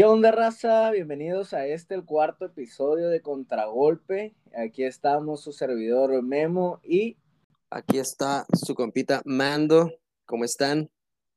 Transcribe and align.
¿Qué 0.00 0.06
onda, 0.06 0.30
raza? 0.30 0.90
Bienvenidos 0.92 1.52
a 1.52 1.66
este, 1.66 1.94
el 1.94 2.06
cuarto 2.06 2.46
episodio 2.46 3.10
de 3.10 3.20
Contragolpe. 3.20 4.34
Aquí 4.56 4.82
estamos 4.82 5.42
su 5.42 5.52
servidor 5.52 6.22
Memo 6.22 6.80
y... 6.82 7.18
Aquí 7.68 7.98
está 7.98 8.46
su 8.54 8.74
compita 8.74 9.20
Mando. 9.26 9.92
¿Cómo 10.24 10.46
están? 10.46 10.88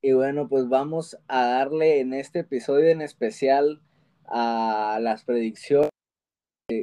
Y 0.02 0.14
bueno, 0.14 0.48
pues 0.48 0.70
vamos 0.70 1.18
a 1.28 1.46
darle 1.46 2.00
en 2.00 2.14
este 2.14 2.40
episodio 2.40 2.88
en 2.88 3.02
especial 3.02 3.82
a 4.28 4.98
las 5.02 5.26
predicciones 5.26 5.90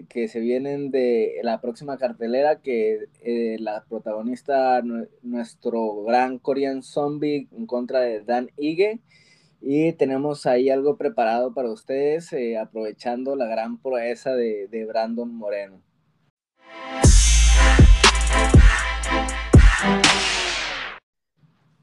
que, 0.07 0.29
se 0.29 0.39
vienen 0.39 0.91
de 0.91 1.41
la 1.43 1.63
próxima 1.63 1.97
cartelera, 1.97 2.61
que 2.61 3.07
eh, 3.23 3.57
la 3.59 3.87
protagonista, 3.89 4.83
nuestro 5.23 6.03
gran 6.03 6.41
Korean 6.41 6.83
Zombie 6.83 7.49
en 7.53 7.65
contra 7.65 8.01
de 8.01 8.21
Dan 8.21 8.51
Ige. 8.59 9.01
Y 9.61 9.93
tenemos 9.93 10.47
ahí 10.47 10.71
algo 10.71 10.97
preparado 10.97 11.53
para 11.53 11.71
ustedes, 11.71 12.33
eh, 12.33 12.57
aprovechando 12.57 13.37
la 13.37 13.47
gran 13.47 13.81
proeza 13.81 14.35
de, 14.35 14.69
de 14.69 14.87
Brandon 14.87 15.35
Moreno. 15.35 15.83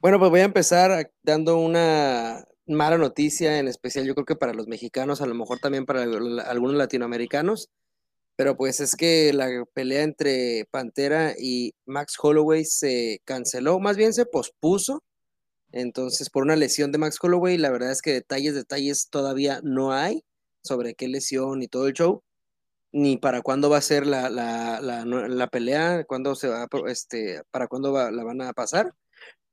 Bueno, 0.01 0.19
pues 0.19 0.31
voy 0.31 0.39
a 0.39 0.45
empezar 0.45 1.11
dando 1.23 1.57
una 1.57 2.45
mala 2.65 2.97
noticia, 2.97 3.59
en 3.59 3.67
especial 3.67 4.05
yo 4.05 4.13
creo 4.13 4.25
que 4.25 4.35
para 4.35 4.53
los 4.53 4.67
mexicanos, 4.67 5.21
a 5.21 5.25
lo 5.25 5.35
mejor 5.35 5.59
también 5.59 5.85
para 5.85 6.03
algunos 6.03 6.75
latinoamericanos, 6.75 7.69
pero 8.35 8.55
pues 8.57 8.79
es 8.79 8.95
que 8.95 9.33
la 9.33 9.49
pelea 9.73 10.03
entre 10.03 10.65
Pantera 10.71 11.33
y 11.39 11.73
Max 11.85 12.15
Holloway 12.21 12.65
se 12.65 13.19
canceló, 13.25 13.79
más 13.79 13.97
bien 13.97 14.13
se 14.13 14.25
pospuso 14.25 15.03
entonces, 15.71 16.29
por 16.29 16.43
una 16.43 16.55
lesión 16.55 16.91
de 16.91 16.97
Max 16.97 17.17
Holloway, 17.21 17.57
la 17.57 17.69
verdad 17.69 17.91
es 17.91 18.01
que 18.01 18.13
detalles, 18.13 18.55
detalles 18.55 19.09
todavía 19.09 19.59
no 19.63 19.91
hay 19.91 20.23
sobre 20.61 20.95
qué 20.95 21.07
lesión 21.07 21.61
y 21.61 21.67
todo 21.67 21.87
el 21.87 21.93
show, 21.93 22.23
ni 22.91 23.17
para 23.17 23.41
cuándo 23.41 23.69
va 23.69 23.77
a 23.77 23.81
ser 23.81 24.07
la, 24.07 24.29
la, 24.29 24.79
la, 24.81 25.47
pelea, 25.47 26.05
cuándo 26.05 26.35
se 26.35 26.47
va, 26.49 26.67
este, 26.87 27.43
para 27.51 27.67
cuándo 27.67 27.93
la 28.11 28.23
van 28.23 28.41
a 28.41 28.53
pasar. 28.53 28.93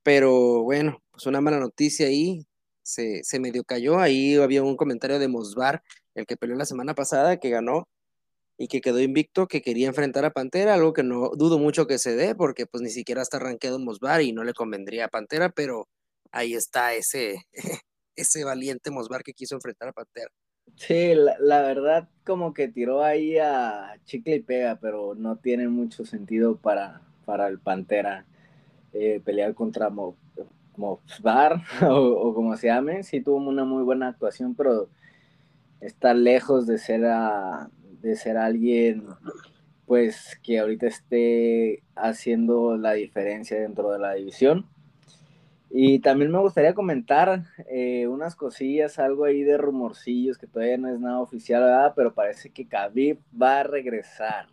Pero 0.02 0.62
bueno, 0.64 1.02
pues 1.12 1.26
una 1.26 1.40
mala 1.40 1.58
noticia 1.60 2.06
ahí, 2.06 2.46
se, 2.82 3.24
se 3.24 3.40
medio 3.40 3.64
cayó. 3.64 3.98
Ahí 4.00 4.36
había 4.36 4.62
un 4.62 4.76
comentario 4.76 5.18
de 5.18 5.28
Mosbar, 5.28 5.82
el 6.14 6.26
que 6.26 6.36
peleó 6.36 6.56
la 6.56 6.66
semana 6.66 6.94
pasada, 6.94 7.38
que 7.38 7.50
ganó 7.50 7.88
y 8.58 8.68
que 8.68 8.80
quedó 8.80 9.00
invicto, 9.00 9.48
que 9.48 9.62
quería 9.62 9.88
enfrentar 9.88 10.24
a 10.24 10.32
Pantera, 10.32 10.74
algo 10.74 10.92
que 10.92 11.02
no 11.02 11.30
dudo 11.36 11.58
mucho 11.58 11.86
que 11.86 11.98
se 11.98 12.16
dé, 12.16 12.34
porque 12.34 12.66
pues 12.66 12.82
ni 12.82 12.90
siquiera 12.90 13.22
está 13.22 13.38
rankeado 13.38 13.78
Mosbar 13.78 14.22
y 14.22 14.32
no 14.32 14.44
le 14.44 14.54
convendría 14.54 15.06
a 15.06 15.08
Pantera, 15.08 15.50
pero 15.50 15.88
ahí 16.34 16.54
está 16.54 16.94
ese, 16.94 17.36
ese 18.16 18.44
valiente 18.44 18.90
Mosbar 18.90 19.22
que 19.22 19.32
quiso 19.32 19.54
enfrentar 19.54 19.88
a 19.88 19.92
Pantera. 19.92 20.28
Sí, 20.76 21.14
la, 21.14 21.62
verdad 21.62 22.08
como 22.24 22.52
que 22.52 22.68
tiró 22.68 23.04
ahí 23.04 23.38
a 23.38 23.96
chicle 24.04 24.36
y 24.36 24.40
pega, 24.40 24.76
pero 24.80 25.14
no 25.14 25.36
tiene 25.36 25.68
mucho 25.68 26.04
sentido 26.04 26.56
para, 26.56 27.02
para 27.24 27.46
el 27.48 27.58
Pantera 27.60 28.26
eh, 28.92 29.20
pelear 29.24 29.54
contra 29.54 29.90
Mosbar 30.76 31.62
o, 31.88 32.34
como 32.34 32.56
se 32.56 32.66
llame. 32.68 33.04
Sí 33.04 33.20
tuvo 33.20 33.36
una 33.36 33.64
muy 33.64 33.84
buena 33.84 34.08
actuación, 34.08 34.54
pero 34.54 34.88
está 35.80 36.12
lejos 36.12 36.66
de 36.66 36.78
ser, 36.78 37.02
de 38.00 38.16
ser 38.16 38.36
alguien 38.36 39.06
pues 39.86 40.40
que 40.42 40.58
ahorita 40.58 40.86
esté 40.86 41.82
haciendo 41.94 42.76
la 42.78 42.94
diferencia 42.94 43.60
dentro 43.60 43.92
de 43.92 43.98
la 43.98 44.14
división. 44.14 44.66
Y 45.76 45.98
también 45.98 46.30
me 46.30 46.38
gustaría 46.38 46.72
comentar 46.72 47.46
eh, 47.68 48.06
unas 48.06 48.36
cosillas, 48.36 49.00
algo 49.00 49.24
ahí 49.24 49.42
de 49.42 49.58
rumorcillos 49.58 50.38
que 50.38 50.46
todavía 50.46 50.78
no 50.78 50.88
es 50.88 51.00
nada 51.00 51.18
oficial, 51.18 51.92
pero 51.96 52.14
parece 52.14 52.50
que 52.50 52.68
Khabib 52.68 53.18
va 53.36 53.58
a 53.58 53.62
regresar 53.64 54.46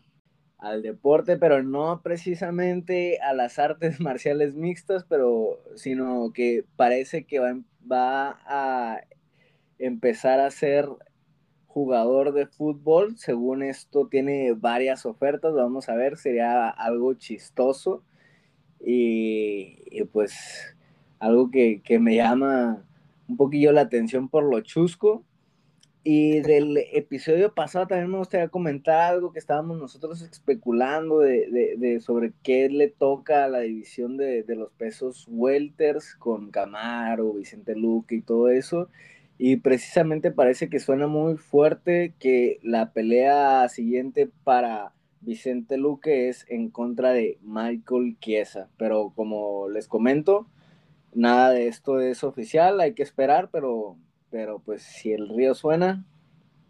al 0.57 0.81
deporte, 0.81 1.37
pero 1.37 1.61
no 1.61 2.01
precisamente 2.01 3.19
a 3.19 3.33
las 3.33 3.59
artes 3.59 3.99
marciales 4.01 4.55
mixtas, 4.55 5.05
pero 5.07 5.61
sino 5.75 6.33
que 6.33 6.65
parece 6.75 7.25
que 7.25 7.37
va, 7.37 7.55
va 7.89 8.39
a 8.47 9.01
empezar 9.77 10.39
a 10.39 10.49
ser 10.49 10.89
jugador 11.67 12.33
de 12.33 12.47
fútbol. 12.47 13.15
Según 13.19 13.61
esto, 13.61 14.07
tiene 14.07 14.53
varias 14.53 15.05
ofertas. 15.05 15.53
Vamos 15.53 15.87
a 15.87 15.93
ver, 15.93 16.17
sería 16.17 16.67
algo 16.67 17.13
chistoso. 17.13 18.03
Y 18.83 20.03
pues 20.05 20.70
algo 21.21 21.51
que, 21.51 21.81
me 21.99 22.15
llama 22.15 22.83
un 23.29 23.37
poquillo 23.37 23.71
la 23.71 23.81
atención 23.81 24.27
por 24.27 24.43
lo 24.43 24.59
chusco. 24.61 25.23
Y 26.03 26.39
del 26.39 26.77
episodio 26.93 27.53
pasado 27.53 27.85
también 27.85 28.09
me 28.09 28.17
gustaría 28.17 28.47
comentar 28.49 29.13
algo 29.13 29.31
que 29.31 29.37
estábamos 29.37 29.77
nosotros 29.77 30.23
especulando 30.23 31.19
de, 31.19 31.99
sobre 32.01 32.33
qué 32.41 32.69
le 32.69 32.87
toca 32.87 33.45
a 33.45 33.47
la 33.47 33.59
división 33.59 34.17
de, 34.17 34.43
los 34.47 34.71
pesos 34.71 35.27
welters 35.29 36.15
con 36.15 36.49
Camaro, 36.49 37.33
Vicente 37.33 37.75
Luque 37.75 38.15
y 38.15 38.21
todo 38.21 38.49
eso. 38.49 38.89
Y 39.37 39.57
precisamente 39.57 40.31
parece 40.31 40.69
que 40.69 40.79
suena 40.79 41.05
muy 41.05 41.37
fuerte 41.37 42.15
que 42.17 42.59
la 42.63 42.93
pelea 42.93 43.69
siguiente 43.69 44.27
para 44.43 44.93
Vicente 45.19 45.77
Luque 45.77 46.29
es 46.29 46.47
en 46.49 46.69
contra 46.69 47.11
de 47.11 47.37
Michael 47.43 48.17
Chiesa. 48.19 48.69
Pero 48.77 49.13
como 49.15 49.69
les 49.69 49.87
comento, 49.87 50.47
nada 51.13 51.51
de 51.51 51.67
esto 51.67 51.99
es 51.99 52.23
oficial, 52.23 52.79
hay 52.79 52.93
que 52.93 53.03
esperar, 53.03 53.49
pero, 53.51 53.97
pero 54.29 54.59
pues 54.59 54.81
si 54.81 55.11
el 55.11 55.29
río 55.29 55.55
suena. 55.55 56.05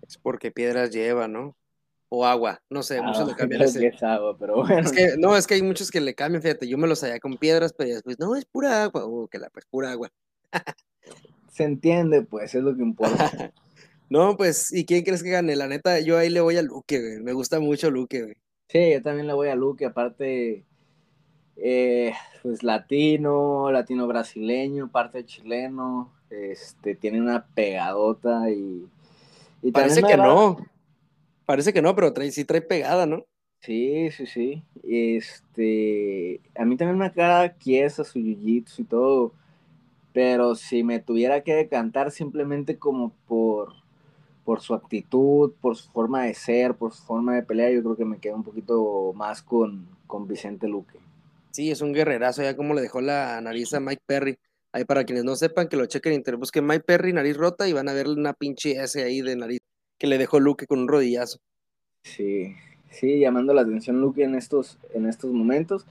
Es 0.08 0.18
porque 0.18 0.52
piedras 0.52 0.92
lleva, 0.92 1.28
¿no? 1.28 1.56
O 2.10 2.26
agua, 2.26 2.62
no 2.70 2.84
sé, 2.84 3.02
muchos 3.02 3.28
le 3.28 3.36
cambian 3.38 3.62
Es 3.62 4.04
agua, 4.04 4.38
pero 4.38 4.58
bueno. 4.66 4.90
no, 5.18 5.38
es 5.38 5.48
que 5.48 5.54
hay 5.54 5.62
muchos 5.62 5.90
que 5.92 6.02
le 6.02 6.14
cambian, 6.14 6.42
fíjate, 6.42 6.68
yo 6.68 6.78
me 6.78 6.88
los 6.88 7.02
hallé 7.02 7.20
con 7.20 7.38
piedras, 7.38 7.74
pero 7.74 7.94
después, 7.94 8.20
no, 8.20 8.36
es 8.36 8.46
pura 8.46 8.84
agua, 8.84 9.06
o 9.06 9.28
que 9.28 9.40
la, 9.40 9.50
pues 9.50 9.66
pura 9.66 9.92
agua. 9.92 10.12
Se 11.50 11.64
entiende, 11.64 12.24
pues, 12.24 12.54
es 12.56 12.64
lo 12.64 12.76
que 12.76 12.82
importa. 12.82 13.54
no, 14.10 14.36
pues, 14.36 14.74
¿y 14.74 14.86
quién 14.86 15.04
crees 15.04 15.24
que 15.24 15.30
gane? 15.30 15.56
La 15.56 15.68
neta, 15.68 16.00
yo 16.00 16.18
ahí 16.18 16.30
le 16.30 16.42
voy 16.42 16.58
a 16.58 16.62
Luque, 16.62 17.00
güey, 17.00 17.22
me 17.22 17.34
gusta 17.34 17.60
mucho 17.60 17.90
Luque, 17.90 18.24
güey. 18.24 18.36
Sí, 18.68 18.92
yo 18.94 19.02
también 19.02 19.28
le 19.28 19.34
voy 19.34 19.50
a 19.50 19.56
Luque, 19.56 19.86
aparte, 19.86 20.66
eh, 21.58 22.14
pues 22.42 22.64
latino, 22.64 23.72
latino 23.72 24.08
brasileño, 24.08 24.90
parte 24.90 25.26
chileno, 25.26 26.12
este, 26.30 26.96
tiene 26.96 27.22
una 27.22 27.46
pegadota 27.46 28.50
y... 28.50 28.88
Parece 29.72 30.02
que 30.02 30.18
no, 30.18 30.58
parece 31.46 31.72
que 31.72 31.82
no, 31.82 31.94
pero 31.94 32.14
trae, 32.14 32.32
sí 32.32 32.46
trae 32.46 32.62
pegada, 32.62 33.06
¿no? 33.06 33.26
Sí, 33.60 34.10
sí, 34.10 34.26
sí. 34.26 34.64
Este, 34.84 36.42
a 36.56 36.66
mí 36.66 36.76
también 36.78 36.98
me 36.98 37.12
cara 37.12 37.54
quiesa 37.54 38.04
su 38.04 38.18
jiu-jitsu 38.18 38.80
y 38.80 38.84
todo, 38.86 39.34
pero 40.14 40.56
si 40.56 40.84
me 40.84 41.00
tuviera 41.00 41.42
que 41.42 41.54
decantar 41.54 42.10
simplemente 42.10 42.80
como 42.80 43.12
por, 43.28 43.74
por 44.44 44.62
su 44.62 44.74
actitud, 44.74 45.54
por 45.62 45.78
su 45.78 45.92
forma 45.92 46.24
de 46.24 46.34
ser, 46.34 46.74
por 46.74 46.92
su 46.92 47.04
forma 47.04 47.36
de 47.36 47.44
pelear, 47.44 47.72
yo 47.72 47.84
creo 47.84 47.96
que 47.96 48.06
me 48.06 48.18
quedo 48.18 48.36
un 48.36 48.44
poquito 48.44 49.14
más 49.16 49.44
con, 49.44 49.88
con 50.08 50.28
Vicente 50.28 50.68
Luque. 50.68 50.98
Sí, 51.52 51.70
es 51.70 51.82
un 51.82 51.94
guerrerazo, 51.94 52.44
ya 52.44 52.56
como 52.56 52.74
le 52.74 52.82
dejó 52.82 53.02
la 53.02 53.40
nariz 53.42 53.74
a 53.74 53.80
Mike 53.80 54.04
Perry. 54.06 54.38
Ahí 54.72 54.86
para 54.86 55.04
quienes 55.04 55.26
no 55.26 55.36
sepan, 55.36 55.68
que 55.68 55.76
lo 55.76 55.86
chequen 55.86 56.24
y 56.26 56.32
busquen 56.38 56.66
Mike 56.66 56.86
Perry, 56.86 57.12
nariz 57.12 57.36
rota, 57.36 57.68
y 57.68 57.74
van 57.74 57.90
a 57.90 57.94
ver 57.94 58.08
una 58.08 58.34
pinche 58.34 58.72
S 58.82 59.04
ahí 59.04 59.22
de 59.22 59.36
nariz 59.36 59.60
que 59.98 60.08
le 60.08 60.18
dejó 60.18 60.40
Luke 60.40 60.66
con 60.66 60.80
un 60.80 60.88
rodillazo. 60.88 61.40
Sí, 62.04 62.56
sí, 62.90 63.20
llamando 63.20 63.54
la 63.54 63.62
atención 63.62 64.00
Luke 64.00 64.24
en 64.24 64.36
estos, 64.36 64.80
en 64.94 65.08
estos 65.08 65.32
momentos. 65.32 65.86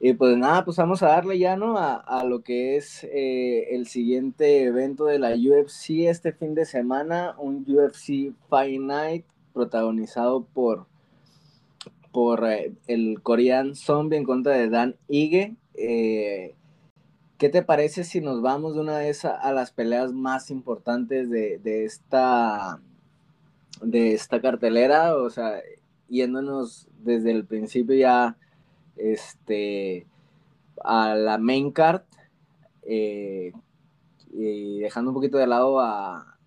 Y 0.00 0.14
pues 0.14 0.36
nada, 0.36 0.64
pues 0.64 0.76
vamos 0.78 1.02
a 1.02 1.08
darle 1.08 1.38
ya, 1.38 1.56
¿no? 1.56 1.76
A, 1.76 2.24
lo 2.24 2.42
que 2.42 2.76
es 2.76 3.04
eh, 3.04 3.74
el 3.74 3.86
siguiente 3.86 4.64
evento 4.64 5.04
de 5.04 5.18
la 5.18 5.34
UFC 5.34 6.08
este 6.08 6.32
fin 6.32 6.54
de 6.54 6.64
semana, 6.64 7.34
un 7.38 7.66
UFC 7.68 8.32
Fight 8.48 8.80
Night 8.80 9.26
protagonizado 9.52 10.44
por 10.44 10.87
por 12.12 12.44
eh, 12.50 12.72
el 12.86 13.20
Korean 13.22 13.74
Zombie 13.74 14.18
en 14.18 14.24
contra 14.24 14.52
de 14.52 14.68
Dan 14.68 14.96
Ige. 15.08 15.56
Eh, 15.74 16.54
¿Qué 17.38 17.48
te 17.48 17.62
parece 17.62 18.04
si 18.04 18.20
nos 18.20 18.42
vamos 18.42 18.74
de 18.74 18.80
una 18.80 18.98
vez 18.98 19.24
a, 19.24 19.52
las 19.52 19.70
peleas 19.70 20.12
más 20.12 20.50
importantes 20.50 21.30
de, 21.30 21.84
esta, 21.84 22.80
de 23.80 24.14
esta 24.14 24.40
cartelera? 24.40 25.16
O 25.16 25.30
sea, 25.30 25.60
yéndonos 26.08 26.88
desde 26.98 27.30
el 27.30 27.44
principio 27.44 27.94
ya 27.94 28.36
este, 28.96 30.06
a 30.82 31.14
la 31.14 31.38
main 31.38 31.70
card 31.70 32.02
eh, 32.82 33.52
y 34.32 34.80
dejando 34.80 35.12
un 35.12 35.14
poquito 35.14 35.38
de 35.38 35.46
lado 35.46 35.78
a 35.78 36.38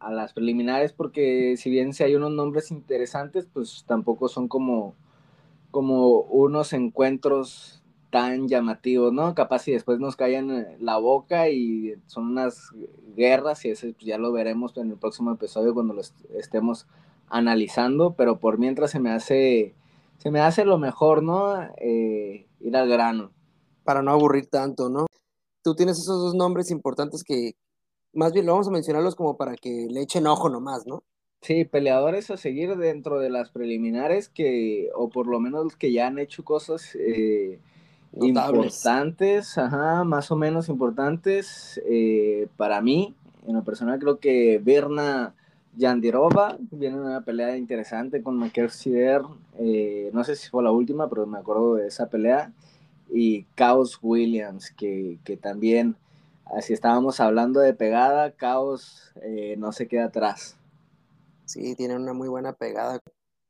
las 0.00 0.32
preliminares 0.32 0.92
porque 0.92 1.56
si 1.56 1.70
bien 1.70 1.92
si 1.92 2.04
hay 2.04 2.14
unos 2.14 2.32
nombres 2.32 2.70
interesantes, 2.70 3.48
pues 3.52 3.84
tampoco 3.86 4.28
son 4.28 4.48
como, 4.48 4.94
como 5.70 6.20
unos 6.20 6.72
encuentros 6.72 7.82
tan 8.10 8.48
llamativos, 8.48 9.12
¿no? 9.12 9.34
Capaz 9.34 9.60
si 9.60 9.72
después 9.72 9.98
nos 9.98 10.16
callan 10.16 10.66
la 10.80 10.96
boca 10.98 11.48
y 11.48 11.94
son 12.06 12.28
unas 12.28 12.70
guerras 13.16 13.64
y 13.64 13.70
ese 13.70 13.92
pues, 13.92 14.06
ya 14.06 14.18
lo 14.18 14.32
veremos 14.32 14.76
en 14.76 14.90
el 14.90 14.96
próximo 14.96 15.32
episodio 15.32 15.74
cuando 15.74 15.94
lo 15.94 16.02
estemos 16.34 16.86
analizando, 17.28 18.14
pero 18.14 18.38
por 18.38 18.58
mientras 18.58 18.90
se 18.90 19.00
me 19.00 19.10
hace, 19.10 19.74
se 20.18 20.30
me 20.30 20.40
hace 20.40 20.64
lo 20.64 20.78
mejor, 20.78 21.22
¿no? 21.22 21.60
Eh, 21.78 22.46
ir 22.60 22.76
al 22.76 22.88
grano. 22.88 23.32
Para 23.84 24.02
no 24.02 24.10
aburrir 24.10 24.46
tanto, 24.46 24.88
¿no? 24.88 25.06
Tú 25.62 25.74
tienes 25.74 25.98
esos 25.98 26.20
dos 26.20 26.34
nombres 26.34 26.70
importantes 26.70 27.22
que, 27.24 27.54
más 28.16 28.32
bien 28.32 28.46
lo 28.46 28.52
vamos 28.52 28.68
a 28.68 28.72
mencionarlos 28.72 29.14
como 29.14 29.36
para 29.36 29.54
que 29.54 29.86
le 29.90 30.00
echen 30.00 30.26
ojo 30.26 30.48
nomás, 30.48 30.86
¿no? 30.86 31.04
Sí, 31.42 31.64
peleadores 31.64 32.30
a 32.30 32.36
seguir 32.36 32.76
dentro 32.76 33.20
de 33.20 33.30
las 33.30 33.50
preliminares 33.50 34.28
que, 34.28 34.88
o 34.96 35.10
por 35.10 35.28
lo 35.28 35.38
menos 35.38 35.64
los 35.64 35.76
que 35.76 35.92
ya 35.92 36.08
han 36.08 36.18
hecho 36.18 36.44
cosas 36.44 36.96
eh, 36.96 37.60
importantes, 38.14 39.56
ajá, 39.58 40.02
más 40.02 40.30
o 40.30 40.36
menos 40.36 40.68
importantes. 40.68 41.80
Eh, 41.88 42.48
para 42.56 42.80
mí, 42.80 43.14
en 43.46 43.54
lo 43.54 43.62
personal, 43.62 43.98
creo 44.00 44.18
que 44.18 44.60
Berna 44.64 45.34
Yandirova 45.76 46.56
viene 46.70 46.98
una 46.98 47.20
pelea 47.20 47.56
interesante 47.56 48.22
con 48.22 48.38
Mackenzie 48.38 49.20
eh, 49.58 50.10
no 50.12 50.24
sé 50.24 50.34
si 50.36 50.48
fue 50.48 50.64
la 50.64 50.72
última, 50.72 51.08
pero 51.08 51.26
me 51.26 51.38
acuerdo 51.38 51.74
de 51.74 51.86
esa 51.86 52.08
pelea. 52.08 52.52
Y 53.12 53.44
Chaos 53.54 53.98
Williams, 54.02 54.72
que, 54.72 55.18
que 55.22 55.36
también, 55.36 55.94
así 56.46 56.72
estábamos 56.72 57.20
hablando 57.20 57.60
de 57.60 57.74
pegada, 57.74 58.34
Chaos 58.36 59.12
eh, 59.22 59.56
no 59.58 59.72
se 59.72 59.88
queda 59.88 60.06
atrás. 60.06 60.56
Sí, 61.44 61.76
tiene 61.76 61.96
una 61.96 62.12
muy 62.12 62.28
buena 62.28 62.52
pegada. 62.54 63.00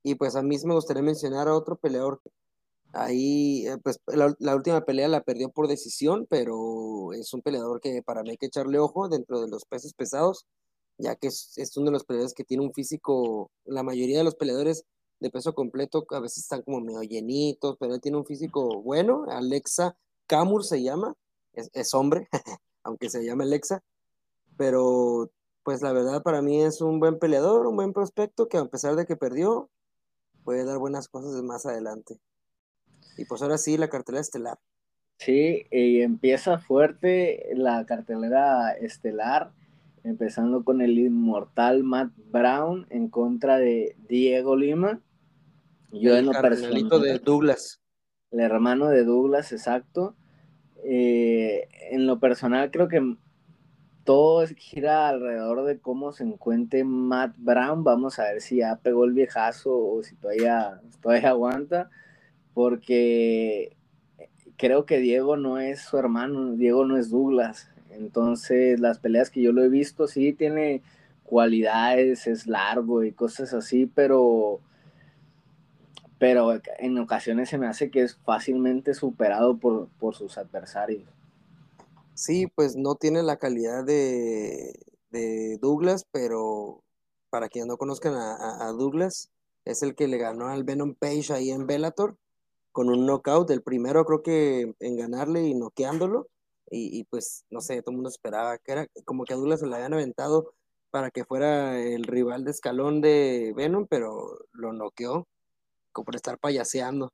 Y 0.03 0.15
pues 0.17 0.37
a 0.37 0.43
mí 0.43 0.57
me 0.65 0.75
gustaría 0.75 1.03
mencionar 1.03 1.49
a 1.49 1.55
otro 1.55 1.77
peleador. 1.77 2.21
Ahí, 2.93 3.67
eh, 3.67 3.79
pues 3.83 4.01
la, 4.07 4.55
última 4.55 4.85
pelea 4.85 5.09
la 5.09 5.23
perdió 5.23 5.51
por 5.51 5.69
decisión, 5.69 6.27
pero 6.29 7.13
es 7.13 7.33
un 7.35 7.43
peleador 7.43 7.81
que 7.81 8.03
para 8.03 8.23
mí 8.23 8.31
hay 8.31 8.37
que 8.39 8.47
echarle 8.47 8.79
ojo 8.79 9.09
dentro 9.09 9.41
de 9.41 9.49
los 9.49 9.65
pesos 9.67 9.95
pesados, 9.95 10.47
ya 10.99 11.17
que 11.17 11.29
es, 11.29 11.77
uno 11.77 11.87
de 11.87 11.93
los 11.93 12.05
peleadores 12.05 12.35
que 12.35 12.45
tiene 12.45 12.65
un 12.65 12.73
físico, 12.73 13.51
la 13.65 13.83
mayoría 13.83 14.19
de 14.19 14.25
los 14.25 14.37
peleadores 14.37 14.85
de 15.21 15.31
peso 15.31 15.55
completo 15.55 16.07
a 16.11 16.21
veces 16.21 16.45
están 16.45 16.63
como 16.63 16.81
medio 16.81 17.03
llenitos, 17.03 17.77
pero 17.79 17.95
él 17.95 18.01
tiene 18.01 18.19
un 18.19 18.27
físico 18.27 18.83
bueno. 18.83 19.25
Alexa 19.29 19.97
Kamur 20.27 20.65
se 20.65 20.83
llama, 20.83 21.15
es 21.53 21.95
hombre, 21.95 22.29
aunque 22.87 23.11
se 23.11 23.25
llama 23.25 23.45
Alexa, 23.45 23.83
pero 24.57 25.31
pues 25.65 25.83
la 25.83 25.93
verdad 25.93 26.23
para 26.23 26.41
mí 26.41 26.63
es 26.63 26.81
un 26.81 27.01
buen 27.01 27.19
peleador, 27.19 27.67
un 27.67 27.75
buen 27.75 27.93
prospecto 27.93 28.49
que 28.49 28.57
a 28.57 28.65
pesar 28.67 28.95
de 28.95 29.05
que 29.05 29.17
perdió, 29.17 29.69
puede 30.45 30.65
dar 30.65 30.79
buenas 30.79 31.09
cosas 31.09 31.43
más 31.43 31.67
adelante. 31.67 32.19
Y 33.19 33.25
pues 33.25 33.43
ahora 33.43 33.59
sí, 33.59 33.77
la 33.77 33.89
cartelera 33.89 34.21
estelar. 34.21 34.59
Sí, 35.19 35.67
y 35.73 36.03
empieza 36.03 36.59
fuerte 36.59 37.49
la 37.55 37.85
cartelera 37.87 38.73
estelar, 38.73 39.53
empezando 40.05 40.63
con 40.63 40.81
el 40.81 40.99
inmortal 40.99 41.83
Matt 41.83 42.13
Brown 42.31 42.87
en 42.91 43.09
contra 43.09 43.59
de 43.59 43.97
Diego 44.09 44.55
Lima. 44.55 45.01
Yo 45.91 46.17
el 46.17 46.29
en 46.29 46.89
lo 46.89 46.99
de 47.01 47.19
Douglas. 47.19 47.81
El 48.31 48.41
hermano 48.41 48.89
de 48.89 49.05
Douglas, 49.05 49.51
exacto. 49.51 50.15
Eh, 50.89 51.69
en 51.91 52.07
lo 52.07 52.21
personal 52.21 52.71
creo 52.71 52.87
que 52.87 53.17
todo 54.05 54.47
gira 54.57 55.09
alrededor 55.09 55.65
de 55.65 55.81
cómo 55.81 56.13
se 56.13 56.23
encuentre 56.23 56.85
Matt 56.85 57.35
Brown. 57.39 57.83
Vamos 57.83 58.21
a 58.21 58.25
ver 58.25 58.41
si 58.41 58.59
ya 58.59 58.77
pegó 58.77 59.05
el 59.05 59.13
viejazo 59.13 59.77
o 59.77 60.03
si 60.05 60.15
todavía, 60.15 60.81
todavía 61.03 61.31
aguanta, 61.31 61.91
porque 62.55 63.77
creo 64.57 64.87
que 64.87 64.99
Diego 64.99 65.37
no 65.37 65.59
es 65.59 65.81
su 65.81 65.99
hermano, 65.99 66.53
Diego 66.53 66.85
no 66.87 66.97
es 66.97 67.11
Douglas. 67.11 67.69
Entonces, 67.91 68.79
las 68.79 69.01
peleas 69.01 69.31
que 69.31 69.43
yo 69.43 69.53
lo 69.53 69.65
he 69.65 69.69
visto, 69.69 70.07
sí 70.07 70.33
tiene 70.33 70.83
cualidades, 71.25 72.29
es 72.29 72.47
largo 72.47 73.03
y 73.03 73.11
cosas 73.11 73.53
así, 73.55 73.87
pero 73.87 74.61
pero 76.19 76.59
en 76.79 76.99
ocasiones 76.99 77.49
se 77.49 77.59
me 77.59 77.67
hace 77.67 77.91
que 77.91 78.03
es 78.03 78.17
fácilmente 78.17 78.95
superado 78.95 79.59
por, 79.59 79.89
por 79.99 80.15
sus 80.15 80.39
adversarios. 80.39 81.05
Sí, 82.17 82.47
pues 82.47 82.77
no 82.77 82.95
tiene 82.95 83.23
la 83.23 83.37
calidad 83.37 83.85
de, 83.85 84.75
Douglas, 85.61 86.07
pero 86.13 86.83
para 87.31 87.49
quienes 87.49 87.69
no 87.69 87.79
conozcan 87.79 88.15
a, 88.15 88.71
Douglas, 88.73 89.31
es 89.65 89.83
el 89.83 89.95
que 89.95 90.09
le 90.09 90.19
ganó 90.19 90.49
al 90.49 90.65
Venom 90.65 90.95
Page 90.95 91.33
ahí 91.33 91.51
en 91.51 91.67
Bellator 91.67 92.17
con 92.73 92.91
un 92.91 93.07
knockout, 93.07 93.51
el 93.51 93.63
primero 93.63 94.05
creo 94.05 94.23
que 94.23 94.75
en 94.81 94.97
ganarle 94.97 95.43
y 95.43 95.55
noqueándolo, 95.55 96.29
y, 96.71 97.05
pues 97.05 97.45
no 97.51 97.61
sé, 97.61 97.81
todo 97.81 97.93
el 97.93 97.97
mundo 97.97 98.11
esperaba 98.11 98.59
que 98.59 98.73
era 98.73 98.87
como 99.05 99.25
que 99.25 99.33
a 99.33 99.37
Douglas 99.37 99.61
se 99.61 99.67
le 99.67 99.77
habían 99.77 99.95
aventado 99.95 100.53
para 100.91 101.11
que 101.11 101.25
fuera 101.25 101.81
el 101.81 102.05
rival 102.05 102.45
de 102.45 102.51
escalón 102.51 103.01
de 103.01 103.53
Venom, 103.57 103.87
pero 103.89 104.39
lo 104.53 104.73
noqueó, 104.73 105.27
por 106.05 106.17
estar 106.17 106.39
payaseando. 106.39 107.13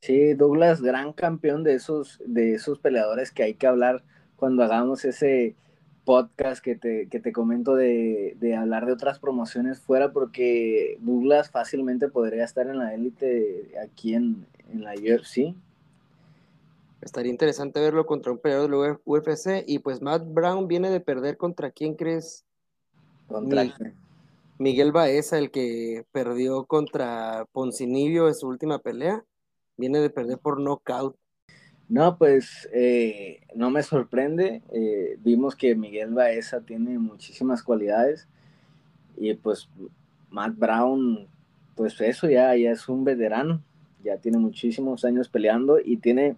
Sí, 0.00 0.34
Douglas, 0.34 0.82
gran 0.82 1.12
campeón 1.12 1.64
de 1.64 1.74
esos, 1.74 2.20
de 2.24 2.54
esos 2.54 2.78
peleadores 2.78 3.32
que 3.32 3.42
hay 3.42 3.54
que 3.54 3.66
hablar 3.66 4.04
cuando 4.36 4.62
hagamos 4.62 5.04
ese 5.04 5.56
podcast 6.04 6.62
que 6.62 6.76
te, 6.76 7.08
que 7.08 7.18
te 7.18 7.32
comento 7.32 7.74
de, 7.74 8.36
de, 8.38 8.54
hablar 8.54 8.86
de 8.86 8.92
otras 8.92 9.18
promociones 9.18 9.80
fuera, 9.80 10.12
porque 10.12 10.98
Douglas 11.00 11.50
fácilmente 11.50 12.08
podría 12.08 12.44
estar 12.44 12.68
en 12.68 12.78
la 12.78 12.94
élite 12.94 13.72
aquí 13.82 14.14
en, 14.14 14.46
en 14.72 14.84
la 14.84 14.92
UFC. 14.92 15.54
Estaría 17.00 17.30
interesante 17.30 17.80
verlo 17.80 18.06
contra 18.06 18.32
un 18.32 18.38
peleador 18.38 18.70
de 18.70 18.98
UFC 19.04 19.64
y 19.66 19.80
pues 19.80 20.00
Matt 20.00 20.22
Brown 20.26 20.68
viene 20.68 20.90
de 20.90 21.00
perder 21.00 21.36
contra 21.36 21.70
quién 21.70 21.94
crees? 21.94 22.44
Contra 23.26 23.64
Miguel 24.58 24.90
Baeza, 24.92 25.38
el 25.38 25.50
que 25.50 26.04
perdió 26.12 26.64
contra 26.64 27.46
Poncinibio 27.52 28.28
en 28.28 28.34
su 28.34 28.48
última 28.48 28.78
pelea, 28.78 29.24
viene 29.76 30.00
de 30.00 30.10
perder 30.10 30.38
por 30.38 30.60
knockout. 30.60 31.16
No, 31.88 32.16
pues 32.16 32.68
eh, 32.72 33.40
no 33.54 33.70
me 33.70 33.82
sorprende. 33.82 34.62
Eh, 34.72 35.18
vimos 35.20 35.54
que 35.54 35.74
Miguel 35.74 36.14
Baeza 36.14 36.60
tiene 36.62 36.98
muchísimas 36.98 37.62
cualidades 37.62 38.28
y 39.16 39.34
pues 39.34 39.68
Matt 40.30 40.56
Brown, 40.56 41.28
pues 41.74 42.00
eso 42.00 42.28
ya, 42.28 42.56
ya 42.56 42.72
es 42.72 42.88
un 42.88 43.04
veterano, 43.04 43.62
ya 44.02 44.16
tiene 44.16 44.38
muchísimos 44.38 45.04
años 45.04 45.28
peleando 45.28 45.78
y 45.78 45.98
tiene 45.98 46.36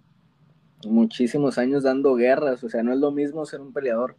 muchísimos 0.84 1.56
años 1.56 1.84
dando 1.84 2.14
guerras. 2.16 2.64
O 2.64 2.68
sea, 2.68 2.82
no 2.82 2.92
es 2.92 2.98
lo 2.98 3.12
mismo 3.12 3.46
ser 3.46 3.60
un 3.60 3.72
peleador 3.72 4.16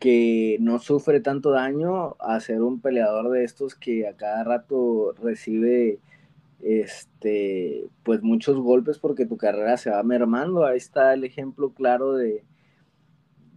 que 0.00 0.56
no 0.60 0.78
sufre 0.80 1.20
tanto 1.20 1.50
daño 1.50 2.16
a 2.20 2.40
ser 2.40 2.62
un 2.62 2.80
peleador 2.80 3.30
de 3.30 3.44
estos 3.44 3.74
que 3.74 4.08
a 4.08 4.16
cada 4.16 4.42
rato 4.44 5.12
recibe 5.22 6.00
este, 6.62 7.86
pues 8.02 8.22
muchos 8.22 8.58
golpes 8.58 8.98
porque 8.98 9.26
tu 9.26 9.36
carrera 9.36 9.76
se 9.76 9.90
va 9.90 10.02
mermando. 10.02 10.64
Ahí 10.64 10.78
está 10.78 11.12
el 11.12 11.24
ejemplo 11.24 11.74
claro 11.74 12.14
de, 12.14 12.44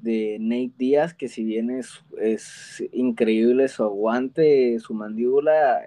de 0.01 0.38
Nate 0.41 0.74
Díaz, 0.77 1.13
que 1.13 1.29
si 1.29 1.46
bien 1.46 1.70
es, 1.70 2.03
es 2.20 2.84
increíble 2.91 3.70
su 3.70 3.84
aguante, 3.84 4.77
su 4.79 4.94
mandíbula, 4.94 5.82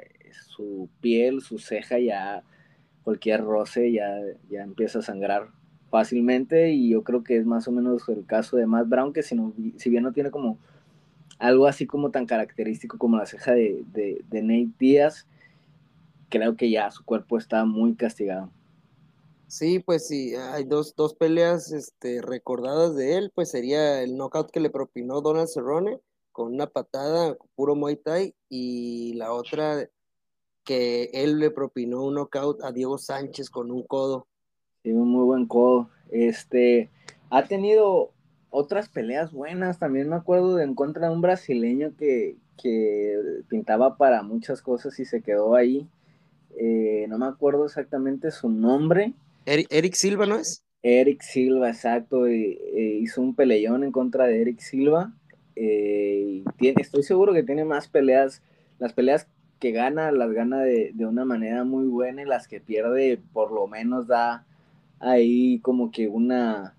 su 0.49 0.89
piel, 1.03 1.43
su 1.43 1.59
ceja, 1.59 1.99
ya 1.99 2.43
cualquier 3.03 3.45
roce 3.45 3.93
ya, 3.93 4.09
ya 4.49 4.63
empieza 4.63 5.01
a 5.01 5.03
sangrar 5.03 5.51
fácilmente 5.91 6.71
y 6.71 6.91
yo 6.91 7.03
creo 7.03 7.23
que 7.23 7.37
es 7.37 7.47
más 7.47 7.69
o 7.69 7.73
menos 7.73 8.09
el 8.09 8.27
caso 8.27 8.57
de 8.57 8.67
Matt 8.67 8.89
Brown, 8.89 9.13
que 9.13 9.23
si, 9.23 9.35
no, 9.35 9.53
si 9.77 9.91
bien 9.91 10.03
no 10.03 10.13
tiene 10.13 10.31
como 10.31 10.59
algo 11.39 11.67
así 11.67 11.87
como 11.87 12.11
tan 12.11 12.27
característico 12.27 12.99
como 12.99 13.17
la 13.17 13.27
ceja 13.27 13.53
de, 13.53 13.85
de, 13.93 14.25
de 14.29 14.43
Nate 14.43 14.73
Díaz, 14.79 15.27
creo 16.29 16.57
que 16.57 16.71
ya 16.71 16.91
su 16.91 17.05
cuerpo 17.05 17.39
está 17.39 17.65
muy 17.65 17.95
castigado. 17.95 18.51
Sí, 19.49 19.79
pues 19.79 20.09
sí, 20.09 20.35
hay 20.35 20.65
dos, 20.65 20.97
dos 20.97 21.15
peleas 21.15 21.71
este, 21.71 22.21
recordadas 22.21 22.97
de 22.97 23.17
él, 23.17 23.31
pues 23.33 23.51
sería 23.51 24.03
el 24.03 24.17
knockout 24.17 24.51
que 24.51 24.59
le 24.59 24.71
propinó 24.71 25.21
Donald 25.21 25.49
Cerrone 25.49 26.01
con 26.33 26.53
una 26.53 26.67
patada 26.67 27.37
puro 27.55 27.77
Muay 27.77 27.97
Thai 27.97 28.35
y 28.49 29.15
la 29.15 29.33
otra 29.33 29.89
que 30.65 31.11
él 31.15 31.39
le 31.39 31.53
propinó 31.53 32.03
un 32.03 32.15
knockout 32.15 32.61
a 32.63 32.73
Diego 32.73 32.99
Sánchez 32.99 33.49
con 33.49 33.71
un 33.71 33.85
codo. 33.85 34.27
Sí, 34.87 34.93
un 34.93 35.09
muy 35.09 35.25
buen 35.25 35.47
codo. 35.47 35.91
Este, 36.13 36.91
ha 37.29 37.43
tenido 37.47 38.13
otras 38.51 38.89
peleas 38.89 39.33
buenas, 39.33 39.81
también 39.81 40.09
me 40.09 40.15
acuerdo 40.15 40.55
de 40.55 40.63
en 40.63 40.77
contra 40.77 41.09
de 41.09 41.15
un 41.15 41.21
brasileño 41.21 41.97
que, 41.99 42.37
que 42.57 43.19
pintaba 43.49 43.97
para 43.97 44.23
muchas 44.23 44.63
cosas 44.63 44.97
y 45.01 45.05
se 45.05 45.23
quedó 45.23 45.57
ahí 45.57 45.89
eh, 46.57 47.07
no 47.09 47.19
me 47.19 47.27
acuerdo 47.27 47.67
exactamente 47.67 48.31
su 48.31 48.49
nombre. 48.49 49.13
Eric, 49.45 49.95
Silva, 49.95 50.27
¿no 50.27 50.37
es? 50.37 50.65
Eric 50.83 51.21
Silva, 51.23 51.69
exacto, 51.69 52.27
eh, 52.27 52.99
hizo 53.01 53.21
un 53.21 53.35
peleón 53.35 53.85
en 53.85 53.93
contra 53.93 54.27
de 54.27 54.41
Eric 54.41 54.61
Silva. 54.61 55.13
Eh, 55.55 56.43
tiene, 56.59 56.81
estoy 56.81 57.03
seguro 57.03 57.33
que 57.33 57.43
tiene 57.43 57.65
más 57.65 57.89
peleas. 57.89 58.43
Las 58.79 58.93
peleas 58.93 59.29
que 59.59 59.73
gana, 59.73 60.13
las 60.13 60.33
gana 60.33 60.61
de, 60.61 60.95
una 61.01 61.25
manera 61.25 61.65
muy 61.65 61.87
buena 61.87 62.23
y 62.23 62.27
las 62.27 62.49
que 62.49 62.61
pierde, 62.61 63.21
por 63.33 63.53
lo 63.53 63.67
menos 63.67 64.07
da, 64.07 64.47
ahí 65.01 65.61
como 65.61 65.91
que 65.91 66.09
una, 66.09 66.77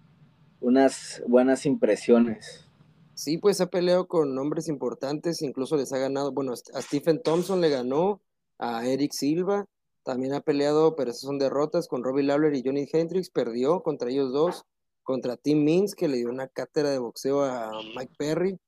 unas 0.59 1.21
buenas 1.27 1.65
impresiones. 1.65 2.65
Sí, 3.13 3.37
pues 3.37 3.61
ha 3.61 3.67
peleado 3.67 4.07
con 4.07 4.35
nombres 4.35 4.67
importantes, 4.67 5.41
incluso 5.41 5.75
les 5.75 5.91
ha 5.91 5.97
ganado, 5.97 6.31
bueno, 6.31 6.53
a 6.53 6.81
Stephen 6.81 7.21
Thompson 7.23 7.61
le 7.61 7.69
ganó, 7.69 8.21
a 8.59 8.85
Eric 8.87 9.11
Silva, 9.11 9.65
también 10.03 10.33
ha 10.33 10.41
peleado, 10.41 10.95
pero 10.95 11.09
esas 11.09 11.23
son 11.23 11.39
derrotas 11.39 11.87
con 11.87 12.03
Robbie 12.03 12.23
Lawler 12.23 12.53
y 12.53 12.61
Johnny 12.63 12.87
Hendricks, 12.91 13.29
perdió 13.29 13.81
contra 13.81 14.09
ellos 14.09 14.31
dos, 14.31 14.65
contra 15.01 15.35
Tim 15.35 15.63
Means, 15.63 15.95
que 15.95 16.07
le 16.07 16.17
dio 16.17 16.29
una 16.29 16.47
cátedra 16.47 16.91
de 16.91 16.99
boxeo 16.99 17.43
a 17.43 17.71
Mike 17.97 18.13
Perry, 18.17 18.59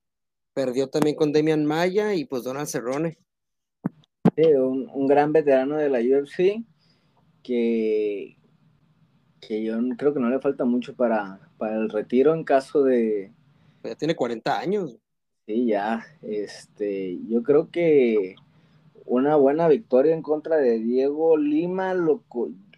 perdió 0.53 0.89
también 0.89 1.15
con 1.15 1.31
Demian 1.31 1.65
Maya 1.65 2.15
y 2.15 2.25
pues 2.25 2.43
Donald 2.43 2.67
Cerrone. 2.67 3.19
Sí, 4.35 4.45
un, 4.53 4.89
un 4.91 5.07
gran 5.07 5.31
veterano 5.31 5.77
de 5.77 5.89
la 5.89 5.99
UFC 5.99 6.65
que, 7.43 8.38
que 9.39 9.63
yo 9.63 9.77
creo 9.97 10.13
que 10.13 10.19
no 10.19 10.29
le 10.29 10.39
falta 10.39 10.65
mucho 10.65 10.95
para, 10.95 11.39
para 11.57 11.75
el 11.75 11.89
retiro 11.89 12.33
en 12.33 12.43
caso 12.43 12.83
de... 12.83 13.31
Ya 13.83 13.95
tiene 13.95 14.15
40 14.15 14.59
años. 14.59 14.97
Sí, 15.45 15.65
ya. 15.65 16.05
Este, 16.21 17.17
yo 17.27 17.43
creo 17.43 17.69
que 17.71 18.35
una 19.05 19.35
buena 19.35 19.67
victoria 19.67 20.13
en 20.13 20.21
contra 20.21 20.57
de 20.57 20.79
Diego 20.79 21.37
Lima, 21.37 21.93
lo, 21.93 22.23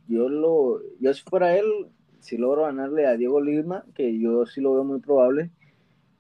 yo 0.08 0.30
lo, 0.30 0.82
yo 1.00 1.14
si 1.14 1.24
fuera 1.24 1.58
él, 1.58 1.66
si 2.20 2.38
logro 2.38 2.64
ganarle 2.64 3.06
a 3.08 3.18
Diego 3.18 3.42
Lima, 3.42 3.84
que 3.94 4.18
yo 4.18 4.46
sí 4.46 4.62
lo 4.62 4.74
veo 4.74 4.84
muy 4.84 5.00
probable, 5.00 5.50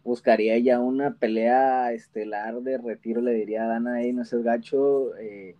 buscaría 0.03 0.57
ya 0.57 0.79
una 0.79 1.15
pelea 1.15 1.93
estelar 1.93 2.62
de 2.62 2.77
retiro, 2.77 3.21
le 3.21 3.33
diría 3.33 3.63
a 3.63 3.67
Dana, 3.67 3.95
ahí 3.95 4.12
no 4.12 4.25
seas 4.25 4.43
gacho, 4.43 5.15
eh, 5.17 5.55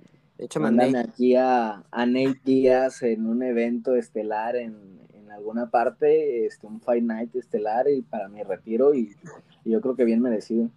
Mándame 0.60 1.00
aquí 1.00 1.36
a, 1.36 1.83
a 1.91 2.05
Nate 2.05 2.41
Díaz 2.43 3.03
en 3.03 3.27
un 3.27 3.43
evento 3.43 3.95
estelar 3.95 4.55
en, 4.55 5.00
en, 5.13 5.31
alguna 5.31 5.69
parte, 5.69 6.45
este, 6.45 6.67
un 6.67 6.81
Fight 6.81 7.03
Night 7.03 7.36
estelar 7.36 7.88
y 7.89 8.01
para 8.01 8.27
mi 8.27 8.43
retiro 8.43 8.93
y, 8.93 9.15
y 9.63 9.71
yo 9.71 9.81
creo 9.81 9.95
que 9.95 10.05
bien 10.05 10.21
merecido. 10.21 10.69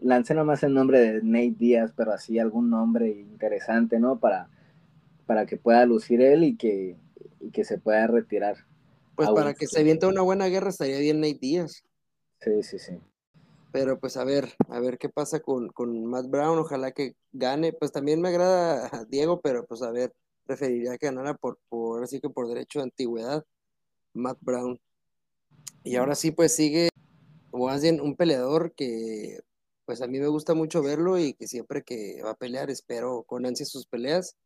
Lance 0.00 0.34
nomás 0.34 0.62
el 0.62 0.74
nombre 0.74 1.00
de 1.00 1.22
Nate 1.22 1.56
Díaz, 1.58 1.92
pero 1.96 2.12
así 2.12 2.38
algún 2.38 2.70
nombre 2.70 3.08
interesante, 3.08 3.98
¿no? 3.98 4.18
Para, 4.18 4.48
para 5.26 5.46
que 5.46 5.56
pueda 5.56 5.84
lucir 5.86 6.20
él 6.20 6.44
y 6.44 6.56
que, 6.56 6.96
y 7.40 7.50
que 7.50 7.64
se 7.64 7.78
pueda 7.78 8.06
retirar. 8.06 8.56
Pues 9.16 9.28
para 9.30 9.54
que 9.54 9.66
se 9.66 9.80
aviente 9.80 10.06
una 10.06 10.22
buena 10.22 10.46
guerra 10.46 10.70
estaría 10.70 10.98
bien 10.98 11.20
Nate 11.20 11.38
Díaz. 11.40 11.84
Sí, 12.40 12.62
sí, 12.62 12.78
sí. 12.78 12.98
Pero 13.74 13.98
pues 13.98 14.16
a 14.16 14.22
ver, 14.22 14.54
a 14.68 14.78
ver 14.78 14.98
qué 14.98 15.08
pasa 15.08 15.40
con, 15.40 15.72
Matt 16.06 16.28
Brown, 16.28 16.60
ojalá 16.60 16.92
que 16.92 17.16
gane. 17.32 17.72
Pues 17.72 17.90
también 17.90 18.20
me 18.20 18.28
agrada 18.28 18.88
a 18.92 19.04
Diego, 19.04 19.40
pero 19.40 19.66
pues 19.66 19.82
a 19.82 19.90
ver, 19.90 20.14
preferiría 20.46 20.96
que 20.96 21.06
ganara 21.06 21.34
por, 21.34 21.58
por 21.68 22.04
así 22.04 22.20
que 22.20 22.30
por 22.30 22.46
derecho 22.46 22.78
de 22.78 22.84
antigüedad, 22.84 23.44
Matt 24.12 24.38
Brown. 24.42 24.80
Y 25.82 25.96
ahora 25.96 26.14
sí, 26.14 26.30
pues 26.30 26.54
sigue, 26.54 26.88
o 27.50 27.68
un 27.68 28.14
peleador 28.14 28.72
que 28.76 29.40
pues 29.86 30.02
a 30.02 30.06
mí 30.06 30.20
me 30.20 30.28
gusta 30.28 30.54
mucho 30.54 30.80
verlo 30.80 31.18
y 31.18 31.34
que 31.34 31.48
siempre 31.48 31.82
que 31.82 32.22
va 32.22 32.30
a 32.30 32.36
pelear 32.36 32.70
espero 32.70 33.24
con 33.24 33.44
ansia 33.44 33.66
sus 33.66 33.86
peleas. 33.88 34.36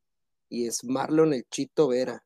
Y 0.49 0.69
es 0.69 0.83
Marlon 0.85 1.35
el 1.35 1.45
Chito 1.51 1.89
Vera. 1.89 2.25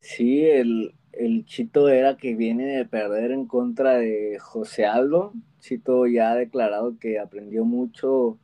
Sí, 0.00 0.46
el, 0.46 0.94
el 1.12 1.44
Chito 1.44 1.84
Vera 1.84 2.16
que 2.16 2.34
viene 2.34 2.66
de 2.66 2.84
perder 2.84 3.32
en 3.32 3.46
contra 3.46 3.94
de 3.94 4.38
José 4.38 4.86
Aldo. 4.86 5.32
Chito 5.60 6.06
ya 6.06 6.32
ha 6.32 6.36
declarado 6.36 6.98
que 6.98 7.18
aprendió 7.18 7.64
mucho 7.64 8.38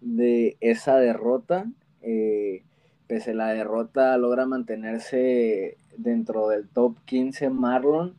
de 0.00 0.56
esa 0.60 0.96
derrota. 0.98 1.66
Eh, 2.02 2.62
pese 3.06 3.32
a 3.32 3.34
la 3.34 3.48
derrota, 3.48 4.16
logra 4.18 4.46
mantenerse 4.46 5.76
dentro 5.96 6.48
del 6.48 6.68
top 6.68 6.96
15 7.04 7.50
Marlon. 7.50 8.14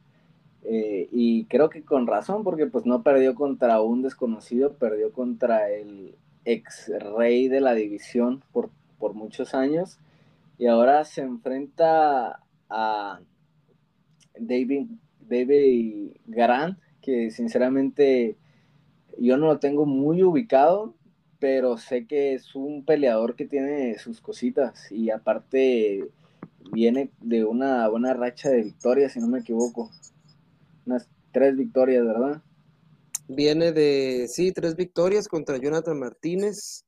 Eh, 0.64 1.08
y 1.12 1.46
creo 1.46 1.70
que 1.70 1.84
con 1.84 2.08
razón, 2.08 2.44
porque 2.44 2.68
pues 2.68 2.86
no 2.86 3.02
perdió 3.02 3.36
contra 3.36 3.82
un 3.82 4.02
desconocido, 4.02 4.74
perdió 4.74 5.14
contra 5.14 5.70
el 5.72 6.16
ex 6.44 6.92
rey 7.18 7.48
de 7.48 7.62
la 7.62 7.74
división 7.74 8.44
por, 8.52 8.70
por 9.00 9.14
muchos 9.14 9.54
años. 9.54 10.00
Y 10.58 10.68
ahora 10.68 11.06
se 11.06 11.22
enfrenta 11.22 12.42
a 12.70 13.20
David, 14.40 14.88
David 15.20 16.12
Garant, 16.28 16.78
que 17.02 17.32
sinceramente 17.32 18.38
yo 19.18 19.38
no 19.38 19.48
lo 19.48 19.60
tengo 19.60 19.86
muy 19.86 20.24
ubicado, 20.24 20.96
pero 21.40 21.78
sé 21.78 22.08
que 22.08 22.34
es 22.34 22.56
un 22.56 22.86
peleador 22.86 23.36
que 23.36 23.46
tiene 23.46 23.98
sus 24.00 24.22
cositas 24.22 24.92
y 24.92 25.10
aparte 25.10 26.10
viene 26.72 27.12
de 27.22 27.46
una 27.46 27.88
buena 27.88 28.14
racha 28.14 28.50
de 28.50 28.64
victorias, 28.64 29.14
si 29.14 29.20
no 29.20 29.28
me 29.28 29.40
equivoco. 29.40 29.90
Unas 30.86 31.08
tres 31.32 31.56
victorias, 31.56 32.06
¿verdad? 32.06 32.42
Viene 33.28 33.72
de, 33.72 34.28
sí, 34.30 34.52
tres 34.52 34.76
victorias 34.76 35.28
contra 35.28 35.58
Jonathan 35.58 36.00
Martínez, 36.00 36.86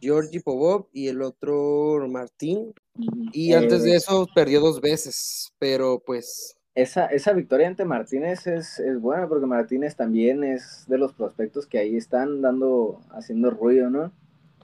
Georgi 0.00 0.40
Popov 0.40 0.88
y 0.92 1.08
el 1.08 1.22
otro 1.22 2.06
Martín. 2.08 2.72
Y 3.32 3.52
antes 3.52 3.82
de 3.84 3.92
eh, 3.92 3.96
eso 3.96 4.26
perdió 4.34 4.60
dos 4.60 4.80
veces, 4.80 5.52
pero 5.58 6.02
pues... 6.04 6.57
Esa, 6.74 7.06
esa 7.06 7.32
victoria 7.32 7.66
ante 7.66 7.84
Martínez 7.84 8.46
es, 8.46 8.78
es, 8.78 9.00
buena 9.00 9.28
porque 9.28 9.46
Martínez 9.46 9.96
también 9.96 10.44
es 10.44 10.84
de 10.86 10.98
los 10.98 11.12
prospectos 11.12 11.66
que 11.66 11.78
ahí 11.78 11.96
están 11.96 12.40
dando, 12.40 13.00
haciendo 13.10 13.50
ruido, 13.50 13.90
¿no? 13.90 14.12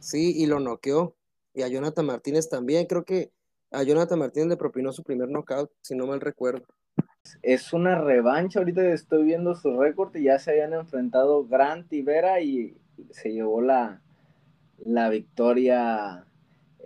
Sí, 0.00 0.32
y 0.37 0.46
lo 0.46 0.61
noqueó. 0.61 1.16
Y 1.54 1.62
a 1.62 1.68
Jonathan 1.68 2.06
Martínez 2.06 2.49
también, 2.49 2.87
creo 2.87 3.04
que 3.04 3.32
a 3.70 3.82
Jonathan 3.82 4.18
Martínez 4.18 4.49
le 4.49 4.56
propinó 4.56 4.92
su 4.92 5.02
primer 5.02 5.28
knockout, 5.28 5.70
si 5.82 5.96
no 5.96 6.06
mal 6.06 6.20
recuerdo. 6.20 6.66
Es 7.42 7.73
una 7.73 8.00
revancha, 8.00 8.61
ahorita 8.61 8.92
estoy 8.92 9.25
viendo 9.25 9.54
su 9.54 9.76
récord 9.80 10.14
y 10.14 10.25
ya 10.25 10.38
se 10.38 10.50
habían 10.50 10.75
enfrentado 10.75 11.46
Grant 11.46 11.92
y 11.92 12.02
Vera 12.02 12.40
y 12.40 12.76
se 13.11 13.32
llevó 13.32 13.61
la, 13.62 14.02
la 14.78 15.08
victoria 15.08 16.26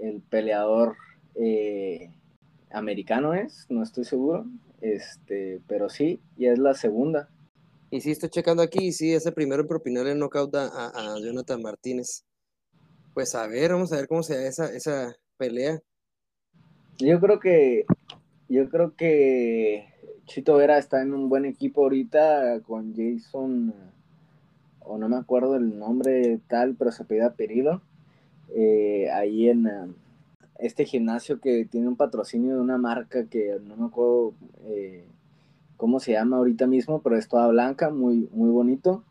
el 0.01 0.23
peleador 0.23 0.97
eh, 1.35 2.11
americano 2.71 3.35
es, 3.35 3.67
no 3.69 3.83
estoy 3.83 4.05
seguro, 4.05 4.47
este, 4.81 5.61
pero 5.67 5.89
sí, 5.89 6.21
ya 6.37 6.53
es 6.53 6.59
la 6.59 6.75
segunda. 6.75 7.29
Y 7.91 8.01
sí, 8.01 8.11
estoy 8.11 8.29
checando 8.29 8.63
aquí, 8.63 8.89
y 8.89 8.93
sí, 8.93 9.15
es 9.15 9.25
el 9.27 9.33
primero 9.33 9.63
en 9.63 9.69
propinar 9.69 10.07
el 10.07 10.19
knockout 10.19 10.55
a, 10.55 10.67
a, 10.67 11.19
Jonathan 11.21 11.63
Martínez. 11.63 12.25
Pues 13.15 13.35
a 13.35 13.47
ver, 13.47 13.73
vamos 13.73 13.93
a 13.93 13.97
ver 13.97 14.09
cómo 14.09 14.23
se 14.23 14.37
da 14.37 14.47
esa, 14.47 14.71
esa 14.75 15.17
pelea. 15.39 15.81
Yo 16.99 17.19
creo 17.21 17.41
que, 17.41 17.87
yo 18.49 18.69
creo 18.69 18.95
que 18.95 19.89
Chito 20.27 20.57
Vera 20.57 20.79
está 20.79 21.01
en 21.01 21.15
un 21.15 21.29
buen 21.29 21.47
equipo 21.47 21.83
ahorita 21.83 22.61
con 22.61 22.95
Jason, 22.95 23.75
o 24.81 24.99
no 24.99 25.09
me 25.09 25.17
acuerdo 25.17 25.57
el 25.57 25.79
nombre 25.79 26.41
tal, 26.49 26.75
pero 26.75 26.93
se 26.93 27.05
pide 27.05 27.31
Perilo, 27.31 27.81
eh, 28.55 29.11
ahí 29.11 29.49
en, 29.49 29.67
este 30.59 30.85
gimnasio 30.85 31.41
que 31.41 31.65
tiene 31.65 31.89
un 31.89 31.97
patrocinio 31.97 32.55
de 32.55 32.61
una 32.61 32.79
marca 32.79 33.27
que 33.27 33.59
no 33.65 33.77
me 33.77 33.87
acuerdo 33.87 34.35
eh, 34.65 35.07
cómo 35.77 36.01
se 36.01 36.13
llama 36.13 36.39
ahorita 36.39 36.67
mismo, 36.67 37.01
pero 37.01 37.17
es 37.17 37.29
toda 37.29 37.49
blanca, 37.49 37.91
muy, 37.91 38.29
muy 38.33 38.51
bonito. 38.51 39.05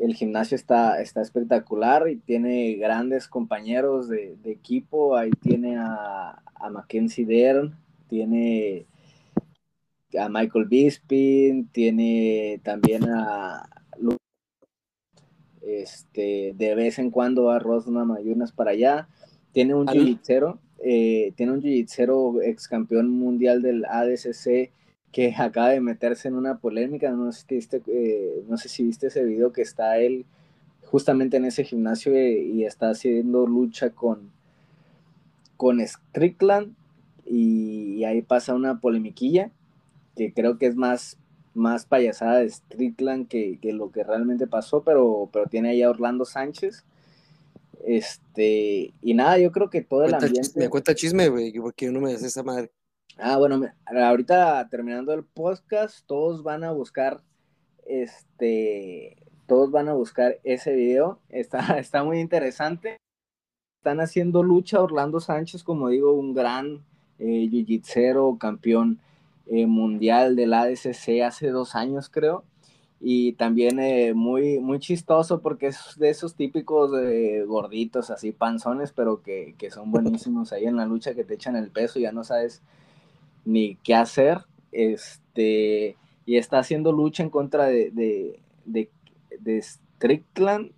El 0.00 0.14
gimnasio 0.14 0.56
está, 0.56 1.00
está 1.00 1.22
espectacular 1.22 2.08
y 2.08 2.16
tiene 2.16 2.74
grandes 2.74 3.28
compañeros 3.28 4.08
de, 4.08 4.36
equipo. 4.44 5.16
Ahí 5.16 5.30
tiene 5.30 5.76
a, 5.76 6.42
a, 6.54 6.70
Mackenzie 6.70 7.24
Dern, 7.24 7.76
tiene 8.08 8.86
a 10.18 10.28
Michael 10.28 10.66
Bisping, 10.66 11.68
tiene 11.68 12.60
también 12.62 13.04
a 13.04 13.68
este, 15.66 16.54
de 16.56 16.74
vez 16.74 16.98
en 16.98 17.10
cuando 17.10 17.50
a 17.50 17.58
Rosna 17.58 18.04
Mayunas 18.04 18.52
para 18.52 18.70
allá 18.70 19.08
tiene 19.56 19.74
un 19.74 19.86
jiu 19.86 20.18
eh, 20.80 21.32
tiene 21.34 21.52
un 21.52 21.62
jiu 21.62 22.42
ex 22.42 22.68
campeón 22.68 23.08
mundial 23.08 23.62
del 23.62 23.86
ADCC 23.86 24.70
que 25.10 25.34
acaba 25.38 25.70
de 25.70 25.80
meterse 25.80 26.28
en 26.28 26.34
una 26.34 26.58
polémica. 26.58 27.10
No 27.12 27.32
sé 27.32 27.46
si 27.48 27.54
viste, 27.54 27.82
eh, 27.86 28.44
no 28.46 28.58
sé 28.58 28.68
si 28.68 28.84
viste 28.84 29.06
ese 29.06 29.24
video 29.24 29.54
que 29.54 29.62
está 29.62 29.96
él 29.96 30.26
justamente 30.84 31.38
en 31.38 31.46
ese 31.46 31.64
gimnasio 31.64 32.12
eh, 32.12 32.38
y, 32.38 32.64
está 32.64 32.90
haciendo 32.90 33.46
lucha 33.46 33.88
con, 33.90 34.30
con 35.56 35.80
Strickland 35.80 36.74
y, 37.24 38.04
ahí 38.04 38.20
pasa 38.20 38.54
una 38.54 38.78
polemiquilla 38.78 39.50
que 40.16 40.34
creo 40.34 40.58
que 40.58 40.66
es 40.66 40.76
más, 40.76 41.16
más 41.54 41.86
payasada 41.86 42.40
de 42.40 42.50
Strickland 42.50 43.26
que, 43.26 43.58
que 43.62 43.72
lo 43.72 43.90
que 43.90 44.04
realmente 44.04 44.46
pasó, 44.46 44.82
pero, 44.82 45.30
pero 45.32 45.46
tiene 45.46 45.70
ahí 45.70 45.82
a 45.82 45.88
Orlando 45.88 46.26
Sánchez 46.26 46.84
este, 47.86 48.92
y 49.00 49.14
nada, 49.14 49.38
yo 49.38 49.52
creo 49.52 49.70
que 49.70 49.80
todo 49.80 50.04
el 50.04 50.14
ambiente. 50.14 50.50
me 50.56 50.68
cuenta 50.68 50.92
chisme, 50.92 51.28
güey, 51.28 51.52
porque 51.52 51.88
no 51.88 52.00
me 52.00 52.12
hace 52.12 52.26
esa 52.26 52.42
madre. 52.42 52.72
Ah, 53.16 53.38
bueno, 53.38 53.62
ahorita 53.86 54.68
terminando 54.68 55.14
el 55.14 55.24
podcast, 55.24 56.04
todos 56.04 56.42
van 56.42 56.64
a 56.64 56.72
buscar, 56.72 57.22
este, 57.86 59.16
todos 59.46 59.70
van 59.70 59.88
a 59.88 59.94
buscar 59.94 60.40
ese 60.42 60.74
video. 60.74 61.20
Está, 61.28 61.58
está 61.78 62.02
muy 62.02 62.18
interesante. 62.18 62.98
Están 63.80 64.00
haciendo 64.00 64.42
lucha 64.42 64.82
Orlando 64.82 65.20
Sánchez, 65.20 65.62
como 65.62 65.88
digo, 65.88 66.12
un 66.12 66.34
gran 66.34 66.84
eh, 67.20 67.48
jiu 67.48 68.36
campeón. 68.36 68.98
eh, 69.46 69.66
mundial 69.66 70.34
del 70.34 70.52
ADCC 70.54 71.22
hace 71.24 71.50
dos 71.50 71.76
años, 71.76 72.10
creo. 72.10 72.42
Y 73.00 73.34
también 73.34 73.78
eh, 73.78 74.14
muy, 74.14 74.58
muy 74.58 74.78
chistoso 74.78 75.40
porque 75.40 75.66
es 75.68 75.78
de 75.96 76.08
esos 76.08 76.34
típicos 76.34 76.90
gorditos, 77.46 78.10
así 78.10 78.32
panzones, 78.32 78.92
pero 78.92 79.22
que, 79.22 79.54
que, 79.58 79.70
son 79.70 79.90
buenísimos 79.92 80.52
ahí 80.52 80.64
en 80.64 80.76
la 80.76 80.86
lucha, 80.86 81.14
que 81.14 81.24
te 81.24 81.34
echan 81.34 81.56
el 81.56 81.70
peso 81.70 81.98
y 81.98 82.02
ya 82.02 82.12
no 82.12 82.24
sabes 82.24 82.62
ni 83.44 83.76
qué 83.76 83.94
hacer. 83.94 84.40
Este, 84.72 85.96
y 86.26 86.36
está 86.36 86.58
haciendo 86.58 86.92
lucha 86.92 87.22
en 87.22 87.30
contra 87.30 87.66
de, 87.66 87.90
de, 87.92 88.40
de, 88.64 88.90
de 89.40 89.62
Strickland. 89.62 90.72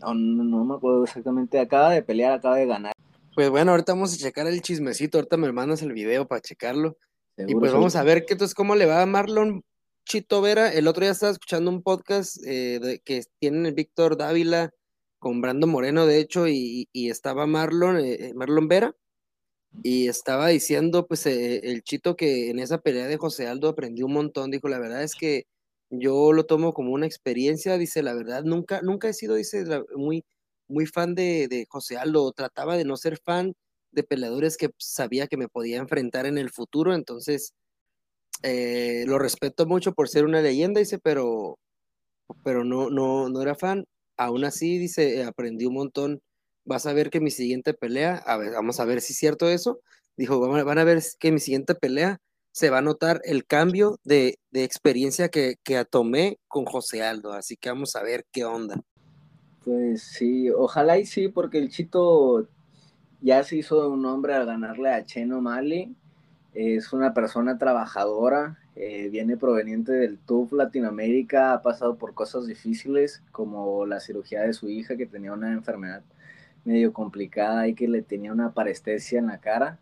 No, 0.00 0.14
no, 0.14 0.64
me 0.64 0.74
acuerdo 0.74 1.04
exactamente. 1.04 1.58
Acaba 1.58 1.90
de 1.90 2.02
pelear, 2.02 2.32
acaba 2.32 2.56
de 2.56 2.66
ganar. 2.66 2.92
Pues 3.34 3.50
bueno, 3.50 3.72
ahorita 3.72 3.94
vamos 3.94 4.14
a 4.14 4.18
checar 4.18 4.46
el 4.46 4.60
chismecito. 4.60 5.18
Ahorita 5.18 5.36
me 5.36 5.52
mandas 5.52 5.82
el 5.82 5.92
video 5.92 6.28
para 6.28 6.40
checarlo. 6.40 6.96
y 7.36 7.54
pues 7.54 7.72
vamos 7.72 7.96
a 7.96 8.02
ver 8.02 8.26
qué 8.26 8.34
entonces 8.34 8.54
cómo 8.54 8.74
le 8.74 8.86
va 8.86 9.02
a 9.02 9.06
Marlon 9.06 9.64
Chito 10.10 10.40
Vera. 10.40 10.72
El 10.72 10.88
otro 10.88 11.02
día 11.02 11.12
estaba 11.12 11.30
escuchando 11.30 11.70
un 11.70 11.84
podcast 11.84 12.36
eh, 12.44 13.00
que 13.04 13.22
tienen 13.38 13.64
el 13.64 13.74
Víctor 13.74 14.16
Dávila 14.16 14.72
con 15.20 15.40
Brando 15.40 15.68
Moreno, 15.68 16.04
de 16.04 16.18
hecho, 16.18 16.48
y, 16.48 16.88
estaba 16.92 17.46
Marlon, 17.46 17.96
eh, 18.00 18.14
eh, 18.14 18.34
Marlon 18.34 18.66
Vera 18.66 18.96
y 19.84 20.08
estaba 20.08 20.48
diciendo, 20.48 21.06
pues, 21.06 21.26
el 21.26 21.82
chito 21.84 22.16
que 22.16 22.50
en 22.50 22.58
esa 22.58 22.78
pelea 22.78 23.06
de 23.06 23.18
José 23.18 23.46
Aldo 23.46 23.68
aprendió 23.68 24.06
un 24.06 24.14
montón. 24.14 24.50
Dijo, 24.50 24.68
la 24.68 24.80
verdad 24.80 25.04
es 25.04 25.14
que 25.14 25.46
yo 25.90 26.32
lo 26.32 26.44
tomo 26.44 26.72
como 26.72 26.92
una 26.92 27.06
experiencia. 27.06 27.78
Dice, 27.78 28.02
la 28.02 28.14
verdad, 28.14 28.42
nunca, 28.42 28.82
nunca 28.82 29.08
he 29.08 29.14
sido, 29.14 29.36
dice, 29.36 29.64
muy, 29.94 30.24
muy 30.66 30.86
fan 30.86 31.14
de 31.14 31.66
José 31.70 31.98
Aldo. 31.98 32.32
Trataba 32.32 32.76
de 32.76 32.84
no 32.84 32.96
ser 32.96 33.16
fan 33.24 33.54
de 33.92 34.02
peleadores 34.02 34.56
que 34.56 34.70
sabía 34.78 35.28
que 35.28 35.36
me 35.36 35.48
podía 35.48 35.78
enfrentar 35.78 36.26
en 36.26 36.36
el 36.36 36.50
futuro. 36.50 36.94
Entonces, 36.94 37.54
eh, 38.42 39.04
lo 39.06 39.18
respeto 39.18 39.66
mucho 39.66 39.92
por 39.92 40.08
ser 40.08 40.24
una 40.24 40.40
leyenda, 40.40 40.80
dice, 40.80 40.98
pero, 40.98 41.58
pero 42.44 42.64
no, 42.64 42.90
no, 42.90 43.28
no 43.28 43.42
era 43.42 43.54
fan. 43.54 43.84
Aún 44.16 44.44
así, 44.44 44.78
dice, 44.78 45.24
aprendí 45.24 45.66
un 45.66 45.74
montón 45.74 46.20
vas 46.64 46.86
a 46.86 46.92
ver 46.92 47.10
que 47.10 47.20
mi 47.20 47.30
siguiente 47.30 47.74
pelea, 47.74 48.16
a 48.26 48.36
ver, 48.36 48.52
vamos 48.52 48.80
a 48.80 48.84
ver 48.84 49.00
si 49.00 49.12
es 49.12 49.18
cierto 49.18 49.48
eso, 49.48 49.80
dijo, 50.16 50.38
van 50.40 50.78
a 50.78 50.84
ver 50.84 51.02
que 51.18 51.32
mi 51.32 51.40
siguiente 51.40 51.74
pelea 51.74 52.20
se 52.52 52.70
va 52.70 52.78
a 52.78 52.82
notar 52.82 53.20
el 53.24 53.44
cambio 53.46 53.98
de, 54.04 54.38
experiencia 54.52 55.28
que, 55.28 55.56
que 55.62 55.84
tomé 55.84 56.38
con 56.48 56.64
José 56.64 57.02
Aldo, 57.02 57.32
así 57.32 57.56
que 57.56 57.70
vamos 57.70 57.96
a 57.96 58.02
ver 58.02 58.24
qué 58.32 58.44
onda. 58.44 58.80
Pues 59.64 60.02
sí, 60.02 60.50
ojalá 60.50 60.98
y 60.98 61.06
sí, 61.06 61.28
porque 61.28 61.58
el 61.58 61.70
Chito 61.70 62.48
ya 63.20 63.42
se 63.42 63.56
hizo 63.56 63.90
un 63.90 64.02
nombre 64.02 64.34
al 64.34 64.46
ganarle 64.46 64.90
a 64.90 65.04
Cheno 65.04 65.40
Mali, 65.40 65.94
es 66.54 66.92
una 66.92 67.14
persona 67.14 67.58
trabajadora, 67.58 68.58
eh, 68.76 69.08
viene 69.10 69.36
proveniente 69.36 69.92
del 69.92 70.18
TUF 70.18 70.52
Latinoamérica, 70.52 71.52
ha 71.52 71.62
pasado 71.62 71.96
por 71.96 72.14
cosas 72.14 72.46
difíciles 72.46 73.22
como 73.30 73.86
la 73.86 74.00
cirugía 74.00 74.42
de 74.42 74.52
su 74.52 74.68
hija 74.68 74.96
que 74.96 75.06
tenía 75.06 75.32
una 75.32 75.52
enfermedad 75.52 76.02
medio 76.64 76.92
complicada 76.92 77.68
y 77.68 77.74
que 77.74 77.88
le 77.88 78.02
tenía 78.02 78.32
una 78.32 78.52
parestesia 78.52 79.18
en 79.18 79.26
la 79.26 79.38
cara. 79.38 79.78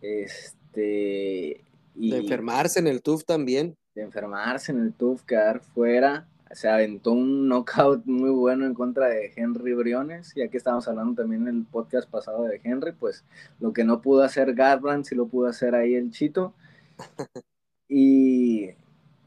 Este, 0.00 1.62
y 1.94 2.10
de 2.10 2.18
enfermarse 2.18 2.78
en 2.78 2.86
el 2.86 3.02
TUF 3.02 3.24
también. 3.24 3.76
De 3.94 4.02
enfermarse 4.02 4.72
en 4.72 4.80
el 4.80 4.92
TUF, 4.92 5.24
quedar 5.24 5.60
fuera. 5.60 6.26
Se 6.52 6.68
aventó 6.68 7.12
un 7.12 7.48
knockout 7.48 8.06
muy 8.06 8.30
bueno 8.30 8.66
en 8.66 8.74
contra 8.74 9.08
de 9.08 9.32
Henry 9.36 9.74
Briones, 9.74 10.32
ya 10.34 10.48
que 10.48 10.56
estábamos 10.56 10.88
hablando 10.88 11.22
también 11.22 11.46
en 11.46 11.58
el 11.58 11.64
podcast 11.64 12.10
pasado 12.10 12.44
de 12.44 12.60
Henry, 12.64 12.92
pues 12.92 13.24
lo 13.60 13.72
que 13.72 13.84
no 13.84 14.00
pudo 14.00 14.22
hacer 14.22 14.54
Garbrandt, 14.54 15.06
sí 15.06 15.14
lo 15.14 15.26
pudo 15.26 15.48
hacer 15.48 15.74
ahí 15.74 15.94
el 15.94 16.10
Chito. 16.10 16.54
y, 17.88 18.70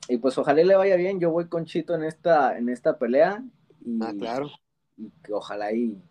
y, 0.09 0.17
pues 0.21 0.37
ojalá 0.37 0.63
le 0.63 0.75
vaya 0.75 0.95
bien, 0.95 1.19
yo 1.19 1.31
voy 1.31 1.45
con 1.45 1.65
Chito 1.65 1.95
en 1.95 2.03
esta, 2.03 2.57
en 2.57 2.69
esta 2.69 2.97
pelea. 2.97 3.43
Y, 3.85 3.99
ah, 4.03 4.13
claro. 4.17 4.49
Y 4.97 5.09
que 5.23 5.33
ojalá 5.33 5.71
y 5.71 6.01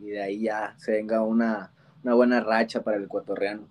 y 0.00 0.10
de 0.10 0.22
ahí 0.22 0.42
ya 0.42 0.74
se 0.78 0.92
venga 0.92 1.22
una, 1.22 1.72
buena 2.02 2.40
racha 2.40 2.82
para 2.82 2.96
el 2.96 3.04
ecuatoriano. 3.04 3.68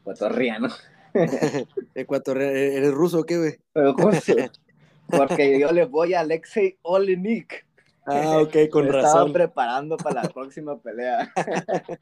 Ecuatoriano. 0.00 0.68
ecuatoriano. 1.94 2.52
¿Eres 2.52 2.92
ruso 2.92 3.20
o 3.20 3.24
qué, 3.24 3.38
güey? 3.38 3.60
Porque 5.08 5.58
yo 5.58 5.72
le 5.72 5.84
voy 5.84 6.14
a 6.14 6.20
Alexei 6.20 6.78
Olenik. 6.82 7.66
Ah, 8.10 8.40
ok, 8.40 8.70
con 8.70 8.86
razón. 8.86 9.06
Estaba 9.06 9.32
preparando 9.34 9.98
para 9.98 10.22
la 10.22 10.28
próxima 10.30 10.80
pelea. 10.80 11.30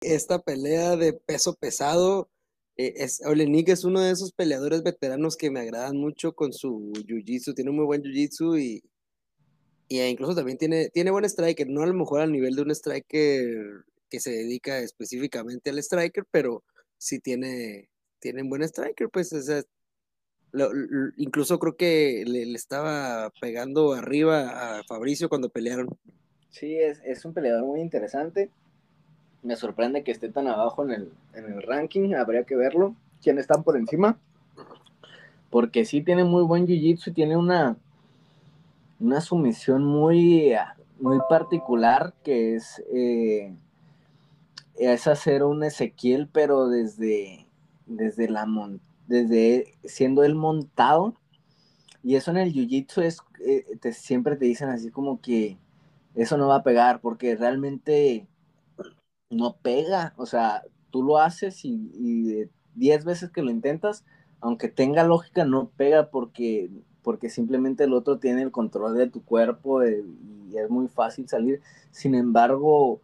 Esta 0.00 0.38
pelea 0.38 0.94
de 0.94 1.12
peso 1.12 1.54
pesado, 1.54 2.30
eh, 2.76 2.94
es, 2.98 3.20
Olenik 3.26 3.68
es 3.70 3.82
uno 3.82 4.00
de 4.00 4.12
esos 4.12 4.32
peleadores 4.32 4.84
veteranos 4.84 5.36
que 5.36 5.50
me 5.50 5.58
agradan 5.58 5.96
mucho 5.96 6.34
con 6.36 6.52
su 6.52 6.92
jiu-jitsu. 6.94 7.52
Tiene 7.52 7.72
muy 7.72 7.84
buen 7.84 8.02
jiu-jitsu 8.02 8.60
y, 8.60 8.84
y 9.88 10.00
incluso 10.02 10.36
también 10.36 10.56
tiene, 10.56 10.88
tiene 10.90 11.10
buen 11.10 11.24
striker, 11.24 11.68
no 11.68 11.82
a 11.82 11.86
lo 11.86 11.94
mejor 11.94 12.20
al 12.20 12.30
nivel 12.30 12.54
de 12.54 12.62
un 12.62 12.70
striker 12.70 13.84
que 14.08 14.20
se 14.20 14.30
dedica 14.30 14.78
específicamente 14.78 15.70
al 15.70 15.78
striker, 15.78 16.24
pero 16.30 16.62
sí 16.96 17.18
tiene, 17.18 17.90
tiene 18.20 18.42
buen 18.44 18.62
striker, 18.62 19.08
pues 19.10 19.32
incluso 21.16 21.58
creo 21.58 21.76
que 21.76 22.24
le, 22.26 22.52
estaba 22.52 23.30
pegando 23.40 23.94
arriba 23.94 24.78
a 24.78 24.82
Fabricio 24.84 25.28
cuando 25.28 25.48
pelearon. 25.48 25.88
Sí, 26.50 26.76
es, 26.76 27.24
un 27.24 27.32
peleador 27.32 27.64
muy 27.64 27.80
interesante. 27.80 28.50
Me 29.42 29.56
sorprende 29.56 30.04
que 30.04 30.12
esté 30.12 30.28
tan 30.28 30.46
abajo 30.46 30.84
en 30.84 30.90
el, 30.92 31.12
en 31.34 31.46
el 31.46 31.62
ranking, 31.62 32.14
habría 32.14 32.44
que 32.44 32.56
verlo. 32.56 32.94
¿Quiénes 33.22 33.42
están 33.42 33.62
por 33.62 33.76
encima? 33.76 34.18
Porque 35.50 35.84
sí 35.84 36.02
tiene 36.02 36.24
muy 36.24 36.42
buen 36.42 36.66
jiu-jitsu 36.66 37.08
y 37.08 37.12
tiene 37.12 37.36
una, 37.36 37.76
una 39.00 39.20
sumisión 39.20 39.84
muy, 39.84 40.54
muy 41.00 41.18
particular 41.28 42.14
que 42.22 42.54
es, 42.54 42.82
eh, 42.92 43.54
es 44.76 45.06
hacer 45.06 45.42
un 45.42 45.64
Ezequiel, 45.64 46.28
pero 46.30 46.68
desde, 46.68 47.46
desde 47.86 48.28
la 48.28 48.46
desde 49.12 49.74
siendo 49.84 50.24
él 50.24 50.34
montado. 50.34 51.14
Y 52.02 52.16
eso 52.16 52.30
en 52.30 52.38
el 52.38 52.52
jiu-jitsu 52.52 53.02
es, 53.02 53.18
eh, 53.44 53.64
siempre 53.92 54.36
te 54.36 54.46
dicen 54.46 54.70
así 54.70 54.90
como 54.90 55.20
que 55.20 55.58
eso 56.14 56.38
no 56.38 56.48
va 56.48 56.56
a 56.56 56.62
pegar, 56.62 57.00
porque 57.00 57.36
realmente 57.36 58.26
no 59.30 59.56
pega. 59.62 60.14
O 60.16 60.24
sea, 60.24 60.62
tú 60.90 61.02
lo 61.02 61.18
haces 61.18 61.64
y, 61.64 61.90
y 61.94 62.48
10 62.74 63.04
veces 63.04 63.30
que 63.30 63.42
lo 63.42 63.50
intentas, 63.50 64.04
aunque 64.40 64.68
tenga 64.68 65.04
lógica, 65.04 65.44
no 65.44 65.68
pega 65.68 66.10
porque 66.10 66.70
porque 67.02 67.28
simplemente 67.30 67.84
el 67.84 67.94
otro 67.94 68.18
tiene 68.18 68.42
el 68.42 68.52
control 68.52 68.96
de 68.96 69.10
tu 69.10 69.24
cuerpo 69.24 69.84
y 69.84 70.56
es 70.56 70.70
muy 70.70 70.86
fácil 70.86 71.28
salir. 71.28 71.60
Sin 71.90 72.14
embargo, 72.14 73.00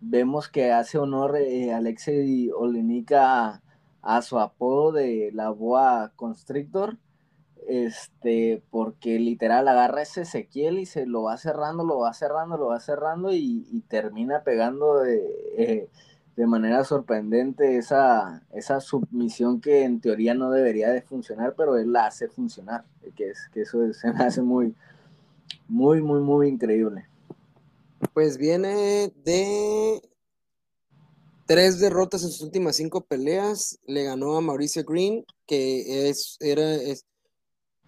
vemos 0.00 0.48
que 0.48 0.70
hace 0.70 0.98
honor 0.98 1.38
eh, 1.38 1.72
Alexei 1.72 2.50
Olenica 2.50 3.62
a, 4.02 4.22
su 4.22 4.38
apodo 4.38 4.92
de 4.92 5.30
la 5.32 5.50
boa 5.50 6.12
constrictor, 6.16 6.96
este, 7.66 8.62
porque 8.70 9.18
literal 9.18 9.68
agarra 9.68 10.02
ese 10.02 10.22
Ezequiel 10.22 10.78
y 10.78 10.86
se 10.86 11.06
lo 11.06 11.24
va 11.24 11.36
cerrando, 11.36 11.84
lo 11.84 11.98
va 11.98 12.14
cerrando, 12.14 12.56
lo 12.56 12.68
va 12.68 12.80
cerrando 12.80 13.32
y, 13.32 13.84
termina 13.88 14.42
pegando 14.42 15.00
de, 15.00 15.22
eh, 15.56 15.88
de 16.38 16.46
manera 16.46 16.84
sorprendente 16.84 17.78
esa, 17.78 18.42
esa 18.52 18.80
submisión 18.80 19.60
que 19.60 19.82
en 19.82 20.00
teoría 20.00 20.34
no 20.34 20.52
debería 20.52 20.88
de 20.88 21.02
funcionar, 21.02 21.54
pero 21.56 21.76
él 21.76 21.92
la 21.92 22.06
hace 22.06 22.28
funcionar, 22.28 22.84
que, 23.16 23.30
es, 23.30 23.48
que 23.52 23.62
eso 23.62 23.92
se 23.92 24.12
me 24.12 24.22
hace 24.22 24.40
muy, 24.40 24.72
muy, 25.66 26.00
muy, 26.00 26.20
muy 26.20 26.48
increíble. 26.48 27.08
Pues 28.14 28.38
viene 28.38 29.12
de 29.24 30.00
tres 31.48 31.80
derrotas 31.80 32.22
en 32.22 32.30
sus 32.30 32.42
últimas 32.42 32.76
cinco 32.76 33.04
peleas. 33.04 33.80
Le 33.86 34.04
ganó 34.04 34.36
a 34.36 34.40
Mauricio 34.40 34.84
Green, 34.84 35.24
que 35.46 36.08
es, 36.08 36.36
era, 36.38 36.76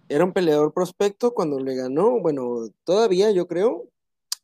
era 0.09 0.25
un 0.25 0.33
peleador 0.33 0.73
prospecto 0.73 1.33
cuando 1.33 1.61
le 1.61 1.75
ganó. 1.75 2.19
Bueno, 2.19 2.67
todavía 2.83 3.31
yo 3.31 3.47
creo. 3.47 3.87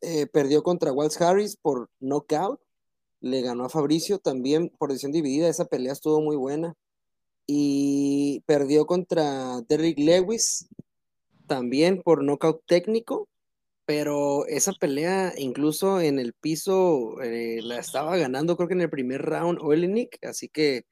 Eh, 0.00 0.26
perdió 0.26 0.62
contra 0.62 0.92
Walsh 0.92 1.20
Harris 1.20 1.56
por 1.56 1.90
knockout 1.98 2.60
le 3.20 3.42
ganó 3.42 3.64
a 3.64 3.68
Fabricio 3.68 4.18
también 4.18 4.70
por 4.78 4.90
decisión 4.90 5.12
dividida, 5.12 5.48
esa 5.48 5.64
pelea 5.66 5.92
estuvo 5.92 6.20
muy 6.20 6.36
buena. 6.36 6.74
Y 7.46 8.42
perdió 8.46 8.86
contra 8.86 9.60
Derrick 9.62 9.98
Lewis 9.98 10.68
también 11.46 12.02
por 12.02 12.22
nocaut 12.22 12.62
técnico, 12.66 13.28
pero 13.88 14.44
esa 14.48 14.74
pelea 14.74 15.32
incluso 15.38 15.98
en 15.98 16.18
el 16.18 16.34
piso 16.34 17.22
eh, 17.22 17.60
la 17.62 17.78
estaba 17.78 18.18
ganando 18.18 18.54
creo 18.54 18.68
que 18.68 18.74
en 18.74 18.82
el 18.82 18.90
primer 18.90 19.22
round 19.22 19.60
Olenik, 19.62 20.22
así 20.26 20.50
que 20.50 20.84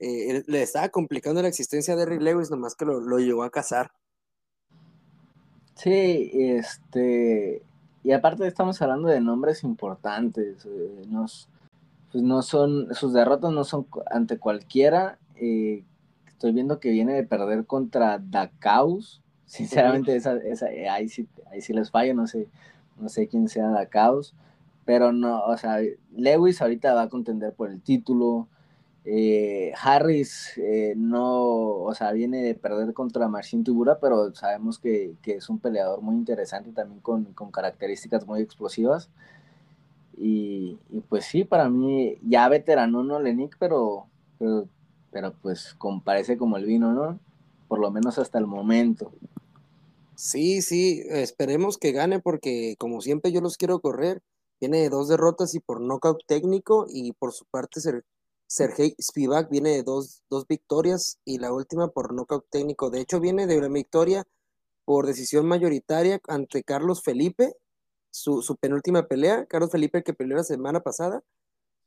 eh, 0.00 0.42
le 0.48 0.62
estaba 0.62 0.88
complicando 0.88 1.40
la 1.40 1.46
existencia 1.46 1.94
a 1.94 1.96
Derrick 1.96 2.20
Lewis, 2.20 2.50
nomás 2.50 2.74
que 2.74 2.84
lo, 2.84 3.00
lo 3.00 3.18
llegó 3.18 3.44
a 3.44 3.50
cazar. 3.50 3.92
Sí, 5.76 6.32
este, 6.34 7.62
y 8.02 8.10
aparte 8.10 8.44
estamos 8.48 8.82
hablando 8.82 9.06
de 9.06 9.20
nombres 9.20 9.62
importantes, 9.62 10.66
eh, 10.66 11.04
pues 12.10 12.24
no 12.24 12.42
son, 12.42 12.92
sus 12.92 13.12
derrotas 13.12 13.52
no 13.52 13.62
son 13.62 13.86
ante 14.10 14.40
cualquiera. 14.40 15.20
Eh, 15.36 15.84
estoy 16.26 16.50
viendo 16.50 16.80
que 16.80 16.90
viene 16.90 17.14
de 17.14 17.22
perder 17.22 17.66
contra 17.66 18.18
Dakaus. 18.18 19.21
Sinceramente, 19.52 20.16
esa, 20.16 20.38
esa, 20.38 20.64
ahí, 20.90 21.10
sí, 21.10 21.28
ahí 21.50 21.60
sí 21.60 21.74
les 21.74 21.90
fallo, 21.90 22.14
no 22.14 22.26
sé, 22.26 22.48
no 22.98 23.10
sé 23.10 23.28
quién 23.28 23.50
sea 23.50 23.68
Dakaus. 23.68 24.34
Pero 24.86 25.12
no, 25.12 25.44
o 25.44 25.58
sea, 25.58 25.76
Lewis 26.16 26.62
ahorita 26.62 26.94
va 26.94 27.02
a 27.02 27.08
contender 27.10 27.52
por 27.52 27.68
el 27.68 27.82
título. 27.82 28.48
Eh, 29.04 29.74
Harris 29.78 30.56
eh, 30.56 30.94
no, 30.96 31.42
o 31.82 31.94
sea, 31.94 32.12
viene 32.12 32.42
de 32.42 32.54
perder 32.54 32.94
contra 32.94 33.28
Marcin 33.28 33.62
Tibura, 33.62 33.98
pero 34.00 34.34
sabemos 34.34 34.78
que, 34.78 35.16
que, 35.20 35.34
es 35.34 35.50
un 35.50 35.58
peleador 35.58 36.00
muy 36.00 36.14
interesante 36.14 36.72
también 36.72 37.00
con, 37.00 37.24
con 37.34 37.50
características 37.50 38.26
muy 38.26 38.40
explosivas. 38.40 39.10
Y, 40.16 40.78
y, 40.90 41.00
pues 41.00 41.26
sí, 41.26 41.44
para 41.44 41.68
mí, 41.68 42.16
ya 42.22 42.48
veterano 42.48 43.02
no 43.02 43.20
Lenik, 43.20 43.56
pero, 43.58 44.06
pero, 44.38 44.66
pero 45.10 45.34
pues 45.42 45.76
parece 46.04 46.38
como 46.38 46.56
el 46.56 46.64
vino, 46.64 46.94
¿no? 46.94 47.18
Por 47.68 47.80
lo 47.80 47.90
menos 47.90 48.18
hasta 48.18 48.38
el 48.38 48.46
momento. 48.46 49.12
Sí, 50.22 50.62
sí, 50.62 51.02
esperemos 51.08 51.78
que 51.78 51.90
gane 51.90 52.20
porque 52.20 52.76
como 52.78 53.00
siempre 53.00 53.32
yo 53.32 53.40
los 53.40 53.56
quiero 53.56 53.80
correr. 53.80 54.22
Tiene 54.60 54.78
de 54.78 54.88
dos 54.88 55.08
derrotas 55.08 55.52
y 55.56 55.58
por 55.58 55.80
nocaut 55.80 56.20
técnico 56.28 56.86
y 56.88 57.10
por 57.12 57.32
su 57.32 57.44
parte 57.46 57.80
Sergei 58.46 58.94
Spivak 59.02 59.50
viene 59.50 59.70
de 59.70 59.82
dos, 59.82 60.22
dos 60.30 60.46
victorias 60.46 61.18
y 61.24 61.38
la 61.38 61.52
última 61.52 61.88
por 61.88 62.14
nocaut 62.14 62.46
técnico. 62.50 62.88
De 62.88 63.00
hecho 63.00 63.18
viene 63.18 63.48
de 63.48 63.58
una 63.58 63.66
victoria 63.66 64.24
por 64.84 65.06
decisión 65.06 65.44
mayoritaria 65.46 66.20
ante 66.28 66.62
Carlos 66.62 67.02
Felipe, 67.02 67.56
su, 68.12 68.42
su 68.42 68.54
penúltima 68.56 69.08
pelea, 69.08 69.46
Carlos 69.46 69.72
Felipe 69.72 70.04
que 70.04 70.14
peleó 70.14 70.36
la 70.36 70.44
semana 70.44 70.82
pasada, 70.82 71.24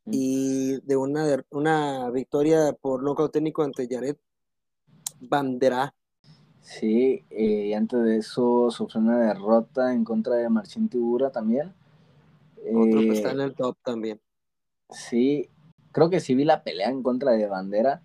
mm. 0.03 0.11
y 0.11 0.81
de 0.81 0.97
una, 0.97 1.41
una 1.51 2.11
victoria 2.11 2.73
por 2.81 3.01
nocaut 3.01 3.31
técnico 3.31 3.63
ante 3.63 3.87
Jared 3.89 4.17
Bandera. 5.21 5.95
Sí, 6.65 7.23
y 7.29 7.73
antes 7.73 8.03
de 8.03 8.17
eso 8.17 8.71
sufrió 8.71 8.99
una 8.99 9.19
derrota 9.19 9.93
en 9.93 10.03
contra 10.03 10.35
de 10.35 10.49
Marcin 10.49 10.89
Tibura 10.89 11.29
también. 11.29 11.71
Otro 12.73 13.01
que 13.01 13.11
está 13.11 13.31
en 13.33 13.41
el 13.41 13.53
top 13.53 13.77
también. 13.83 14.19
Sí, 14.89 15.47
creo 15.91 16.09
que 16.09 16.19
sí 16.19 16.33
vi 16.33 16.43
la 16.43 16.63
pelea 16.63 16.89
en 16.89 17.03
contra 17.03 17.33
de 17.33 17.45
Bandera, 17.45 18.01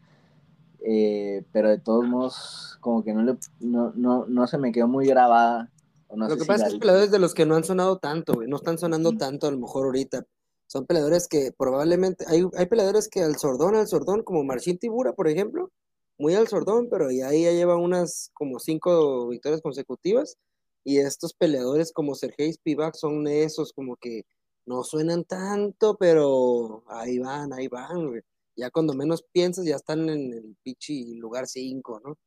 eh, 0.80 1.42
pero 1.52 1.70
de 1.70 1.78
todos 1.78 2.06
modos, 2.06 2.76
como 2.82 3.02
que 3.02 3.14
no, 3.14 3.22
le, 3.22 3.38
no, 3.60 3.94
no, 3.96 4.26
no 4.26 4.46
se 4.46 4.58
me 4.58 4.72
quedó 4.72 4.88
muy 4.88 5.06
grabada. 5.06 5.70
lo 6.10 6.28
que 6.36 6.44
pasa 6.44 6.66
es 6.66 6.74
que 6.74 6.80
peleadores 6.80 7.10
de 7.10 7.18
los 7.18 7.32
que 7.32 7.46
no 7.46 7.56
han 7.56 7.64
sonado 7.64 7.96
tanto, 7.96 8.34
no 8.46 8.56
están 8.56 8.76
sonando 8.76 9.16
tanto 9.16 9.46
a 9.46 9.52
lo 9.52 9.58
mejor 9.58 9.86
ahorita. 9.86 10.26
Son 10.66 10.84
peleadores 10.84 11.28
que 11.28 11.50
probablemente, 11.56 12.26
hay, 12.28 12.46
hay 12.58 12.66
peleadores 12.66 13.08
que 13.08 13.22
al 13.22 13.36
sordón, 13.36 13.74
al 13.74 13.88
sordón, 13.88 14.22
como 14.22 14.44
Marcin 14.44 14.76
Tibura, 14.76 15.14
por 15.14 15.28
ejemplo, 15.28 15.72
muy 16.20 16.34
al 16.34 16.48
sordón, 16.48 16.88
pero 16.90 17.10
ya 17.10 17.28
ahí 17.28 17.44
ya 17.44 17.52
lleva 17.52 17.76
unas 17.76 18.30
como 18.34 18.58
cinco 18.58 19.28
victorias 19.28 19.62
consecutivas. 19.62 20.36
Y 20.84 20.98
estos 20.98 21.32
peleadores 21.32 21.92
como 21.92 22.14
Sergei 22.14 22.52
Spivak 22.52 22.94
son 22.94 23.26
esos 23.26 23.72
como 23.72 23.96
que 23.96 24.24
no 24.66 24.84
suenan 24.84 25.24
tanto, 25.24 25.96
pero 25.98 26.84
ahí 26.88 27.18
van, 27.18 27.52
ahí 27.54 27.68
van, 27.68 28.22
Ya 28.54 28.70
cuando 28.70 28.92
menos 28.94 29.24
piensas, 29.32 29.64
ya 29.64 29.76
están 29.76 30.10
en 30.10 30.32
el 30.32 30.56
pichi 30.62 31.14
lugar 31.14 31.46
5, 31.46 32.00
¿no? 32.04 32.18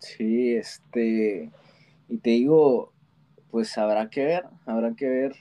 Sí, 0.00 0.54
este, 0.54 1.50
y 2.08 2.18
te 2.18 2.30
digo, 2.30 2.92
pues 3.50 3.76
habrá 3.78 4.10
que 4.10 4.24
ver, 4.24 4.44
habrá 4.66 4.94
que 4.94 5.08
ver. 5.08 5.34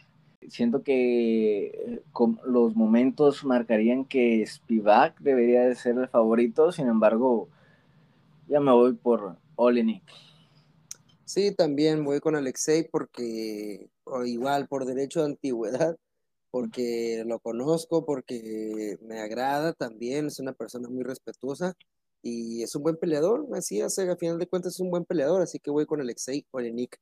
Siento 0.48 0.84
que 0.84 2.02
los 2.46 2.76
momentos 2.76 3.44
marcarían 3.44 4.06
que 4.06 4.46
Spivak 4.48 5.20
debería 5.20 5.64
de 5.64 5.76
ser 5.76 5.98
el 5.98 6.08
favorito, 6.08 6.72
sin 6.72 6.88
embargo, 6.88 7.50
ya 8.48 8.60
me 8.60 8.72
voy 8.72 8.94
por 8.94 9.38
Olenik. 9.56 10.04
Sí, 11.26 11.54
también 11.54 12.06
voy 12.06 12.20
con 12.20 12.36
Alexei 12.36 12.88
porque 12.90 13.90
igual 14.26 14.68
por 14.68 14.86
derecho 14.86 15.20
de 15.20 15.26
antigüedad, 15.28 15.98
porque 16.52 17.24
lo 17.28 17.40
conozco, 17.40 18.06
porque 18.06 18.98
me 19.02 19.20
agrada 19.20 19.74
también, 19.74 20.28
es 20.28 20.40
una 20.40 20.54
persona 20.54 20.88
muy 20.88 21.04
respetuosa 21.04 21.74
y 22.22 22.64
es 22.64 22.74
un 22.76 22.84
buen 22.84 22.96
peleador, 22.96 23.46
así 23.54 23.82
hace, 23.82 24.10
a 24.10 24.16
final 24.16 24.40
de 24.40 24.48
cuentas 24.48 24.76
es 24.76 24.80
un 24.80 24.90
buen 24.90 25.06
peleador, 25.06 25.42
así 25.42 25.60
que 25.60 25.70
voy 25.70 25.86
con 25.86 26.00
Alexei 26.00 26.46
Olenik. 26.52 26.98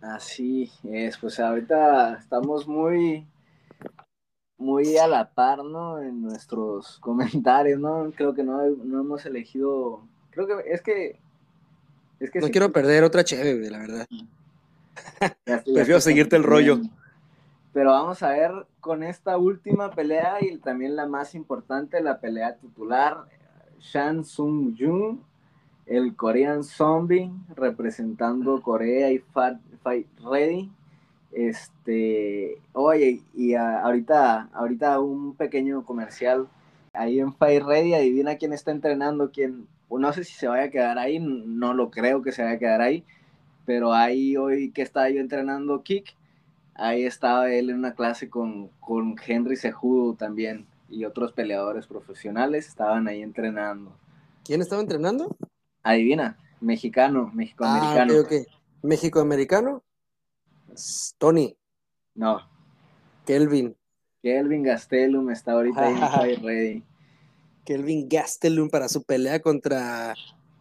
Así 0.00 0.70
es, 0.84 1.16
pues 1.16 1.40
ahorita 1.40 2.18
estamos 2.18 2.66
muy, 2.66 3.26
muy 4.62 4.96
a 4.96 5.06
la 5.06 5.28
par, 5.30 5.64
¿no? 5.64 6.00
En 6.00 6.22
nuestros 6.22 6.98
comentarios, 7.00 7.80
¿no? 7.80 8.10
Creo 8.14 8.34
que 8.34 8.42
no, 8.42 8.62
no 8.62 9.00
hemos 9.00 9.26
elegido. 9.26 10.02
Creo 10.30 10.46
que 10.46 10.72
es 10.72 10.80
que. 10.80 11.20
Es 12.20 12.30
que 12.30 12.40
no 12.40 12.48
quiero 12.50 12.72
perder 12.72 13.02
otra 13.04 13.24
chévere, 13.24 13.68
la 13.68 13.78
verdad. 13.78 14.06
Prefiero 15.64 16.00
seguirte 16.00 16.36
el 16.36 16.44
rollo. 16.44 16.80
Pero 17.72 17.90
vamos 17.90 18.22
a 18.22 18.30
ver 18.30 18.52
con 18.80 19.02
esta 19.02 19.38
última 19.38 19.90
pelea 19.90 20.36
y 20.40 20.58
también 20.58 20.94
la 20.94 21.06
más 21.06 21.34
importante, 21.34 22.00
la 22.00 22.20
pelea 22.20 22.56
titular. 22.56 23.24
Shan 23.80 24.24
Sung 24.24 24.76
Jung, 24.78 25.18
el 25.86 26.14
Korean 26.14 26.62
Zombie, 26.62 27.32
representando 27.56 28.62
Corea 28.62 29.10
y 29.10 29.18
Fight 29.18 30.06
Ready 30.22 30.70
este, 31.32 32.58
oye, 32.72 33.22
y 33.34 33.54
ahorita, 33.54 34.50
ahorita 34.52 35.00
un 35.00 35.34
pequeño 35.34 35.84
comercial 35.84 36.48
ahí 36.92 37.20
en 37.20 37.32
Fire 37.34 37.64
Ready, 37.64 37.94
adivina 37.94 38.36
quién 38.36 38.52
está 38.52 38.70
entrenando, 38.70 39.30
quién, 39.30 39.66
no 39.90 40.12
sé 40.12 40.24
si 40.24 40.34
se 40.34 40.48
vaya 40.48 40.64
a 40.64 40.70
quedar 40.70 40.98
ahí, 40.98 41.18
no 41.18 41.74
lo 41.74 41.90
creo 41.90 42.22
que 42.22 42.32
se 42.32 42.42
vaya 42.42 42.56
a 42.56 42.58
quedar 42.58 42.80
ahí, 42.82 43.04
pero 43.64 43.92
ahí 43.92 44.36
hoy 44.36 44.70
que 44.70 44.82
estaba 44.82 45.08
yo 45.08 45.20
entrenando 45.20 45.82
kick, 45.82 46.14
ahí 46.74 47.04
estaba 47.04 47.50
él 47.50 47.70
en 47.70 47.76
una 47.76 47.94
clase 47.94 48.28
con, 48.28 48.68
con 48.80 49.16
Henry 49.26 49.56
Sejudo 49.56 50.14
también 50.14 50.66
y 50.88 51.04
otros 51.04 51.32
peleadores 51.32 51.86
profesionales 51.86 52.68
estaban 52.68 53.08
ahí 53.08 53.22
entrenando. 53.22 53.92
¿Quién 54.44 54.60
estaba 54.60 54.82
entrenando? 54.82 55.34
Adivina, 55.82 56.36
mexicano, 56.60 57.30
mexicoamericano. 57.32 58.12
Ah, 58.14 58.20
okay, 58.20 58.44
¿Mexicoamericano? 58.82 59.82
Tony. 61.18 61.56
No. 62.14 62.40
Kelvin. 63.26 63.76
Kelvin 64.22 64.62
Gastelum 64.62 65.30
está 65.30 65.52
ahorita 65.52 66.20
ahí 66.20 66.34
ready. 66.42 66.82
Kelvin 67.64 68.08
Gastelum 68.08 68.68
para 68.68 68.88
su 68.88 69.02
pelea 69.02 69.40
contra 69.40 70.14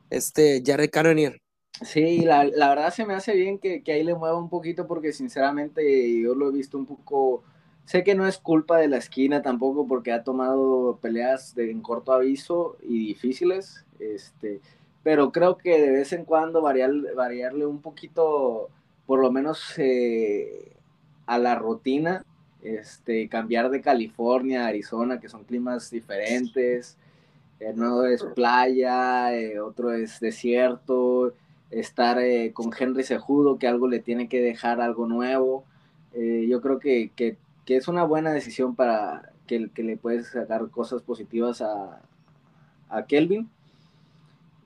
este 0.10 0.62
Jared 0.66 0.90
Cannonier. 0.90 1.42
Sí, 1.82 2.20
la, 2.20 2.44
la, 2.44 2.70
verdad 2.70 2.94
se 2.94 3.06
me 3.06 3.16
hace 3.16 3.34
bien 3.34 3.58
que, 3.58 3.82
que, 3.82 3.94
ahí 3.94 4.04
le 4.04 4.14
mueva 4.14 4.38
un 4.38 4.50
poquito 4.50 4.86
porque 4.88 5.14
sinceramente 5.14 6.22
yo 6.22 6.36
lo 6.36 6.50
he 6.50 6.52
visto 6.52 6.78
un 6.78 6.86
poco, 6.86 7.44
sé 7.86 8.04
que 8.04 8.14
no 8.14 8.28
es 8.28 8.38
culpa 8.38 8.78
de 8.78 8.88
la 8.88 8.98
esquina 8.98 9.42
tampoco 9.42 9.88
porque 9.88 10.12
ha 10.12 10.24
tomado 10.24 11.00
peleas 11.02 11.56
de, 11.56 11.72
en 11.72 11.82
corto 11.82 12.14
aviso 12.14 12.78
y 12.84 13.08
difíciles, 13.08 13.86
este, 14.00 14.60
pero 15.02 15.32
creo 15.32 15.58
que 15.58 15.80
de 15.80 15.92
vez 15.92 16.14
en 16.14 16.26
cuando 16.26 16.62
variar, 16.62 16.92
variarle 17.16 17.66
un 17.66 17.82
poquito 17.82 18.70
por 19.06 19.20
lo 19.20 19.32
menos 19.32 19.74
eh, 19.78 20.72
a 21.26 21.38
la 21.38 21.56
rutina, 21.56 22.26
este, 22.62 23.28
cambiar 23.28 23.70
de 23.70 23.82
California 23.82 24.66
a 24.66 24.68
Arizona, 24.68 25.20
que 25.20 25.30
son 25.30 25.44
climas 25.44 25.90
diferentes, 25.90 26.98
eh, 27.60 27.72
uno 27.76 28.06
es 28.06 28.24
playa, 28.36 29.36
eh, 29.36 29.60
otro 29.60 29.94
es 29.94 30.20
desierto, 30.20 31.34
estar 31.70 32.18
con 32.54 32.72
Henry 32.78 33.04
Sejudo, 33.04 33.58
que 33.58 33.68
algo 33.68 33.88
le 33.88 34.00
tiene 34.00 34.28
que 34.28 34.42
dejar 34.42 34.82
algo 34.82 35.08
nuevo. 35.08 35.64
yo 36.14 36.62
creo 36.62 36.80
que, 36.80 37.12
que, 37.16 37.38
es 37.68 37.88
una 37.88 38.04
buena 38.04 38.34
decisión 38.34 38.76
para 38.76 39.32
que, 39.48 39.70
que 39.70 39.84
le 39.84 39.96
puedes 39.96 40.28
sacar 40.28 40.70
cosas 40.70 41.02
positivas 41.02 41.62
a, 41.62 42.02
a 42.90 43.06
Kelvin. 43.06 43.50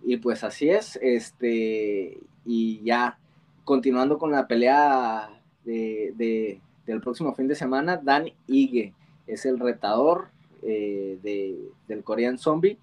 Y 0.04 0.18
pues 0.18 0.44
así 0.44 0.70
es, 0.70 1.00
este, 1.02 2.18
y 2.46 2.84
ya 2.84 3.18
continuando 3.66 4.18
con 4.18 4.32
la 4.32 4.48
pelea 4.48 5.30
de, 5.66 6.62
del 6.86 7.02
próximo 7.02 7.34
fin 7.34 7.48
de 7.48 7.56
semana, 7.56 7.98
Dan 7.98 8.30
Ige 8.48 8.94
es 9.28 9.46
el 9.46 9.60
retador 9.60 10.30
eh, 10.62 11.20
del 11.88 12.04
Korean 12.04 12.38
Zombie, 12.38 12.78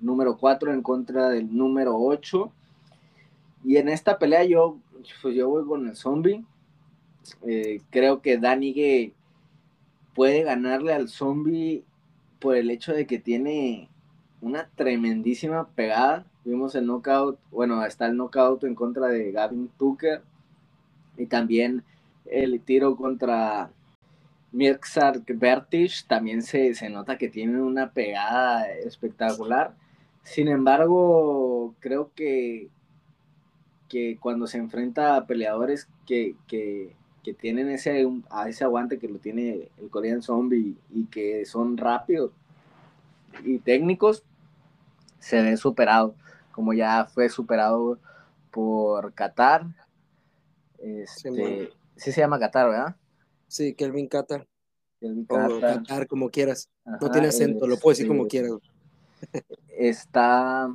número 0.00 0.36
4 0.36 0.72
en 0.72 0.82
contra 0.82 1.30
del 1.30 1.56
número 1.56 1.96
8. 1.96 2.52
Y 3.64 3.78
en 3.78 3.88
esta 3.88 4.18
pelea 4.18 4.44
yo, 4.44 4.78
pues 5.22 5.34
yo 5.34 5.48
voy 5.48 5.64
con 5.66 5.88
el 5.88 5.96
Zombie. 5.96 6.44
Eh, 7.42 7.80
creo 7.90 8.20
que 8.20 8.38
Dan 8.38 8.62
Ige 8.62 9.14
puede 10.14 10.42
ganarle 10.42 10.92
al 10.92 11.08
Zombie 11.08 11.82
por 12.38 12.56
el 12.56 12.70
hecho 12.70 12.92
de 12.92 13.06
que 13.06 13.18
tiene 13.18 13.88
una 14.46 14.68
tremendísima 14.76 15.68
pegada 15.68 16.24
Vimos 16.46 16.76
el 16.76 16.86
knockout, 16.86 17.40
bueno, 17.50 17.84
está 17.84 18.06
el 18.06 18.16
knockout 18.16 18.62
en 18.62 18.76
contra 18.76 19.08
de 19.08 19.32
Gavin 19.32 19.68
Tucker 19.76 20.22
y 21.16 21.26
también 21.26 21.82
el 22.24 22.60
tiro 22.60 22.94
contra 22.94 23.72
Mirksar 24.52 25.22
Vertish 25.26 26.06
también 26.06 26.42
se, 26.42 26.74
se, 26.74 26.88
nota 26.88 27.18
que 27.18 27.28
tiene 27.28 27.60
una 27.60 27.90
pegada 27.90 28.70
espectacular. 28.70 29.74
Sin 30.22 30.46
embargo, 30.46 31.74
creo 31.80 32.12
que, 32.14 32.68
que 33.88 34.16
cuando 34.20 34.46
se 34.46 34.58
enfrenta 34.58 35.16
a 35.16 35.26
peleadores 35.26 35.88
que, 36.06 36.36
que, 36.46 36.94
que 37.24 37.34
tienen 37.34 37.70
ese, 37.70 38.06
ese 38.46 38.62
aguante 38.62 39.00
que 39.00 39.08
lo 39.08 39.18
tiene 39.18 39.68
el 39.78 39.90
Korean 39.90 40.22
Zombie 40.22 40.76
y 40.94 41.06
que 41.06 41.44
son 41.44 41.76
rápidos 41.76 42.30
y 43.44 43.58
técnicos, 43.58 44.22
se 45.26 45.42
ve 45.42 45.56
superado, 45.56 46.14
como 46.52 46.72
ya 46.72 47.06
fue 47.06 47.28
superado 47.28 47.98
por 48.52 49.12
Qatar. 49.12 49.66
Este, 50.78 51.72
sí, 51.96 52.12
se 52.12 52.20
llama 52.20 52.38
Qatar, 52.38 52.70
¿verdad? 52.70 52.96
Sí, 53.48 53.74
Kelvin 53.74 54.06
Qatar. 54.06 54.46
Kelvin 55.00 55.26
Qatar. 55.26 56.06
como 56.06 56.30
quieras. 56.30 56.70
no 56.84 57.10
tiene 57.10 57.26
acento, 57.26 57.66
lo 57.66 57.76
puedo 57.76 57.94
decir 57.94 58.06
como 58.06 58.28
quieras. 58.28 58.52
Está 59.76 60.72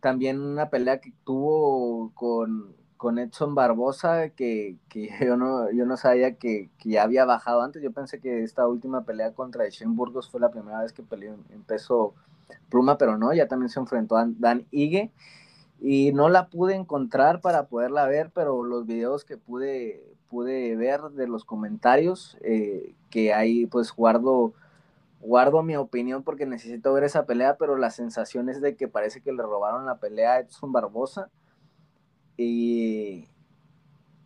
también 0.00 0.42
una 0.42 0.68
pelea 0.68 1.00
que 1.00 1.14
tuvo 1.24 2.12
con, 2.12 2.76
con 2.98 3.18
Edson 3.18 3.54
Barbosa, 3.54 4.28
que, 4.28 4.76
que, 4.90 5.08
yo, 5.24 5.38
no, 5.38 5.72
yo 5.72 5.86
no 5.86 5.96
sabía 5.96 6.34
que, 6.34 6.68
que, 6.76 6.90
ya 6.90 7.02
había 7.02 7.24
bajado 7.24 7.62
antes. 7.62 7.82
Yo 7.82 7.92
pensé 7.92 8.20
que 8.20 8.42
esta 8.42 8.68
última 8.68 9.06
pelea 9.06 9.32
contra 9.32 9.66
Shane 9.70 9.94
Burgos 9.94 10.28
fue 10.28 10.38
la 10.38 10.50
primera 10.50 10.82
vez 10.82 10.92
que 10.92 11.02
peleó 11.02 11.38
en 11.48 11.62
peso 11.62 12.14
pluma, 12.68 12.98
pero 12.98 13.18
no, 13.18 13.32
ya 13.32 13.48
también 13.48 13.68
se 13.68 13.80
enfrentó 13.80 14.16
a 14.16 14.26
Dan 14.28 14.66
Ige 14.70 15.12
y 15.80 16.12
no 16.12 16.28
la 16.28 16.48
pude 16.48 16.74
encontrar 16.74 17.40
para 17.40 17.66
poderla 17.66 18.06
ver, 18.06 18.30
pero 18.34 18.62
los 18.64 18.86
videos 18.86 19.24
que 19.24 19.36
pude, 19.36 20.02
pude 20.28 20.76
ver 20.76 21.02
de 21.10 21.28
los 21.28 21.44
comentarios, 21.44 22.36
eh, 22.40 22.94
que 23.10 23.34
ahí 23.34 23.66
pues 23.66 23.94
guardo, 23.94 24.54
guardo 25.20 25.62
mi 25.62 25.76
opinión 25.76 26.22
porque 26.22 26.46
necesito 26.46 26.92
ver 26.92 27.04
esa 27.04 27.26
pelea, 27.26 27.56
pero 27.56 27.76
la 27.76 27.90
sensación 27.90 28.48
es 28.48 28.60
de 28.60 28.76
que 28.76 28.88
parece 28.88 29.20
que 29.20 29.32
le 29.32 29.42
robaron 29.42 29.86
la 29.86 29.98
pelea 29.98 30.34
a 30.34 30.40
Edson 30.40 30.72
Barbosa. 30.72 31.28
Y, 32.38 33.28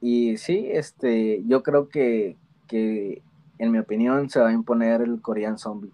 y 0.01 0.37
sí, 0.37 0.69
este, 0.71 1.43
yo 1.47 1.63
creo 1.63 1.89
que, 1.89 2.37
que 2.67 3.23
en 3.59 3.71
mi 3.73 3.79
opinión 3.79 4.31
se 4.31 4.41
va 4.41 4.49
a 4.49 4.53
imponer 4.53 5.03
el 5.03 5.21
Korean 5.21 5.59
Zombie. 5.59 5.93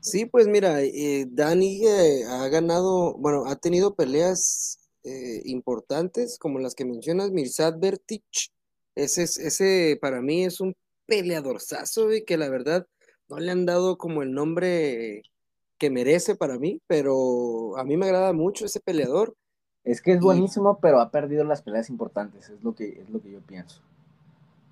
Sí, 0.00 0.24
pues 0.24 0.48
mira, 0.48 0.80
eh, 0.82 1.26
Dani 1.30 1.86
eh, 1.86 2.24
ha 2.26 2.48
ganado, 2.48 3.14
bueno, 3.18 3.44
ha 3.46 3.56
tenido 3.56 3.94
peleas 3.94 4.78
eh, 5.04 5.42
importantes 5.44 6.38
como 6.38 6.58
las 6.58 6.74
que 6.74 6.86
mencionas, 6.86 7.30
Mirsad 7.30 7.78
Vertich. 7.78 8.50
Ese, 8.94 9.24
ese 9.24 9.98
para 10.00 10.22
mí 10.22 10.44
es 10.44 10.60
un 10.60 10.74
peleadorzazo 11.06 12.12
y 12.12 12.24
que 12.24 12.38
la 12.38 12.48
verdad 12.48 12.86
no 13.28 13.38
le 13.38 13.50
han 13.50 13.66
dado 13.66 13.98
como 13.98 14.22
el 14.22 14.32
nombre 14.32 15.22
que 15.78 15.90
merece 15.90 16.34
para 16.34 16.58
mí, 16.58 16.80
pero 16.86 17.76
a 17.76 17.84
mí 17.84 17.96
me 17.96 18.06
agrada 18.06 18.32
mucho 18.32 18.64
ese 18.64 18.80
peleador. 18.80 19.34
Es 19.84 20.00
que 20.00 20.12
es 20.12 20.20
buenísimo, 20.20 20.78
pero 20.80 21.00
ha 21.00 21.10
perdido 21.10 21.44
las 21.44 21.62
peleas 21.62 21.90
importantes, 21.90 22.48
es 22.48 22.62
lo 22.62 22.74
que, 22.74 23.00
es 23.00 23.10
lo 23.10 23.20
que 23.20 23.30
yo 23.30 23.40
pienso 23.40 23.82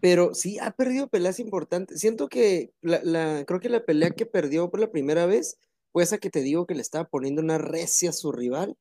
pero 0.01 0.35
sí 0.35 0.59
ha 0.59 0.71
perdido 0.71 1.09
peleas 1.09 1.41
importantes. 1.41 2.01
Siento 2.01 2.29
que 2.29 2.73
la, 2.83 3.45
creo 3.45 3.61
que 3.61 3.69
la 3.69 3.85
pelea 3.85 4.11
que 4.11 4.27
perdió 4.27 4.71
por 4.71 4.81
la 4.81 4.91
primera 4.91 5.27
vez 5.27 5.59
fue 5.93 6.03
esa 6.03 6.19
que 6.19 6.31
te 6.31 6.41
digo 6.41 6.67
que 6.67 6.75
le 6.75 6.83
estaba 6.83 7.05
poniendo 7.05 7.43
una 7.43 7.59
recia 7.59 8.11
a 8.11 8.13
su 8.13 8.31
rival 8.33 8.77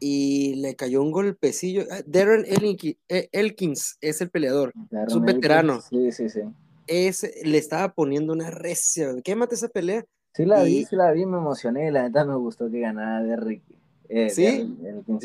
y 0.00 0.54
le 0.56 0.76
cayó 0.76 1.02
un 1.02 1.10
golpecillo. 1.10 1.84
Ah, 1.90 2.02
Darren 2.06 2.44
e, 2.46 3.28
Elkins 3.32 3.98
es 4.00 4.20
el 4.20 4.30
peleador, 4.30 4.72
es 5.06 5.14
un 5.14 5.24
veterano. 5.24 5.80
Sí, 5.80 6.12
sí, 6.12 6.28
sí. 6.28 6.40
Es, 6.86 7.28
le 7.44 7.58
estaba 7.58 7.92
poniendo 7.92 8.32
una 8.32 8.50
recia. 8.50 9.08
Quémate 9.22 9.56
esa 9.56 9.68
pelea. 9.68 10.04
Sí 10.34 10.44
la 10.44 10.62
vi, 10.62 10.84
sí 10.84 10.94
la 10.94 11.10
vi, 11.10 11.26
me 11.26 11.38
emocioné. 11.38 11.90
La 11.90 12.04
neta 12.04 12.24
me 12.24 12.36
gustó 12.36 12.70
que 12.70 12.80
ganara 12.80 13.22
Derrick. 13.24 13.62
Eh, 14.08 14.30
¿Sí? 14.30 14.76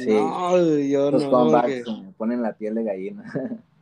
No, 0.07 0.77
yo 0.77 1.11
Los 1.11 1.23
no. 1.23 1.45
me 1.45 2.11
ponen 2.17 2.41
la 2.41 2.57
piel 2.57 2.75
de 2.75 2.83
gallina. 2.83 3.23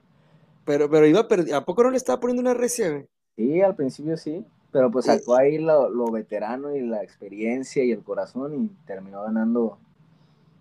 Pero, 0.66 0.90
pero 0.90 1.08
iba 1.08 1.22
a 1.22 1.58
¿A 1.58 1.66
poco 1.66 1.84
no 1.84 1.92
le 1.92 1.98
estaba 1.98 2.20
poniendo 2.20 2.42
una 2.42 2.54
recia, 2.54 3.06
Sí, 3.36 3.62
al 3.62 3.76
principio 3.76 4.18
sí. 4.18 4.46
Pero 4.72 4.90
pues 4.90 5.06
sacó 5.06 5.36
ahí 5.36 5.58
lo, 5.58 5.90
lo, 5.90 6.06
veterano 6.12 6.76
y 6.76 6.82
la 6.82 7.04
experiencia 7.04 7.84
y 7.84 7.92
el 7.92 8.04
corazón 8.04 8.56
y 8.64 8.86
terminó 8.86 9.24
ganando 9.24 9.78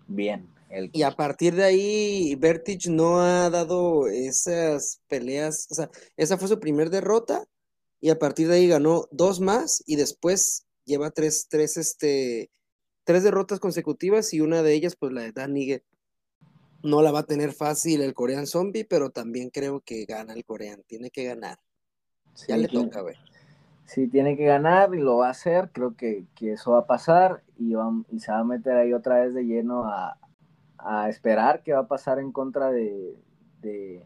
bien. 0.07 0.49
El... 0.69 0.89
Y 0.93 1.03
a 1.03 1.11
partir 1.11 1.55
de 1.55 1.63
ahí, 1.63 2.35
Vertige 2.35 2.89
no 2.89 3.21
ha 3.21 3.49
dado 3.49 4.07
esas 4.07 4.99
peleas. 5.07 5.67
O 5.71 5.75
sea, 5.75 5.89
esa 6.17 6.37
fue 6.37 6.49
su 6.49 6.59
primer 6.59 6.89
derrota. 6.89 7.45
Y 8.01 8.09
a 8.09 8.19
partir 8.19 8.47
de 8.47 8.55
ahí 8.55 8.67
ganó 8.67 9.07
dos 9.11 9.39
más. 9.39 9.81
Y 9.85 9.95
después 9.95 10.65
lleva 10.85 11.11
tres, 11.11 11.47
tres, 11.49 11.77
este, 11.77 12.49
tres 13.05 13.23
derrotas 13.23 13.59
consecutivas. 13.59 14.33
Y 14.33 14.41
una 14.41 14.61
de 14.61 14.73
ellas, 14.73 14.97
pues 14.97 15.13
la 15.13 15.21
de 15.21 15.31
Dan 15.31 15.53
Nigel 15.53 15.83
no 16.83 17.01
la 17.01 17.11
va 17.11 17.19
a 17.19 17.25
tener 17.25 17.53
fácil 17.53 18.01
el 18.01 18.13
Korean 18.13 18.47
Zombie, 18.47 18.85
pero 18.85 19.09
también 19.09 19.49
creo 19.49 19.81
que 19.81 20.05
gana 20.05 20.33
el 20.33 20.45
Korean. 20.45 20.83
Tiene 20.87 21.09
que 21.09 21.25
ganar. 21.25 21.57
ya 22.47 22.57
le 22.57 22.67
toca, 22.67 23.01
güey. 23.01 23.15
Sí, 23.85 24.07
tiene 24.07 24.37
que 24.37 24.45
ganar 24.45 24.93
y 24.95 24.99
lo 24.99 25.17
va 25.17 25.27
a 25.27 25.31
hacer. 25.31 25.69
Creo 25.73 25.95
que, 25.95 26.25
eso 26.39 26.71
va 26.71 26.79
a 26.79 26.87
pasar 26.87 27.43
y, 27.57 27.73
y, 28.09 28.19
se 28.19 28.31
va 28.31 28.39
a 28.39 28.43
meter 28.43 28.73
ahí 28.77 28.93
otra 28.93 29.19
vez 29.19 29.33
de 29.33 29.43
lleno 29.43 29.85
a, 29.85 30.17
esperar 31.09 31.61
qué 31.61 31.73
va 31.73 31.81
a 31.81 31.87
pasar 31.87 32.17
en 32.17 32.31
contra 32.31 32.71
de, 32.71 33.15
de, 33.61 34.03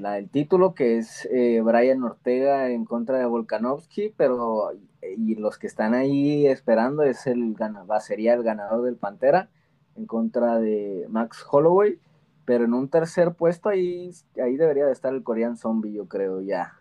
la 0.00 0.14
del 0.14 0.28
título, 0.30 0.74
que 0.74 0.98
es 0.98 1.28
eh, 1.30 1.60
Brian 1.60 2.02
Ortega 2.02 2.70
en 2.70 2.84
contra 2.84 3.18
de 3.18 3.26
Volkanovski, 3.26 4.12
pero 4.16 4.72
y 5.16 5.36
los 5.36 5.58
que 5.58 5.68
están 5.68 5.94
ahí 5.94 6.46
esperando 6.46 7.04
es 7.04 7.28
el 7.28 7.54
va, 7.54 8.00
sería 8.00 8.34
el 8.34 8.42
ganador 8.42 8.82
del 8.82 8.96
Pantera 8.96 9.48
en 9.96 10.06
contra 10.06 10.58
de 10.58 11.06
Max 11.08 11.44
Holloway, 11.50 11.98
pero 12.44 12.64
en 12.64 12.74
un 12.74 12.88
tercer 12.88 13.34
puesto 13.34 13.68
ahí, 13.68 14.10
ahí 14.42 14.56
debería 14.56 14.86
de 14.86 14.92
estar 14.92 15.14
el 15.14 15.22
Korean 15.22 15.56
Zombie, 15.56 15.92
yo 15.92 16.06
creo, 16.06 16.40
ya. 16.40 16.78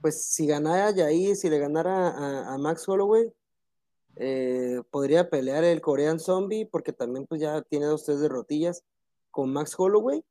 Pues 0.00 0.24
si 0.24 0.46
ganara 0.46 0.90
Yair, 0.90 1.36
si 1.36 1.48
le 1.48 1.58
ganara 1.58 2.52
a, 2.52 2.58
Max 2.58 2.88
Holloway, 2.88 3.32
eh, 4.16 4.82
podría 4.90 5.30
pelear 5.30 5.64
el 5.64 5.80
Korean 5.80 6.18
Zombie, 6.18 6.66
porque 6.66 6.92
también 6.92 7.26
pues 7.26 7.40
ya 7.40 7.62
tiene 7.62 7.86
dos, 7.86 8.04
tres 8.04 8.20
derrotillas 8.20 8.82
con 9.30 9.52
Max 9.52 9.74
Holloway, 9.78 10.24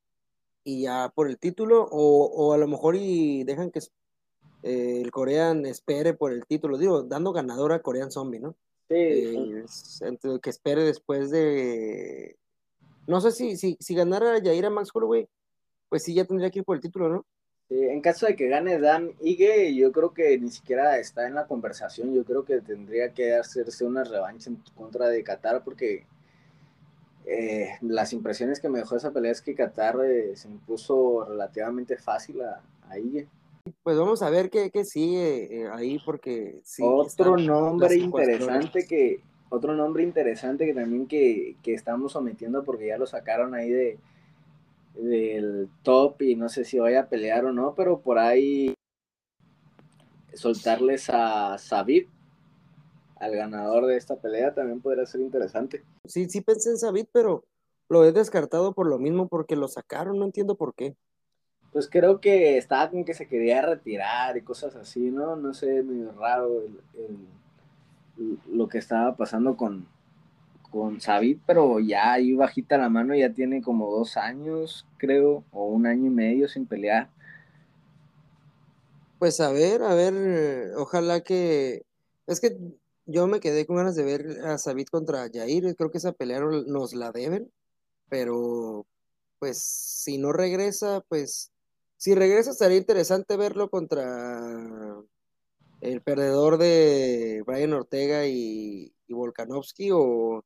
y 0.64 0.84
ya 0.84 1.12
por 1.16 1.28
el 1.28 1.38
título, 1.38 1.88
o, 1.92 2.54
a 2.54 2.58
lo 2.58 2.68
mejor 2.68 2.96
y 2.96 3.44
dejan 3.44 3.72
que 3.72 3.80
eh, 4.64 5.02
el 5.02 5.12
Korean 5.12 5.66
espere 5.66 6.14
por 6.14 6.34
el 6.34 6.46
título, 6.46 6.78
digo, 6.78 7.04
dando 7.04 7.32
ganador 7.32 7.72
a 7.74 7.82
Korean 7.82 8.12
Zombie, 8.12 8.40
¿no? 8.40 8.56
Eh, 8.94 9.66
que 10.42 10.50
espere 10.50 10.84
después 10.84 11.30
de. 11.32 12.38
No 13.08 13.22
sé 13.22 13.32
si, 13.32 13.58
si, 13.58 13.78
si 13.80 13.96
ganara 13.96 14.40
Yair 14.40 14.66
a 14.66 14.70
Max 14.70 14.90
Holloway, 14.94 15.28
pues 15.90 16.04
sí, 16.04 16.14
ya 16.14 16.26
tendría 16.26 16.50
que 16.50 16.60
ir 16.60 16.66
por 16.66 16.76
el 16.76 16.82
título, 16.82 17.10
¿no? 17.10 17.26
en 17.72 18.02
caso 18.02 18.26
de 18.26 18.36
que 18.36 18.50
gane 18.50 18.80
Dan 18.80 19.14
Ige, 19.22 19.74
yo 19.74 19.94
creo 19.94 20.14
que 20.14 20.38
ni 20.38 20.50
siquiera 20.50 20.98
está 20.98 21.26
en 21.26 21.36
la 21.36 21.48
conversación. 21.48 22.14
Yo 22.14 22.26
creo 22.26 22.44
que 22.44 22.60
tendría 22.60 23.14
que 23.14 23.36
hacerse 23.36 23.86
una 23.86 24.04
revancha 24.04 24.50
en 24.50 24.62
contra 24.76 25.08
de 25.08 25.24
Qatar, 25.24 25.64
porque 25.64 26.06
eh, 27.26 27.78
las 27.82 28.12
impresiones 28.12 28.60
que 28.60 28.68
me 28.68 28.80
dejó 28.80 28.98
esa 28.98 29.12
pelea 29.12 29.32
es 29.32 29.42
que 29.42 29.56
Qatar 29.56 29.98
eh, 30.04 30.36
se 30.36 30.50
impuso 30.50 31.24
relativamente 31.24 31.96
fácil 31.96 32.42
a, 32.42 32.62
a 32.90 33.00
Ige. 33.00 33.28
Pues 33.84 33.98
vamos 33.98 34.22
a 34.22 34.30
ver 34.30 34.50
qué, 34.50 34.70
sigue 34.86 35.62
eh, 35.62 35.70
ahí, 35.72 36.00
porque 36.06 36.62
sí. 36.64 36.84
Otro 36.86 37.38
nombre 37.38 37.96
interesante 37.96 38.86
que, 38.88 39.22
otro 39.50 39.76
nombre 39.76 40.04
interesante 40.04 40.66
que 40.66 40.74
también 40.74 41.08
que, 41.08 41.56
estamos 41.66 42.14
sometiendo 42.14 42.64
porque 42.64 42.88
ya 42.88 42.98
lo 42.98 43.06
sacaron 43.08 43.54
ahí 43.56 43.70
de 43.70 44.00
del 44.96 45.70
top 45.84 46.22
y 46.22 46.36
no 46.36 46.50
sé 46.50 46.66
si 46.66 46.78
vaya 46.78 47.02
a 47.02 47.10
pelear 47.10 47.46
o 47.46 47.54
no, 47.54 47.74
pero 47.76 48.02
por 48.02 48.20
ahí 48.20 48.74
soltarles 50.34 51.10
a 51.10 51.58
Sabit, 51.58 52.10
al 53.16 53.36
ganador 53.36 53.86
de 53.86 53.96
esta 53.96 54.18
pelea, 54.18 54.54
también 54.54 54.82
podría 54.82 55.06
ser 55.06 55.22
interesante. 55.22 55.84
Sí, 56.06 56.28
sí 56.28 56.42
pensé 56.42 56.72
en 56.72 56.78
Sabit, 56.78 57.10
pero 57.14 57.46
lo 57.88 58.04
he 58.04 58.12
descartado 58.12 58.74
por 58.74 58.88
lo 58.88 59.00
mismo, 59.00 59.30
porque 59.30 59.56
lo 59.56 59.70
sacaron, 59.70 60.20
no 60.20 60.26
entiendo 60.26 60.56
por 60.56 60.76
qué 60.76 60.96
pues 61.72 61.88
creo 61.90 62.20
que 62.20 62.58
estaba 62.58 62.90
como 62.90 63.06
que 63.06 63.14
se 63.14 63.28
quería 63.28 63.62
retirar 63.62 64.38
y 64.38 64.42
cosas 64.42 64.76
así, 64.76 65.10
¿no? 65.12 65.36
No 65.36 65.54
sé, 65.54 65.84
medio 65.84 66.12
raro 66.12 66.64
lo 68.52 68.68
que 68.68 68.78
estaba 68.78 69.16
pasando 69.16 69.56
con, 69.56 69.88
con 70.70 71.00
Sabit, 71.00 71.42
pero 71.46 71.80
ya 71.80 72.14
ahí 72.14 72.34
bajita 72.34 72.78
la 72.78 72.90
mano, 72.90 73.16
ya 73.16 73.34
tiene 73.34 73.62
como 73.62 73.90
dos 73.90 74.18
años, 74.18 74.86
creo, 74.98 75.44
o 75.52 75.66
un 75.66 75.88
año 75.88 76.08
y 76.08 76.10
medio 76.10 76.48
sin 76.48 76.66
pelear. 76.66 77.10
Pues 79.18 79.40
a 79.40 79.52
ver, 79.52 79.84
a 79.84 79.94
ver, 79.94 80.74
ojalá 80.78 81.22
que... 81.22 81.84
Es 82.28 82.40
que 82.40 82.58
yo 83.06 83.28
me 83.28 83.40
quedé 83.40 83.66
con 83.66 83.78
ganas 83.78 83.96
de 83.96 84.04
ver 84.04 84.46
a 84.46 84.58
Sabit 84.58 84.90
contra 84.90 85.30
Jair, 85.32 85.76
creo 85.76 85.92
que 85.92 85.98
esa 85.98 86.12
pelea 86.12 86.40
nos 86.40 86.94
la 86.94 87.12
deben, 87.12 87.52
pero 88.10 88.86
pues 89.40 89.58
si 89.58 90.18
no 90.18 90.32
regresa, 90.32 91.04
pues 91.08 91.51
si 92.02 92.16
regresa, 92.16 92.52
sería 92.54 92.80
interesante 92.80 93.38
verlo 93.38 93.70
contra 93.70 94.98
el 95.82 96.02
perdedor 96.02 96.58
de 96.58 97.44
Brian 97.46 97.74
Ortega 97.74 98.26
y, 98.26 98.92
y 99.06 99.14
Volkanovski 99.14 99.92
o, 99.92 100.44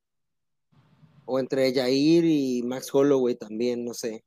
o 1.23 1.39
entre 1.39 1.73
Jair 1.73 2.25
y 2.25 2.61
Max 2.63 2.93
Holloway 2.93 3.35
también, 3.35 3.85
no 3.85 3.93
sé. 3.93 4.25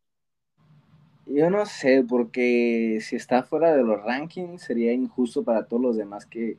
Yo 1.26 1.50
no 1.50 1.66
sé, 1.66 2.02
porque 2.08 2.98
si 3.02 3.16
está 3.16 3.42
fuera 3.42 3.76
de 3.76 3.82
los 3.82 4.02
rankings 4.02 4.62
sería 4.62 4.94
injusto 4.94 5.44
para 5.44 5.66
todos 5.66 5.82
los 5.82 5.96
demás 5.98 6.24
que 6.24 6.56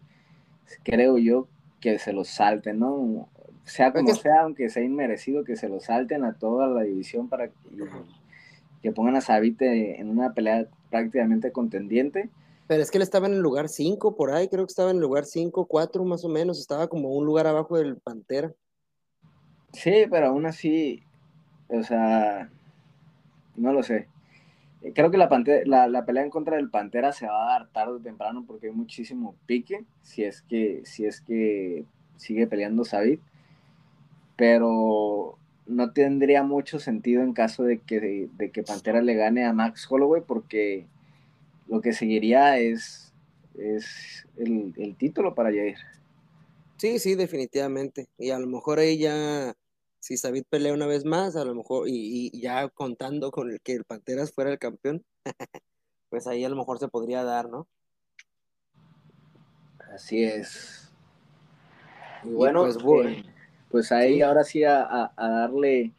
creo 0.83 1.17
yo 1.17 1.47
que 1.79 1.97
se 1.97 2.13
los 2.13 2.27
salten, 2.27 2.77
¿no? 2.77 3.27
Sea 3.63 3.91
como 3.91 4.13
sea, 4.13 4.43
aunque 4.43 4.69
sea 4.69 4.83
inmerecido, 4.83 5.43
que 5.43 5.55
se 5.55 5.67
los 5.67 5.85
salten 5.85 6.23
a 6.25 6.33
toda 6.33 6.67
la 6.67 6.83
división 6.83 7.27
para 7.27 7.47
que, 7.47 7.55
pongan 8.95 9.15
a 9.15 9.21
Sabite 9.21 9.99
en 9.99 10.09
una 10.09 10.33
pelea 10.33 10.67
prácticamente 10.89 11.51
contendiente. 11.51 12.29
Pero 12.67 12.83
es 12.83 12.91
que 12.91 12.97
él 12.97 13.01
estaba 13.01 13.27
en 13.27 13.33
el 13.33 13.39
lugar 13.39 13.67
5 13.67 14.15
por 14.15 14.31
ahí, 14.31 14.47
creo 14.47 14.65
que 14.65 14.71
estaba 14.71 14.91
en 14.91 14.97
el 14.97 15.01
lugar 15.01 15.25
5, 15.25 15.65
4 15.65 16.05
más 16.05 16.23
o 16.23 16.29
menos, 16.29 16.59
estaba 16.59 16.87
como 16.87 17.09
un 17.09 17.25
lugar 17.25 17.47
abajo 17.47 17.77
del 17.77 17.97
Pantera. 17.97 18.53
Sí, 19.73 20.05
pero 20.09 20.27
aún 20.27 20.45
así, 20.45 21.01
o 21.67 21.81
sea, 21.81 22.49
no 23.55 23.73
lo 23.73 23.81
sé. 23.81 24.07
Creo 24.93 25.09
que 25.09 25.17
la, 25.17 25.87
la, 25.87 26.05
pelea 26.05 26.23
en 26.23 26.29
contra 26.29 26.57
del 26.57 26.69
Pantera 26.69 27.11
se 27.11 27.25
va 27.25 27.43
a 27.43 27.59
dar 27.59 27.69
tarde 27.69 27.93
o 27.93 27.99
temprano 27.99 28.45
porque 28.47 28.67
hay 28.67 28.73
muchísimo 28.73 29.35
pique, 29.47 29.83
si 30.03 30.23
es 30.23 30.43
que, 30.43 30.81
si 30.85 31.05
es 31.05 31.21
que 31.21 31.85
sigue 32.17 32.45
peleando 32.45 32.85
Sabit. 32.85 33.19
Pero 34.35 35.38
no 35.69 35.93
tendría 35.93 36.43
mucho 36.43 36.79
sentido 36.79 37.21
en 37.23 37.33
caso 37.33 37.63
de 37.63 37.79
que, 37.79 38.29
de, 38.33 38.51
que 38.51 38.63
Pantera 38.63 39.01
le 39.01 39.13
gane 39.15 39.45
a 39.45 39.53
Max 39.53 39.87
Holloway 39.89 40.21
porque 40.25 40.87
lo 41.67 41.81
que 41.81 41.93
seguiría 41.93 42.57
es, 42.57 43.13
es 43.57 44.27
el, 44.37 44.73
el 44.77 44.95
título 44.95 45.35
para 45.35 45.49
Jair. 45.49 45.77
Sí, 46.77 46.99
sí, 46.99 47.15
definitivamente. 47.15 48.07
Y 48.17 48.31
a 48.31 48.39
lo 48.39 48.47
mejor 48.47 48.79
ahí 48.79 48.97
ya 48.97 49.53
si 49.99 50.15
David 50.15 50.45
pelea 50.49 50.73
una 50.73 50.87
vez 50.87 51.05
más, 51.05 51.35
a 51.35 51.45
lo 51.45 51.53
mejor, 51.53 51.87
y, 51.87 52.31
ya 52.39 52.67
contando 52.69 53.31
con 53.31 53.51
el 53.51 53.61
que 53.61 53.73
el 53.73 53.83
Panteras 53.83 54.31
fuera 54.31 54.51
el 54.51 54.59
campeón, 54.59 55.03
pues 56.09 56.25
ahí 56.27 56.43
a 56.43 56.49
lo 56.49 56.55
mejor 56.55 56.79
se 56.79 56.87
podría 56.87 57.23
dar, 57.23 57.49
¿no? 57.49 57.67
Así 59.93 60.23
es. 60.23 60.91
Y 62.23 62.29
bueno, 62.29 62.63
pues, 62.63 62.77
eh, 63.07 63.25
pues, 63.69 63.91
ahí 63.91 64.21
ahora 64.21 64.43
sí 64.43 64.63
a, 64.63 65.11
darle 65.17 65.93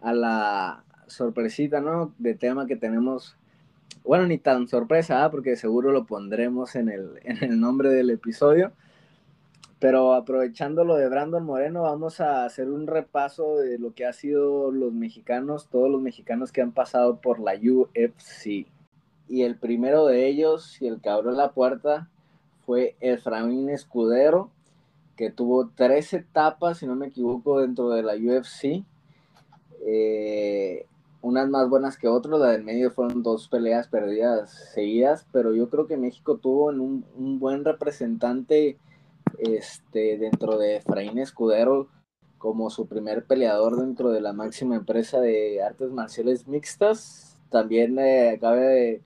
a 0.00 0.12
la 0.12 0.84
sorpresita, 1.06 1.80
¿no? 1.80 2.14
De 2.18 2.34
tema 2.34 2.66
que 2.66 2.76
tenemos. 2.76 3.36
Bueno, 4.04 4.26
ni 4.26 4.38
tan 4.38 4.68
sorpresa, 4.68 5.24
¿ah? 5.24 5.30
porque 5.30 5.56
seguro 5.56 5.92
lo 5.92 6.06
pondremos 6.06 6.76
en 6.76 6.88
el, 6.88 7.20
en 7.24 7.42
el 7.44 7.60
nombre 7.60 7.90
del 7.90 8.10
episodio 8.10 8.72
pero 9.78 10.14
aprovechando 10.14 10.84
lo 10.84 10.96
de 10.96 11.08
Brandon 11.08 11.44
Moreno, 11.44 11.82
vamos 11.82 12.20
a 12.20 12.44
hacer 12.44 12.68
un 12.68 12.86
repaso 12.86 13.56
de 13.58 13.78
lo 13.78 13.94
que 13.94 14.06
ha 14.06 14.12
sido 14.12 14.72
los 14.72 14.92
mexicanos, 14.92 15.68
todos 15.68 15.88
los 15.88 16.00
mexicanos 16.00 16.50
que 16.50 16.62
han 16.62 16.72
pasado 16.72 17.20
por 17.20 17.38
la 17.38 17.52
UFC. 17.54 18.66
Y 19.28 19.42
el 19.42 19.56
primero 19.56 20.06
de 20.06 20.26
ellos, 20.26 20.80
y 20.82 20.88
el 20.88 21.00
que 21.00 21.10
abrió 21.10 21.30
la 21.32 21.52
puerta, 21.52 22.08
fue 22.66 22.96
Efraín 23.00 23.68
Escudero, 23.68 24.50
que 25.18 25.30
tuvo 25.30 25.68
tres 25.74 26.14
etapas, 26.14 26.78
si 26.78 26.86
no 26.86 26.94
me 26.94 27.08
equivoco, 27.08 27.60
dentro 27.60 27.90
de 27.90 28.04
la 28.04 28.14
UFC. 28.14 28.84
Eh, 29.84 30.86
unas 31.22 31.48
más 31.48 31.68
buenas 31.68 31.98
que 31.98 32.06
otras, 32.06 32.38
la 32.38 32.50
del 32.50 32.62
medio 32.62 32.92
fueron 32.92 33.24
dos 33.24 33.48
peleas 33.48 33.88
perdidas 33.88 34.50
seguidas, 34.72 35.26
pero 35.32 35.52
yo 35.52 35.68
creo 35.68 35.88
que 35.88 35.96
México 35.96 36.36
tuvo 36.36 36.66
un, 36.66 37.04
un 37.16 37.40
buen 37.40 37.64
representante 37.64 38.78
este, 39.40 40.18
dentro 40.18 40.56
de 40.56 40.76
Efraín 40.76 41.18
Escudero 41.18 41.88
como 42.38 42.70
su 42.70 42.86
primer 42.86 43.24
peleador 43.24 43.76
dentro 43.80 44.10
de 44.10 44.20
la 44.20 44.32
máxima 44.32 44.76
empresa 44.76 45.20
de 45.20 45.60
artes 45.64 45.90
marciales 45.90 46.46
mixtas. 46.46 47.40
También 47.50 47.98
eh, 47.98 48.38
cabe 48.40 49.02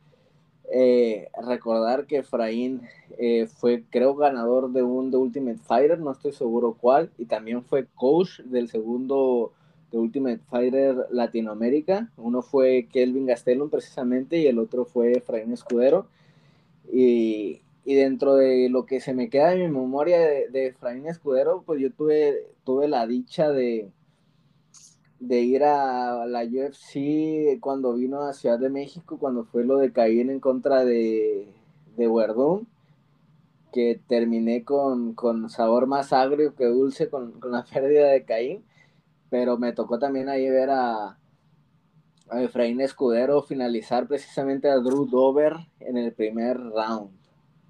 eh, 0.71 1.29
recordar 1.47 2.07
que 2.07 2.19
Efraín 2.19 2.83
eh, 3.19 3.47
fue, 3.47 3.85
creo, 3.91 4.15
ganador 4.15 4.73
de 4.73 4.83
un 4.83 5.11
The 5.11 5.17
Ultimate 5.17 5.59
Fighter, 5.59 5.99
no 5.99 6.13
estoy 6.13 6.33
seguro 6.33 6.77
cuál, 6.81 7.11
y 7.19 7.27
también 7.27 7.63
fue 7.63 7.87
coach 7.95 8.41
del 8.41 8.69
segundo 8.69 9.53
The 9.91 9.99
Ultimate 9.99 10.41
Fighter 10.49 11.07
Latinoamérica. 11.11 12.11
Uno 12.17 12.43
fue 12.43 12.89
Kelvin 12.93 13.27
Gastelum 13.27 13.71
precisamente 13.71 14.39
y 14.39 14.47
el 14.47 14.59
otro 14.59 14.85
fue 14.85 15.13
Efraín 15.13 15.53
Escudero. 15.53 16.07
Y, 16.91 17.63
y 17.85 17.95
dentro 17.95 18.35
de 18.35 18.69
lo 18.69 18.87
que 18.87 19.01
se 19.01 19.15
me 19.15 19.29
queda 19.29 19.53
en 19.53 19.61
mi 19.61 19.69
memoria 19.69 20.21
de, 20.21 20.49
de 20.49 20.67
Efraín 20.69 21.07
Escudero, 21.07 21.63
pues 21.67 21.81
yo 21.81 21.93
tuve, 21.93 22.47
tuve 22.65 22.89
la 22.89 23.07
dicha 23.07 23.51
de, 23.51 23.91
de 25.23 25.41
ir 25.41 25.63
a 25.63 26.27
la 26.27 26.43
UFC 26.43 27.61
cuando 27.61 27.95
vino 27.95 28.23
a 28.23 28.33
Ciudad 28.33 28.59
de 28.59 28.71
México, 28.71 29.19
cuando 29.19 29.45
fue 29.45 29.65
lo 29.65 29.77
de 29.77 29.93
Caín 29.93 30.31
en 30.31 30.41
contra 30.41 30.85
de, 30.85 31.47
de 31.97 32.09
que 33.73 34.01
terminé 34.09 34.65
con, 34.65 35.15
sabor 35.49 35.87
más 35.87 36.13
agrio 36.13 36.57
que 36.57 36.67
dulce 36.67 37.09
con, 37.09 37.35
la 37.45 37.65
pérdida 37.73 38.09
de 38.09 38.25
Caín, 38.25 38.65
pero 39.31 39.57
me 39.59 39.73
tocó 39.73 39.99
también 39.99 40.29
ahí 40.29 40.51
ver 40.51 40.71
a, 40.71 41.17
a 42.29 42.43
Efraín 42.43 42.81
Escudero 42.81 43.43
finalizar 43.43 44.09
precisamente 44.09 44.69
a 44.69 44.79
Drew 44.79 45.07
Dover 45.07 45.55
en 45.79 45.99
el 45.99 46.13
primer 46.13 46.59
round 46.59 47.11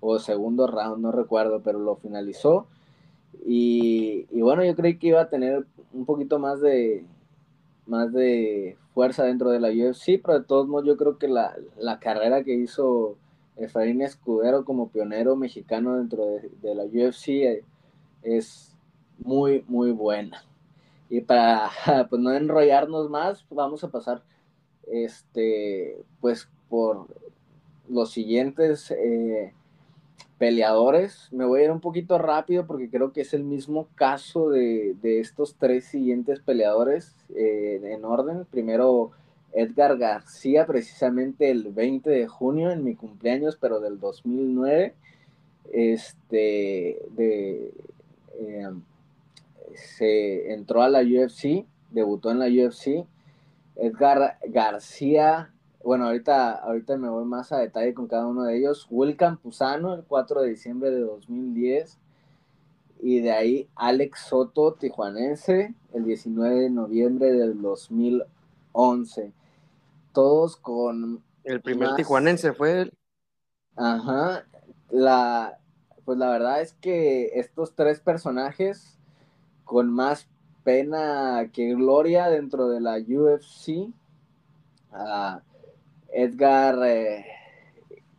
o 0.01 0.19
segundo 0.19 0.67
round, 0.67 1.03
no 1.03 1.13
recuerdo, 1.13 1.61
pero 1.63 1.79
lo 1.79 1.97
finalizó. 1.97 2.67
Y, 3.45 4.27
bueno, 4.41 4.65
yo 4.65 4.75
creí 4.75 4.97
que 4.99 5.09
iba 5.09 5.21
a 5.21 5.29
tener 5.29 5.67
un 5.93 6.07
poquito 6.07 6.39
más 6.39 6.61
de, 6.61 7.05
más 7.87 8.13
de 8.13 8.77
fuerza 8.95 9.25
dentro 9.25 9.51
de 9.51 9.61
la 9.61 9.69
UFC, 9.69 10.21
pero 10.23 10.41
de 10.41 10.45
todos 10.45 10.69
modos 10.69 10.87
yo 10.87 10.97
creo 10.97 11.19
que 11.19 11.29
la, 11.29 11.55
carrera 12.01 12.45
que 12.45 12.55
hizo 12.55 13.17
Efraín 13.57 14.03
Escudero 14.03 14.65
como 14.65 14.89
pionero 14.89 15.37
mexicano 15.37 15.97
dentro 15.97 16.25
de, 16.63 16.75
la 16.75 16.85
UFC 16.85 17.29
eh, 17.29 17.65
es 18.23 18.77
muy, 19.19 19.65
muy 19.69 19.93
buena. 19.93 20.45
Y 21.09 21.21
para 21.21 21.71
pues 22.11 22.21
no 22.21 22.33
enrollarnos 22.33 23.11
más, 23.11 23.45
vamos 23.51 23.85
a 23.85 23.91
pasar 23.91 24.23
este, 24.91 26.03
pues 26.21 26.49
por 26.69 27.07
los 27.89 28.11
siguientes 28.11 28.91
eh, 28.91 29.53
peleadores. 30.43 31.29
Me 31.31 31.45
voy 31.45 31.61
a 31.61 31.65
ir 31.67 31.71
un 31.71 31.79
poquito 31.79 32.19
rápido 32.19 32.67
porque 32.67 32.91
creo 32.91 33.13
que 33.13 33.21
es 33.21 33.33
el 33.33 33.45
mismo 33.45 33.87
caso 33.95 34.51
de, 34.51 34.97
estos 35.01 35.55
tres 35.55 35.85
siguientes 35.85 36.41
peleadores 36.41 37.15
eh, 37.37 37.81
en 37.81 38.05
orden. 38.05 38.45
Primero 38.47 39.13
Edgar 39.53 39.97
García, 39.99 40.67
precisamente 40.67 41.49
el 41.49 41.69
20 41.69 42.11
de 42.11 42.27
junio, 42.27 42.73
en 42.73 42.83
mi 42.83 42.97
cumpleaños, 42.97 43.57
pero 43.57 43.79
del 43.79 44.01
2009. 44.01 44.95
Este, 45.73 46.99
de, 47.13 47.73
eh, 48.41 48.71
se 49.77 50.53
entró 50.53 50.83
a 50.83 50.89
la 50.89 51.03
UFC, 51.03 51.65
debutó 51.93 52.33
en 52.33 52.41
la 52.41 52.47
UFC. 52.47 53.07
Edgar 53.77 54.39
García 54.49 55.53
bueno, 55.85 56.07
ahorita, 56.07 56.53
ahorita 56.53 56.97
me 56.97 57.09
voy 57.09 57.25
más 57.25 57.53
a 57.53 57.59
detalle 57.59 57.95
con 57.95 58.07
cada 58.07 58.27
uno 58.27 58.45
de 58.45 58.59
ellos. 58.59 58.87
Will 58.91 59.17
Campuzano, 59.17 59.95
el 59.95 60.05
4 60.05 60.43
de 60.43 60.51
diciembre 60.51 60.91
de 60.91 61.01
2010. 61.01 61.99
Y 63.01 63.21
de 63.21 63.33
ahí 63.33 63.69
Alex 63.75 64.21
Soto, 64.21 64.75
tijuanense, 64.75 65.75
el 65.93 66.05
19 66.05 66.61
de 66.61 66.71
noviembre 66.71 67.33
del 67.33 67.61
2011. 67.61 69.33
Todos 70.13 70.57
con... 70.57 71.23
El 71.45 71.61
primer 71.61 71.97
tijuanense 71.97 72.53
fue 72.53 72.83
él. 72.83 72.93
Ajá. 73.77 74.45
La, 74.91 75.59
pues 76.05 76.19
la 76.19 76.31
verdad 76.31 76.61
es 76.61 76.75
que 76.75 77.31
estos 77.35 77.75
tres 77.75 77.99
personajes 77.99 78.99
con 79.65 79.91
más 79.91 80.29
pena 80.63 81.49
que 81.53 81.75
gloria 81.75 82.29
dentro 82.29 82.69
de 82.69 82.81
la 82.81 82.99
UFC. 82.99 83.93
Uh, 84.93 85.41
Edgar, 86.13 86.79
eh, 86.85 87.25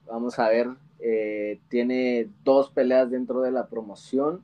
vamos 0.08 0.40
a 0.40 0.50
ver, 0.50 0.68
eh, 1.00 1.60
tiene 1.70 2.28
dos 2.44 2.72
peleas 2.72 3.12
dentro 3.12 3.42
de 3.42 3.52
la 3.52 3.68
promoción. 3.68 4.44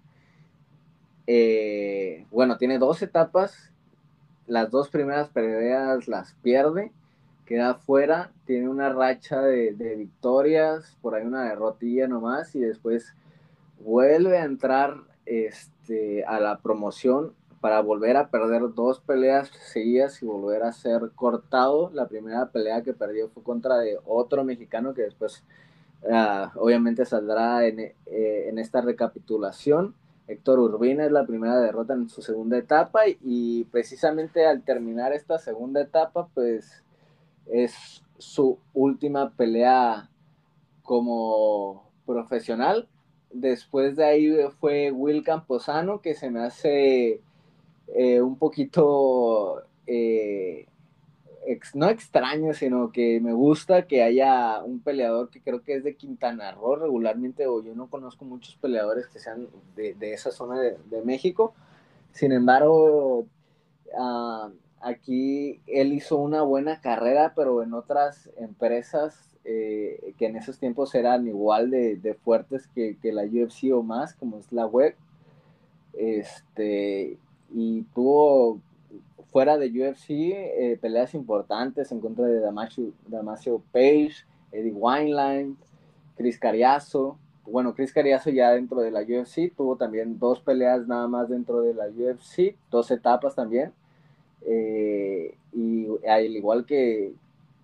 Eh, 1.26 2.26
bueno, 2.32 2.58
tiene 2.58 2.78
dos 2.78 3.02
etapas. 3.02 3.72
Las 4.46 4.70
dos 4.70 4.90
primeras 4.90 5.30
peleas 5.30 6.08
las 6.08 6.34
pierde, 6.42 6.92
queda 7.46 7.76
fuera, 7.76 8.32
tiene 8.46 8.68
una 8.68 8.90
racha 8.90 9.42
de, 9.42 9.96
victorias, 9.96 10.98
por 11.02 11.16
ahí 11.16 11.26
una 11.26 11.44
derrotilla 11.44 12.08
nomás, 12.08 12.56
y 12.56 12.60
después 12.60 13.16
vuelve 13.80 14.40
a 14.40 14.46
entrar 14.46 14.96
este, 15.26 16.24
a 16.26 16.40
la 16.40 16.60
promoción 16.60 17.34
para 17.62 17.82
volver 17.82 18.18
a 18.18 18.30
perder 18.30 18.74
dos 18.74 19.00
peleas 19.00 19.50
seguidas 19.50 20.22
y 20.22 20.26
volver 20.26 20.64
a 20.64 20.72
ser 20.72 21.12
cortado. 21.16 21.92
La 21.94 22.08
primera 22.08 22.50
pelea 22.50 22.84
que 22.84 22.94
perdió 22.94 23.30
fue 23.30 23.44
contra 23.44 23.78
de 23.78 23.98
otro 24.06 24.44
mexicano 24.44 24.94
que 24.94 25.04
después 25.04 25.44
ah, 26.12 26.52
obviamente 26.56 27.06
saldrá 27.06 27.66
en, 27.68 27.80
eh, 27.80 27.96
en, 28.06 28.60
esta 28.60 28.82
recapitulación. 28.82 29.96
Héctor 30.28 30.60
Urbina 30.60 31.06
es 31.06 31.12
la 31.12 31.26
primera 31.26 31.60
derrota 31.60 31.94
en 31.94 32.08
su 32.08 32.22
segunda 32.22 32.58
etapa 32.58 33.02
y, 33.08 33.64
precisamente 33.66 34.46
al 34.46 34.62
terminar 34.64 35.12
esta 35.12 35.40
segunda 35.40 35.82
etapa, 35.82 36.28
pues 36.34 36.84
es 37.48 38.04
su 38.20 38.60
última 38.74 39.32
pelea 39.32 40.10
como 40.84 41.90
profesional. 42.06 42.88
Después 43.32 43.96
de 43.96 44.06
ahí 44.06 44.38
fue 44.60 44.92
Will 44.92 45.24
Camposano, 45.24 46.02
que 46.02 46.14
se 46.14 46.30
me 46.30 46.42
hace 46.42 47.22
eh, 47.96 48.22
un 48.22 48.38
poquito 48.38 49.64
eh, 49.88 50.68
no 51.74 51.90
extraño, 51.90 52.54
sino 52.54 52.92
que 52.92 53.20
me 53.20 53.34
gusta 53.34 53.88
que 53.88 54.04
haya 54.04 54.64
un 54.64 54.80
peleador 54.82 55.30
que 55.30 55.42
creo 55.42 55.64
que 55.64 55.76
es 55.76 55.84
de 55.84 55.96
Quintana 55.96 56.52
Roo 56.52 56.76
regularmente, 56.76 57.48
o 57.48 57.64
yo 57.64 57.74
no 57.76 57.90
conozco 57.90 58.26
muchos 58.26 58.56
peleadores 58.56 59.08
que 59.08 59.20
sean 59.20 59.48
de, 59.76 59.96
esa 60.14 60.32
zona 60.32 60.60
de, 60.60 61.02
México. 61.04 61.54
Sin 62.12 62.32
embargo, 62.32 63.26
ah, 63.98 64.50
aquí 64.82 65.62
él 65.68 65.94
hizo 65.94 66.18
una 66.18 66.42
buena 66.44 66.82
carrera, 66.82 67.34
pero 67.36 67.64
en 67.64 67.74
otras 67.74 68.30
empresas 68.38 69.36
eh, 69.46 70.14
que 70.18 70.28
en 70.28 70.36
esos 70.36 70.60
tiempos 70.60 70.94
eran 70.94 71.28
igual 71.28 71.72
de, 71.72 72.18
fuertes 72.24 72.68
que, 72.68 72.98
que, 73.02 73.12
la 73.12 73.24
UFC 73.24 73.74
o 73.74 73.82
más, 73.82 74.14
como 74.14 74.38
es 74.38 74.52
la 74.52 74.68
web. 74.68 74.96
Este, 75.94 77.18
y 77.54 77.84
tuvo 77.96 78.60
fuera 79.32 79.58
de 79.58 79.68
UFC, 79.68 80.10
eh, 80.10 80.78
peleas 80.82 81.14
importantes 81.14 81.92
en 81.92 82.00
contra 82.00 82.26
de 82.26 82.40
Damasio, 82.40 82.92
Damasio 83.08 83.62
Page, 83.72 84.14
Eddie 84.52 84.74
Wineline, 84.74 85.56
Chris 86.18 86.40
Cariazo. 86.40 87.18
Bueno, 87.46 87.74
Chris 87.74 87.94
Cariazo 87.94 88.30
ya 88.30 88.52
dentro 88.52 88.82
de 88.82 88.92
la 88.92 89.02
UFC 89.02 89.54
tuvo 89.56 89.76
también 89.76 90.20
dos 90.20 90.40
peleas 90.42 90.88
nada 90.88 91.08
más 91.08 91.30
dentro 91.30 91.62
de 91.62 91.74
la 91.74 91.88
UFC, 91.88 92.56
dos 92.70 92.92
etapas 92.92 93.36
también. 93.36 93.72
Eh, 94.42 95.36
y 95.54 95.88
al 96.08 96.26
igual 96.36 96.66
que, 96.66 97.14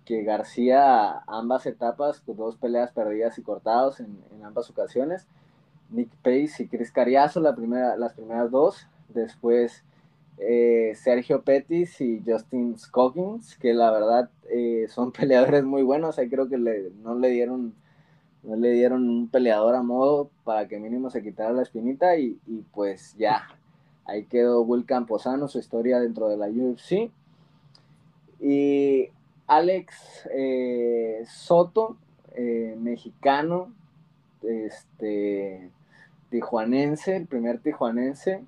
que, 0.04 0.22
García, 0.22 1.20
ambas 1.26 1.66
etapas, 1.66 2.22
pues 2.24 2.36
dos 2.38 2.56
peleas 2.56 2.92
perdidas 2.92 3.38
y 3.38 3.42
cortados 3.42 4.00
en, 4.00 4.18
en 4.32 4.44
ambas 4.44 4.70
ocasiones. 4.70 5.26
Nick 5.90 6.10
Pace 6.16 6.64
y 6.64 6.68
Chris 6.68 6.90
Cariazo, 6.90 7.40
la 7.40 7.54
primera, 7.54 7.96
las 7.96 8.14
primeras 8.14 8.50
dos. 8.50 8.88
Después 9.08 9.84
eh, 10.38 10.92
Sergio 10.96 11.42
Pettis 11.42 12.00
y 12.00 12.22
Justin 12.24 12.78
Scoggins, 12.78 13.56
que 13.56 13.72
la 13.72 13.90
verdad 13.90 14.30
eh, 14.50 14.86
son 14.88 15.12
peleadores 15.12 15.64
muy 15.64 15.82
buenos. 15.82 16.18
Ahí 16.18 16.28
creo 16.28 16.48
que 16.48 16.58
no 16.58 17.14
le 17.14 17.30
dieron 17.30 17.74
no 18.42 18.54
le 18.54 18.70
dieron 18.70 19.08
un 19.08 19.28
peleador 19.28 19.74
a 19.74 19.82
modo 19.82 20.30
para 20.44 20.68
que 20.68 20.78
mínimo 20.78 21.10
se 21.10 21.20
quitara 21.20 21.52
la 21.52 21.62
espinita 21.62 22.16
y, 22.16 22.38
pues 22.72 23.16
ya, 23.18 23.48
ahí 24.04 24.24
quedó 24.26 24.62
Will 24.62 24.86
Camposano, 24.86 25.48
su 25.48 25.58
historia 25.58 25.98
dentro 25.98 26.28
de 26.28 26.36
la 26.36 26.46
UFC. 26.46 27.10
Y 28.40 29.08
Alex 29.48 30.28
eh, 30.32 31.24
Soto, 31.26 31.96
mexicano, 32.76 33.72
este, 34.42 35.70
tijuanense, 36.30 37.16
el 37.16 37.26
primer 37.26 37.58
tijuanense, 37.58 38.44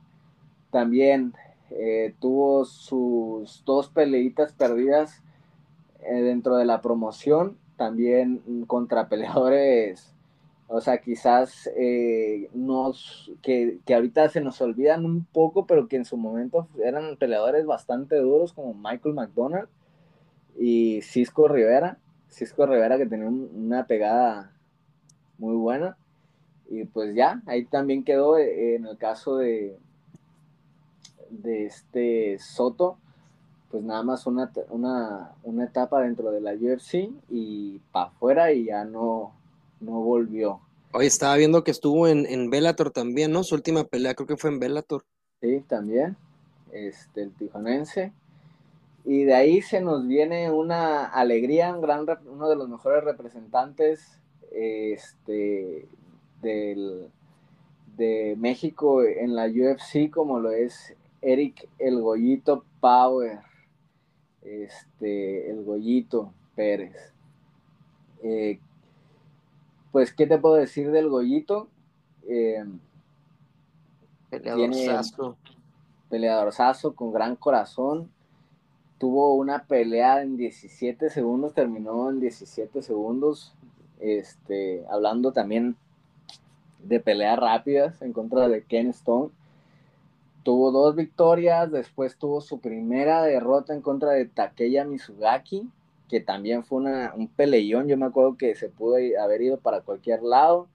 también 0.71 1.35
eh, 1.71 2.15
tuvo 2.19 2.65
sus 2.65 3.63
dos 3.65 3.89
peleitas 3.89 4.53
perdidas 4.53 5.23
eh, 6.01 6.23
dentro 6.23 6.57
de 6.57 6.65
la 6.65 6.81
promoción, 6.81 7.59
también 7.77 8.65
contra 8.67 9.09
peleadores, 9.09 10.15
o 10.67 10.81
sea, 10.81 10.99
quizás 10.99 11.69
eh, 11.77 12.51
nos, 12.53 13.33
que, 13.43 13.79
que, 13.87 13.95
ahorita 13.95 14.29
se 14.29 14.41
nos 14.41 14.61
olvidan 14.61 15.05
un 15.05 15.25
poco, 15.25 15.67
pero 15.67 15.89
que 15.89 15.97
en 15.97 16.05
su 16.05 16.17
momento 16.17 16.69
eran 16.83 17.17
peleadores 17.17 17.65
bastante 17.65 18.17
duros 18.17 18.53
como 18.53 18.75
Michael 18.75 19.15
McDonald 19.15 19.69
y 20.59 21.01
Cisco 21.03 21.49
Rivera, 21.49 21.99
Cisco 22.29 22.67
Rivera 22.67 22.99
que 22.99 23.07
tenía 23.07 23.29
una 23.29 23.87
pegada 23.87 24.53
muy 25.39 25.57
buena. 25.57 25.97
Y 26.71 26.85
pues 26.85 27.15
ya, 27.15 27.41
ahí 27.47 27.65
también 27.65 28.05
quedó 28.05 28.37
en 28.37 28.85
el 28.85 28.99
caso 28.99 29.39
de, 29.39 29.79
de 31.31 31.67
este 31.67 32.39
Soto, 32.39 32.99
pues 33.71 33.83
nada 33.83 34.03
más 34.03 34.27
una, 34.27 34.51
una, 34.71 35.65
etapa 35.65 36.01
dentro 36.01 36.31
de 36.31 36.41
la 36.41 36.55
UFC 36.55 37.11
y 37.29 37.81
para 37.93 38.07
afuera 38.07 38.53
y 38.53 38.65
ya 38.65 38.85
no, 38.85 39.33
no 39.81 40.01
volvió. 40.01 40.61
Hoy 40.93 41.07
estaba 41.07 41.37
viendo 41.37 41.65
que 41.65 41.71
estuvo 41.71 42.09
en, 42.09 42.25
en 42.27 42.49
Bellator 42.49 42.91
también, 42.91 43.31
¿no? 43.31 43.45
Su 43.45 43.55
última 43.55 43.85
pelea 43.85 44.15
creo 44.15 44.27
que 44.27 44.37
fue 44.39 44.51
en 44.51 44.59
Bellator. 44.59 45.05
Sí, 45.41 45.63
también, 45.69 46.17
este, 46.73 47.23
el 47.23 47.33
tijonense. 47.33 48.13
Y 49.05 49.25
de 49.25 49.35
ahí 49.35 49.63
se 49.63 49.81
nos 49.81 50.07
viene 50.07 50.51
una 50.51 51.05
alegría, 51.07 51.75
un 51.75 51.83
gran, 51.83 52.07
uno 52.27 52.49
de 52.49 52.57
los 52.57 52.69
mejores 52.69 53.05
representantes 53.05 54.19
este, 54.51 55.87
del, 56.43 57.09
de 57.97 58.37
México 58.39 59.03
en 59.03 59.35
la 59.35 59.47
UFC, 59.47 60.11
como 60.11 60.41
lo 60.41 60.51
es 60.51 60.95
Eric 61.21 61.69
El 61.79 62.01
Goyito 62.01 62.65
Power, 62.81 63.41
este, 64.43 65.51
El 65.51 65.65
Goyito 65.65 66.33
Pérez. 66.55 67.13
Eh, 68.23 68.61
pues, 69.93 70.13
¿qué 70.13 70.27
te 70.27 70.39
puedo 70.39 70.55
decir 70.55 70.91
del 70.91 71.09
Goyito? 71.09 71.69
Eh, 72.29 72.65
peleador 76.09 76.53
sazo 76.53 76.95
con 76.95 77.13
gran 77.13 77.37
corazón. 77.37 78.11
Tuvo 78.99 79.35
una 79.35 79.65
pelea 79.65 80.23
en 80.23 80.37
17 80.37 81.11
segundos, 81.11 81.55
terminó 81.55 82.11
en 82.11 82.21
17 82.21 82.83
segundos. 82.83 83.55
Este, 84.01 84.85
hablando 84.91 85.33
también 85.33 85.77
de 86.79 87.01
peleas 87.01 87.39
rápidas 87.39 88.01
en 88.03 88.13
contra 88.13 88.49
de 88.49 88.63
Ken 88.63 88.89
Stone 88.89 89.31
tuvo 90.49 90.73
dos 90.73 90.97
victorias, 90.97 91.71
después 91.71 92.17
tuvo 92.17 92.41
su 92.41 92.59
primera 92.59 93.23
derrota 93.23 93.75
en 93.75 93.83
contra 93.83 94.13
de 94.13 94.25
Takeya 94.25 94.87
Mizugaki, 94.87 95.69
que 96.09 96.21
también 96.21 96.65
fue 96.65 96.79
una, 96.79 97.13
un 97.15 97.29
peleón, 97.29 97.87
yo 97.87 97.99
me 97.99 98.07
acuerdo 98.07 98.39
que 98.39 98.55
se 98.55 98.71
pudo 98.71 98.97
haber 99.23 99.43
ido 99.43 99.59
para 99.59 99.83
cualquier 99.83 100.23
lado, 100.23 100.67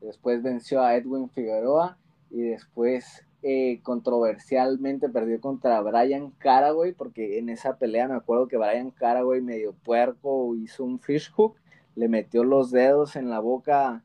después 0.00 0.42
venció 0.42 0.82
a 0.82 0.96
Edwin 0.96 1.30
Figueroa 1.30 1.98
y 2.32 2.40
después 2.40 3.24
eh, 3.44 3.78
controversialmente 3.84 5.08
perdió 5.08 5.40
contra 5.40 5.80
Brian 5.82 6.32
Caraway, 6.38 6.90
porque 6.90 7.38
en 7.38 7.48
esa 7.48 7.76
pelea 7.76 8.08
me 8.08 8.16
acuerdo 8.16 8.48
que 8.48 8.56
Brian 8.56 8.90
Caraway 8.90 9.40
medio 9.40 9.72
puerco 9.84 10.56
hizo 10.56 10.82
un 10.82 10.98
fish 10.98 11.30
hook, 11.30 11.54
le 11.94 12.08
metió 12.08 12.42
los 12.42 12.72
dedos 12.72 13.14
en 13.14 13.30
la 13.30 13.38
boca 13.38 14.02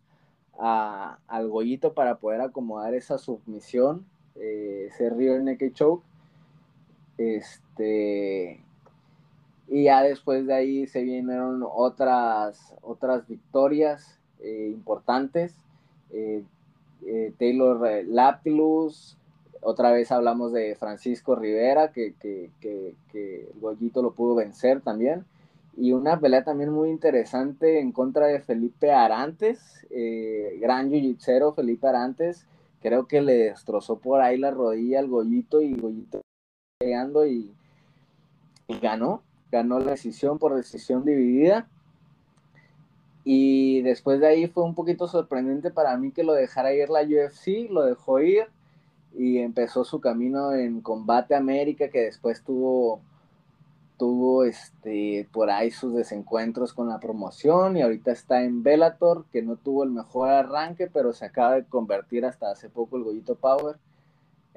al 0.59 1.49
gollito 1.49 1.95
para 1.95 2.19
poder 2.19 2.41
acomodar 2.41 2.93
esa 2.93 3.17
submisión 3.17 4.05
eh, 4.39 4.89
ese 4.89 5.09
River 5.09 5.41
Naked 5.43 5.73
Choke. 5.73 6.03
Este, 7.17 8.59
y 9.67 9.83
ya 9.83 10.03
después 10.03 10.45
de 10.45 10.53
ahí 10.53 10.87
se 10.87 11.01
vinieron 11.01 11.63
otras, 11.67 12.75
otras 12.81 13.27
victorias 13.27 14.19
eh, 14.41 14.69
importantes. 14.71 15.55
Eh, 16.11 16.43
Taylor 17.37 18.05
Laptilus, 18.05 19.17
otra 19.61 19.91
vez 19.91 20.11
hablamos 20.11 20.51
de 20.51 20.75
Francisco 20.75 21.35
Rivera, 21.35 21.91
que, 21.91 22.13
que, 22.19 22.49
que, 22.59 23.49
el 23.53 23.59
Goyito 23.59 24.01
lo 24.01 24.11
pudo 24.11 24.35
vencer 24.35 24.81
también. 24.81 25.25
Y 25.77 25.91
una 25.91 26.19
pelea 26.19 26.43
también 26.43 26.71
muy 26.71 26.89
interesante 26.89 27.79
en 27.79 27.91
contra 27.91 28.27
de 28.27 28.39
Felipe 28.41 28.91
Arantes, 28.91 29.85
gran 30.59 30.89
jiu 30.89 31.15
Felipe 31.55 31.87
Arantes, 31.87 32.47
creo 32.81 33.07
que 33.07 33.21
le 33.21 33.33
destrozó 33.33 33.99
por 33.99 34.21
ahí 34.21 34.37
la 34.37 34.51
rodilla 34.51 34.99
al 34.99 35.07
Goyito 35.07 35.61
y 35.61 35.75
Goyito 35.75 36.21
pegando 36.79 37.25
y, 37.25 37.53
ganó, 38.81 39.23
ganó 39.51 39.79
la 39.79 39.91
decisión 39.91 40.37
por 40.37 40.55
decisión 40.55 41.05
dividida. 41.05 41.67
Y 43.23 43.81
después 43.81 44.19
de 44.19 44.27
ahí 44.27 44.47
fue 44.47 44.63
un 44.63 44.75
poquito 44.75 45.07
sorprendente 45.07 45.71
para 45.71 45.97
mí 45.97 46.11
que 46.11 46.23
lo 46.23 46.33
dejara 46.33 46.73
ir 46.73 46.89
la 46.89 47.01
UFC, 47.01 47.69
lo 47.69 47.83
dejó 47.83 48.19
ir 48.21 48.45
y 49.13 49.39
empezó 49.39 49.83
su 49.83 49.99
camino 49.99 50.53
en 50.53 50.81
Combate 50.81 51.35
América, 51.35 51.89
que 51.89 52.01
después 52.01 52.43
tuvo 52.43 53.01
tuvo 53.97 54.43
este 54.43 55.27
por 55.31 55.49
ahí 55.49 55.71
sus 55.71 55.95
desencuentros 55.95 56.73
con 56.73 56.89
la 56.89 56.99
promoción 56.99 57.77
y 57.77 57.81
ahorita 57.81 58.11
está 58.11 58.43
en 58.43 58.63
Bellator, 58.63 59.25
que 59.31 59.41
no 59.41 59.55
tuvo 59.55 59.83
el 59.83 59.89
mejor 59.89 60.29
arranque, 60.29 60.87
pero 60.87 61.13
se 61.13 61.25
acaba 61.25 61.55
de 61.55 61.65
convertir 61.65 62.25
hasta 62.25 62.51
hace 62.51 62.69
poco 62.69 62.97
el 62.97 63.03
Goyito 63.03 63.35
Power 63.35 63.77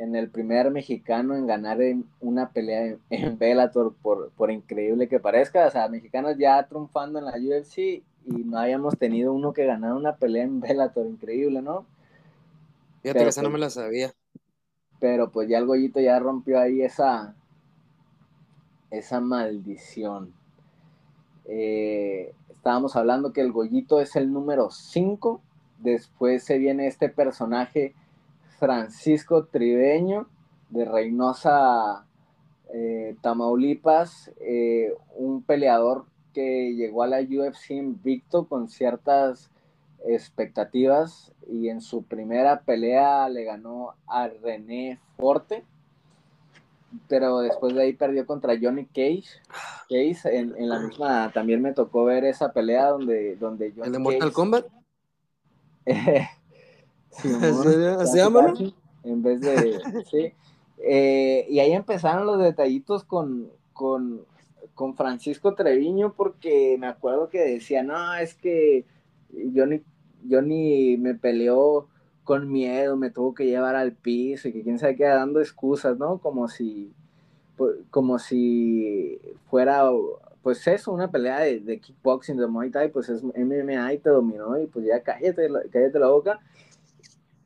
en 0.01 0.16
el 0.16 0.30
primer 0.30 0.70
mexicano 0.70 1.36
en 1.36 1.47
ganar 1.47 1.82
en 1.82 2.07
una 2.20 2.51
pelea 2.51 2.97
en, 3.11 3.38
Bellator, 3.38 3.95
por, 4.01 4.30
por, 4.30 4.51
increíble 4.51 5.09
que 5.09 5.20
parezca. 5.20 5.66
O 5.66 5.70
sea, 5.70 5.88
mexicanos 5.88 6.36
ya 6.38 6.66
triunfando 6.66 7.18
en 7.18 7.26
la 7.26 7.32
UFC 7.32 8.03
y 8.24 8.45
no 8.45 8.59
habíamos 8.59 8.97
tenido 8.99 9.34
uno 9.34 9.53
que 9.53 9.66
ganara 9.66 9.95
una 9.95 10.16
pelea 10.16 10.45
en 10.45 10.61
Bellator, 10.61 11.07
increíble, 11.07 11.61
¿no? 11.61 11.84
Fíjate 13.03 13.20
que 13.20 13.28
esa 13.28 13.43
no 13.43 13.51
me 13.51 13.59
la 13.59 13.68
sabía. 13.68 14.12
pero 14.99 15.30
pues 15.30 15.49
ya 15.49 15.59
el 15.59 15.66
Goyito 15.66 16.01
ya 16.01 16.18
rompió 16.18 16.59
ahí 16.59 16.82
esa, 16.82 17.34
esa 18.91 19.20
maldición. 19.20 20.32
Eh, 21.47 22.34
estábamos 22.51 22.97
hablando 22.97 23.32
que 23.32 23.41
el 23.41 23.53
Goyito 23.53 24.01
es 24.01 24.16
el 24.16 24.32
número 24.32 24.70
5, 24.70 25.41
después 25.78 26.45
se 26.45 26.59
viene 26.59 26.86
este 26.86 27.09
personaje 27.09 27.95
Francisco 28.59 29.47
Tribeño 29.47 30.28
de 30.68 30.84
Reynosa, 30.84 32.05
eh, 32.72 33.16
Tamaulipas, 33.20 34.30
eh, 34.41 34.95
un 35.16 35.43
peleador 35.43 36.05
que 36.32 36.74
llegó 36.74 37.03
a 37.03 37.09
la 37.09 37.20
UFC 37.20 37.70
invicto 37.70 38.47
con 38.47 38.68
ciertas 38.68 39.51
expectativas 40.07 41.32
y 41.49 41.68
en 41.68 41.80
su 41.80 42.05
primera 42.05 42.61
pelea 42.61 43.28
le 43.28 43.45
ganó 43.45 43.95
a 44.07 44.28
René 44.28 45.01
Forte, 45.16 45.64
pero 47.09 47.41
después 47.41 47.74
de 47.74 47.82
ahí 47.82 47.93
perdió 47.93 48.26
contra 48.26 48.59
Johnny 48.61 48.86
Cage. 48.86 49.24
Cage 49.88 50.36
en, 50.36 50.68
la 50.68 50.80
misma, 50.80 51.30
también 51.32 51.62
me 51.62 51.72
tocó 51.72 52.05
ver 52.05 52.24
esa 52.24 52.53
pelea 52.53 52.88
donde, 52.88 53.36
donde 53.36 53.70
Johnny 53.70 53.86
¿El 53.86 53.93
de 53.93 53.99
Mortal 53.99 54.32
Kombat? 54.32 54.66
¿Se 57.11 58.16
llama? 58.16 58.55
En 59.03 59.22
vez 59.22 59.41
de, 59.41 59.80
sí. 60.11 60.32
Eh, 60.82 61.47
y 61.49 61.59
ahí 61.59 61.72
empezaron 61.72 62.26
los 62.26 62.38
detallitos 62.38 63.05
con, 63.05 63.51
con, 63.72 64.24
con 64.74 64.97
Francisco 64.97 65.55
Treviño, 65.55 66.14
porque 66.14 66.76
me 66.78 66.86
acuerdo 66.86 67.28
que 67.28 67.41
decía, 67.41 67.82
no, 67.82 68.14
es 68.14 68.34
que 68.34 68.84
Johnny, 69.55 69.82
Johnny 70.28 70.97
me 70.97 71.14
peleó 71.14 71.88
con 72.25 72.51
miedo, 72.51 72.97
me 72.97 73.11
tuvo 73.11 73.35
que 73.35 73.47
llevar 73.47 73.77
al 73.77 73.93
piso 73.93 74.49
y 74.49 74.53
que 74.53 74.62
quién 74.62 74.79
sabe 74.79 74.97
qué, 74.97 75.05
dando 75.05 75.41
excusas, 75.41 75.99
¿no? 75.99 76.18
Como 76.18 76.49
si, 76.49 76.93
como 77.91 78.18
si 78.18 79.21
fuera, 79.49 79.85
pues 80.43 80.66
eso, 80.66 80.93
una 80.93 81.11
pelea 81.11 81.41
de, 81.41 81.81
kickboxing, 81.81 82.37
de 82.37 82.47
Muay 82.47 82.71
Thai, 82.71 82.91
pues 82.91 83.09
es 83.09 83.23
MMA 83.23 83.95
y 83.95 83.99
te 83.99 84.11
dominó 84.11 84.59
y 84.59 84.66
pues 84.66 84.87
ya 84.87 85.03
cállate, 85.03 85.49
la 85.49 86.09
boca. 86.09 86.41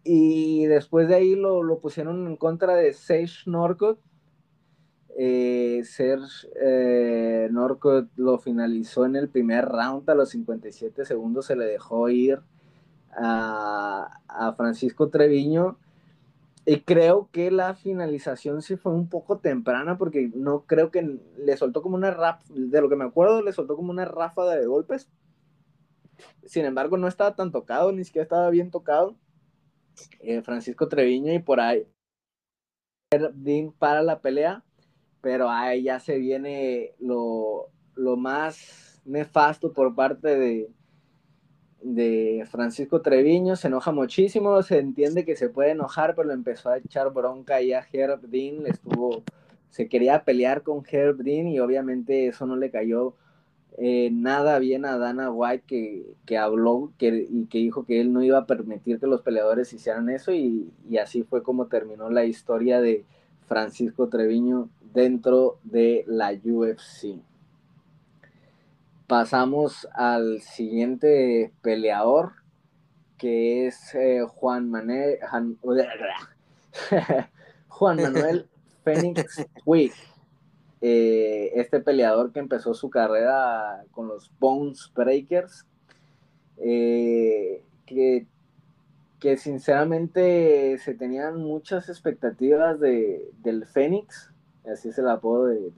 Y 0.04 0.66
después 0.66 1.08
de 1.08 1.14
ahí 1.14 1.34
lo, 1.34 1.62
lo 1.62 1.78
pusieron 1.78 2.26
en 2.26 2.36
contra 2.36 2.76
de 2.76 2.92
Sage 2.92 3.44
Norcott, 3.46 3.98
eh, 5.16 5.82
Serge 5.84 6.48
eh, 6.60 7.48
Norco 7.52 8.06
lo 8.16 8.38
finalizó 8.38 9.06
en 9.06 9.14
el 9.14 9.28
primer 9.28 9.66
round 9.66 10.10
a 10.10 10.14
los 10.14 10.30
57 10.30 11.04
segundos, 11.04 11.46
se 11.46 11.54
le 11.54 11.66
dejó 11.66 12.08
ir 12.08 12.40
a, 13.16 14.54
Francisco 14.56 15.08
Treviño. 15.10 15.78
Y 16.66 16.80
creo 16.80 17.28
que 17.30 17.50
la 17.50 17.74
finalización 17.74 18.62
sí 18.62 18.76
fue 18.76 18.92
un 18.92 19.08
poco 19.08 19.38
temprana 19.38 19.98
porque 19.98 20.30
no 20.34 20.64
creo 20.64 20.90
que 20.90 21.20
le 21.36 21.56
soltó 21.58 21.82
como 21.82 21.96
una 21.96 22.10
rap, 22.10 22.42
de 22.46 22.80
lo 22.80 22.88
que 22.88 22.96
me 22.96 23.04
acuerdo, 23.04 23.42
le 23.42 23.52
soltó 23.52 23.76
como 23.76 23.90
una 23.90 24.06
ráfaga 24.06 24.56
de 24.56 24.66
golpes. 24.66 25.10
Sin 26.44 26.64
embargo, 26.64 26.96
no 26.96 27.06
estaba 27.06 27.36
tan 27.36 27.52
tocado, 27.52 27.92
ni 27.92 28.04
siquiera 28.04 28.22
estaba 28.22 28.48
bien 28.50 28.70
tocado. 28.70 29.16
Eh, 30.20 30.42
Francisco 30.42 30.88
Treviño 30.88 31.32
y 31.32 31.38
por 31.38 31.60
ahí 31.60 31.86
para 33.78 34.02
la 34.02 34.20
pelea 34.20 34.64
pero 35.24 35.48
ahí 35.48 35.84
ya 35.84 36.00
se 36.00 36.18
viene 36.18 36.92
lo, 36.98 37.70
más 37.96 39.00
nefasto 39.06 39.72
por 39.72 39.94
parte 39.94 40.36
de, 40.36 40.70
de 41.84 42.46
Francisco 42.50 43.02
Treviño, 43.02 43.56
se 43.56 43.68
enoja 43.68 43.92
muchísimo, 43.92 44.62
se 44.62 44.78
entiende 44.78 45.26
que 45.26 45.36
se 45.36 45.50
puede 45.50 45.72
enojar, 45.72 46.14
pero 46.14 46.32
empezó 46.32 46.70
a 46.70 46.78
echar 46.78 47.12
bronca 47.12 47.56
ahí 47.56 47.74
a 47.74 47.86
Herb 47.92 48.22
Dean, 48.22 48.62
le 48.62 48.70
estuvo, 48.70 49.22
se 49.68 49.88
quería 49.88 50.24
pelear 50.24 50.62
con 50.62 50.82
Herb 50.90 51.18
Dean 51.18 51.46
y 51.46 51.60
obviamente 51.60 52.26
eso 52.26 52.46
no 52.46 52.56
le 52.56 52.70
cayó 52.70 53.14
eh, 53.76 54.08
nada 54.12 54.58
bien 54.60 54.86
a 54.86 54.96
Dana 54.96 55.30
White 55.30 55.64
que, 55.66 56.14
que 56.24 56.38
habló 56.38 56.92
que, 56.96 57.26
y 57.28 57.46
que 57.46 57.58
dijo 57.58 57.84
que 57.84 58.00
él 58.00 58.12
no 58.12 58.22
iba 58.22 58.38
a 58.38 58.46
permitir 58.46 58.98
que 58.98 59.06
los 59.06 59.20
peleadores 59.20 59.72
hicieran 59.72 60.08
eso 60.08 60.32
y, 60.32 60.70
y 60.88 60.96
así 60.96 61.22
fue 61.22 61.42
como 61.42 61.66
terminó 61.66 62.08
la 62.08 62.24
historia 62.24 62.80
de 62.80 63.04
Francisco 63.46 64.08
Treviño 64.08 64.70
dentro 64.94 65.58
de 65.64 66.04
la 66.06 66.32
UFC. 66.32 67.20
Pasamos 69.06 69.86
al 69.94 70.40
siguiente 70.40 71.52
peleador, 71.62 72.32
que 73.18 73.66
es 73.66 73.94
eh, 73.94 74.22
Juan 74.26 74.70
Manuel, 74.70 75.18
Juan 77.68 77.96
Manuel 77.96 78.48
Phoenix 78.82 79.46
Quick. 79.64 79.94
Eh, 80.80 81.52
este 81.54 81.80
peleador 81.80 82.32
que 82.32 82.40
empezó 82.40 82.74
su 82.74 82.90
carrera 82.90 83.84
con 83.90 84.08
los 84.08 84.30
Bones 84.38 84.90
Breakers, 84.94 85.64
eh, 86.58 87.62
que, 87.86 88.26
que, 89.18 89.36
sinceramente 89.38 90.76
se 90.78 90.94
tenían 90.94 91.38
muchas 91.38 91.88
expectativas 91.88 92.78
de, 92.80 93.30
del 93.42 93.64
Fénix, 93.64 94.30
así 94.70 94.90
es 94.90 94.98
el 94.98 95.08
apodo 95.08 95.46
de, 95.46 95.72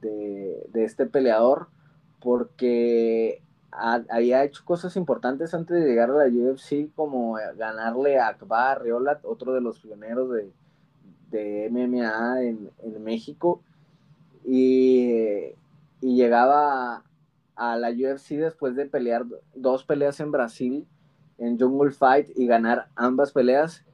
de, 0.00 0.84
este 0.84 1.06
peleador, 1.06 1.68
porque 2.20 3.42
había 3.70 4.44
hecho 4.44 4.64
cosas 4.64 4.96
importantes 4.96 5.54
antes 5.54 5.80
de 5.80 5.88
llegar 5.88 6.10
a 6.10 6.14
la 6.14 6.26
UFC, 6.26 6.90
como 6.94 7.36
ganarle 7.56 8.18
a 8.18 8.28
Akbar 8.28 8.82
Riola, 8.82 9.20
otro 9.22 9.52
de 9.52 9.60
los 9.60 9.78
pioneros 9.78 10.30
de, 11.30 11.68
MMA 11.70 12.42
en, 12.42 13.04
México, 13.04 13.60
y, 14.44 15.52
llegaba 16.00 16.96
a, 16.96 17.02
a 17.56 17.76
la 17.76 17.90
UFC 17.90 18.36
después 18.36 18.74
de 18.74 18.86
pelear 18.86 19.26
dos 19.54 19.84
peleas 19.84 20.20
en 20.20 20.32
Brasil, 20.32 20.86
en 21.38 21.58
Jungle 21.58 21.92
Fight, 21.92 22.30
y 22.36 22.46
ganar 22.46 22.88
ambas 22.96 23.32
peleas 23.32 23.84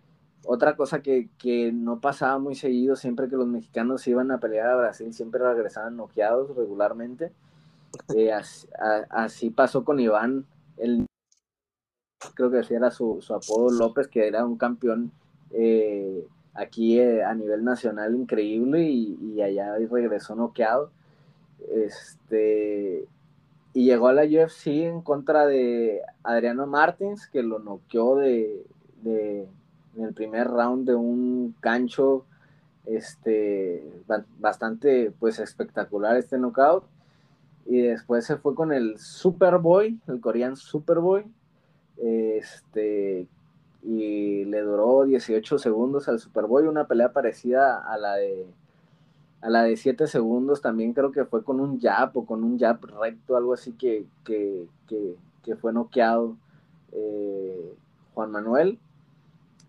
otra 0.47 0.77
cosa 0.77 1.03
que, 1.03 1.29
no 1.72 2.01
pasaba 2.01 2.39
muy 2.39 2.55
seguido, 2.55 2.97
siempre 2.97 3.29
que 3.29 3.37
los 3.37 3.47
mexicanos 3.47 4.07
iban 4.07 4.31
a 4.31 4.39
pelear 4.39 4.68
a 4.68 4.77
Brasil, 4.77 5.12
siempre 5.12 5.43
regresaban 5.43 5.97
noqueados 5.97 6.55
regularmente. 6.57 7.33
Eh, 8.14 8.32
así, 9.11 9.51
pasó 9.51 9.84
con 9.84 10.01
Iván, 10.01 10.47
el, 10.76 11.07
creo 12.34 12.51
que 12.51 12.59
así 12.59 12.74
era 12.74 12.90
su, 12.90 13.20
apodo 13.30 13.70
López, 13.70 14.09
que 14.09 14.26
era 14.26 14.45
un 14.45 14.57
campeón 14.57 15.12
eh, 15.51 16.26
aquí 16.55 16.99
eh, 16.99 17.22
a 17.22 17.34
nivel 17.34 17.64
nacional 17.64 18.14
increíble 18.14 18.82
y, 18.82 19.40
allá 19.42 19.76
regresó 19.90 20.34
noqueado. 20.34 20.90
Este, 21.70 23.07
y 23.72 23.84
llegó 23.84 24.09
a 24.09 24.12
la 24.12 24.24
UFC 24.24 24.66
en 24.68 25.01
contra 25.03 25.47
de 25.47 26.03
Adriano 26.22 26.66
Martins, 26.66 27.26
que 27.28 27.42
lo 27.42 27.59
noqueó 27.59 28.16
de 28.16 28.64
en 29.97 30.05
el 30.05 30.14
primer 30.14 30.49
round 30.49 30.86
de 30.86 30.95
un 30.95 31.55
gancho 31.62 32.24
este, 32.86 33.82
bastante 34.38 35.12
pues 35.18 35.38
espectacular 35.38 36.16
este 36.16 36.38
knockout. 36.38 36.84
Y 37.67 37.81
después 37.83 38.27
se 38.27 38.37
fue 38.37 38.55
con 38.55 38.73
el 38.73 38.99
Superboy, 38.99 39.99
el 40.07 40.21
coreano 40.21 40.57
Superboy. 40.57 41.25
Este, 41.97 43.27
y 43.83 44.45
le 44.47 44.61
duró 44.62 45.05
18 45.05 45.59
segundos 45.59 46.09
al 46.09 46.19
Superboy, 46.19 46.67
una 46.67 46.87
pelea 46.87 47.12
parecida 47.12 47.79
a 47.79 47.99
la 47.99 48.15
de 48.15 48.47
a 49.45 49.51
la 49.51 49.62
de 49.62 49.77
7 49.77 50.07
segundos, 50.07 50.62
también 50.62 50.95
creo 50.95 51.12
que 51.12 51.27
fue 51.27 51.45
con 51.45 51.61
un 51.61 51.79
jab 51.79 52.17
o 52.17 52.25
con 52.25 52.43
un 52.43 52.59
jab 52.59 52.83
recto, 52.99 53.37
algo 53.37 53.53
así 53.53 53.73
que, 53.73 54.07
que, 54.25 54.67
fue 55.61 55.71
noqueado 55.71 56.39
eh, 56.93 57.75
Juan 58.15 58.31
Manuel. 58.31 58.79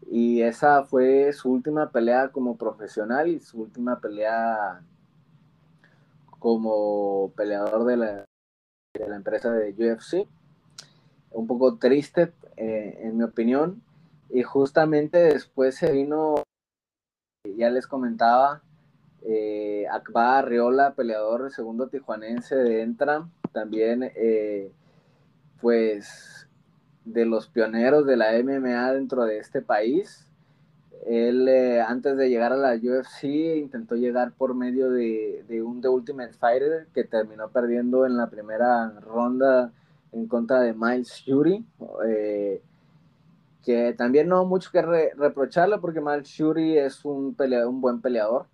Y 0.10 0.42
esa 0.44 0.84
fue 0.86 1.34
su 1.34 1.52
última 1.52 1.90
pelea 1.90 2.30
como 2.30 2.56
profesional 2.56 3.28
y 3.28 3.42
su 3.42 3.64
última 3.64 4.00
pelea 4.00 4.82
como 6.40 7.32
peleador 7.36 7.86
de 7.86 7.98
la, 7.98 8.26
de 8.94 9.08
la 9.08 9.16
empresa 9.16 9.52
de 9.52 9.72
UFC. 9.72 10.28
Un 11.32 11.48
poco 11.48 11.78
triste, 11.78 12.34
eh, 12.58 13.00
en 13.02 13.18
mi 13.18 13.24
opinión. 13.24 13.82
Y 14.30 14.44
justamente 14.44 15.18
después 15.18 15.76
se 15.76 15.92
vino, 15.92 16.44
ya 17.58 17.70
les 17.70 17.88
comentaba, 17.88 18.62
eh, 19.28 19.86
Akbar 19.92 20.48
Riola, 20.48 20.94
peleador 20.94 21.52
segundo 21.52 21.88
tijuanense 21.88 22.56
de 22.56 22.84
Entra, 22.84 23.28
también 23.54 24.12
eh, 24.16 24.72
pues 25.62 26.48
de 27.06 27.26
los 27.26 27.48
pioneros 27.48 28.06
de 28.06 28.18
la 28.18 28.34
MMA 28.44 28.94
dentro 28.94 29.26
de 29.26 29.40
este 29.40 29.62
país. 29.62 30.28
Él, 31.06 31.48
eh, 31.48 31.82
antes 31.82 32.18
de 32.18 32.30
llegar 32.30 32.52
a 32.52 32.58
la 32.58 32.76
UFC, 32.76 33.58
intentó 33.58 33.96
llegar 33.96 34.32
por 34.32 34.56
medio 34.56 34.90
de, 34.90 35.62
un 35.64 35.80
The 35.82 35.90
Ultimate 35.90 36.34
Fighter 36.34 36.88
que 36.94 37.04
terminó 37.04 37.50
perdiendo 37.50 38.06
en 38.06 38.18
la 38.18 38.28
primera 38.30 38.90
ronda 39.02 39.72
en 40.12 40.28
contra 40.28 40.62
de 40.62 40.74
Miles 40.74 41.24
Fury. 41.24 41.64
Eh, 42.08 42.62
que 43.64 43.94
también 43.94 44.28
no 44.30 44.46
mucho 44.46 44.70
que 44.72 44.82
reprocharle 44.82 45.80
porque 45.80 46.00
Mark 46.00 46.24
Shuri 46.24 46.78
es 46.78 47.04
un, 47.04 47.34
peleador, 47.34 47.70
un 47.70 47.82
buen 47.82 48.02
peleador. 48.02 48.46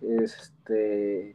Este, 0.00 1.34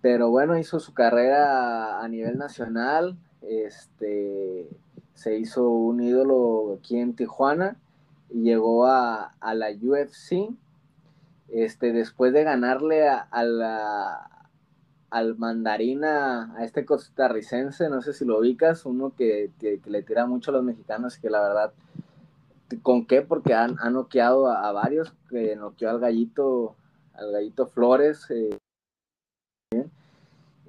pero 0.00 0.30
bueno, 0.30 0.58
hizo 0.58 0.80
su 0.80 0.94
carrera 0.94 2.00
a 2.00 2.08
nivel 2.08 2.38
nacional. 2.38 3.16
Este, 3.42 4.68
se 5.14 5.38
hizo 5.38 5.68
un 5.68 6.02
ídolo 6.02 6.78
aquí 6.78 6.98
en 6.98 7.14
Tijuana 7.14 7.76
llegó 8.30 8.86
a, 8.86 9.34
la 9.54 9.68
UFC. 9.70 10.54
Este, 11.48 11.92
después 11.92 12.32
de 12.32 12.44
ganarle 12.44 13.08
a, 13.08 13.42
la, 13.42 14.48
al 15.10 15.36
mandarina, 15.36 16.54
a 16.56 16.64
este 16.64 16.84
costarricense, 16.84 17.88
no 17.88 18.02
sé 18.02 18.12
si 18.12 18.24
lo 18.24 18.38
ubicas, 18.38 18.84
uno 18.84 19.14
que, 19.16 19.50
le 19.86 20.02
tira 20.02 20.26
mucho 20.26 20.50
a 20.50 20.54
los 20.54 20.64
mexicanos 20.64 21.16
y 21.16 21.20
que 21.22 21.30
la 21.30 21.40
verdad, 21.40 21.72
¿con 22.82 23.06
qué? 23.06 23.22
Porque 23.22 23.54
han, 23.54 23.76
noqueado 23.92 24.48
a, 24.48 24.70
varios, 24.72 25.14
que 25.30 25.56
noqueó 25.56 25.88
al 25.90 26.00
gallito, 26.00 26.76
al 27.14 27.32
gallito 27.32 27.66
Flores. 27.66 28.30
Eh, 28.30 28.58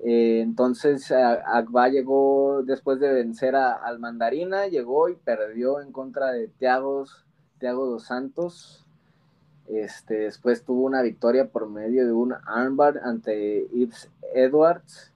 eh, 0.02 0.40
entonces 0.42 1.12
Akba 1.12 1.90
llegó 1.90 2.64
después 2.64 3.02
de 3.02 3.12
vencer 3.12 3.56
al 3.58 4.00
mandarina, 4.00 4.68
llegó 4.68 5.10
y 5.10 5.16
perdió 5.16 5.82
en 5.82 5.92
contra 5.92 6.32
de 6.32 6.48
Thiago, 6.48 7.06
Thiago 7.60 7.86
dos 7.86 8.04
Santos. 8.04 8.86
Este, 9.68 10.16
después 10.16 10.64
tuvo 10.64 10.84
una 10.84 11.04
victoria 11.04 11.50
por 11.50 11.70
medio 11.70 12.06
de 12.06 12.12
un 12.12 12.34
armbar 12.46 13.00
ante 13.04 13.68
Yves 13.72 14.10
Edwards 14.34 15.14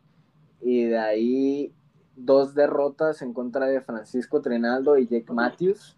y 0.61 0.83
de 0.83 0.99
ahí 0.99 1.73
dos 2.15 2.53
derrotas 2.53 3.23
en 3.23 3.33
contra 3.33 3.65
de 3.65 3.81
Francisco 3.81 4.41
Trinaldo 4.41 4.97
y 4.97 5.07
Jake 5.07 5.33
Matthews. 5.33 5.97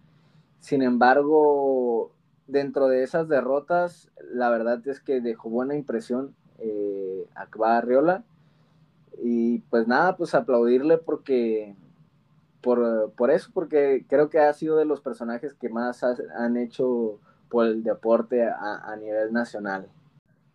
Sin 0.60 0.82
embargo, 0.82 2.12
dentro 2.48 2.88
de 2.88 3.04
esas 3.04 3.28
derrotas, 3.28 4.10
la 4.32 4.50
verdad 4.50 4.86
es 4.88 5.00
que 5.00 5.22
dejó 5.22 5.50
buena 5.50 5.76
impresión 5.76 6.34
eh, 6.60 7.28
Akba 7.36 7.78
Arriola. 7.78 8.24
Y 9.22 9.60
pues 9.70 9.88
nada, 9.88 10.18
pues 10.18 10.34
aplaudirle 10.34 10.98
porque 10.98 11.76
por, 12.66 13.14
por, 13.14 13.30
eso, 13.30 13.52
porque 13.54 14.06
creo 14.10 14.32
que 14.32 14.40
ha 14.40 14.52
sido 14.52 14.76
de 14.76 14.86
los 14.86 15.00
personajes 15.00 15.54
que 15.54 15.70
más 15.70 16.04
han 16.04 16.58
hecho 16.58 17.20
por 17.48 17.68
el 17.68 17.84
deporte 17.84 18.42
a, 18.42 18.96
nivel 19.00 19.32
nacional. 19.32 19.88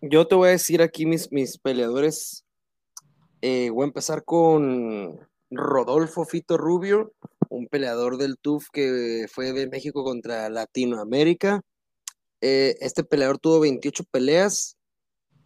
Yo 0.03 0.27
te 0.27 0.35
voy 0.35 0.49
a 0.49 0.53
decir 0.53 0.83
aquí 0.83 1.07
mis, 1.07 1.31
mis 1.31 1.57
peleadores. 1.57 2.45
Eh, 3.43 3.71
voy 3.71 3.85
a 3.85 3.87
empezar 3.87 4.25
con 4.25 5.21
Rodolfo 5.53 6.25
Fito 6.25 6.59
Rubio, 6.59 7.13
un 7.49 7.69
peleador 7.69 8.17
del 8.17 8.39
TUF 8.39 8.71
que 8.73 9.27
fue 9.31 9.53
de 9.53 9.69
México 9.69 10.03
contra 10.03 10.51
Latinoamérica. 10.51 11.63
Eh, 12.41 12.75
este 12.81 13.05
peleador 13.05 13.39
tuvo 13.39 13.61
28 13.61 14.03
peleas, 14.11 14.77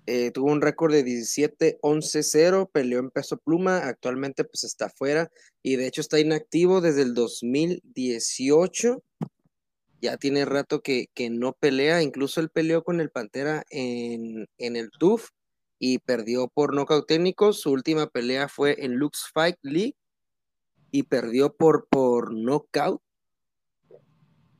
eh, 0.07 0.31
tuvo 0.31 0.53
un 0.53 0.61
récord 0.61 0.93
de 0.93 1.05
17-11-0, 1.05 2.71
peleó 2.73 2.99
en 2.99 3.11
peso 3.11 3.39
pluma, 3.39 3.79
actualmente 3.79 4.45
pues 4.45 4.65
está 4.65 4.89
fuera 4.91 5.31
y 5.63 5.77
de 5.77 5.87
hecho 5.87 6.01
está 6.01 6.21
inactivo 6.21 6.81
desde 6.81 7.03
el 7.03 7.15
2018 7.15 9.03
ya 10.05 10.19
tiene 10.19 10.45
rato 10.45 10.83
que, 10.83 11.09
no 11.31 11.55
pelea, 11.55 12.03
incluso 12.03 12.41
él 12.43 12.51
peleó 12.51 12.85
con 12.85 13.01
el 13.01 13.11
Pantera 13.11 13.65
en, 13.71 14.47
el 14.59 14.91
TUF 14.91 15.31
y 15.79 15.99
perdió 15.99 16.49
por 16.49 16.75
nocaut 16.75 17.07
técnico. 17.07 17.55
Su 17.55 17.71
última 17.71 18.07
pelea 18.09 18.49
fue 18.49 18.85
en 18.85 18.97
Lux 18.97 19.31
Fight 19.33 19.57
League 19.63 19.97
y 20.91 21.05
perdió 21.05 21.57
por, 21.57 21.89
por 21.89 22.35
knockout. 22.35 23.01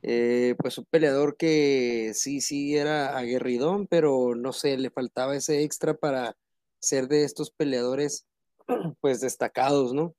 Eh, 0.07 0.53
pues 0.59 0.77
un 0.77 0.85
peleador 0.85 1.35
que 1.35 2.11
sí, 2.13 2.39
sí 2.39 2.77
era 2.77 3.17
aguerridón, 3.17 3.87
pero 3.87 4.35
no 4.35 4.53
sé, 4.53 4.77
le 4.77 4.91
faltaba 4.91 5.35
ese 5.35 5.63
extra 5.63 5.95
para 5.97 6.37
ser 6.79 7.07
de 7.07 7.23
estos 7.23 7.49
peleadores 7.49 8.27
pues 9.01 9.21
destacados, 9.21 9.93
¿no? 9.95 10.15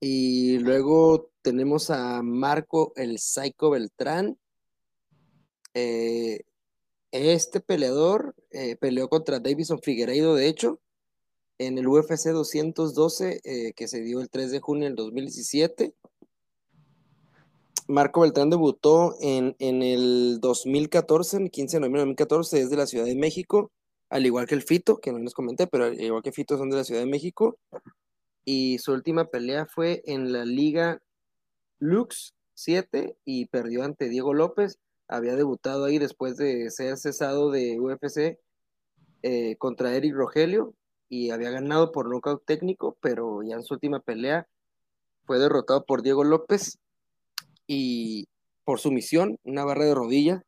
Y 0.00 0.58
luego 0.58 1.30
tenemos 1.42 1.90
a 1.90 2.22
Marco 2.22 2.92
el 2.96 3.20
Psycho 3.20 3.70
Beltrán. 3.70 4.36
Eh, 5.74 6.40
este 7.12 7.60
peleador 7.60 8.34
eh, 8.50 8.74
peleó 8.74 9.08
contra 9.08 9.38
Davison 9.38 9.80
Figueiredo, 9.80 10.34
de 10.34 10.48
hecho, 10.48 10.80
en 11.58 11.78
el 11.78 11.86
UFC 11.86 12.30
212 12.30 13.40
eh, 13.44 13.72
que 13.74 13.86
se 13.86 14.00
dio 14.00 14.20
el 14.20 14.28
3 14.28 14.50
de 14.50 14.60
junio 14.60 14.86
del 14.86 14.96
2017. 14.96 15.94
Marco 17.90 18.20
Beltrán 18.20 18.50
debutó 18.50 19.16
en, 19.20 19.56
en 19.58 19.82
el 19.82 20.38
2014, 20.40 21.38
el 21.38 21.50
15 21.50 21.76
de 21.76 21.80
noviembre 21.80 22.00
de 22.00 22.06
2014, 22.06 22.56
desde 22.64 22.76
la 22.76 22.86
Ciudad 22.86 23.04
de 23.04 23.16
México, 23.16 23.72
al 24.08 24.24
igual 24.26 24.46
que 24.46 24.54
el 24.54 24.62
Fito, 24.62 24.98
que 24.98 25.12
no 25.12 25.18
les 25.18 25.34
comenté, 25.34 25.66
pero 25.66 25.84
al 25.86 26.00
igual 26.00 26.22
que 26.22 26.32
Fito 26.32 26.56
son 26.56 26.70
de 26.70 26.76
la 26.76 26.84
Ciudad 26.84 27.00
de 27.00 27.06
México 27.06 27.58
y 28.44 28.78
su 28.78 28.92
última 28.92 29.26
pelea 29.26 29.66
fue 29.66 30.02
en 30.06 30.32
la 30.32 30.44
Liga 30.44 31.00
Lux 31.78 32.34
7 32.54 33.16
y 33.24 33.46
perdió 33.46 33.84
ante 33.84 34.08
Diego 34.08 34.34
López. 34.34 34.78
Había 35.08 35.36
debutado 35.36 35.84
ahí 35.84 35.98
después 35.98 36.36
de 36.36 36.70
ser 36.70 36.96
cesado 36.96 37.50
de 37.50 37.78
UFC 37.80 38.38
eh, 39.22 39.56
contra 39.58 39.94
Eric 39.94 40.14
Rogelio 40.14 40.74
y 41.08 41.30
había 41.30 41.50
ganado 41.50 41.92
por 41.92 42.08
nocaut 42.08 42.44
técnico, 42.44 42.96
pero 43.00 43.42
ya 43.42 43.56
en 43.56 43.62
su 43.62 43.74
última 43.74 44.00
pelea 44.00 44.48
fue 45.26 45.38
derrotado 45.38 45.84
por 45.84 46.02
Diego 46.02 46.24
López 46.24 46.78
y 47.72 48.26
por 48.64 48.80
sumisión, 48.80 49.38
una 49.44 49.64
barra 49.64 49.84
de 49.84 49.94
rodilla. 49.94 50.42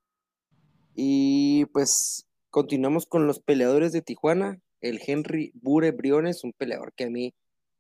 Y 0.97 1.67
pues 1.67 2.27
continuamos 2.51 3.07
con 3.07 3.29
los 3.29 3.39
peleadores 3.39 3.93
de 3.93 4.03
Tijuana. 4.03 4.59
El 4.81 5.01
Henry 5.07 5.53
Bure 5.55 5.93
Briones, 5.93 6.43
un 6.43 6.53
peleador 6.53 6.93
que 6.95 7.05
a 7.05 7.11
mí 7.11 7.33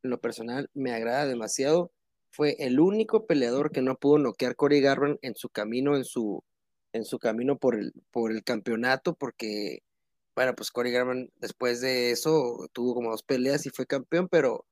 en 0.04 0.10
lo 0.10 0.20
personal 0.20 0.70
me 0.74 0.92
agrada 0.92 1.26
demasiado. 1.26 1.90
Fue 2.30 2.54
el 2.60 2.78
único 2.78 3.26
peleador 3.26 3.72
que 3.72 3.82
no 3.82 3.96
pudo 3.96 4.18
noquear 4.18 4.54
Corey 4.54 4.80
Garban 4.80 5.18
en 5.22 5.34
su 5.34 5.48
camino, 5.48 5.96
en 5.96 6.04
su, 6.04 6.44
en 6.92 7.04
su 7.04 7.18
camino 7.18 7.58
por 7.58 7.74
el, 7.74 7.92
por 8.12 8.30
el 8.30 8.44
campeonato, 8.44 9.14
porque, 9.16 9.80
bueno, 10.36 10.54
pues 10.54 10.70
Corey 10.70 10.92
Garban 10.92 11.30
después 11.40 11.80
de 11.80 12.12
eso 12.12 12.68
tuvo 12.72 12.94
como 12.94 13.10
dos 13.10 13.24
peleas 13.24 13.66
y 13.66 13.70
fue 13.70 13.86
campeón, 13.86 14.28
pero 14.30 14.66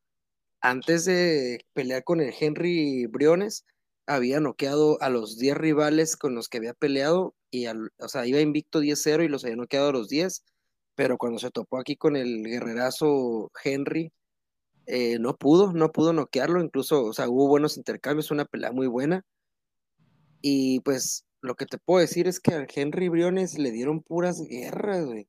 antes 0.60 1.06
de 1.06 1.66
pelear 1.72 2.04
con 2.04 2.20
el 2.20 2.32
Henry 2.38 3.06
Briones, 3.06 3.64
había 4.10 4.40
noqueado 4.40 5.00
a 5.00 5.08
los 5.08 5.38
10 5.38 5.56
rivales 5.56 6.16
con 6.16 6.34
los 6.34 6.48
que 6.48 6.58
había 6.58 6.74
peleado, 6.74 7.34
y 7.50 7.66
o 7.66 8.08
sea, 8.08 8.26
iba 8.26 8.40
invicto 8.40 8.80
10-0 8.80 9.24
y 9.24 9.28
los 9.28 9.44
había 9.44 9.56
noqueado 9.56 9.90
a 9.90 9.92
los 9.92 10.08
10, 10.08 10.44
pero 10.96 11.16
cuando 11.16 11.38
se 11.38 11.50
topó 11.50 11.78
aquí 11.78 11.96
con 11.96 12.16
el 12.16 12.42
guerrerazo 12.42 13.50
Henry, 13.64 14.12
eh, 14.86 15.18
no 15.20 15.36
pudo, 15.36 15.72
no 15.72 15.92
pudo 15.92 16.12
noquearlo, 16.12 16.60
incluso, 16.60 17.04
o 17.04 17.12
sea, 17.12 17.28
hubo 17.28 17.46
buenos 17.48 17.76
intercambios, 17.76 18.32
una 18.32 18.44
pelea 18.44 18.72
muy 18.72 18.88
buena. 18.88 19.24
Y 20.42 20.80
pues 20.80 21.24
lo 21.40 21.54
que 21.54 21.66
te 21.66 21.78
puedo 21.78 22.00
decir 22.00 22.26
es 22.26 22.40
que 22.40 22.54
a 22.54 22.66
Henry 22.74 23.08
Briones 23.08 23.58
le 23.58 23.70
dieron 23.70 24.02
puras 24.02 24.42
guerras, 24.42 25.06
güey. 25.06 25.28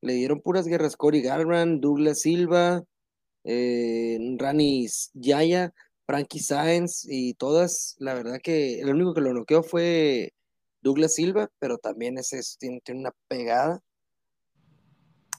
Le 0.00 0.14
dieron 0.14 0.40
puras 0.40 0.66
guerras 0.66 0.96
Cory 0.96 1.22
Garbrandt, 1.22 1.82
Douglas 1.82 2.20
Silva, 2.20 2.84
eh, 3.44 4.18
Rani 4.38 4.86
Yaya, 5.14 5.74
Frankie 6.06 6.40
Sáenz 6.40 7.04
y 7.08 7.34
todas. 7.34 7.96
La 7.98 8.14
verdad 8.14 8.40
que 8.42 8.80
el 8.80 8.90
único 8.90 9.14
que 9.14 9.20
lo 9.20 9.32
noqueó 9.32 9.62
fue 9.62 10.32
Douglas 10.82 11.14
Silva, 11.14 11.50
pero 11.58 11.78
también 11.78 12.18
ese 12.18 12.40
tiene 12.58 12.80
una 12.88 13.12
pegada. 13.28 13.82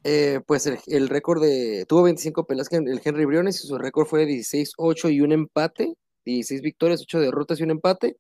Eh, 0.04 0.40
pues 0.46 0.68
el, 0.68 1.10
récord 1.10 1.42
de. 1.42 1.86
Tuvo 1.88 2.04
25 2.04 2.46
peleas 2.46 2.72
el 2.72 3.02
Henry 3.04 3.26
Briones 3.26 3.64
y 3.64 3.68
su 3.68 3.78
récord 3.78 4.06
fue 4.08 4.26
de 4.26 4.34
16-8 4.34 5.14
y 5.14 5.22
un 5.22 5.32
empate. 5.32 5.96
16 6.26 6.62
victorias, 6.62 7.02
8 7.02 7.20
derrotas 7.20 7.60
y 7.60 7.64
un 7.64 7.72
empate. 7.72 8.18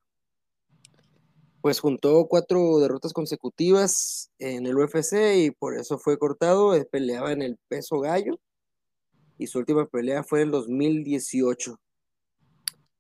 Pues 1.62 1.80
juntó 1.80 2.28
cuatro 2.28 2.80
derrotas 2.80 3.14
consecutivas 3.14 4.32
en 4.38 4.68
el 4.68 4.78
UFC 4.78 5.14
y 5.38 5.52
por 5.52 5.78
eso 5.78 5.98
fue 5.98 6.18
cortado. 6.18 6.76
Él 6.76 6.88
peleaba 6.92 7.32
en 7.32 7.42
el 7.42 7.58
peso 7.68 8.00
gallo 8.00 8.40
y 9.38 9.48
su 9.48 9.60
última 9.60 9.88
pelea 9.88 10.24
fue 10.24 10.42
en 10.42 10.52
2018. 10.52 11.80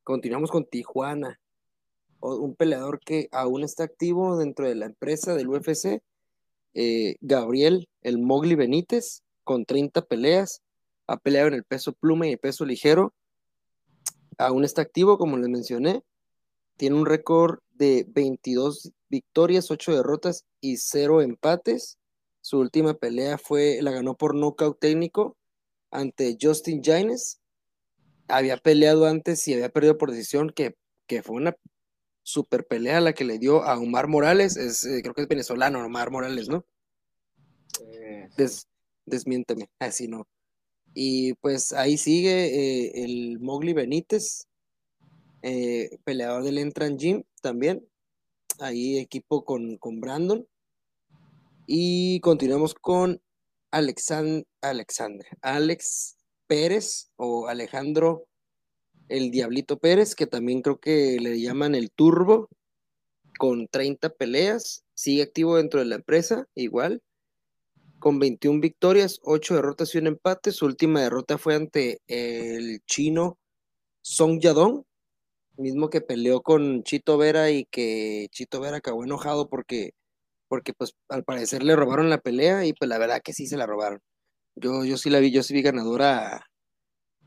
Continuamos 0.05 0.51
con 0.51 0.65
Tijuana, 0.65 1.41
un 2.19 2.53
peleador 2.53 2.99
que 2.99 3.27
aún 3.31 3.63
está 3.63 3.85
activo 3.85 4.37
dentro 4.37 4.67
de 4.67 4.75
la 4.75 4.85
empresa 4.85 5.33
del 5.33 5.49
UFC 5.49 5.99
eh, 6.75 7.15
Gabriel, 7.21 7.89
el 8.03 8.19
Mogli 8.19 8.53
Benítez, 8.53 9.23
con 9.43 9.65
30 9.65 10.03
peleas, 10.03 10.61
ha 11.07 11.17
peleado 11.17 11.47
en 11.47 11.55
el 11.55 11.63
peso 11.63 11.91
pluma 11.93 12.27
y 12.27 12.33
el 12.33 12.37
peso 12.37 12.65
ligero, 12.65 13.15
aún 14.37 14.63
está 14.63 14.83
activo, 14.83 15.17
como 15.17 15.37
les 15.37 15.49
mencioné, 15.49 16.03
tiene 16.77 16.97
un 16.97 17.07
récord 17.07 17.57
de 17.73 18.05
22 18.07 18.91
victorias, 19.09 19.71
8 19.71 19.95
derrotas 19.95 20.45
y 20.61 20.77
0 20.77 21.23
empates. 21.23 21.97
Su 22.41 22.59
última 22.59 22.93
pelea 22.93 23.39
fue, 23.39 23.79
la 23.81 23.89
ganó 23.89 24.15
por 24.15 24.35
nocaut 24.35 24.77
técnico 24.77 25.35
ante 25.89 26.37
Justin 26.39 26.83
Jaines. 26.83 27.39
Había 28.27 28.57
peleado 28.57 29.05
antes 29.05 29.47
y 29.47 29.53
había 29.53 29.69
perdido 29.69 29.97
por 29.97 30.11
decisión, 30.11 30.49
que, 30.49 30.75
que 31.07 31.23
fue 31.23 31.35
una 31.35 31.55
super 32.23 32.65
pelea 32.65 33.01
la 33.01 33.13
que 33.13 33.23
le 33.23 33.37
dio 33.37 33.63
a 33.63 33.77
Omar 33.77 34.07
Morales, 34.07 34.57
es, 34.57 34.83
eh, 34.85 35.01
creo 35.03 35.13
que 35.13 35.21
es 35.21 35.27
venezolano, 35.27 35.83
Omar 35.85 36.11
Morales, 36.11 36.49
¿no? 36.49 36.65
desmiénteme, 39.05 39.69
así 39.79 40.07
no. 40.07 40.27
Y 40.93 41.33
pues 41.35 41.73
ahí 41.73 41.97
sigue 41.97 42.45
eh, 42.45 43.03
el 43.03 43.39
Mowgli 43.39 43.73
Benítez, 43.73 44.47
eh, 45.41 45.99
peleador 46.03 46.43
del 46.43 46.57
Entran 46.57 46.97
Gym 46.97 47.23
también. 47.41 47.87
Ahí 48.59 48.97
equipo 48.97 49.43
con, 49.45 49.77
con 49.77 49.99
Brandon. 49.99 50.47
Y 51.67 52.19
continuamos 52.21 52.73
con 52.73 53.21
Alexand 53.71 54.45
Alexander, 54.61 55.27
Alex 55.41 56.14
Pérez 56.47 57.11
o 57.15 57.47
Alejandro 57.47 58.27
el 59.07 59.31
Diablito 59.31 59.77
Pérez, 59.77 60.15
que 60.15 60.27
también 60.27 60.61
creo 60.61 60.79
que 60.79 61.17
le 61.19 61.39
llaman 61.39 61.75
el 61.75 61.91
Turbo, 61.91 62.49
con 63.37 63.67
30 63.67 64.09
peleas, 64.09 64.83
sigue 64.93 65.23
activo 65.23 65.57
dentro 65.57 65.79
de 65.79 65.85
la 65.85 65.95
empresa, 65.95 66.47
igual 66.55 67.01
con 68.05 68.19
21 68.19 68.59
victorias, 68.59 69.19
8 69.23 69.55
derrotas 69.55 69.95
y 69.95 69.97
un 69.97 70.05
empate. 70.05 70.51
Su 70.51 70.67
última 70.67 71.01
derrota 71.01 71.39
fue 71.39 71.55
ante 71.55 72.01
el 72.05 72.81
chino 72.85 73.39
Song 74.01 74.39
Yadong, 74.39 74.83
mismo 75.57 75.89
que 75.89 76.01
peleó 76.01 76.41
con 76.41 76.83
Chito 76.83 77.17
Vera 77.17 77.49
y 77.49 77.65
que 77.65 78.27
Chito 78.29 78.59
Vera 78.59 78.77
acabó 78.77 79.03
enojado 79.03 79.49
porque, 79.49 79.93
porque 80.47 80.73
pues 80.73 80.93
al 81.09 81.23
parecer 81.23 81.63
le 81.63 81.75
robaron 81.75 82.11
la 82.11 82.19
pelea 82.19 82.65
y 82.65 82.73
pues 82.73 82.89
la 82.89 82.99
verdad 82.99 83.21
que 83.23 83.33
sí 83.33 83.47
se 83.47 83.57
la 83.57 83.65
robaron. 83.65 84.01
Yo, 84.55 84.85
yo 84.85 84.97
sí 84.97 85.09
la 85.09 85.19
vi, 85.19 85.31
yo 85.31 85.43
sí 85.43 85.53
vi 85.53 85.61
ganadora 85.61 86.47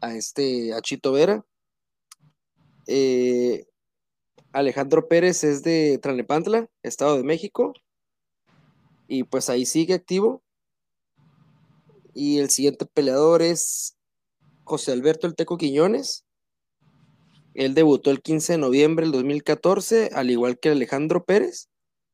a, 0.00 0.14
este, 0.14 0.72
a 0.72 0.80
Chito 0.80 1.12
Vera. 1.12 1.44
Eh, 2.86 3.66
Alejandro 4.52 5.08
Pérez 5.08 5.44
es 5.44 5.62
de 5.62 5.98
Tranepantla, 5.98 6.68
Estado 6.82 7.16
de 7.16 7.24
México. 7.24 7.74
Y 9.06 9.24
pues 9.24 9.50
ahí 9.50 9.66
sigue 9.66 9.94
activo. 9.94 10.42
Y 12.14 12.38
el 12.38 12.50
siguiente 12.50 12.86
peleador 12.86 13.42
es 13.42 13.96
José 14.64 14.92
Alberto 14.92 15.26
El 15.26 15.34
Teco 15.34 15.58
Quiñones. 15.58 16.24
Él 17.54 17.74
debutó 17.74 18.10
el 18.10 18.22
15 18.22 18.54
de 18.54 18.58
noviembre 18.58 19.04
del 19.04 19.12
2014, 19.12 20.10
al 20.14 20.30
igual 20.30 20.58
que 20.58 20.70
Alejandro 20.70 21.24
Pérez. 21.24 21.68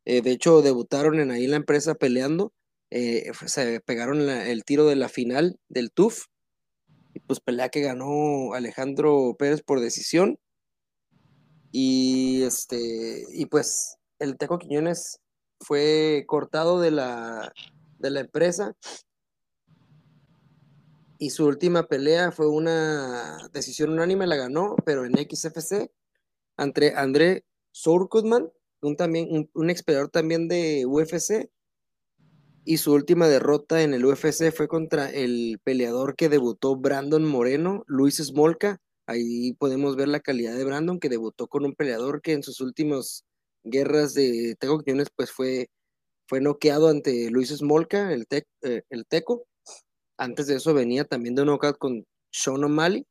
Eh, 0.05 0.23
de 0.23 0.33
hecho, 0.33 0.63
debutaron 0.63 1.21
en 1.21 1.31
ahí 1.31 1.47
la 1.47 1.57
empresa 1.57 1.95
peleando. 1.95 2.53
Eh, 2.91 3.33
se 3.47 3.81
pegaron 3.81 4.29
el 4.29 4.65
tiro 4.65 4.87
de 4.87 4.97
la 4.97 5.09
final 5.09 5.59
del 5.69 5.91
TUF. 5.93 6.27
Y 7.15 7.21
pues 7.21 7.41
pelea 7.41 7.69
que 7.69 7.81
ganó 7.81 8.55
Alejandro 8.55 9.37
Pérez 9.39 9.63
por 9.63 9.81
decisión. 9.81 10.39
Y 11.71 12.43
este, 12.43 13.25
y 13.33 13.47
pues 13.47 13.97
el 14.19 14.37
Teco 14.37 14.59
Quiñones 14.59 15.21
fue 15.61 16.25
cortado 16.27 16.81
de 16.81 16.91
la, 16.91 17.53
de 17.99 18.11
la 18.11 18.21
empresa 18.21 18.77
y 21.19 21.31
su 21.31 21.47
última 21.47 21.87
pelea 21.87 22.33
fue 22.33 22.49
una 22.49 23.49
decisión 23.53 23.91
unánime, 23.91 24.27
la 24.27 24.37
ganó, 24.37 24.77
pero 24.85 25.07
en 25.07 25.15
XFC, 25.15 25.91
ante 26.57 26.95
André 26.95 27.47
Sourkutman, 27.73 28.53
un, 28.83 28.97
también, 28.97 29.29
un, 29.31 29.51
un 29.55 30.11
también 30.11 30.49
de 30.49 30.85
UFC, 30.87 31.51
y 32.65 32.79
su 32.79 32.93
última 32.93 33.29
derrota 33.29 33.83
en 33.83 33.95
el 33.95 34.05
UFC 34.05 34.51
fue 34.53 34.69
contra 34.69 35.11
el 35.11 35.61
peleador 35.65 36.17
que 36.17 36.29
debutó 36.29 36.77
Brandon 36.77 37.25
Moreno, 37.25 37.85
Luis 37.87 38.17
Smolka. 38.17 38.79
Ahí 39.07 39.53
podemos 39.55 39.97
ver 39.97 40.09
la 40.09 40.21
calidad 40.21 40.57
de 40.57 40.65
Brandon, 40.65 40.99
que 40.99 41.11
debutó 41.11 41.47
con 41.47 41.65
un 41.65 41.75
peleador 41.75 42.23
que 42.23 42.33
en 42.33 42.43
sus 42.43 42.61
últimas 42.61 43.25
guerras 43.65 44.15
de 44.15 44.57
Teco 44.59 44.83
pues 45.15 45.31
fue, 45.31 45.69
fue 46.27 46.41
noqueado 46.41 46.89
ante 46.89 47.31
Luis 47.31 47.51
Smolka, 47.51 48.13
el, 48.13 48.27
eh, 48.31 48.83
el 48.89 49.07
Teco. 49.07 49.47
Antes 50.17 50.47
de 50.47 50.57
eso 50.57 50.73
venía 50.73 51.05
también 51.05 51.35
de 51.35 51.43
un 51.43 51.49
knockout 51.49 51.77
con 51.79 52.07
Sean 52.33 52.65
O'Malley. 52.65 53.07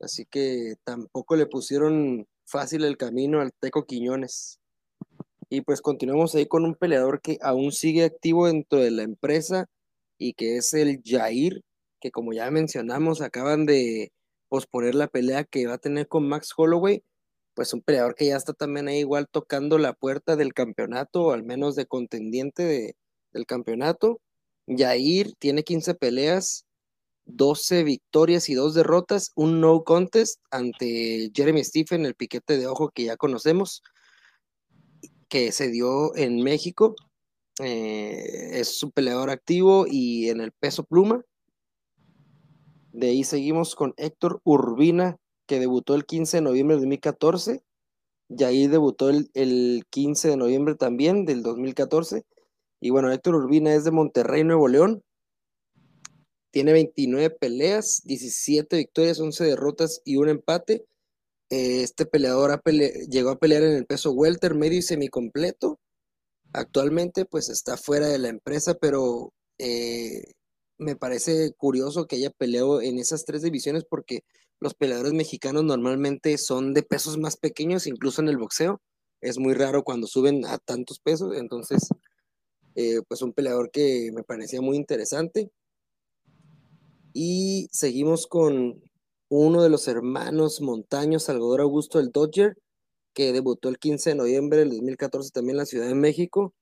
Así 0.00 0.24
que 0.26 0.76
tampoco 0.84 1.36
le 1.36 1.46
pusieron 1.46 2.26
fácil 2.46 2.84
el 2.84 2.96
camino 2.96 3.40
al 3.40 3.52
Teco 3.60 3.84
Quiñones. 3.84 4.60
Y 5.48 5.60
pues 5.60 5.80
continuamos 5.80 6.34
ahí 6.34 6.46
con 6.46 6.64
un 6.64 6.74
peleador 6.74 7.20
que 7.20 7.38
aún 7.40 7.70
sigue 7.72 8.04
activo 8.04 8.46
dentro 8.46 8.80
de 8.80 8.90
la 8.90 9.02
empresa 9.02 9.66
y 10.18 10.32
que 10.34 10.56
es 10.56 10.74
el 10.74 11.00
Jair, 11.04 11.62
que 12.00 12.10
como 12.10 12.32
ya 12.32 12.50
mencionamos, 12.50 13.20
acaban 13.20 13.64
de 13.64 14.12
posponer 14.48 14.94
la 14.94 15.06
pelea 15.08 15.44
que 15.44 15.66
va 15.66 15.74
a 15.74 15.78
tener 15.78 16.08
con 16.08 16.28
Max 16.28 16.52
Holloway. 16.56 17.02
Pues 17.54 17.72
un 17.72 17.80
peleador 17.80 18.14
que 18.14 18.26
ya 18.26 18.36
está 18.36 18.52
también 18.52 18.88
ahí 18.88 18.98
igual 18.98 19.28
tocando 19.30 19.78
la 19.78 19.92
puerta 19.94 20.36
del 20.36 20.52
campeonato, 20.52 21.22
o 21.26 21.32
al 21.32 21.44
menos 21.44 21.74
de 21.76 21.86
contendiente 21.86 22.96
del 23.32 23.46
campeonato. 23.46 24.20
Yair 24.66 25.32
tiene 25.38 25.62
15 25.62 25.94
peleas, 25.94 26.66
12 27.26 27.84
victorias 27.84 28.48
y 28.48 28.54
2 28.54 28.74
derrotas, 28.74 29.32
un 29.36 29.60
no 29.60 29.84
contest 29.84 30.40
ante 30.50 31.30
Jeremy 31.34 31.64
Stephen, 31.64 32.04
el 32.04 32.14
piquete 32.14 32.58
de 32.58 32.66
ojo 32.66 32.90
que 32.90 33.04
ya 33.04 33.16
conocemos, 33.16 33.82
que 35.28 35.52
se 35.52 35.68
dio 35.68 36.14
en 36.16 36.42
México. 36.42 36.94
Eh, 37.62 38.60
es 38.60 38.82
un 38.82 38.90
peleador 38.92 39.30
activo 39.30 39.86
y 39.88 40.28
en 40.28 40.40
el 40.40 40.52
peso 40.52 40.84
pluma. 40.84 41.24
De 42.92 43.08
ahí 43.08 43.24
seguimos 43.24 43.74
con 43.74 43.94
Héctor 43.96 44.40
Urbina, 44.44 45.18
que 45.46 45.58
debutó 45.58 45.94
el 45.94 46.06
15 46.06 46.38
de 46.38 46.42
noviembre 46.42 46.76
de 46.76 46.80
2014. 46.80 47.62
Yair 48.28 48.70
debutó 48.70 49.10
el, 49.10 49.30
el 49.34 49.84
15 49.90 50.28
de 50.28 50.36
noviembre 50.36 50.74
también 50.74 51.24
del 51.24 51.42
2014 51.42 52.24
y 52.80 52.90
bueno, 52.90 53.10
Héctor 53.10 53.36
Urbina 53.36 53.74
es 53.74 53.84
de 53.84 53.90
Monterrey, 53.90 54.44
Nuevo 54.44 54.68
León. 54.68 55.02
Tiene 56.50 56.72
29 56.72 57.30
peleas, 57.30 58.02
17 58.04 58.76
victorias, 58.76 59.20
11 59.20 59.44
derrotas 59.44 60.02
y 60.04 60.16
un 60.16 60.28
empate. 60.28 60.86
Eh, 61.50 61.82
este 61.82 62.06
peleador 62.06 62.60
llegó 63.08 63.30
a 63.30 63.38
pelear 63.38 63.62
en 63.62 63.72
el 63.72 63.86
peso 63.86 64.12
welter, 64.12 64.54
medio 64.54 64.78
y 64.78 64.82
semicompleto. 64.82 65.78
Actualmente 66.52 67.24
pues 67.24 67.48
está 67.48 67.76
fuera 67.76 68.08
de 68.08 68.18
la 68.18 68.28
empresa, 68.28 68.74
pero 68.74 69.32
eh, 69.58 70.32
me 70.78 70.96
parece 70.96 71.52
curioso 71.56 72.06
que 72.06 72.16
haya 72.16 72.30
peleado 72.30 72.82
en 72.82 72.98
esas 72.98 73.24
tres 73.24 73.42
divisiones 73.42 73.84
porque 73.88 74.24
los 74.58 74.74
peleadores 74.74 75.12
mexicanos 75.12 75.64
normalmente 75.64 76.38
son 76.38 76.74
de 76.74 76.82
pesos 76.82 77.18
más 77.18 77.36
pequeños, 77.36 77.86
incluso 77.86 78.22
en 78.22 78.28
el 78.28 78.38
boxeo. 78.38 78.80
Es 79.20 79.38
muy 79.38 79.54
raro 79.54 79.84
cuando 79.84 80.06
suben 80.06 80.44
a 80.46 80.58
tantos 80.58 80.98
pesos, 81.00 81.36
entonces 81.36 81.88
eh, 82.74 83.00
pues 83.08 83.22
un 83.22 83.32
peleador 83.32 83.70
que 83.70 84.10
me 84.14 84.22
parecía 84.22 84.60
muy 84.60 84.76
interesante. 84.76 85.50
Y 87.12 87.68
seguimos 87.72 88.26
con 88.26 88.82
uno 89.28 89.62
de 89.62 89.70
los 89.70 89.88
hermanos 89.88 90.60
Montaños, 90.60 91.24
Salvador 91.24 91.60
Augusto 91.60 91.98
del 91.98 92.12
Dodger, 92.12 92.56
que 93.12 93.32
debutó 93.32 93.68
el 93.68 93.78
15 93.78 94.10
de 94.10 94.16
noviembre 94.16 94.58
del 94.58 94.70
2014 94.70 95.30
también 95.30 95.54
en 95.54 95.58
la 95.58 95.66
Ciudad 95.66 95.88
de 95.88 95.94
México. 95.94 96.54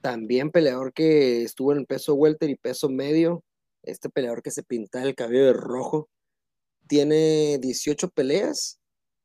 También 0.00 0.50
peleador 0.50 0.92
que 0.92 1.42
estuvo 1.42 1.72
en 1.72 1.84
peso 1.84 2.14
welter 2.14 2.48
y 2.50 2.56
peso 2.56 2.88
medio. 2.88 3.44
Este 3.82 4.08
peleador 4.08 4.42
que 4.42 4.50
se 4.50 4.62
pinta 4.62 5.02
el 5.02 5.14
cabello 5.14 5.46
de 5.46 5.52
rojo. 5.52 6.08
Tiene 6.86 7.58
18 7.60 8.08
peleas. 8.10 8.78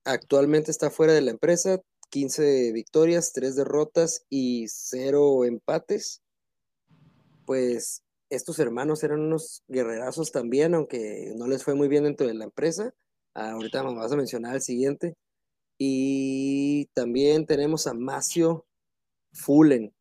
Actualmente 0.03 0.71
está 0.71 0.89
fuera 0.89 1.13
de 1.13 1.21
la 1.21 1.31
empresa. 1.31 1.79
15 2.09 2.71
victorias, 2.73 3.31
3 3.33 3.55
derrotas 3.55 4.25
y 4.29 4.65
0 4.67 5.45
empates. 5.45 6.21
Pues 7.45 8.04
estos 8.29 8.59
hermanos 8.59 9.03
eran 9.03 9.21
unos 9.21 9.63
guerrerazos 9.67 10.31
también, 10.31 10.73
aunque 10.73 11.33
no 11.35 11.47
les 11.47 11.63
fue 11.63 11.75
muy 11.75 11.87
bien 11.87 12.03
dentro 12.03 12.27
de 12.27 12.33
la 12.33 12.45
empresa. 12.45 12.93
ahorita 13.33 13.83
vamos 13.83 14.11
a 14.11 14.15
mencionar 14.15 14.55
el 14.55 14.61
siguiente. 14.61 15.15
Y 15.77 16.85
también 16.93 17.45
tenemos 17.45 17.87
a 17.87 17.93
Macio 17.93 18.65
Fullen, 19.33 19.93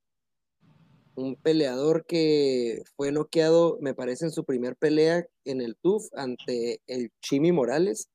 un 1.17 1.37
peleador 1.37 2.07
que 2.07 2.83
fue 2.97 3.13
noqueado, 3.13 3.79
me 3.81 3.95
parece, 3.95 4.27
en 4.27 4.31
su 4.33 4.45
primer 4.45 4.77
pelea 4.77 5.27
en 5.45 5.61
el 5.61 5.77
TUF 5.77 6.09
ante 6.15 6.81
el 6.87 7.13
Chimi 7.21 7.53
Morales 7.53 8.09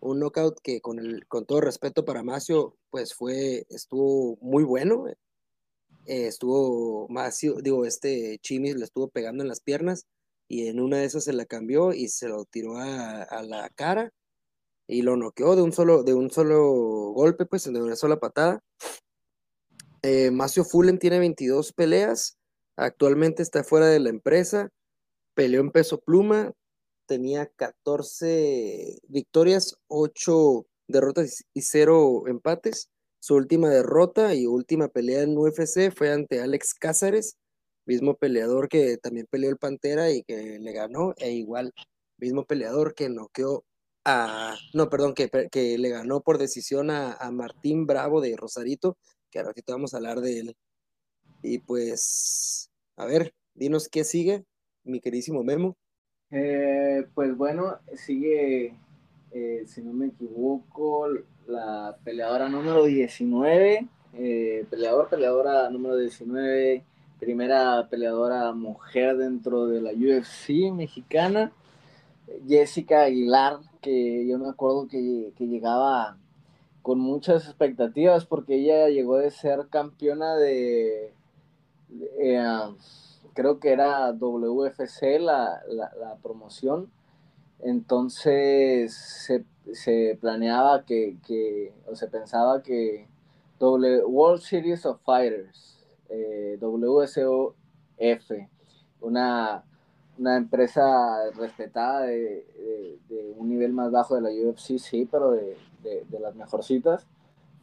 un 0.00 0.20
knockout 0.20 0.60
que 0.62 0.80
con, 0.80 0.98
el, 0.98 1.26
con 1.26 1.46
todo 1.46 1.60
respeto 1.60 2.04
para 2.04 2.22
Macio, 2.22 2.76
pues 2.90 3.14
fue, 3.14 3.66
estuvo 3.68 4.36
muy 4.40 4.64
bueno. 4.64 5.06
Eh, 6.06 6.28
estuvo 6.28 7.08
Macio, 7.08 7.56
digo, 7.60 7.84
este 7.84 8.38
Chimis 8.38 8.76
le 8.76 8.84
estuvo 8.84 9.08
pegando 9.08 9.42
en 9.42 9.48
las 9.48 9.60
piernas 9.60 10.06
y 10.48 10.68
en 10.68 10.78
una 10.80 10.98
de 10.98 11.04
esas 11.04 11.24
se 11.24 11.32
la 11.32 11.46
cambió 11.46 11.92
y 11.92 12.08
se 12.08 12.28
lo 12.28 12.44
tiró 12.44 12.76
a, 12.76 13.42
la 13.42 13.68
cara 13.70 14.12
y 14.86 15.02
lo 15.02 15.16
noqueó 15.16 15.56
de 15.56 15.62
un 15.62 15.72
solo, 15.72 16.04
de 16.04 16.14
un 16.14 16.30
solo 16.30 16.62
golpe, 17.12 17.44
pues 17.46 17.64
de 17.64 17.82
una 17.82 17.96
sola 17.96 18.20
patada. 18.20 18.62
Eh, 20.02 20.30
Macio 20.30 20.64
Fullen 20.64 21.00
tiene 21.00 21.18
22 21.18 21.72
peleas, 21.72 22.38
actualmente 22.76 23.42
está 23.42 23.64
fuera 23.64 23.86
de 23.86 23.98
la 23.98 24.10
empresa, 24.10 24.70
peleó 25.34 25.60
en 25.60 25.72
peso 25.72 26.00
pluma, 26.00 26.52
tenía 27.06 27.46
14 27.46 29.00
victorias, 29.08 29.76
8 29.88 30.66
derrotas 30.86 31.44
y 31.52 31.62
0 31.62 32.28
empates. 32.28 32.90
Su 33.26 33.34
última 33.34 33.68
derrota 33.70 34.36
y 34.36 34.46
última 34.46 34.86
pelea 34.86 35.22
en 35.22 35.36
UFC 35.36 35.90
fue 35.92 36.12
ante 36.12 36.40
Alex 36.40 36.74
Cázares, 36.74 37.36
mismo 37.84 38.14
peleador 38.14 38.68
que 38.68 38.98
también 38.98 39.26
peleó 39.28 39.50
el 39.50 39.56
Pantera 39.56 40.12
y 40.12 40.22
que 40.22 40.60
le 40.60 40.72
ganó, 40.72 41.12
e 41.16 41.32
igual, 41.32 41.72
mismo 42.18 42.44
peleador 42.44 42.94
que 42.94 43.08
noqueó 43.08 43.64
a, 44.04 44.54
no, 44.74 44.88
perdón, 44.88 45.12
que, 45.14 45.28
que 45.50 45.76
le 45.76 45.88
ganó 45.88 46.20
por 46.20 46.38
decisión 46.38 46.92
a, 46.92 47.18
Martín 47.32 47.84
Bravo 47.84 48.20
de 48.20 48.36
Rosarito, 48.36 48.96
que 49.32 49.40
a 49.40 49.42
ratito 49.42 49.72
vamos 49.72 49.92
a 49.92 49.96
hablar 49.96 50.20
de 50.20 50.38
él. 50.38 50.56
Y 51.42 51.58
pues, 51.58 52.70
a 52.94 53.06
ver, 53.06 53.34
dinos 53.54 53.88
qué 53.88 54.04
sigue, 54.04 54.44
mi 54.84 55.00
queridísimo 55.00 55.42
Memo. 55.42 55.76
Eh, 56.30 57.04
pues 57.12 57.36
bueno, 57.36 57.80
sigue, 57.96 58.78
eh, 59.36 59.66
si 59.66 59.82
no 59.82 59.92
me 59.92 60.06
equivoco, 60.06 61.08
la 61.46 61.98
peleadora 62.04 62.48
número 62.48 62.84
19, 62.84 63.86
eh, 64.14 64.66
peleador, 64.70 65.10
peleadora 65.10 65.68
número 65.68 65.98
19, 65.98 66.82
primera 67.20 67.86
peleadora 67.90 68.54
mujer 68.54 69.18
dentro 69.18 69.66
de 69.66 69.82
la 69.82 69.90
UFC 69.90 70.72
mexicana, 70.72 71.52
Jessica 72.48 73.02
Aguilar, 73.02 73.58
que 73.82 74.26
yo 74.26 74.38
me 74.38 74.48
acuerdo 74.48 74.88
que, 74.88 75.34
llegaba 75.38 76.16
con 76.80 76.98
muchas 76.98 77.44
expectativas 77.44 78.24
porque 78.24 78.54
ella 78.54 78.88
llegó 78.88 79.18
de 79.18 79.30
ser 79.30 79.68
campeona 79.68 80.34
de, 80.36 81.12
eh, 82.20 82.42
creo 83.34 83.60
que 83.60 83.70
era 83.70 84.10
WFC 84.12 85.20
la, 85.20 85.60
la 85.68 86.16
promoción, 86.22 86.90
entonces 87.60 88.94
se 88.94 89.44
se 89.72 90.16
planeaba 90.20 90.84
que, 90.84 91.72
o 91.86 91.94
se 91.94 92.06
pensaba 92.08 92.62
que 92.62 93.08
World 93.60 94.40
Series 94.40 94.86
of 94.86 95.00
Fighters, 95.02 95.84
eh, 96.08 96.58
WSOF, 96.60 97.54
una, 99.00 99.64
una 100.18 100.36
empresa 100.36 101.30
respetada 101.34 102.02
de, 102.02 102.98
un 103.36 103.48
nivel 103.48 103.72
más 103.72 103.90
bajo 103.90 104.14
de 104.14 104.22
la 104.22 104.30
UFC, 104.30 104.78
sí, 104.78 105.08
pero 105.10 105.32
de, 105.32 105.56
las 106.20 106.34
mejorcitas, 106.34 107.06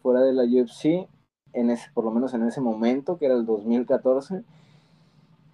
fuera 0.01 0.21
de 0.21 0.33
la 0.33 0.43
UFC, 0.43 1.07
en 1.53 1.69
ese, 1.69 1.89
por 1.93 2.03
lo 2.03 2.11
menos 2.11 2.33
en 2.33 2.43
ese 2.47 2.61
momento, 2.61 3.17
que 3.17 3.25
era 3.25 3.35
el 3.35 3.45
2014. 3.45 4.43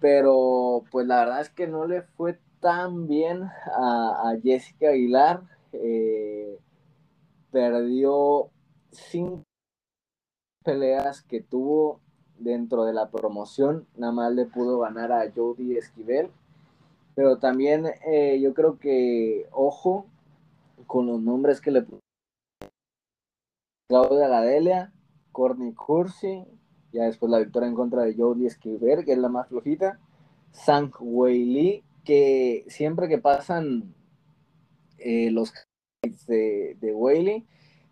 Pero 0.00 0.82
pues 0.90 1.06
la 1.06 1.18
verdad 1.18 1.40
es 1.42 1.50
que 1.50 1.66
no 1.66 1.86
le 1.86 2.00
fue 2.00 2.38
tan 2.60 3.08
bien 3.08 3.44
a, 3.74 4.34
Jessica 4.42 4.90
Aguilar 4.90 5.42
eh, 5.72 6.58
perdió 7.50 8.50
cinco 8.90 9.44
peleas 10.64 11.22
que 11.22 11.40
tuvo 11.40 12.00
dentro 12.38 12.84
de 12.84 12.92
la 12.92 13.10
promoción, 13.10 13.86
nada 13.96 14.12
más 14.12 14.32
le 14.32 14.46
pudo 14.46 14.78
ganar 14.80 15.12
a 15.12 15.30
Jody 15.30 15.76
Esquivel, 15.76 16.30
pero 17.14 17.38
también 17.38 17.86
eh, 18.06 18.40
yo 18.40 18.54
creo 18.54 18.78
que, 18.78 19.46
ojo, 19.52 20.06
con 20.86 21.06
los 21.06 21.20
nombres 21.20 21.60
que 21.60 21.70
le 21.70 21.84
Claudia 23.88 24.28
Gadelia, 24.28 24.92
Courtney 25.32 25.72
Cursi, 25.72 26.44
ya 26.92 27.04
después 27.04 27.30
la 27.30 27.38
victoria 27.38 27.68
en 27.68 27.74
contra 27.74 28.02
de 28.02 28.14
Jody 28.14 28.46
Esquivel, 28.46 29.04
que 29.04 29.12
es 29.12 29.18
la 29.18 29.28
más 29.28 29.48
flojita, 29.48 29.98
Sang 30.52 30.92
Wei 31.00 31.44
Li, 31.44 31.84
que 32.04 32.64
siempre 32.68 33.08
que 33.08 33.18
pasan 33.18 33.94
eh, 34.98 35.30
los 35.30 35.52
de, 36.26 36.76
de 36.80 36.94
Whaley 36.94 37.46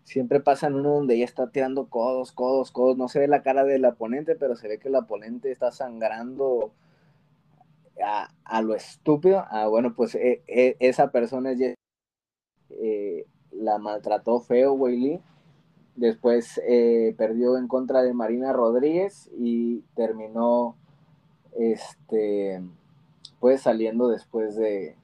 siempre 0.09 0.39
pasan 0.39 0.73
uno 0.73 0.95
donde 0.95 1.19
ya 1.19 1.25
está 1.25 1.51
tirando 1.51 1.87
codos, 1.87 2.31
codos, 2.31 2.71
codos. 2.71 2.97
No 2.97 3.07
se 3.07 3.19
ve 3.19 3.27
la 3.27 3.43
cara 3.43 3.63
del 3.63 3.85
oponente, 3.85 4.35
pero 4.35 4.55
se 4.55 4.67
ve 4.67 4.79
que 4.79 4.87
el 4.87 4.95
oponente 4.95 5.51
está 5.51 5.71
sangrando 5.71 6.73
a, 8.03 8.61
lo 8.63 8.73
estúpido. 8.73 9.45
Ah, 9.49 9.67
bueno, 9.67 9.93
pues 9.95 10.15
e, 10.15 10.41
e, 10.47 10.75
esa 10.79 11.11
persona 11.11 11.51
eh, 12.71 13.25
la 13.51 13.77
maltrató 13.77 14.39
feo, 14.39 14.73
Whaley. 14.73 15.21
Después 15.95 16.59
eh, 16.65 17.13
perdió 17.15 17.57
en 17.57 17.67
contra 17.67 18.01
de 18.01 18.13
Marina 18.13 18.51
Rodríguez 18.51 19.29
y 19.37 19.81
terminó 19.95 20.75
este 21.55 22.61
pues 23.39 23.61
saliendo 23.61 24.09
después 24.09 24.55
de, 24.55 24.95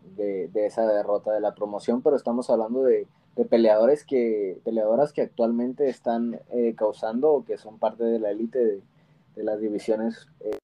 esa 0.53 0.86
derrota 0.88 1.31
de 1.31 1.39
la 1.39 1.55
promoción, 1.55 2.01
pero 2.01 2.15
estamos 2.15 2.49
hablando 2.49 2.83
de, 2.83 3.07
peleadores 3.49 4.05
que, 4.05 4.59
peleadoras 4.63 5.11
que 5.11 5.21
actualmente 5.21 5.89
están 5.89 6.39
eh, 6.51 6.73
causando 6.75 7.31
o 7.33 7.45
que 7.45 7.57
son 7.57 7.79
parte 7.79 8.03
de 8.03 8.19
la 8.19 8.31
élite 8.31 8.81
de, 9.36 9.43
las 9.43 9.59
divisiones. 9.59 10.27
Eh, 10.39 10.57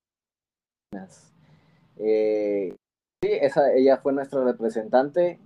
eh, 1.98 2.76
sí, 3.22 3.30
esa, 3.30 3.74
ella 3.74 3.98
fue 3.98 4.14
nuestra 4.14 4.44
representante, 4.44 5.40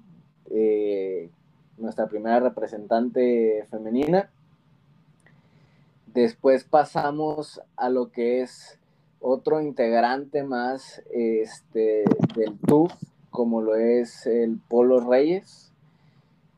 nuestra 1.78 2.08
primera 2.08 2.40
representante 2.40 3.66
femenina. 3.70 4.30
Después 6.08 6.64
pasamos 6.64 7.62
a 7.76 7.90
lo 7.90 8.12
que 8.12 8.42
es 8.42 8.80
otro 9.28 9.60
integrante 9.60 10.44
más 10.44 11.02
este, 11.12 12.04
del 12.36 12.60
TUF, 12.60 12.94
como 13.32 13.60
lo 13.60 13.76
es 13.76 14.28
el 14.28 14.60
Polo 14.70 15.00
Reyes. 15.00 15.72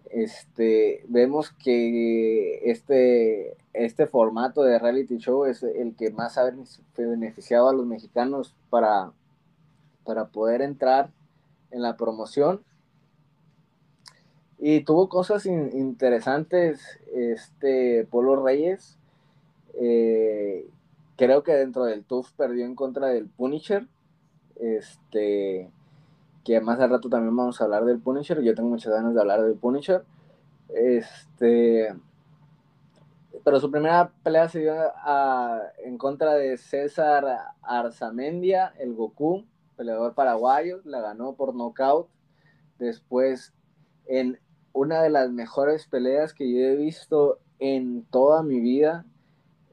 Este, 0.09 1.01
vemos 1.07 1.51
que 1.51 2.69
este, 2.69 3.55
este 3.71 4.05
formato 4.05 4.63
de 4.63 4.79
reality 4.79 5.17
show 5.17 5.45
es 5.45 5.63
el 5.63 5.95
que 5.95 6.09
más 6.11 6.37
ha 6.37 6.51
beneficiado 6.97 7.69
a 7.69 7.73
los 7.73 7.85
mexicanos 7.85 8.53
para, 8.69 9.13
para 10.03 10.25
poder 10.25 10.61
entrar 10.61 11.09
en 11.71 11.81
la 11.81 11.95
promoción. 11.95 12.61
Y 14.59 14.81
tuvo 14.81 15.07
cosas 15.07 15.45
interesantes 15.45 16.81
este 17.13 18.05
Polo 18.11 18.43
Reyes. 18.43 18.97
Eh, 19.79 20.67
creo 21.17 21.43
que 21.43 21.53
dentro 21.53 21.83
del 21.83 22.05
TUF 22.05 22.31
perdió 22.33 22.65
en 22.65 22.75
contra 22.75 23.07
del 23.07 23.27
Punisher. 23.27 23.87
Este, 24.55 25.69
que 26.45 26.61
más 26.61 26.79
al 26.79 26.91
rato 26.91 27.09
también 27.09 27.35
vamos 27.35 27.59
a 27.59 27.65
hablar 27.65 27.83
del 27.83 27.99
Punisher. 27.99 28.41
Yo 28.41 28.55
tengo 28.55 28.69
muchas 28.69 28.93
ganas 28.93 29.13
de 29.13 29.19
hablar 29.19 29.43
del 29.43 29.55
Punisher. 29.55 30.05
Este, 30.69 31.93
pero 33.43 33.59
su 33.59 33.71
primera 33.71 34.11
pelea 34.23 34.47
se 34.47 34.59
dio 34.59 34.73
en 35.83 35.97
contra 35.97 36.35
de 36.35 36.57
César 36.57 37.25
Arzamendia, 37.61 38.73
el 38.79 38.93
Goku, 38.93 39.45
peleador 39.75 40.13
paraguayo. 40.13 40.81
La 40.85 41.01
ganó 41.01 41.33
por 41.33 41.55
nocaut. 41.55 42.07
Después, 42.77 43.53
en 44.05 44.39
una 44.71 45.01
de 45.01 45.09
las 45.09 45.31
mejores 45.31 45.87
peleas 45.87 46.33
que 46.35 46.51
yo 46.51 46.59
he 46.59 46.75
visto 46.75 47.39
en 47.57 48.03
toda 48.03 48.43
mi 48.43 48.59
vida, 48.59 49.05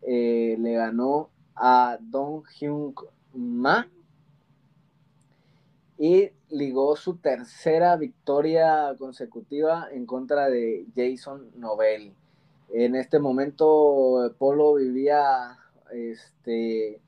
eh, 0.02 0.56
le 0.58 0.72
ganó 0.72 1.30
a 1.54 1.98
Don 2.00 2.42
Hyung 2.44 2.94
Ma 3.34 3.88
y 5.98 6.30
ligó 6.50 6.96
su 6.96 7.16
tercera 7.16 7.96
victoria 7.96 8.94
consecutiva 8.98 9.88
en 9.90 10.06
contra 10.06 10.48
de 10.48 10.86
Jason 10.94 11.50
Nobel. 11.56 12.12
En 12.70 12.94
este 12.94 13.18
momento 13.18 14.34
Polo 14.38 14.74
vivía 14.74 15.58
este, 15.92 17.00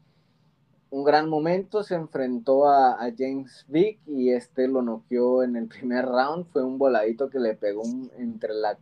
un 0.90 1.04
gran 1.04 1.28
momento, 1.28 1.82
se 1.82 1.94
enfrentó 1.94 2.68
a, 2.68 2.96
James 3.16 3.64
Vick 3.68 3.98
y 4.06 4.30
este 4.30 4.68
lo 4.68 4.82
noqueó 4.82 5.42
en 5.42 5.56
el 5.56 5.66
primer 5.66 6.06
round, 6.06 6.46
fue 6.46 6.62
un 6.62 6.78
voladito 6.78 7.28
que 7.28 7.40
le 7.40 7.54
pegó 7.54 7.82
entre 8.16 8.54
la 8.54 8.78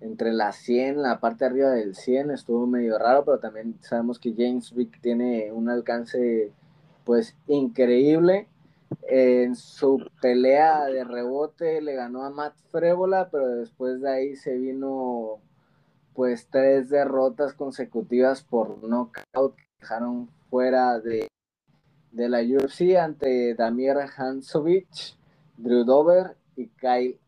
entre 0.00 0.32
la 0.32 0.52
100, 0.52 1.02
la 1.02 1.20
parte 1.20 1.44
arriba 1.44 1.70
del 1.70 1.94
100, 1.94 2.30
estuvo 2.30 2.66
medio 2.66 2.98
raro, 2.98 3.24
pero 3.24 3.38
también 3.38 3.76
sabemos 3.80 4.18
que 4.18 4.34
James 4.36 4.74
Vick 4.74 5.00
tiene 5.00 5.52
un 5.52 5.68
alcance 5.68 6.52
pues 7.04 7.36
increíble. 7.46 8.48
En 9.08 9.56
su 9.56 10.04
pelea 10.20 10.84
de 10.86 11.04
rebote 11.04 11.80
le 11.80 11.94
ganó 11.94 12.24
a 12.24 12.30
Matt 12.30 12.56
Frébola, 12.70 13.30
pero 13.30 13.48
después 13.48 14.00
de 14.00 14.10
ahí 14.10 14.36
se 14.36 14.56
vino 14.56 15.38
pues 16.14 16.48
tres 16.50 16.88
derrotas 16.88 17.52
consecutivas 17.54 18.42
por 18.42 18.82
knockout 18.82 19.56
que 19.56 19.64
dejaron 19.80 20.28
fuera 20.50 20.98
de, 21.00 21.28
de 22.12 22.28
la 22.28 22.40
UFC 22.40 22.96
ante 22.96 23.54
Damir 23.54 23.96
Hansovich, 24.16 25.16
Drew 25.56 25.84
Dover 25.84 26.36
y 26.56 26.68
Kyle 26.68 27.18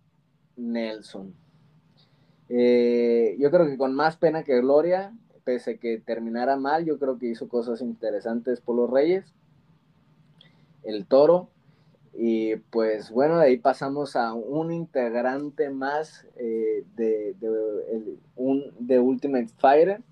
Nelson. 0.56 1.34
Eh, 2.49 3.36
yo 3.38 3.51
creo 3.51 3.66
que 3.66 3.76
con 3.76 3.94
más 3.94 4.16
pena 4.16 4.42
que 4.42 4.61
gloria, 4.61 5.12
pese 5.44 5.78
que 5.78 5.99
terminara 5.99 6.57
mal, 6.57 6.84
yo 6.84 6.99
creo 6.99 7.18
que 7.18 7.26
hizo 7.26 7.49
cosas 7.49 7.80
interesantes 7.80 8.61
por 8.61 8.76
los 8.76 8.90
Reyes. 8.90 9.34
El 10.82 11.07
Toro. 11.07 11.51
Y 12.14 12.57
pues 12.57 13.11
bueno, 13.11 13.38
de 13.38 13.46
ahí 13.46 13.59
pasamos 13.59 14.16
a 14.16 14.32
un 14.32 14.72
integrante 14.72 15.70
más 15.70 16.26
eh, 16.36 16.84
de, 16.96 17.36
un, 18.34 18.72
de 18.78 18.99
Ultimate 18.99 19.49
Fighter. 19.59 20.03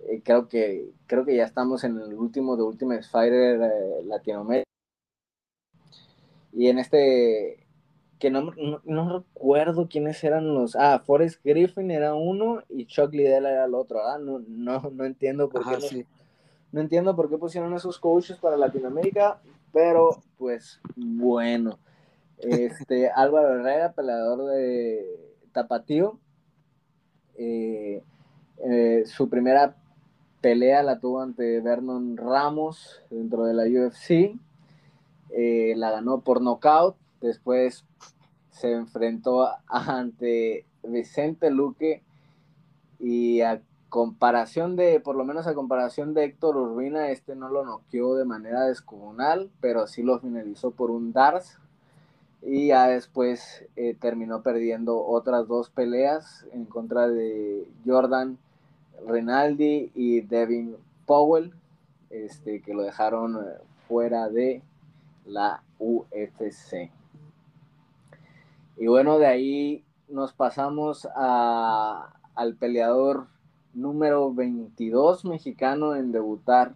Eh, 0.00 0.20
creo, 0.22 0.48
que, 0.48 0.90
creo 1.06 1.24
que 1.24 1.36
ya 1.36 1.44
estamos 1.44 1.84
en 1.84 1.98
el 1.98 2.14
último 2.14 2.56
de 2.56 2.62
Ultimate 2.64 3.02
Fighter 3.02 3.58
Latinoamérica. 4.04 4.68
Y 6.52 6.68
en 6.68 6.78
este, 6.78 7.67
que 8.18 8.30
no, 8.30 8.52
no, 8.84 9.18
recuerdo 9.18 9.88
quiénes 9.88 10.22
eran 10.24 10.52
los. 10.52 10.74
Ah, 10.76 11.00
Forrest 11.04 11.40
Griffin 11.44 11.90
era 11.90 12.14
uno 12.14 12.62
y 12.68 12.86
Chuck 12.86 13.12
Liddell 13.12 13.46
era 13.46 13.64
el 13.64 13.74
otro. 13.74 14.04
Ah, 14.04 14.18
no, 14.18 14.40
no, 14.48 14.90
no 14.92 15.04
entiendo 15.04 15.48
por 15.48 15.64
qué. 15.64 16.06
No, 16.72 16.80
entiendo 16.80 17.16
por 17.16 17.30
qué 17.30 17.38
pusieron 17.38 17.72
esos 17.74 17.98
coaches 17.98 18.36
para 18.38 18.56
Latinoamérica, 18.56 19.40
pero 19.72 20.22
pues 20.36 20.80
bueno. 20.96 21.78
Este, 22.38 23.08
Álvaro 23.14 23.60
Herrera, 23.60 23.92
peleador 23.92 24.46
de 24.46 25.06
Tapatío. 25.52 26.18
Eh, 27.36 28.02
eh, 28.64 29.04
su 29.06 29.28
primera 29.28 29.76
pelea 30.40 30.82
la 30.82 30.98
tuvo 30.98 31.20
ante 31.20 31.60
Vernon 31.60 32.16
Ramos 32.16 33.00
dentro 33.10 33.44
de 33.44 33.54
la 33.54 33.62
UFC. 33.62 34.36
Eh, 35.30 35.74
la 35.76 35.92
ganó 35.92 36.20
por 36.20 36.42
nocaut. 36.42 36.96
Después 37.20 37.84
se 38.58 38.72
enfrentó 38.72 39.48
ante 39.68 40.64
Vicente 40.82 41.50
Luque 41.50 42.02
y 42.98 43.40
a 43.40 43.62
comparación 43.88 44.76
de, 44.76 45.00
por 45.00 45.16
lo 45.16 45.24
menos 45.24 45.46
a 45.46 45.54
comparación 45.54 46.12
de 46.12 46.24
Héctor 46.24 46.56
Urbina, 46.56 47.10
este 47.10 47.34
no 47.34 47.48
lo 47.48 47.64
noqueó 47.64 48.16
de 48.16 48.24
manera 48.24 48.64
descomunal, 48.64 49.50
pero 49.60 49.86
sí 49.86 50.02
lo 50.02 50.18
finalizó 50.18 50.72
por 50.72 50.90
un 50.90 51.12
DARS. 51.12 51.58
Y 52.42 52.68
ya 52.68 52.86
después 52.86 53.64
eh, 53.74 53.96
terminó 53.98 54.42
perdiendo 54.42 55.04
otras 55.04 55.48
dos 55.48 55.70
peleas 55.70 56.46
en 56.52 56.66
contra 56.66 57.08
de 57.08 57.66
Jordan 57.84 58.38
Rinaldi 59.06 59.90
y 59.94 60.20
Devin 60.20 60.76
Powell, 61.06 61.52
este, 62.10 62.60
que 62.60 62.74
lo 62.74 62.82
dejaron 62.82 63.36
eh, 63.36 63.58
fuera 63.88 64.28
de 64.28 64.62
la 65.26 65.62
UFC. 65.78 66.90
Y 68.78 68.86
bueno, 68.86 69.18
de 69.18 69.26
ahí 69.26 69.84
nos 70.08 70.32
pasamos 70.32 71.08
a, 71.16 72.14
al 72.36 72.54
peleador 72.54 73.26
número 73.74 74.32
22 74.32 75.24
mexicano 75.24 75.96
en 75.96 76.12
debutar 76.12 76.74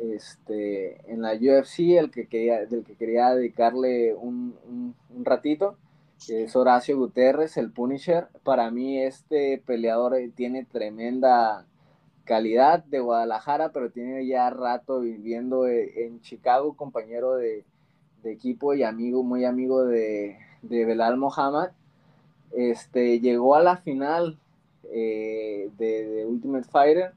este, 0.00 1.12
en 1.12 1.20
la 1.20 1.34
UFC, 1.34 1.98
el 1.98 2.10
que 2.10 2.26
quería, 2.26 2.64
del 2.64 2.84
que 2.84 2.94
quería 2.94 3.34
dedicarle 3.34 4.14
un, 4.14 4.56
un, 5.10 5.24
ratito, 5.26 5.76
que 6.26 6.44
es 6.44 6.56
Horacio 6.56 6.96
Guterres, 6.96 7.58
el 7.58 7.70
Punisher. 7.70 8.28
Para 8.42 8.70
mí 8.70 8.98
este 8.98 9.62
peleador 9.66 10.16
tiene 10.34 10.64
tremenda 10.64 11.66
calidad 12.24 12.82
de 12.84 13.00
Guadalajara, 13.00 13.72
pero 13.72 13.90
tiene 13.90 14.26
ya 14.26 14.48
rato 14.48 15.00
viviendo 15.00 15.68
en 15.68 16.22
Chicago, 16.22 16.74
compañero 16.76 17.34
de, 17.34 17.64
de 18.22 18.32
equipo 18.32 18.72
y 18.72 18.84
amigo, 18.84 19.22
muy 19.22 19.44
amigo 19.44 19.84
de, 19.84 20.38
de 20.62 20.84
Belal 20.84 21.16
Mohamed, 21.16 21.70
este, 22.52 23.20
llegó 23.20 23.54
a 23.54 23.62
la 23.62 23.76
final 23.76 24.38
eh, 24.84 25.70
de, 25.78 26.26
Ultimate 26.26 26.68
Fighter. 26.68 27.12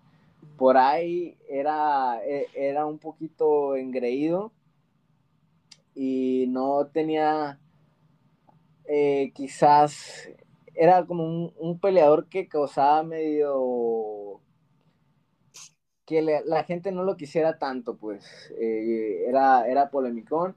Por 0.58 0.78
ahí 0.78 1.36
era, 1.50 2.22
e, 2.26 2.48
era 2.54 2.86
un 2.86 3.00
poquito 3.00 3.76
engreído 3.76 4.52
y 5.96 6.46
no 6.50 6.88
tenía 6.88 7.60
eh, 8.86 9.32
quizás 9.34 10.30
era 10.76 11.06
como 11.06 11.52
un, 11.56 11.80
peleador 11.80 12.28
que 12.30 12.48
causaba 12.48 13.04
medio 13.04 14.42
que 16.06 16.22
la 16.22 16.64
gente 16.64 16.92
no 16.92 17.04
lo 17.04 17.16
quisiera 17.16 17.60
tanto 17.60 17.96
pues 17.96 18.52
eh, 18.60 19.26
era, 19.28 19.68
era 19.68 19.90
polemicón 19.90 20.56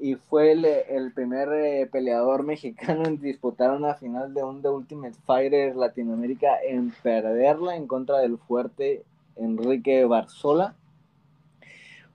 y 0.00 0.14
fue 0.14 0.52
el, 0.52 1.12
primer 1.12 1.48
eh, 1.52 1.88
peleador 1.90 2.44
mexicano 2.44 3.04
en 3.06 3.20
disputar 3.20 3.72
una 3.72 3.94
final 3.94 4.32
de 4.32 4.44
un 4.44 4.62
The 4.62 4.68
Ultimate 4.68 5.16
Fighter 5.24 5.74
Latinoamérica 5.74 6.62
en 6.62 6.92
perderla 7.02 7.76
en 7.76 7.86
contra 7.86 8.18
del 8.18 8.38
fuerte 8.38 9.04
Enrique 9.36 10.04
Barzola. 10.04 10.76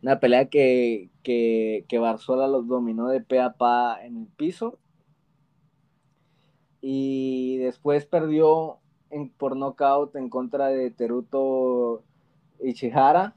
Una 0.02 0.20
pelea 0.20 0.46
que, 0.46 1.10
que, 1.24 1.86
que 1.88 2.00
Barzola 2.00 2.48
los 2.48 2.68
dominó 2.68 3.08
de 3.08 3.22
pe 3.22 3.40
a 3.40 3.54
pa 3.54 4.00
en 4.04 4.18
el 4.18 4.28
piso. 4.28 4.78
Y 6.82 7.58
después 7.58 8.06
perdió 8.06 8.80
en, 9.10 9.30
por 9.30 9.56
knockout 9.56 10.16
en 10.16 10.30
contra 10.30 10.68
de 10.68 10.92
Teruto 10.92 12.04
Ichihara 12.62 13.36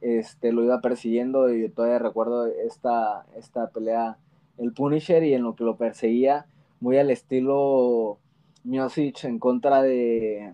este, 0.00 0.52
lo 0.52 0.64
iba 0.64 0.80
persiguiendo 0.80 1.52
y 1.52 1.68
todavía 1.68 1.98
recuerdo 1.98 2.46
esta, 2.46 3.26
esta 3.36 3.70
pelea, 3.70 4.18
el 4.56 4.72
Punisher, 4.72 5.22
y 5.24 5.34
en 5.34 5.42
lo 5.42 5.54
que 5.54 5.64
lo 5.64 5.76
perseguía, 5.76 6.46
muy 6.80 6.98
al 6.98 7.10
estilo 7.10 8.18
Miosic 8.64 9.24
en 9.24 9.38
contra 9.38 9.82
de, 9.82 10.52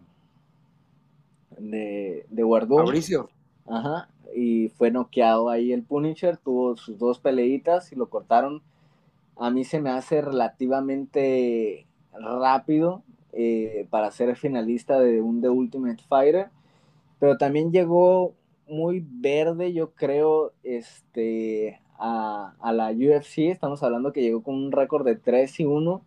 de, 1.58 2.26
de 2.28 2.44
Mauricio. 2.44 3.28
Ajá, 3.66 4.08
y 4.34 4.68
fue 4.68 4.90
noqueado 4.90 5.48
ahí 5.48 5.72
el 5.72 5.82
Punisher, 5.82 6.36
tuvo 6.36 6.76
sus 6.76 6.98
dos 6.98 7.18
peleitas 7.18 7.92
y 7.92 7.96
lo 7.96 8.08
cortaron. 8.08 8.62
A 9.36 9.50
mí 9.50 9.64
se 9.64 9.80
me 9.80 9.90
hace 9.90 10.20
relativamente 10.20 11.86
rápido 12.12 13.02
eh, 13.32 13.86
para 13.90 14.10
ser 14.10 14.36
finalista 14.36 15.00
de 15.00 15.20
un 15.20 15.40
The 15.40 15.48
Ultimate 15.48 16.02
Fighter, 16.08 16.50
pero 17.18 17.36
también 17.36 17.72
llegó 17.72 18.34
muy 18.68 19.04
verde, 19.06 19.72
yo 19.72 19.92
creo, 19.94 20.52
este, 20.62 21.80
a, 21.98 22.54
la 22.72 22.90
UFC. 22.90 23.50
Estamos 23.50 23.82
hablando 23.82 24.12
que 24.12 24.22
llegó 24.22 24.42
con 24.42 24.54
un 24.54 24.72
récord 24.72 25.04
de 25.04 25.16
3 25.16 25.60
y 25.60 25.64
1 25.64 26.02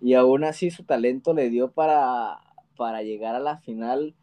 y 0.00 0.14
aún 0.14 0.44
así 0.44 0.70
su 0.70 0.84
talento 0.84 1.34
le 1.34 1.50
dio 1.50 1.70
para, 1.70 2.40
para 2.76 3.02
llegar 3.02 3.34
a 3.34 3.40
la 3.40 3.58
final 3.58 4.14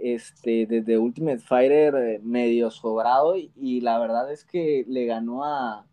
este, 0.00 0.66
desde 0.66 0.98
Ultimate 0.98 1.38
Fighter 1.38 1.94
eh, 1.94 2.20
medio 2.22 2.70
sobrado 2.70 3.36
y, 3.36 3.80
la 3.80 3.98
verdad 3.98 4.30
es 4.32 4.44
que 4.44 4.84
le 4.88 5.06
ganó 5.06 5.44
a, 5.44 5.86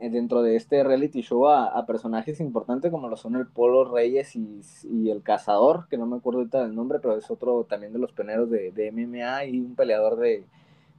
dentro 0.00 0.42
de 0.42 0.56
este 0.56 0.82
reality 0.82 1.20
show 1.22 1.48
a, 1.48 1.84
personajes 1.86 2.40
importantes 2.40 2.90
como 2.90 3.08
lo 3.08 3.16
son 3.16 3.36
el 3.36 3.46
Polo 3.46 3.84
Reyes 3.84 4.34
y, 4.34 5.10
el 5.10 5.22
Cazador, 5.22 5.86
que 5.88 5.98
no 5.98 6.06
me 6.06 6.16
acuerdo 6.16 6.40
ahorita 6.40 6.62
del 6.62 6.74
nombre, 6.74 6.98
pero 7.00 7.16
es 7.16 7.30
otro 7.30 7.64
también 7.64 7.92
de 7.92 7.98
los 7.98 8.12
pioneros 8.12 8.48
de, 8.50 8.92
MMA 8.92 9.44
y 9.44 9.60
un 9.60 9.74
peleador 9.74 10.16
de, 10.16 10.44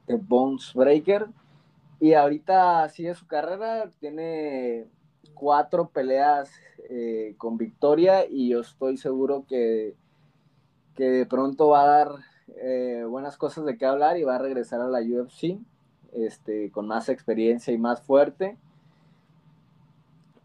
Bones 0.08 0.74
Breaker. 0.76 1.28
Y 2.00 2.14
ahorita 2.14 2.90
sigue 2.90 3.14
su 3.14 3.26
carrera, 3.28 3.90
tiene 4.00 4.88
cuatro 5.34 5.90
peleas 5.90 6.52
eh, 6.90 7.36
con 7.38 7.58
victoria 7.58 8.26
y 8.30 8.50
yo 8.50 8.60
estoy 8.62 8.98
seguro 8.98 9.46
que, 9.48 9.96
que 10.96 11.06
de 11.06 11.26
pronto 11.26 11.70
va 11.70 11.84
a 11.84 11.88
dar 11.88 12.12
eh, 12.58 13.06
buenas 13.08 13.38
cosas 13.38 13.66
de 13.66 13.78
qué 13.78 13.86
hablar 13.86 14.18
y 14.18 14.24
va 14.24 14.36
a 14.36 14.40
regresar 14.40 14.82
a 14.82 14.88
la 14.88 15.00
UFC 15.00 15.58
este, 16.14 16.72
con 16.72 16.88
más 16.88 17.10
experiencia 17.10 17.74
y 17.74 17.78
más 17.78 18.02
fuerte. 18.02 18.58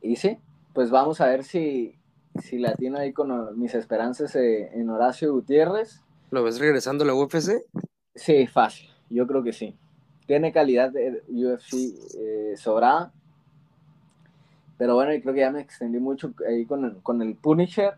Y 0.01 0.17
sí, 0.17 0.39
pues 0.73 0.91
vamos 0.91 1.21
a 1.21 1.27
ver 1.27 1.45
si, 1.45 1.97
si 2.43 2.59
la 2.59 2.75
tiene 2.75 3.01
ahí 3.01 3.12
con 3.12 3.59
mis 3.59 3.75
esperanzas 3.75 4.37
eh, 4.37 4.71
en 4.75 4.89
Horacio 4.91 5.33
Gutiérrez. 5.33 6.03
¿Lo 6.31 6.43
ves 6.43 6.59
regresando 6.59 7.05
a 7.05 7.07
la 7.07 7.14
UFC? 7.14 7.62
Sí, 8.14 8.47
fácil, 8.47 8.89
yo 9.11 9.27
creo 9.27 9.43
que 9.43 9.53
sí. 9.53 9.77
Tiene 10.27 10.53
calidad 10.53 10.91
de 10.91 11.23
UFC 11.29 11.75
eh, 12.19 12.55
sobrada. 12.57 13.12
Pero 14.79 14.95
bueno, 14.95 15.14
yo 15.14 15.23
creo 15.23 15.35
que 15.35 15.41
ya 15.41 15.51
me 15.51 15.61
extendí 15.61 15.99
mucho 15.99 16.35
ahí 16.47 16.67
con 16.67 16.85
el, 16.85 16.97
con 17.03 17.23
el 17.23 17.35
Punisher. 17.35 17.95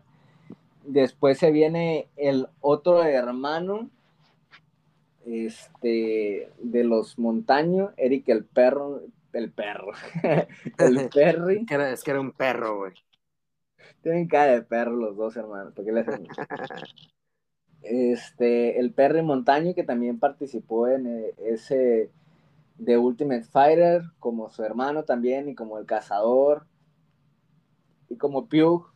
Después 0.85 1.37
se 1.37 1.51
viene 1.51 2.07
el 2.15 2.47
otro 2.61 3.03
hermano 3.03 3.89
este, 5.25 6.51
de 6.59 6.83
los 6.83 7.19
montaños, 7.19 7.91
Eric 7.97 8.29
el 8.29 8.45
perro, 8.45 9.01
el 9.33 9.51
perro, 9.51 9.91
el 10.77 11.09
Perry. 11.13 11.65
es 11.69 12.03
que 12.03 12.11
era 12.11 12.19
un 12.19 12.31
perro, 12.31 12.77
güey. 12.77 12.93
Tienen 14.01 14.27
cara 14.27 14.53
de 14.53 14.61
perro 14.61 14.95
los 14.95 15.17
dos 15.17 15.35
hermanos, 15.35 15.73
¿por 15.73 15.85
qué 15.85 15.91
le 15.91 16.01
hacen? 16.01 16.27
este, 17.81 18.79
el 18.79 18.91
Perry 18.93 19.21
Montaño, 19.21 19.73
que 19.73 19.83
también 19.83 20.19
participó 20.19 20.87
en 20.87 21.07
eh, 21.07 21.33
ese 21.37 22.09
de 22.77 22.97
Ultimate 22.97 23.43
Fighter, 23.43 24.03
como 24.19 24.49
su 24.51 24.63
hermano 24.63 25.03
también, 25.03 25.49
y 25.49 25.55
como 25.55 25.77
el 25.77 25.85
cazador, 25.85 26.65
y 28.07 28.15
como 28.15 28.47
Pugh, 28.47 28.87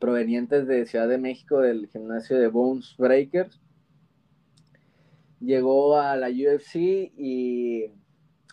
provenientes 0.00 0.66
de 0.66 0.86
Ciudad 0.86 1.08
de 1.08 1.18
México 1.18 1.60
del 1.60 1.86
gimnasio 1.88 2.38
de 2.38 2.48
Bones 2.48 2.96
Breakers 2.98 3.60
llegó 5.40 5.98
a 5.98 6.16
la 6.16 6.28
UFC 6.28 6.76
y, 6.76 7.92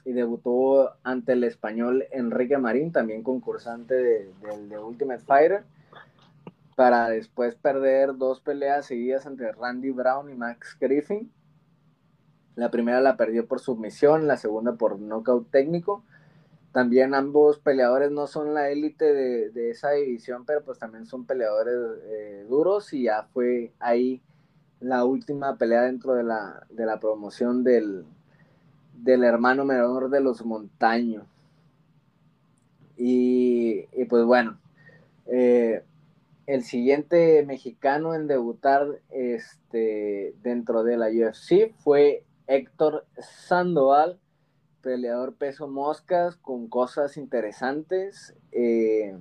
debutó 0.05 0.95
ante 1.03 1.33
el 1.33 1.43
español 1.43 2.05
Enrique 2.11 2.57
Marín, 2.57 2.93
también 2.93 3.23
concursante 3.23 3.93
del 3.93 4.69
de, 4.69 4.79
Ultimate 4.79 5.19
Fighter. 5.19 5.65
para 6.77 7.09
después 7.09 7.55
perder 7.55 8.15
dos 8.15 8.39
peleas 8.39 8.85
seguidas 8.85 9.25
entre 9.25 9.51
Randy 9.51 9.91
Brown 9.91 10.29
y 10.29 10.35
Max 10.35 10.77
Griffin. 10.79 11.29
La 12.55 12.71
primera 12.71 13.01
la 13.01 13.17
perdió 13.17 13.47
por 13.47 13.59
submisión, 13.59 14.27
la 14.27 14.37
segunda 14.37 14.75
por 14.75 14.97
knockout 14.97 15.51
técnico. 15.51 16.05
También 16.71 17.13
ambos 17.13 17.59
peleadores 17.59 18.11
no 18.11 18.27
son 18.27 18.53
la 18.53 18.69
élite 18.69 19.13
de, 19.13 19.69
esa 19.71 19.91
división, 19.91 20.45
pero 20.45 20.63
pues 20.63 20.79
también 20.79 21.05
son 21.05 21.25
peleadores 21.25 21.75
eh, 22.03 22.45
duros 22.47 22.93
y 22.93 23.03
ya 23.03 23.23
fue 23.33 23.73
ahí 23.79 24.21
la 24.79 25.05
última 25.05 25.57
pelea 25.57 25.83
dentro 25.83 26.13
de 26.13 26.23
la, 26.23 26.65
de 26.69 26.85
la 26.85 26.99
promoción 26.99 27.63
del, 27.63 28.05
del 28.93 29.23
hermano 29.23 29.65
menor 29.65 30.09
de 30.09 30.21
los 30.21 30.45
Montaños. 30.45 31.25
Y, 32.97 33.83
pues 34.09 34.25
bueno, 34.25 34.59
eh, 35.27 35.83
el 36.47 36.63
siguiente 36.63 37.43
mexicano 37.45 38.15
en 38.15 38.27
debutar 38.27 38.87
este, 39.11 40.33
dentro 40.41 40.83
de 40.83 40.97
la 40.97 41.07
UFC 41.07 41.73
fue 41.77 42.23
Héctor 42.47 43.05
Sandoval, 43.19 44.19
peleador 44.81 45.35
peso 45.35 45.67
moscas 45.67 46.37
con 46.37 46.67
cosas 46.69 47.17
interesantes. 47.17 48.33
Eh, 48.51 49.15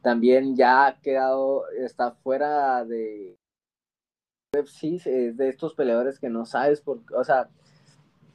también 0.00 0.56
ya 0.56 0.86
ha 0.86 1.00
quedado, 1.00 1.68
está 1.70 2.12
fuera 2.12 2.84
de 2.84 3.36
UFC, 4.54 5.00
es 5.06 5.38
de 5.38 5.48
estos 5.48 5.74
peleadores 5.74 6.18
que 6.18 6.28
no 6.28 6.44
sabes 6.44 6.82
o 6.86 7.24
sea, 7.24 7.48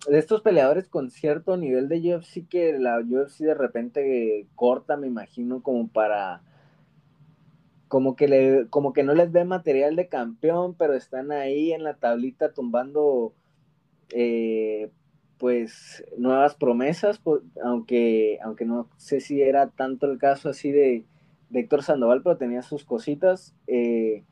de 0.07 0.17
estos 0.17 0.41
peleadores 0.41 0.87
con 0.87 1.11
cierto 1.11 1.57
nivel 1.57 1.87
de 1.89 2.15
UFC 2.15 2.47
que 2.49 2.79
la 2.79 2.99
UFC 2.99 3.41
de 3.41 3.53
repente 3.53 4.47
corta, 4.55 4.97
me 4.97 5.05
imagino, 5.05 5.61
como 5.61 5.87
para 5.87 6.41
como 7.87 8.15
que 8.15 8.65
como 8.71 8.93
que 8.93 9.03
no 9.03 9.13
les 9.13 9.31
ve 9.31 9.45
material 9.45 9.95
de 9.95 10.07
campeón, 10.07 10.73
pero 10.73 10.95
están 10.95 11.31
ahí 11.31 11.71
en 11.71 11.83
la 11.83 11.93
tablita 11.93 12.51
tumbando 12.51 13.33
eh, 14.09 14.89
pues 15.37 16.03
nuevas 16.17 16.55
promesas, 16.55 17.21
aunque, 17.63 18.39
aunque 18.43 18.65
no 18.65 18.89
sé 18.97 19.19
si 19.19 19.43
era 19.43 19.67
tanto 19.67 20.11
el 20.11 20.17
caso 20.17 20.49
así 20.49 20.71
de, 20.71 21.05
Héctor 21.53 21.83
Sandoval, 21.83 22.23
pero 22.23 22.37
tenía 22.37 22.63
sus 22.63 22.83
cositas. 22.85 23.53
Eh, 23.67 24.23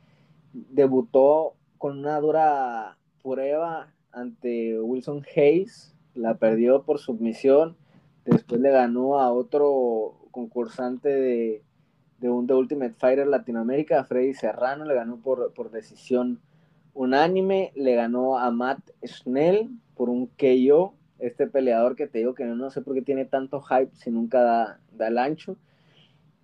debutó 0.52 1.54
con 1.78 2.00
una 2.00 2.20
dura 2.20 2.98
prueba 3.22 3.94
ante 4.12 4.80
Wilson 4.80 5.26
Hayes, 5.36 5.96
la 6.14 6.36
perdió 6.36 6.84
por 6.84 7.00
submisión, 7.00 7.76
después 8.24 8.62
le 8.62 8.72
ganó 8.72 9.20
a 9.20 9.32
otro 9.32 10.16
concursante 10.32 11.10
de, 11.10 11.62
un 12.22 12.48
The 12.48 12.54
Ultimate 12.54 12.96
Fighter 12.98 13.28
Latinoamérica, 13.28 14.04
Freddy 14.04 14.34
Serrano, 14.34 14.86
le 14.86 14.96
ganó 14.96 15.18
por, 15.18 15.54
por 15.54 15.70
decisión 15.70 16.40
unánime, 16.94 17.72
le 17.76 17.94
ganó 17.96 18.40
a 18.40 18.50
Matt 18.50 18.80
Schnell 19.04 19.70
por 19.96 20.10
un 20.10 20.28
KO, 20.28 20.96
este 21.20 21.48
peleador 21.48 21.96
que 21.96 22.08
te 22.08 22.20
digo 22.20 22.34
que 22.34 22.46
no, 22.46 22.70
sé 22.72 22.82
por 22.82 22.96
qué 22.96 23.02
tiene 23.02 23.26
tanto 23.26 23.62
hype 23.62 23.92
si 23.94 24.10
nunca 24.10 24.42
da, 24.42 24.80
da 24.92 25.08
el 25.08 25.18
ancho, 25.18 25.58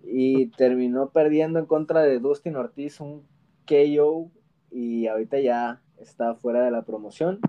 y 0.04 0.46
terminó 0.46 1.10
perdiendo 1.10 1.58
en 1.58 1.66
contra 1.66 2.02
de 2.02 2.18
Dustin 2.18 2.56
Ortiz 2.56 3.00
un 3.00 3.22
KO 3.66 4.30
y 4.72 5.06
ahorita 5.06 5.38
ya 5.40 5.82
está 5.98 6.34
fuera 6.34 6.64
de 6.64 6.70
la 6.70 6.82
promoción. 6.82 7.40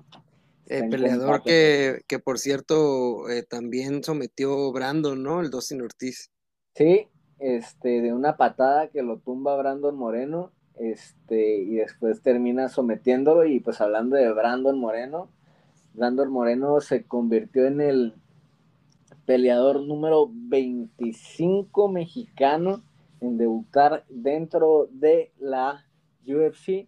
El 0.67 0.89
peleador 0.89 1.43
que, 1.43 2.19
por 2.24 2.39
cierto 2.39 3.30
eh, 3.30 3.43
también 3.43 4.03
sometió 4.03 4.71
Brandon, 4.71 5.21
¿no? 5.21 5.41
El 5.41 5.49
Dustin 5.49 5.82
Ortiz. 5.82 6.32
Sí, 6.76 7.07
este, 7.39 8.01
de 8.01 8.13
una 8.13 8.38
patada 8.38 8.88
que 8.88 9.03
lo 9.03 9.19
tumba 9.19 9.57
Brandon 9.57 9.95
Moreno, 9.95 10.51
este, 10.80 11.57
y 11.57 11.76
después 11.76 12.21
termina 12.21 12.69
sometiéndolo, 12.69 13.45
y 13.45 13.59
pues 13.59 13.82
hablando 13.82 14.15
de 14.15 14.32
Brandon 14.32 14.78
Moreno, 14.80 15.30
Brandon 15.93 16.32
Moreno 16.32 16.80
se 16.82 17.03
convirtió 17.03 17.65
en 17.65 17.82
el 17.82 18.15
peleador 19.26 19.82
número 19.82 20.30
25 20.32 21.89
mexicano 21.89 22.84
en 23.21 23.38
debutar 23.38 24.05
dentro 24.09 24.88
de 24.91 25.32
la 25.38 25.86
UFC 26.26 26.88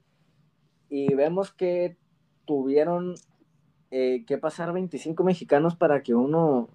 y 0.89 1.13
vemos 1.13 1.51
que 1.53 1.97
tuvieron 2.45 3.15
eh, 3.91 4.23
que 4.25 4.37
pasar 4.37 4.73
25 4.73 5.23
mexicanos 5.23 5.75
para 5.75 6.03
que 6.03 6.13
uno 6.13 6.69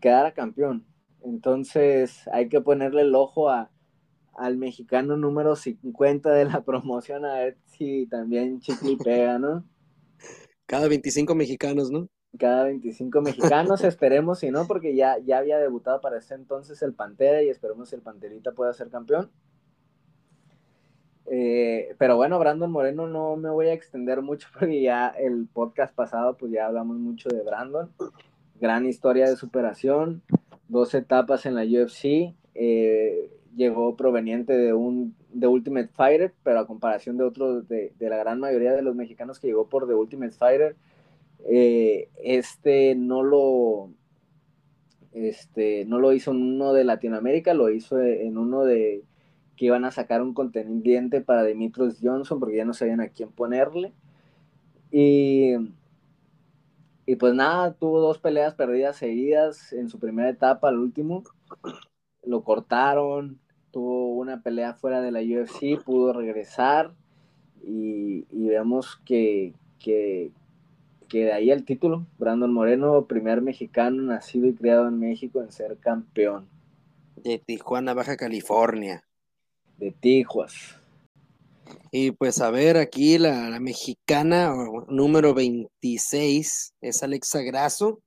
quedara 0.00 0.32
campeón. 0.32 0.84
Entonces 1.22 2.28
hay 2.32 2.48
que 2.48 2.60
ponerle 2.60 3.02
el 3.02 3.14
ojo 3.14 3.50
a, 3.50 3.70
al 4.34 4.56
mexicano 4.56 5.16
número 5.16 5.56
50 5.56 6.30
de 6.30 6.44
la 6.44 6.60
promoción 6.64 7.24
a 7.24 7.34
ver 7.34 7.58
si 7.66 8.06
también 8.06 8.60
chicle 8.60 8.96
pega, 8.96 9.38
¿no? 9.38 9.64
Cada 10.66 10.88
25 10.88 11.34
mexicanos, 11.34 11.90
¿no? 11.90 12.08
Cada 12.38 12.64
25 12.64 13.20
mexicanos, 13.22 13.82
esperemos 13.84 14.40
si 14.40 14.50
no, 14.50 14.66
porque 14.66 14.94
ya, 14.94 15.18
ya 15.18 15.38
había 15.38 15.58
debutado 15.58 16.00
para 16.00 16.18
ese 16.18 16.34
entonces 16.34 16.82
el 16.82 16.94
Pantera 16.94 17.42
y 17.42 17.48
esperemos 17.48 17.90
que 17.90 17.96
el 17.96 18.02
Panterita 18.02 18.52
pueda 18.52 18.72
ser 18.72 18.90
campeón. 18.90 19.30
Eh, 21.30 21.94
pero 21.98 22.16
bueno, 22.16 22.38
Brandon 22.38 22.70
Moreno 22.70 23.06
no 23.06 23.36
me 23.36 23.50
voy 23.50 23.66
a 23.66 23.72
extender 23.72 24.22
mucho 24.22 24.48
porque 24.58 24.80
ya 24.80 25.08
el 25.08 25.46
podcast 25.52 25.94
pasado 25.94 26.36
pues 26.36 26.52
ya 26.52 26.66
hablamos 26.66 26.96
mucho 26.98 27.28
de 27.28 27.42
Brandon. 27.42 27.90
Gran 28.60 28.86
historia 28.86 29.28
de 29.28 29.36
superación, 29.36 30.22
dos 30.68 30.94
etapas 30.94 31.46
en 31.46 31.54
la 31.54 31.62
UFC. 31.62 32.34
Eh, 32.54 33.30
llegó 33.54 33.96
proveniente 33.96 34.56
de 34.56 34.72
un 34.72 35.14
The 35.38 35.46
Ultimate 35.46 35.88
Fighter, 35.88 36.32
pero 36.42 36.60
a 36.60 36.66
comparación 36.66 37.16
de 37.16 37.24
otros, 37.24 37.68
de, 37.68 37.92
la 38.00 38.16
gran 38.16 38.40
mayoría 38.40 38.72
de 38.72 38.82
los 38.82 38.94
mexicanos 38.94 39.38
que 39.38 39.48
llegó 39.48 39.68
por 39.68 39.86
The 39.86 39.94
Ultimate 39.94 40.32
Fighter, 40.32 40.76
eh, 41.46 42.08
este 42.22 42.94
no 42.94 43.22
lo 43.22 43.90
este 45.12 45.84
no 45.86 45.98
lo 45.98 46.12
hizo 46.12 46.32
en 46.32 46.42
uno 46.42 46.72
de 46.72 46.84
Latinoamérica, 46.84 47.54
lo 47.54 47.70
hizo 47.70 48.00
en 48.00 48.38
uno 48.38 48.64
de 48.64 49.02
que 49.58 49.66
iban 49.66 49.84
a 49.84 49.90
sacar 49.90 50.22
un 50.22 50.32
contendiente 50.32 51.20
para 51.20 51.42
Demetrius 51.42 51.98
Johnson 52.00 52.38
porque 52.38 52.56
ya 52.56 52.64
no 52.64 52.72
sabían 52.72 53.00
a 53.00 53.08
quién 53.08 53.30
ponerle. 53.30 53.92
Y, 54.92 55.54
y 57.04 57.16
pues 57.16 57.34
nada, 57.34 57.74
tuvo 57.74 58.00
dos 58.00 58.18
peleas 58.18 58.54
perdidas 58.54 58.96
seguidas 58.96 59.72
en 59.72 59.90
su 59.90 59.98
primera 59.98 60.30
etapa, 60.30 60.68
al 60.68 60.78
último. 60.78 61.24
Lo 62.24 62.44
cortaron, 62.44 63.40
tuvo 63.72 64.14
una 64.14 64.42
pelea 64.42 64.74
fuera 64.74 65.00
de 65.00 65.10
la 65.10 65.20
UFC, 65.20 65.82
pudo 65.84 66.12
regresar 66.12 66.94
y, 67.60 68.24
vemos 68.30 69.00
que, 69.04 69.54
que, 69.80 70.30
que 71.08 71.24
de 71.24 71.32
ahí 71.32 71.50
el 71.50 71.64
título. 71.64 72.06
Brandon 72.16 72.52
Moreno, 72.52 73.06
primer 73.06 73.42
mexicano 73.42 74.02
nacido 74.04 74.46
y 74.46 74.54
criado 74.54 74.86
en 74.86 75.00
México 75.00 75.42
en 75.42 75.50
ser 75.50 75.78
campeón. 75.78 76.48
De 77.16 77.38
Tijuana, 77.38 77.92
Baja 77.94 78.16
California 78.16 79.02
de 79.78 79.92
Tijuas. 79.92 80.78
Y 81.90 82.10
pues 82.12 82.40
a 82.40 82.50
ver, 82.50 82.76
aquí 82.76 83.18
la, 83.18 83.58
mexicana 83.60 84.54
número 84.88 85.34
26 85.34 86.74
es 86.80 87.02
Alexa 87.02 87.40
Grasso, 87.42 88.00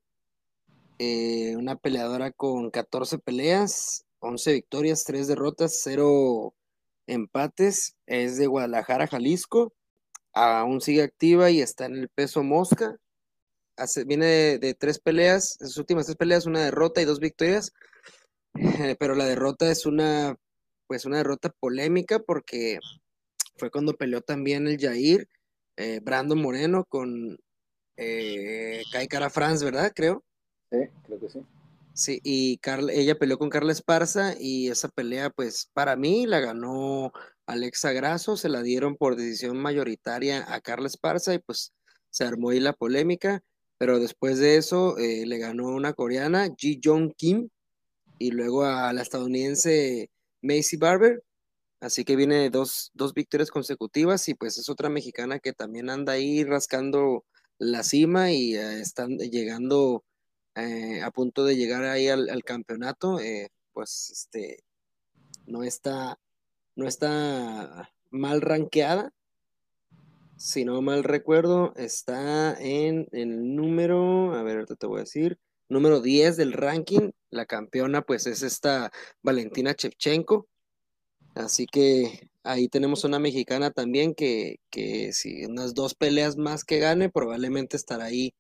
eh, 1.00 1.56
una 1.58 1.76
peleadora 1.76 2.32
con 2.32 2.70
14 2.70 3.18
peleas, 3.18 4.06
11 4.20 4.54
victorias, 4.54 5.04
3 5.04 5.28
derrotas, 5.28 5.80
0 5.84 6.54
empates, 7.08 7.96
es 8.06 8.38
de 8.38 8.48
Guadalajara, 8.48 9.08
Jalisco, 9.08 9.74
aún 10.34 10.82
sigue 10.82 11.02
activa 11.02 11.50
y 11.50 11.62
está 11.62 11.86
en 11.86 11.96
el 11.96 12.10
peso 12.10 12.44
mosca, 12.44 12.98
Hace, 13.78 14.04
viene 14.04 14.26
de, 14.26 14.60
de, 14.60 14.74
tres 14.76 15.00
peleas, 15.00 15.58
sus 15.60 15.78
últimas 15.78 16.06
tres 16.06 16.18
peleas, 16.18 16.46
una 16.46 16.60
derrota 16.60 17.02
y 17.02 17.06
dos 17.06 17.20
victorias, 17.20 17.74
pero 19.00 19.16
la 19.16 19.26
derrota 19.26 19.72
es 19.72 19.86
una 19.86 20.38
pues 20.92 21.06
una 21.06 21.20
derrota 21.20 21.56
polémica 21.58 22.20
porque 22.20 22.78
fue 23.56 23.72
cuando 23.72 23.96
peleó 23.96 24.20
también 24.20 24.68
el 24.68 24.78
Jair, 24.78 25.26
eh, 25.78 26.02
Brando 26.04 26.36
Moreno 26.36 26.84
con 26.84 27.40
eh, 27.96 28.84
Kai 28.92 29.08
Cara 29.08 29.30
France, 29.30 29.64
¿verdad? 29.64 29.94
Creo. 29.96 30.22
Sí, 30.70 30.80
creo 31.06 31.18
que 31.22 31.30
sí. 31.30 31.40
Sí, 31.94 32.20
y 32.26 32.58
Carla, 32.58 32.92
ella 32.92 33.18
peleó 33.18 33.38
con 33.38 33.50
Carla 33.50 33.72
Esparza 33.72 34.36
y 34.38 34.68
esa 34.68 34.90
pelea, 34.90 35.30
pues 35.30 35.70
para 35.72 35.96
mí 35.96 36.26
la 36.26 36.42
ganó 36.42 37.14
Alexa 37.46 37.94
Grasso, 37.94 38.36
se 38.36 38.50
la 38.50 38.62
dieron 38.62 38.98
por 38.98 39.16
decisión 39.16 39.56
mayoritaria 39.56 40.54
a 40.54 40.60
Carla 40.60 40.88
Esparza 40.88 41.34
y 41.34 41.40
pues 41.40 41.72
se 42.10 42.26
armó 42.26 42.50
ahí 42.50 42.60
la 42.60 42.74
polémica, 42.74 43.42
pero 43.78 43.98
después 43.98 44.40
de 44.40 44.58
eso 44.58 44.98
eh, 44.98 45.26
le 45.26 45.38
ganó 45.38 45.70
una 45.70 45.94
coreana, 45.94 46.50
Ji 46.58 46.82
Jong 46.84 47.14
Kim, 47.16 47.48
y 48.20 48.32
luego 48.32 48.66
a 48.66 48.92
la 48.92 49.02
estadounidense 49.02 50.11
Macy 50.42 50.78
Barber, 50.78 51.24
así 51.80 52.04
que 52.06 52.16
viene 52.16 52.50
dos, 52.50 52.92
dos 52.94 53.14
victorias 53.14 53.52
consecutivas 53.52 54.28
y 54.30 54.34
pues 54.34 54.58
es 54.58 54.70
otra 54.70 54.90
mexicana 54.90 55.40
que 55.40 55.54
también 55.54 55.90
anda 55.90 56.14
ahí 56.14 56.44
rascando 56.44 57.26
la 57.58 57.84
cima 57.84 58.32
y 58.32 58.56
eh, 58.56 58.82
están 58.82 59.18
llegando 59.18 60.04
eh, 60.56 61.02
a 61.02 61.12
punto 61.12 61.46
de 61.46 61.56
llegar 61.56 61.84
ahí 61.84 62.08
al, 62.08 62.44
campeonato, 62.44 63.20
eh, 63.20 63.50
pues 63.72 64.10
este 64.12 64.64
no 65.46 65.64
está 65.64 66.20
no 66.76 66.88
está 66.88 67.92
mal 68.10 68.42
rankeada. 68.42 69.14
Si 70.38 70.66
no 70.66 70.82
mal 70.82 71.04
recuerdo, 71.04 71.74
está 71.76 72.60
en 72.60 73.08
el 73.12 73.56
número, 73.56 74.34
a 74.34 74.42
ver, 74.42 74.56
ahorita 74.56 74.76
te 74.76 74.88
voy 74.88 74.98
a 74.98 75.04
decir, 75.04 75.38
número 75.72 76.02
10 76.02 76.38
del 76.38 76.54
ranking. 76.54 77.12
La 77.30 77.46
campeona, 77.46 78.02
pues, 78.04 78.28
es 78.28 78.44
esta 78.44 78.92
Valentina 79.24 79.74
Chevchenko. 79.74 80.48
Así 81.36 81.66
que 81.66 82.30
ahí 82.44 82.68
tenemos 82.68 83.04
una 83.04 83.20
mexicana 83.20 83.72
también 83.72 84.14
que, 84.14 84.58
que 84.70 85.14
si 85.14 85.46
unas 85.46 85.74
dos 85.74 85.96
peleas 85.96 86.38
más 86.38 86.64
que 86.66 86.80
gane, 86.80 87.10
probablemente 87.10 87.78
estará 87.78 88.06
ahí, 88.06 88.34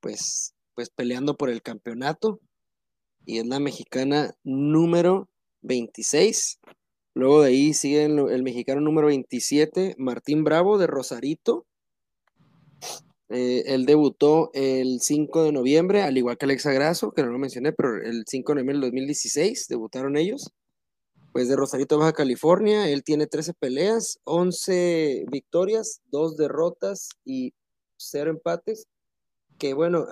pues, 0.00 0.54
pues 0.74 0.90
peleando 0.90 1.36
por 1.36 1.50
el 1.50 1.62
campeonato. 1.62 2.40
Y 3.24 3.38
es 3.38 3.46
la 3.46 3.60
mexicana 3.60 4.34
número 4.44 5.28
26. 5.62 6.60
Luego 7.14 7.42
de 7.42 7.48
ahí 7.48 7.74
sigue 7.74 8.04
el, 8.04 8.42
mexicano 8.42 8.80
número 8.80 9.06
27, 9.06 9.94
Martín 9.98 10.42
Bravo 10.42 10.78
de 10.78 10.88
Rosarito. 10.88 11.64
Eh, 13.34 13.74
él 13.74 13.84
debutó 13.84 14.50
el 14.54 15.00
5 15.00 15.42
de 15.42 15.52
noviembre, 15.52 16.02
al 16.02 16.16
igual 16.16 16.38
que 16.38 16.44
Alexa 16.44 16.72
Grasso, 16.72 17.10
que 17.10 17.24
no 17.24 17.30
lo 17.30 17.38
mencioné, 17.38 17.72
pero 17.72 17.96
el 18.00 18.24
5 18.28 18.52
de 18.52 18.54
noviembre 18.54 18.74
del 18.74 18.82
2016 18.82 19.66
debutaron 19.68 20.16
ellos. 20.16 20.52
Pues 21.32 21.48
de 21.48 21.56
Rosarito, 21.56 21.98
Baja 21.98 22.12
California, 22.12 22.88
él 22.88 23.02
tiene 23.02 23.26
13 23.26 23.54
peleas, 23.54 24.20
11 24.22 25.24
victorias, 25.32 26.00
2 26.12 26.36
derrotas 26.36 27.08
y 27.24 27.52
0 27.96 28.30
empates. 28.30 28.86
Que 29.58 29.74
bueno, 29.74 30.06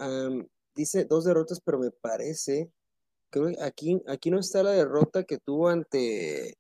dice 0.74 1.05
dos 1.05 1.24
derrotas, 1.24 1.61
pero 1.65 1.78
me 1.78 1.90
parece, 1.90 2.70
que 3.31 3.57
aquí, 3.61 4.01
aquí 4.07 4.31
no 4.31 4.39
está 4.39 4.62
la 4.62 4.73
derrota 4.73 5.24
que 5.24 5.39
tuvo 5.39 5.69
ante 5.69 6.57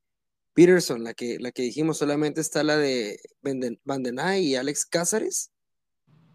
Peterson, 0.54 1.04
la 1.04 1.14
que, 1.14 1.38
la 1.38 1.52
que 1.52 1.62
dijimos, 1.62 1.98
solamente 1.98 2.40
está 2.40 2.62
la 2.62 2.76
de 2.76 3.18
Vandenay 3.84 4.44
y 4.44 4.56
Alex 4.56 4.86
Cáceres. 4.86 5.51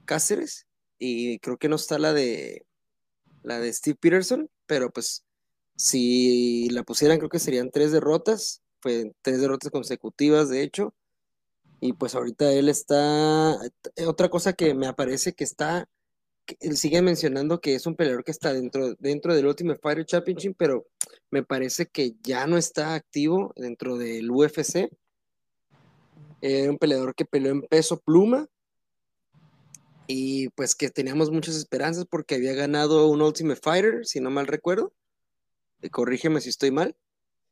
Cáceres. 0.08 0.66
Y 0.98 1.38
creo 1.40 1.58
que 1.58 1.70
no 1.70 1.76
está 1.76 2.00
la 2.00 2.14
de 2.14 2.66
la 3.44 3.60
de 3.60 3.72
Steve 3.72 3.98
Peterson, 4.02 4.50
pero 4.66 4.92
pues 4.92 5.24
si 5.76 6.70
la 6.70 6.84
pusieran 6.84 7.20
creo 7.20 7.30
que 7.30 7.40
serían 7.40 7.70
tres 7.72 7.92
derrotas, 7.92 8.64
fue 8.82 9.14
tres 9.22 9.40
derrotas 9.42 9.72
consecutivas 9.72 10.50
de 10.50 10.64
hecho. 10.64 10.96
Y 11.80 11.94
pues 11.94 12.16
ahorita 12.16 12.52
él 12.52 12.70
está, 12.70 13.56
otra 14.08 14.30
cosa 14.30 14.54
que 14.54 14.74
me 14.74 14.88
aparece 14.88 15.34
que 15.34 15.44
está 15.44 15.88
él 16.60 16.78
sigue 16.78 17.02
mencionando 17.02 17.60
que 17.60 17.76
es 17.76 17.86
un 17.86 17.96
peleador 17.96 18.24
que 18.24 18.32
está 18.32 18.54
dentro, 18.54 18.96
dentro 18.96 19.36
del 19.36 19.48
Ultimate 19.48 19.80
Fighter 19.82 20.06
Championship, 20.06 20.56
pero 20.58 20.86
me 21.30 21.44
parece 21.44 21.88
que 21.88 22.16
ya 22.24 22.48
no 22.48 22.58
está 22.58 22.94
activo 22.94 23.54
dentro 23.56 23.98
del 23.98 24.32
UFC. 24.32 24.90
Era 26.42 26.72
un 26.72 26.78
peleador 26.78 27.16
que 27.16 27.26
peleó 27.26 27.52
en 27.52 27.62
peso 27.64 28.00
pluma 28.00 28.48
y 30.08 30.50
pues 30.50 30.74
que 30.76 30.90
teníamos 30.90 31.30
muchas 31.32 31.56
esperanzas 31.56 32.06
porque 32.06 32.36
había 32.36 32.54
ganado 32.54 33.08
un 33.08 33.22
Ultimate 33.22 33.60
Fighter, 33.62 34.06
si 34.06 34.22
no 34.22 34.32
mal 34.32 34.48
recuerdo. 34.48 34.94
Corrígeme 35.92 36.42
si 36.42 36.50
estoy 36.50 36.72
mal. 36.72 36.96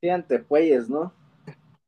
Sí, 0.02 0.10
ante 0.10 0.40
Puelles, 0.40 0.90
¿no? 0.90 1.14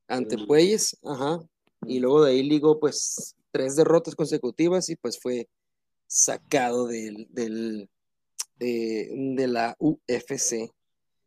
Ante 0.08 0.38
Puelles, 0.38 0.98
ajá. 1.04 1.40
Y 1.86 2.00
luego 2.00 2.26
de 2.26 2.32
ahí 2.32 2.44
ligó 2.44 2.80
pues 2.80 3.36
tres 3.52 3.76
derrotas 3.76 4.16
consecutivas 4.16 4.90
y 4.90 4.96
pues 4.96 5.20
fue 5.20 5.48
sacado 6.06 6.88
del, 6.88 7.28
del 7.30 7.90
de, 8.58 9.48
la 9.48 9.76
UFC. 9.80 10.72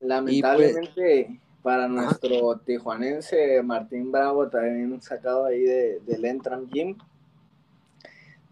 Lamentablemente 0.00 1.40
para 1.62 1.88
nuestro 1.88 2.58
tijuanense 2.64 3.62
Martín 3.62 4.10
Bravo, 4.10 4.48
también 4.48 5.00
sacado 5.02 5.44
ahí 5.44 5.60
de, 5.60 6.00
del 6.00 6.24
Entram 6.24 6.66
Gym. 6.68 6.96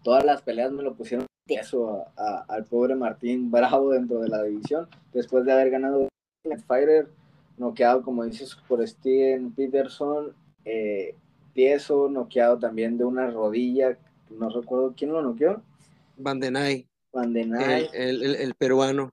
Todas 0.03 0.23
las 0.25 0.41
peleas 0.41 0.71
me 0.71 0.83
lo 0.83 0.95
pusieron 0.95 1.25
eso 1.47 2.05
al 2.15 2.65
pobre 2.65 2.95
Martín 2.95 3.49
Bravo 3.51 3.91
dentro 3.91 4.19
de 4.19 4.29
la 4.29 4.43
división, 4.43 4.87
después 5.13 5.45
de 5.45 5.51
haber 5.51 5.71
ganado 5.71 6.07
el 6.43 6.59
Fighter, 6.59 7.07
noqueado 7.57 8.01
como 8.01 8.23
dices 8.23 8.55
por 8.67 8.85
Steven 8.87 9.51
Peterson, 9.51 10.33
eh, 10.65 11.15
Tieso, 11.53 12.09
noqueado 12.09 12.59
también 12.59 12.97
de 12.97 13.03
una 13.03 13.29
rodilla, 13.31 13.97
no 14.29 14.49
recuerdo 14.49 14.93
quién 14.95 15.11
lo 15.11 15.21
noqueó. 15.21 15.61
Bandenay. 16.17 16.87
Bandenay. 17.11 17.89
El, 17.93 18.23
el, 18.23 18.53
peruano. 18.53 19.09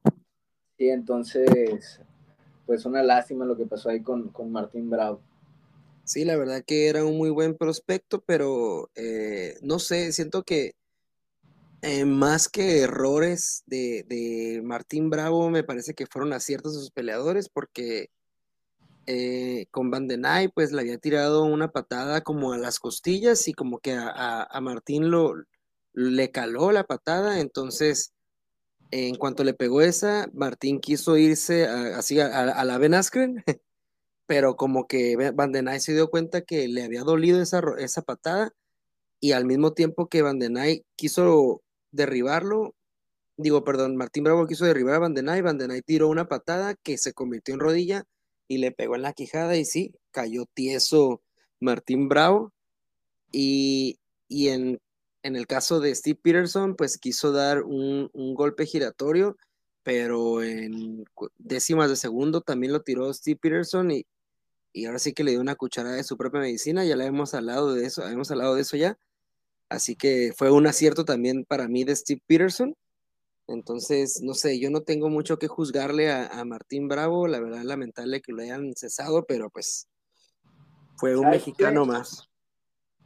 Sí, 0.77 0.91
entonces, 0.91 2.01
pues 2.67 2.85
una 2.85 3.03
lástima 3.03 3.45
lo 3.47 3.57
que 3.57 3.65
pasó 3.65 3.89
ahí 3.89 4.03
con, 4.03 4.31
Martín 4.51 4.91
Bravo. 4.91 5.21
Sí, 6.07 6.25
la 6.25 6.37
verdad 6.37 6.63
que 6.65 6.87
era 6.89 7.05
un 7.05 7.19
muy 7.19 7.31
buen 7.31 7.57
prospecto, 7.57 8.23
pero 8.25 8.91
eh, 8.95 9.59
no 9.63 9.81
sé, 9.81 10.13
siento 10.13 10.45
que 10.45 10.75
eh, 11.83 12.05
más 12.05 12.49
que 12.49 12.81
errores 12.83 13.65
de, 13.67 14.05
de, 14.09 14.63
Martín 14.63 15.11
Bravo, 15.11 15.51
me 15.51 15.65
parece 15.65 15.95
que 15.95 16.07
fueron 16.07 16.33
aciertos 16.33 16.75
de 16.75 16.81
sus 16.81 16.93
peleadores, 16.93 17.49
porque 17.49 18.11
eh, 19.07 19.67
con 19.73 19.91
Bandenay, 19.91 20.49
pues 20.49 20.73
le 20.73 20.83
había 20.83 20.99
tirado 20.99 21.45
una 21.45 21.73
patada 21.73 22.21
como 22.23 22.53
a 22.53 22.59
las 22.59 22.79
costillas 22.79 23.49
y 23.49 23.53
como 23.53 23.81
que 23.81 23.95
a, 23.95 24.45
a 24.45 24.61
Martín 24.61 25.11
lo, 25.11 25.35
le 25.93 26.31
caló 26.31 26.71
la 26.71 26.85
patada, 26.85 27.41
entonces 27.41 28.13
en 28.93 29.17
cuanto 29.17 29.45
le 29.45 29.55
pegó 29.55 29.81
esa, 29.81 30.29
Martín 30.33 30.81
quiso 30.81 31.17
irse 31.17 31.67
así 31.67 32.21
a, 32.21 32.65
la 32.65 32.79
Ben 32.79 32.95
Askren, 32.95 33.43
pero 34.27 34.57
como 34.57 34.87
que 34.87 35.17
Van 35.35 35.53
den 35.53 35.81
se 35.81 35.95
dio 35.95 36.11
cuenta 36.11 36.43
que 36.43 36.69
le 36.69 36.83
había 36.85 37.03
dolido 37.03 37.41
esa, 37.43 37.63
esa 37.79 38.03
patada 38.03 38.53
y 39.21 39.33
al 39.33 39.45
mismo 39.47 39.73
tiempo 39.73 40.09
que 40.09 40.23
Van 40.23 40.39
den 40.39 40.57
quiso 40.97 41.63
derribarlo, 41.93 42.75
digo, 43.37 43.65
perdón, 43.65 43.97
Martín 43.97 44.25
Bravo 44.25 44.47
quiso 44.47 44.65
derribar 44.65 44.97
a 44.97 44.99
Van 45.01 45.15
den 45.15 45.27
Van 45.27 45.59
den 45.59 45.83
tiró 45.83 46.09
una 46.09 46.29
patada 46.29 46.75
que 46.75 46.99
se 46.99 47.13
convirtió 47.13 47.55
en 47.55 47.61
rodilla 47.61 48.05
y 48.49 48.59
le 48.59 48.73
pegó 48.73 48.97
en 48.97 49.03
la 49.03 49.13
quijada 49.13 49.57
y 49.57 49.65
sí, 49.65 49.95
cayó 50.11 50.47
tieso 50.55 51.23
Martín 51.61 52.09
Bravo 52.09 52.53
y, 53.33 53.99
y 54.29 54.49
en 54.49 54.79
en 55.27 55.35
el 55.35 55.49
caso 55.49 55.81
de 55.81 55.93
Steve 55.93 56.21
Peterson, 56.23 56.77
pues 56.77 56.99
quiso 56.99 57.33
dar 57.33 57.65
un, 57.65 58.09
golpe 58.35 58.65
giratorio, 58.65 59.37
pero 59.83 60.41
en 60.41 61.05
décimas 61.37 61.91
de 61.91 61.97
segundo 61.97 62.43
también 62.43 62.73
lo 62.73 62.83
tiró 62.83 63.13
Steve 63.13 63.37
Peterson 63.43 63.91
y, 63.91 64.07
ahora 64.85 64.99
sí 64.99 65.15
que 65.15 65.25
le 65.25 65.31
dio 65.33 65.41
una 65.41 65.55
cucharada 65.55 65.97
de 65.97 66.05
su 66.05 66.17
propia 66.17 66.41
medicina, 66.41 66.85
ya 66.85 66.97
la 66.97 67.07
hemos 67.07 67.35
hablado 67.35 67.75
de 67.75 67.87
eso, 67.87 68.07
hemos 68.07 68.31
hablado 68.31 68.55
de 68.55 68.63
eso 68.63 68.77
ya. 68.77 68.99
Así 69.69 69.97
que 69.97 70.33
fue 70.37 70.51
un 70.51 70.67
acierto 70.67 71.05
también 71.05 71.45
para 71.45 71.67
mí 71.67 71.85
de 71.85 71.97
Steve 71.97 72.21
Peterson. 72.27 72.75
Entonces, 73.49 74.21
no 74.23 74.35
sé, 74.35 74.59
yo 74.61 74.71
no 74.71 74.83
tengo 74.83 75.09
mucho 75.09 75.39
que 75.39 75.49
juzgarle 75.49 76.11
a, 76.11 76.27
a 76.27 76.45
Martín 76.45 76.89
Bravo, 76.89 77.27
la 77.27 77.41
verdad 77.41 77.63
lamentable 77.63 78.21
que 78.21 78.33
lo 78.33 78.43
hayan 78.43 78.73
cesado, 78.77 79.25
pero 79.25 79.51
pues 79.51 79.89
fue 80.97 81.17
un 81.17 81.29
mexicano 81.31 81.85
más. 81.85 82.29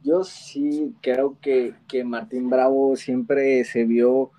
Yo 0.03 0.23
sí 0.23 0.95
creo 1.01 1.37
que, 1.39 1.75
Martín 2.05 2.49
Bravo 2.49 2.95
siempre 2.95 3.63
se 3.65 3.85
vio 3.85 4.31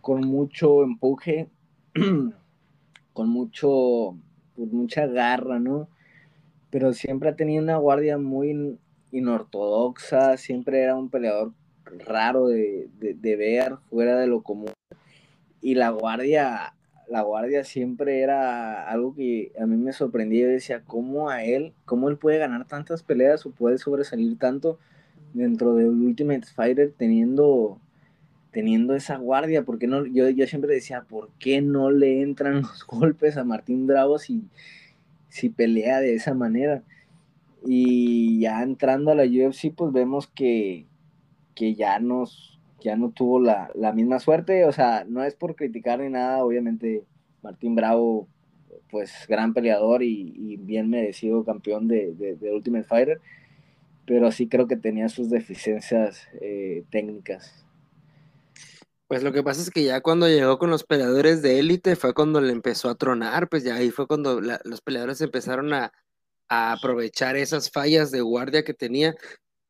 con 0.00 0.26
mucho 0.26 0.82
empuje, 0.84 1.50
con 3.12 3.28
mucho, 3.28 4.16
pues, 4.54 4.72
mucha 4.72 5.06
garra, 5.06 5.58
¿no? 5.58 5.88
Pero 6.72 6.92
siempre 6.92 7.28
ha 7.28 7.36
tenido 7.36 7.62
una 7.62 7.76
guardia 7.76 8.18
muy 8.18 8.76
inortodoxa, 9.12 10.36
siempre 10.38 10.82
era 10.82 10.96
un 10.96 11.08
peleador 11.08 11.52
raro 11.84 12.48
de, 12.48 12.88
de, 12.98 13.36
ver, 13.36 13.76
fuera 13.88 14.18
de 14.18 14.26
lo 14.26 14.42
común. 14.42 14.72
Y 15.60 15.76
la 15.76 15.90
guardia, 15.90 16.74
la 17.08 17.22
guardia 17.22 17.62
siempre 17.62 18.22
era 18.22 18.88
algo 18.88 19.14
que 19.14 19.52
a 19.56 19.66
mí 19.66 19.76
me 19.76 19.92
sorprendía. 19.92 20.46
Yo 20.46 20.48
decía, 20.48 20.82
¿cómo 20.84 21.30
a 21.30 21.44
él, 21.44 21.74
cómo 21.84 22.08
él 22.08 22.16
puede 22.18 22.38
ganar 22.38 22.66
tantas 22.66 23.04
peleas 23.04 23.46
o 23.46 23.52
puede 23.52 23.78
sobresalir 23.78 24.36
tanto? 24.36 24.80
dentro 25.32 25.74
del 25.74 25.88
Ultimate 25.88 26.46
Fighter 26.46 26.92
teniendo, 26.96 27.78
teniendo 28.50 28.94
esa 28.94 29.16
guardia, 29.16 29.64
porque 29.64 29.86
no, 29.86 30.06
yo, 30.06 30.28
yo 30.28 30.46
siempre 30.46 30.74
decía, 30.74 31.02
¿por 31.02 31.30
qué 31.38 31.60
no 31.60 31.90
le 31.90 32.22
entran 32.22 32.62
los 32.62 32.86
golpes 32.86 33.36
a 33.36 33.44
Martín 33.44 33.86
Bravo 33.86 34.18
si, 34.18 34.42
si 35.32 35.48
pelea 35.48 36.00
de 36.00 36.14
esa 36.14 36.34
manera? 36.34 36.82
Y 37.64 38.40
ya 38.40 38.62
entrando 38.62 39.12
a 39.12 39.14
la 39.14 39.24
UFC, 39.24 39.74
pues 39.74 39.92
vemos 39.92 40.26
que, 40.26 40.86
que 41.54 41.74
ya 41.74 41.98
nos 42.00 42.60
ya 42.80 42.96
no 42.96 43.10
tuvo 43.10 43.38
la, 43.40 43.70
misma 43.94 44.18
suerte, 44.18 44.64
o 44.64 44.72
sea, 44.72 45.04
no 45.08 45.22
es 45.22 45.36
por 45.36 45.54
criticar 45.54 46.00
ni 46.00 46.08
nada, 46.08 46.44
obviamente 46.44 47.04
Martín 47.40 47.76
Bravo, 47.76 48.26
pues 48.90 49.26
gran 49.28 49.54
peleador 49.54 50.02
y, 50.02 50.56
bien 50.56 50.90
merecido 50.90 51.44
campeón 51.44 51.86
de, 51.86 52.12
de 52.12 52.52
Ultimate 52.52 52.82
Fighter, 52.84 53.20
pero 54.04 54.32
sí 54.32 54.48
creo 54.48 54.66
que 54.66 54.76
tenía 54.76 55.08
sus 55.08 55.30
deficiencias 55.30 56.28
eh, 56.40 56.82
técnicas. 56.90 57.61
Pues 59.12 59.22
lo 59.22 59.30
que 59.30 59.42
pasa 59.42 59.60
es 59.60 59.68
que 59.68 59.84
ya 59.84 60.00
cuando 60.00 60.26
llegó 60.26 60.58
con 60.58 60.70
los 60.70 60.84
peleadores 60.84 61.42
de 61.42 61.58
élite 61.58 61.96
fue 61.96 62.14
cuando 62.14 62.40
le 62.40 62.50
empezó 62.50 62.88
a 62.88 62.94
tronar, 62.94 63.46
pues 63.50 63.62
ya 63.62 63.74
ahí 63.74 63.90
fue 63.90 64.06
cuando 64.06 64.40
los 64.40 64.80
peleadores 64.80 65.20
empezaron 65.20 65.74
a, 65.74 65.92
aprovechar 66.48 67.36
esas 67.36 67.70
fallas 67.70 68.10
de 68.10 68.22
guardia 68.22 68.64
que 68.64 68.72
tenía. 68.72 69.14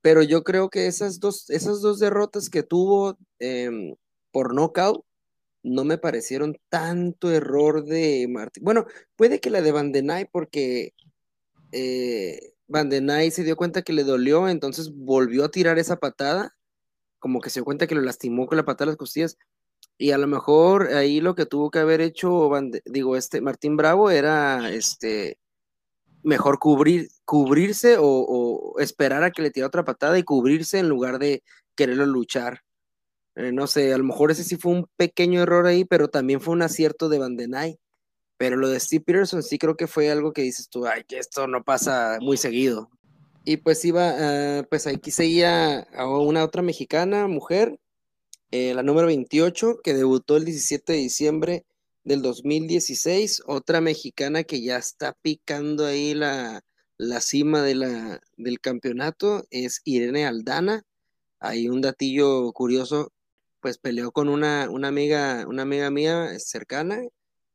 Pero 0.01 0.23
yo 0.23 0.45
creo 0.45 0.71
que 0.71 0.87
esas 0.87 1.19
dos, 1.19 1.51
esas 1.51 1.81
dos 1.81 1.99
derrotas 1.99 2.51
que 2.51 2.63
tuvo 2.63 3.19
em, 3.41 3.97
por 4.31 4.55
nocaut 4.55 5.05
no 5.65 5.85
me 5.85 5.99
parecieron 5.99 6.57
tanto 6.69 7.33
error 7.33 7.85
de 7.85 8.29
Martín. 8.31 8.63
Bueno, 8.63 8.87
puede 9.17 9.41
que 9.41 9.51
la 9.51 9.61
de 9.61 9.73
Van 9.73 9.93
porque 10.31 10.95
eh, 11.73 12.53
Van 12.69 12.93
se 13.33 13.43
dio 13.43 13.57
cuenta 13.57 13.83
que 13.83 13.93
le 13.93 14.05
dolió, 14.05 14.49
entonces 14.49 14.93
volvió 14.95 15.45
a 15.47 15.51
tirar 15.51 15.81
esa 15.81 15.97
patada, 15.97 16.55
como 17.23 17.41
que 17.41 17.51
se 17.51 17.61
dio 17.61 17.65
cuenta 17.65 17.87
que 17.87 17.95
lo 17.95 18.01
lastimó 18.03 18.47
con 18.47 18.57
la 18.57 18.65
patada 18.65 18.87
de 18.87 18.93
las 18.93 18.99
costillas. 18.99 19.39
Y 19.97 20.11
a 20.11 20.19
lo 20.19 20.27
mejor 20.27 20.89
ahí 20.89 21.21
lo 21.21 21.37
que 21.37 21.47
tuvo 21.47 21.71
que 21.71 21.79
haber 21.79 22.01
hecho, 22.01 22.51
digo, 22.85 23.17
este 23.17 23.41
Martín 23.41 23.77
Bravo 23.77 24.11
era 24.11 24.71
este 24.73 25.39
mejor 26.25 26.59
cubrir, 26.59 27.09
cubrirse 27.25 27.97
o, 27.99 28.75
esperar 28.81 29.23
a 29.23 29.31
que 29.31 29.43
le 29.43 29.53
tire 29.53 29.67
otra 29.67 29.85
patada 29.85 30.19
y 30.19 30.25
cubrirse 30.25 30.81
en 30.81 30.89
lugar 30.89 31.21
de 31.21 31.45
quererlo 31.77 32.07
luchar. 32.07 32.63
Eh, 33.37 33.53
no 33.53 33.69
sé, 33.69 33.95
a 33.95 33.99
lo 33.99 34.05
mejor 34.05 34.33
ese 34.33 34.43
sí 34.43 34.57
fue 34.57 34.73
un 34.73 34.89
pequeño 34.97 35.43
error 35.43 35.67
ahí, 35.67 35.85
pero 35.85 36.09
también 36.09 36.41
fue 36.41 36.55
un 36.55 36.63
acierto 36.63 37.09
de 37.09 37.19
Van 37.19 37.37
Pero 38.37 38.57
lo 38.57 38.69
de 38.69 38.81
Steve 38.81 39.05
Peterson 39.05 39.45
sí 39.45 39.59
creo 39.59 39.77
que 39.77 39.87
fue 39.87 40.11
algo 40.11 40.33
que 40.33 40.43
dices 40.43 40.69
tú, 40.69 40.87
ay, 40.87 41.05
que 41.05 41.19
esto 41.19 41.47
no 41.47 41.63
pasa 41.63 42.19
muy 42.21 42.37
seguido. 42.37 42.91
Y 43.45 43.57
pues 43.59 43.85
iba, 43.85 44.61
uh, 44.61 44.65
pues 44.69 44.87
aquí 44.87 45.11
seguía 45.11 45.81
a 45.81 46.07
una 46.09 46.45
otra 46.45 46.63
mexicana, 46.63 47.27
mujer, 47.27 47.79
eh, 48.53 48.75
la 48.75 48.83
número 48.83 49.07
28, 49.09 49.81
que 49.83 49.95
debutó 49.95 50.37
el 50.37 50.45
17 50.45 50.93
de 50.93 50.99
diciembre 50.99 51.67
del 52.05 52.23
2016, 52.23 53.43
otra 53.47 53.81
mexicana 53.81 54.45
que 54.45 54.63
ya 54.63 54.77
está 54.77 55.15
picando 55.23 55.87
ahí 55.87 56.15
la, 56.15 56.63
cima 57.21 57.63
de 57.63 57.75
la, 57.75 58.21
del 58.37 58.61
campeonato, 58.61 59.45
es 59.51 59.81
Irene 59.85 60.27
Aldana. 60.27 60.83
Hay 61.41 61.69
un 61.69 61.81
datillo 61.81 62.53
curioso, 62.53 63.13
pues 63.61 63.79
peleó 63.79 64.13
con 64.13 64.29
una, 64.29 64.69
una, 64.71 64.89
amiga, 64.89 65.47
una 65.49 65.63
amiga 65.63 65.91
mía 65.91 66.39
cercana 66.39 67.03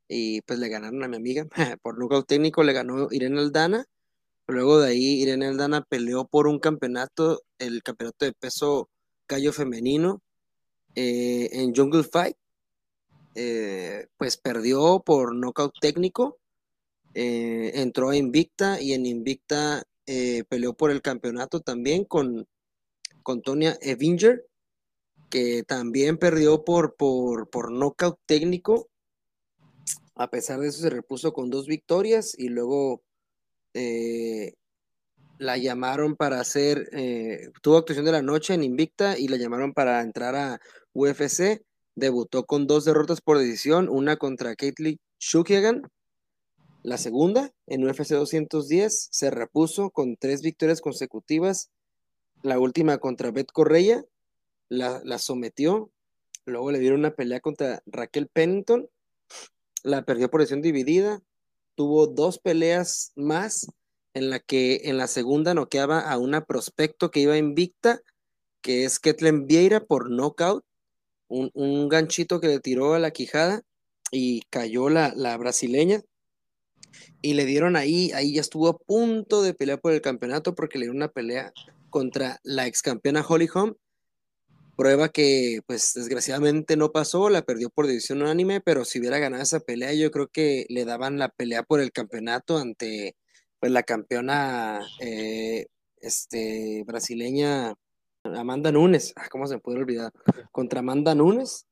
y 0.08 0.42
pues 0.42 0.60
le 0.60 0.70
ganaron 0.70 1.04
a 1.04 1.08
mi 1.08 1.18
amiga. 1.18 1.48
por 1.82 2.00
nocaut 2.00 2.28
técnico 2.28 2.64
le 2.64 2.74
ganó 2.74 3.08
Irene 3.12 3.40
Aldana. 3.40 3.86
Luego 4.48 4.80
de 4.80 4.90
ahí 4.92 5.22
Irene 5.22 5.48
Aldana 5.48 5.84
peleó 5.84 6.26
por 6.26 6.48
un 6.48 6.60
campeonato, 6.60 7.44
el 7.60 7.84
campeonato 7.84 8.24
de 8.24 8.32
peso 8.32 8.90
callo 9.26 9.52
femenino, 9.52 10.22
eh, 10.96 11.50
en 11.52 11.76
Jungle 11.76 12.04
Fight, 12.04 12.38
eh, 13.36 14.08
pues 14.18 14.38
perdió 14.38 15.04
por 15.06 15.36
nocaut 15.36 15.74
técnico, 15.80 16.40
eh, 17.14 17.74
entró 17.76 18.10
a 18.10 18.16
Invicta 18.16 18.82
y 18.82 18.94
en 18.94 19.06
Invicta 19.06 19.84
peleó 20.50 20.74
por 20.74 20.90
el 20.90 21.02
campeonato 21.02 21.60
también 21.60 22.06
con, 22.06 22.48
con 23.24 23.42
Tonya 23.42 23.78
Evinger, 23.82 24.48
que 25.30 25.64
también 25.64 26.18
perdió 26.18 26.64
por, 26.64 26.96
por, 26.96 27.50
por 27.50 27.74
nocaut 27.74 28.18
técnico. 28.26 28.90
A 30.16 30.30
pesar 30.30 30.62
de 30.62 30.70
eso 30.70 30.80
se 30.80 30.90
repuso 30.90 31.34
con 31.34 31.50
dos 31.50 31.68
victorias 31.68 32.34
y 32.40 32.48
luego 32.48 33.04
la 35.40 35.58
llamaron 35.58 36.16
para 36.16 36.40
hacer, 36.40 36.90
tuvo 37.62 37.78
actuación 37.78 38.06
de 38.06 38.12
la 38.12 38.22
noche 38.22 38.54
en 38.54 38.64
Invicta 38.64 39.18
y 39.18 39.28
la 39.28 39.38
llamaron 39.38 39.74
para 39.74 40.02
entrar 40.02 40.36
a 40.36 40.60
UFC, 40.94 41.62
debutó 41.96 42.46
con 42.46 42.68
dos 42.68 42.86
derrotas 42.86 43.22
por 43.22 43.38
decisión, 43.38 43.90
una 43.90 44.18
contra 44.18 44.56
Caitlin 44.56 45.00
Shukagan, 45.20 45.90
la 46.84 46.98
segunda 46.98 47.52
en 47.66 47.84
UFC 47.84 48.12
210 48.12 49.10
se 49.12 49.30
repuso 49.30 49.90
con 49.90 50.16
tres 50.16 50.42
victorias 50.42 50.80
consecutivas, 50.80 51.70
la 52.44 52.60
última 52.60 52.98
contra 53.00 53.32
Beth 53.32 53.52
Correia, 53.52 54.06
la, 54.70 55.02
la 55.04 55.18
sometió, 55.18 55.92
luego 56.46 56.72
le 56.72 56.80
dieron 56.80 57.00
una 57.00 57.16
pelea 57.16 57.40
contra 57.40 57.82
Raquel 57.88 58.28
Pennington, 58.28 58.90
la 59.84 60.06
perdió 60.06 60.30
por 60.30 60.40
decisión 60.40 60.62
dividida, 60.62 61.22
tuvo 61.78 62.08
dos 62.08 62.40
peleas 62.40 63.14
más 63.16 63.72
en 64.16 64.32
la 64.32 64.40
que 64.40 64.82
en 64.86 64.98
la 64.98 65.06
segunda 65.06 65.54
noqueaba 65.54 66.00
a 66.00 66.18
una 66.18 66.44
prospecto 66.44 67.12
que 67.12 67.20
iba 67.20 67.38
invicta, 67.38 68.02
que 68.62 68.84
es 68.84 69.00
Ketlen 69.00 69.46
Vieira 69.46 69.86
por 69.86 70.10
knockout, 70.10 70.66
un, 71.28 71.88
ganchito 71.88 72.42
que 72.42 72.48
le 72.48 72.60
tiró 72.60 72.96
a 72.96 73.00
la 73.00 73.12
quijada 73.12 73.62
y 74.12 74.42
cayó 74.50 74.90
la, 74.90 75.38
brasileña. 75.38 76.02
Y 77.22 77.36
le 77.36 77.46
dieron 77.46 77.76
ahí, 77.76 78.12
ahí 78.14 78.34
ya 78.34 78.42
estuvo 78.42 78.70
a 78.70 78.78
punto 78.78 79.44
de 79.44 79.54
pelear 79.54 79.80
por 79.80 79.94
el 79.94 80.02
campeonato 80.02 80.56
porque 80.56 80.80
le 80.80 80.86
dieron 80.86 80.98
una 80.98 81.10
pelea 81.10 81.54
contra 81.92 82.40
la 82.42 82.66
ex 82.66 82.82
campeona 82.82 83.24
Holly 83.28 83.50
Holm. 83.54 83.76
Prueba 84.78 85.10
que, 85.10 85.62
pues 85.66 85.94
desgraciadamente 85.96 86.78
no 86.78 86.92
pasó, 86.92 87.30
la 87.30 87.42
perdió 87.42 87.70
por 87.72 87.88
decisión 87.88 88.22
unánime, 88.22 88.62
pero 88.62 88.86
si 88.86 89.00
hubiera 89.00 89.18
ganado 89.20 89.44
esa 89.44 89.60
pelea, 89.60 89.94
yo 89.94 90.12
creo 90.12 90.28
que 90.28 90.66
le 90.70 90.86
daban 90.86 91.18
la 91.18 91.30
pelea 91.30 91.64
por 91.64 91.82
el 91.82 91.92
campeonato 91.92 92.58
ante 92.60 93.18
pues, 93.60 93.72
la 93.72 93.84
campeona 93.84 94.80
eh, 95.02 95.66
este, 96.00 96.84
brasileña 96.86 97.74
Amanda 98.24 98.72
Nunes, 98.72 99.14
ah, 99.16 99.28
¿cómo 99.30 99.48
se 99.48 99.56
me 99.56 99.62
puede 99.62 99.80
olvidar? 99.80 100.12
Contra 100.52 100.80
Amanda 100.80 101.16
Nunes. 101.16 101.66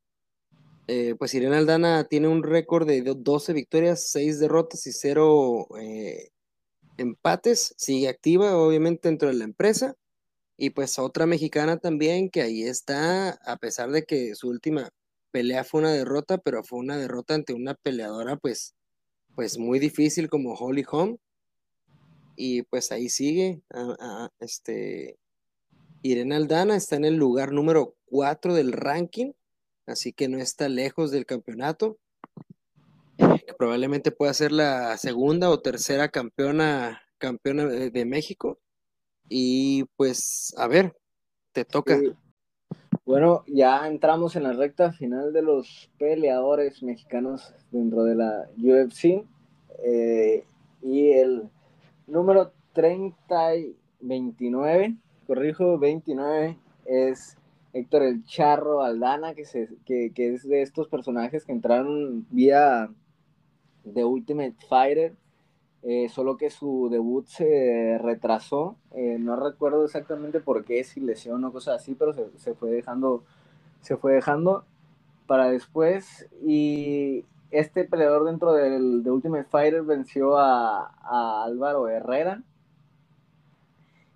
Eh, 0.88 1.16
pues 1.18 1.34
Irene 1.34 1.58
Aldana 1.58 2.04
tiene 2.04 2.28
un 2.28 2.44
récord 2.44 2.88
de 2.88 3.02
12 3.02 3.54
victorias, 3.54 4.08
6 4.10 4.40
derrotas 4.40 4.86
y 4.86 4.92
0 4.92 5.68
eh, 5.80 6.30
empates. 6.98 7.74
Sigue 7.78 8.08
activa, 8.08 8.58
obviamente, 8.58 9.10
dentro 9.10 9.28
de 9.28 9.36
la 9.36 9.46
empresa. 9.46 9.96
Y 10.58 10.70
pues 10.72 11.00
otra 11.00 11.26
mexicana 11.26 11.78
también 11.78 12.30
que 12.30 12.42
ahí 12.42 12.64
está, 12.64 13.32
a 13.46 13.58
pesar 13.58 13.92
de 13.92 14.04
que 14.04 14.36
su 14.36 14.48
última 14.48 14.90
pelea 15.32 15.64
fue 15.64 15.82
una 15.82 15.92
derrota, 15.92 16.38
pero 16.38 16.64
fue 16.64 16.80
una 16.80 16.98
derrota 16.98 17.34
ante 17.36 17.54
una 17.54 17.74
peleadora 17.76 18.38
pues, 18.38 18.74
pues 19.36 19.58
muy 19.58 19.80
difícil 19.80 20.30
como 20.30 20.54
Holly 20.54 20.86
Holm. 20.90 21.18
Y 22.38 22.64
pues 22.64 22.92
ahí 22.92 23.10
sigue, 23.10 23.62
este, 24.40 25.18
Irene 26.02 26.36
Aldana 26.36 26.76
está 26.76 26.98
en 26.98 27.06
el 27.06 27.16
lugar 27.16 27.52
número 27.52 27.96
4 28.06 28.54
del 28.54 28.74
ranking, 28.74 29.32
así 29.88 30.14
que 30.14 30.28
no 30.28 30.38
está 30.38 30.70
lejos 30.70 31.12
del 31.12 31.26
campeonato. 31.26 31.98
probablemente 33.58 34.12
pueda 34.12 34.34
ser 34.34 34.52
la 34.52 34.98
segunda 34.98 35.50
o 35.50 35.62
tercera 35.62 36.10
campeona, 36.10 37.02
campeona 37.18 37.66
de, 37.66 38.06
México. 38.06 38.60
Y 39.30 39.86
pues, 39.96 40.54
a 40.58 40.68
ver, 40.68 40.94
te 41.52 41.66
toca. 41.66 42.00
Bueno, 43.06 43.44
ya 43.48 43.88
entramos 43.88 44.36
en 44.36 44.44
la 44.44 44.54
recta 44.54 44.92
final 44.92 45.32
de 45.32 45.42
los 45.42 45.92
peleadores 46.00 46.82
mexicanos 46.82 47.54
dentro 47.72 48.04
de 48.04 48.16
la 48.16 48.50
UFC. 48.58 49.26
Eh, 49.84 50.46
y 50.82 51.12
el 51.12 51.50
número 52.08 52.52
30 52.74 53.56
y 53.56 53.76
29 54.00 54.96
corrijo, 55.26 55.78
29 55.78 56.58
es 56.86 57.38
Héctor 57.74 58.04
el 58.04 58.24
Charro 58.24 58.82
Aldana, 58.82 59.34
que, 59.34 59.46
se, 59.46 59.70
que, 59.86 60.12
es 60.16 60.48
de 60.48 60.62
estos 60.62 60.88
personajes 60.88 61.46
que 61.46 61.52
entraron 61.52 62.26
vía 62.30 62.90
The 63.94 64.06
Ultimate 64.06 64.56
Fighter, 64.70 65.16
eh, 65.86 66.10
solo 66.10 66.36
que 66.36 66.50
su 66.50 66.90
debut 66.90 67.28
se 67.28 68.00
retrasó. 68.02 68.76
Eh, 68.92 69.18
no 69.20 69.36
recuerdo 69.36 69.86
exactamente 69.86 70.40
por 70.40 70.66
qué, 70.66 70.84
si 70.84 71.00
lesión 71.00 71.44
o 71.46 71.52
cosas 71.52 71.82
así, 71.82 71.96
pero 71.96 72.14
se, 72.14 72.54
fue 72.56 72.72
dejando, 72.72 73.24
se 73.82 73.96
fue 73.96 74.14
dejando 74.14 74.66
para 75.28 75.50
después. 75.50 76.28
Y 76.44 77.24
este 77.52 77.86
peleador 77.86 78.26
dentro 78.26 78.54
del 78.54 79.02
The 79.04 79.12
Ultimate 79.12 79.46
Fighter 79.46 79.84
venció 79.84 80.38
a, 80.38 80.92
a 81.04 81.44
Álvaro 81.44 81.88
Herrera 81.88 82.42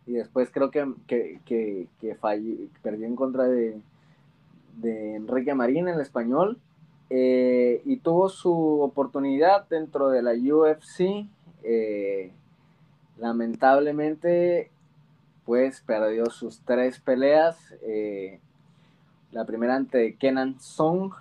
y 0.10 0.14
después 0.14 0.50
creo 0.52 0.72
que, 0.72 0.91
que, 1.06 1.40
que, 1.46 2.18
perdió 2.82 3.06
en 3.06 3.16
contra 3.16 3.44
de, 3.44 3.80
de 4.78 5.16
Enrique 5.16 5.54
Marín 5.54 5.88
el 5.88 6.00
español 6.00 6.58
eh, 7.12 7.84
y 7.86 7.98
tuvo 7.98 8.28
su 8.30 8.82
oportunidad 8.82 9.68
dentro 9.70 10.10
de 10.10 10.24
la 10.24 10.32
UFC. 10.32 11.28
Eh, 11.64 12.31
lamentablemente, 13.18 14.72
pues 15.45 15.81
perdió 15.81 16.30
sus 16.30 16.61
tres 16.61 16.99
peleas. 16.99 17.76
Eh, 17.81 18.40
la 19.31 19.45
primera 19.45 19.76
ante 19.76 20.15
Kenan 20.15 20.60
Song, 20.60 21.14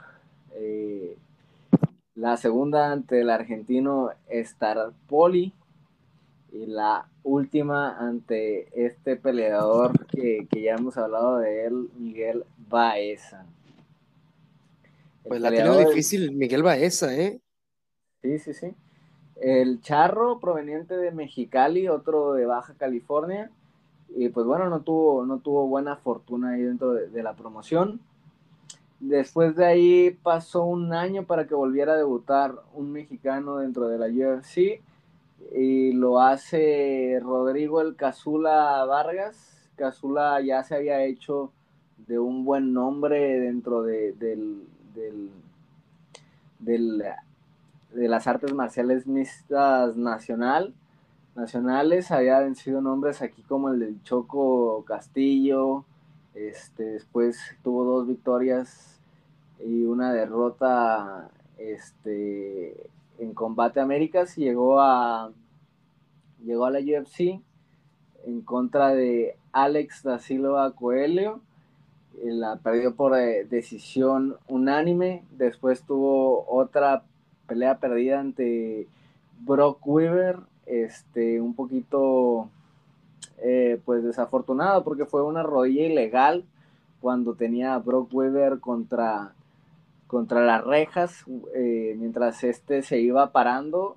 la 2.15 2.37
segunda 2.37 2.91
ante 2.91 3.21
el 3.21 3.31
argentino 3.31 4.11
Star 4.29 4.93
Poli 5.07 5.53
y 6.53 6.67
la 6.67 7.09
última 7.23 7.97
ante 7.99 8.69
este 8.75 9.17
peleador 9.17 10.07
que, 10.07 10.49
ya 10.51 10.75
hemos 10.75 10.97
hablado 10.97 11.39
de 11.39 11.67
él, 11.67 11.91
Miguel 11.97 12.45
Baeza. 12.69 13.47
pues 15.27 15.41
la 15.41 15.51
tiene 15.51 15.87
difícil 15.87 16.33
Miguel 16.33 16.63
Baeza, 16.63 17.15
¿eh? 17.15 17.41
Sí, 18.23 18.39
sí, 18.39 18.55
sí. 18.55 18.75
El 19.41 19.81
Charro, 19.81 20.41
proveniente 20.41 20.97
de 20.97 21.13
Mexicali, 21.13 21.89
otro 21.89 22.33
de 22.33 22.47
Baja 22.47 22.75
California. 22.75 23.51
Y 24.15 24.31
pues 24.31 24.47
bueno, 24.47 24.69
no 24.69 24.81
tuvo, 24.81 25.25
no 25.27 25.39
tuvo 25.39 25.67
buena 25.67 25.97
fortuna 25.97 26.51
ahí 26.51 26.63
dentro 26.63 26.93
de, 26.93 27.23
la 27.23 27.35
promoción. 27.35 28.01
Después 29.01 29.55
de 29.55 29.67
ahí 29.67 30.19
pasó 30.23 30.65
un 30.65 30.93
año 30.93 31.25
para 31.25 31.47
que 31.47 31.55
volviera 31.55 31.93
a 31.93 31.97
debutar 31.97 32.55
un 32.75 32.91
mexicano 32.91 33.59
dentro 33.59 33.87
de 33.89 33.99
la 33.99 34.07
UFC 34.07 34.83
y 35.55 35.93
lo 35.93 36.21
hace 36.21 37.21
Rodrigo 37.23 37.81
el 37.81 37.95
Cazula 37.95 38.85
Vargas. 38.87 39.71
Cazula 39.77 40.41
ya 40.41 40.65
se 40.65 40.75
había 40.75 41.05
hecho 41.05 41.53
de 42.09 42.19
un 42.19 42.45
buen 42.45 42.73
nombre 42.73 43.39
dentro 43.39 43.83
de, 43.83 44.13
del, 44.15 44.67
del, 46.59 47.05
de 47.93 48.09
las 48.09 48.27
artes 48.27 48.53
marciales 48.55 49.07
mixtas 49.07 49.97
nacional, 49.97 50.75
nacionales. 51.35 52.11
Había 52.11 52.41
vencido 52.41 52.81
nombres 52.81 53.23
aquí 53.23 53.43
como 53.43 53.71
el 53.71 53.81
del 53.81 54.03
Choco 54.03 54.85
Castillo. 54.85 55.85
Este, 56.35 56.85
después 56.85 57.39
tuvo 57.63 57.85
dos 57.85 58.07
victorias 58.07 59.01
y 59.65 59.85
una 59.85 60.13
derrota 60.13 61.31
este, 61.59 62.91
en 63.19 63.35
Combate 63.35 63.81
Américas 63.81 64.37
llegó 64.37 64.81
a, 64.81 65.33
llegó 66.45 66.67
a 66.67 66.71
la 66.71 66.79
UFC 66.79 67.41
en 68.25 68.43
contra 68.43 68.95
de 68.95 69.37
Alex 69.53 70.03
da 70.05 70.19
Silva 70.19 70.71
Coelho 70.73 71.41
la 72.25 72.57
perdió 72.57 72.95
por 72.95 73.17
eh, 73.17 73.45
decisión 73.45 74.37
unánime. 74.49 75.25
Después 75.31 75.83
tuvo 75.83 76.47
otra 76.49 77.05
pelea 77.49 77.79
perdida 77.79 78.21
ante 78.21 78.87
Brock 79.41 79.85
Weaver, 79.85 80.39
este, 80.67 81.41
un 81.41 81.55
poquito 81.55 82.51
eh, 83.39 83.81
pues 83.85 84.05
desafortunado 84.05 84.85
porque 84.85 85.07
fue 85.07 85.25
una 85.25 85.43
rodilla 85.43 85.87
ilegal 85.87 86.45
cuando 87.01 87.35
tenía 87.35 87.75
a 87.75 87.79
Brock 87.79 88.13
Weaver 88.13 88.61
contra, 88.61 89.33
contra 90.07 90.45
las 90.45 90.65
rejas, 90.65 91.25
eh, 91.55 91.97
mientras 91.99 92.45
este 92.45 92.83
se 92.83 93.01
iba 93.01 93.33
parando, 93.33 93.97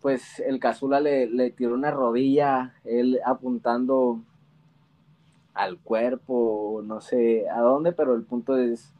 pues 0.00 0.40
el 0.40 0.58
Cazula 0.60 1.00
le, 1.00 1.26
le 1.26 1.50
tiró 1.50 1.74
una 1.74 1.90
rodilla, 1.90 2.74
él 2.84 3.20
apuntando 3.24 4.20
al 5.54 5.78
cuerpo, 5.78 6.82
no 6.84 7.00
sé 7.00 7.48
a 7.48 7.60
dónde, 7.60 7.92
pero 7.92 8.14
el 8.14 8.24
punto 8.24 8.58
es, 8.58 8.92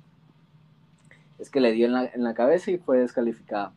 es 1.39 1.51
que 1.51 1.61
le 1.61 1.73
dio 1.73 1.87
en 1.87 2.23
la, 2.23 2.35
cabeza 2.35 2.71
y 2.71 2.79
fue 2.79 2.99
descalificado. 2.99 3.73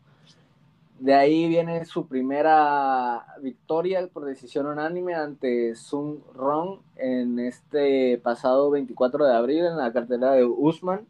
De 1.00 1.14
ahí 1.14 1.48
viene 1.48 1.86
su 1.86 2.08
primera 2.08 3.26
victoria 3.42 4.08
por 4.08 4.26
decisión 4.26 4.66
unánime 4.66 5.14
ante 5.14 5.76
Sun 5.76 6.24
Rong 6.34 6.80
en 6.96 7.40
este 7.40 8.18
pasado 8.18 8.72
24 8.72 9.26
de 9.26 9.36
abril 9.36 9.66
en 9.66 9.78
la 9.78 9.94
cartera 9.94 10.32
de 10.32 10.44
Usman 10.44 11.06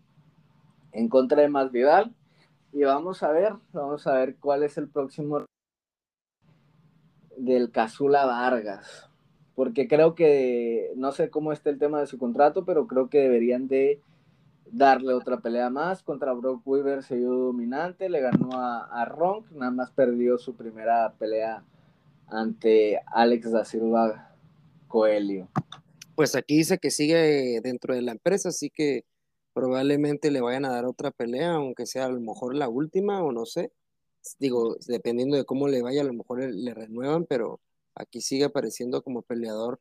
en 0.92 1.08
contra 1.08 1.42
de 1.42 1.48
Masvidal. 1.48 2.14
Y 2.74 2.84
vamos 2.84 3.24
a 3.24 3.32
ver, 3.32 3.54
vamos 3.72 4.06
a 4.08 4.14
ver 4.14 4.36
cuál 4.36 4.64
es 4.64 4.78
el 4.78 4.90
próximo 4.90 5.46
del 7.38 7.72
Casula 7.72 8.26
Vargas 8.26 9.08
porque 9.58 9.88
creo 9.88 10.14
que, 10.14 10.94
no 10.98 11.12
sé 11.12 11.32
cómo 11.32 11.52
está 11.52 11.72
el 11.72 11.80
tema 11.80 12.00
de 12.00 12.06
su 12.06 12.20
contrato, 12.20 12.64
pero 12.64 12.86
creo 12.86 13.10
que 13.10 13.22
deberían 13.22 13.68
de 13.68 14.00
darle 14.72 15.14
otra 15.14 15.40
pelea 15.40 15.70
más. 15.70 16.04
Contra 16.04 16.34
Brock 16.34 16.66
Weaver 16.66 17.04
se 17.04 17.18
dio 17.18 17.32
dominante, 17.32 18.10
le 18.10 18.22
ganó 18.22 18.50
a, 18.54 18.86
a 18.86 19.06
Ronk, 19.06 19.52
nada 19.52 19.72
más 19.72 19.92
perdió 19.92 20.38
su 20.38 20.56
primera 20.56 21.14
pelea 21.18 21.64
ante 22.28 23.00
Alex 23.08 23.52
da 23.52 23.66
Silva 23.66 24.36
Coelho. 24.88 25.48
Pues 26.16 26.36
aquí 26.36 26.58
dice 26.58 26.78
que 26.78 26.92
sigue 26.92 27.62
dentro 27.62 27.94
de 27.94 28.02
la 28.02 28.12
empresa, 28.12 28.50
así 28.50 28.70
que 28.70 29.06
probablemente 29.54 30.32
le 30.32 30.42
vayan 30.42 30.66
a 30.66 30.72
dar 30.72 30.86
otra 30.86 31.12
pelea, 31.12 31.54
aunque 31.54 31.86
sea 31.86 32.06
a 32.06 32.10
lo 32.10 32.20
mejor 32.20 32.56
la 32.56 32.70
última 32.70 33.24
o 33.24 33.32
no 33.32 33.46
sé. 33.46 33.72
Digo, 34.40 34.76
dependiendo 34.88 35.38
de 35.38 35.46
cómo 35.46 35.68
le 35.68 35.82
vaya, 35.82 36.02
a 36.02 36.06
lo 36.06 36.14
mejor 36.14 36.44
le 36.44 36.74
renuevan, 36.74 37.26
pero 37.26 37.60
aquí 37.96 38.22
sigue 38.22 38.46
apareciendo 38.46 39.02
como 39.02 39.22
peleador 39.22 39.80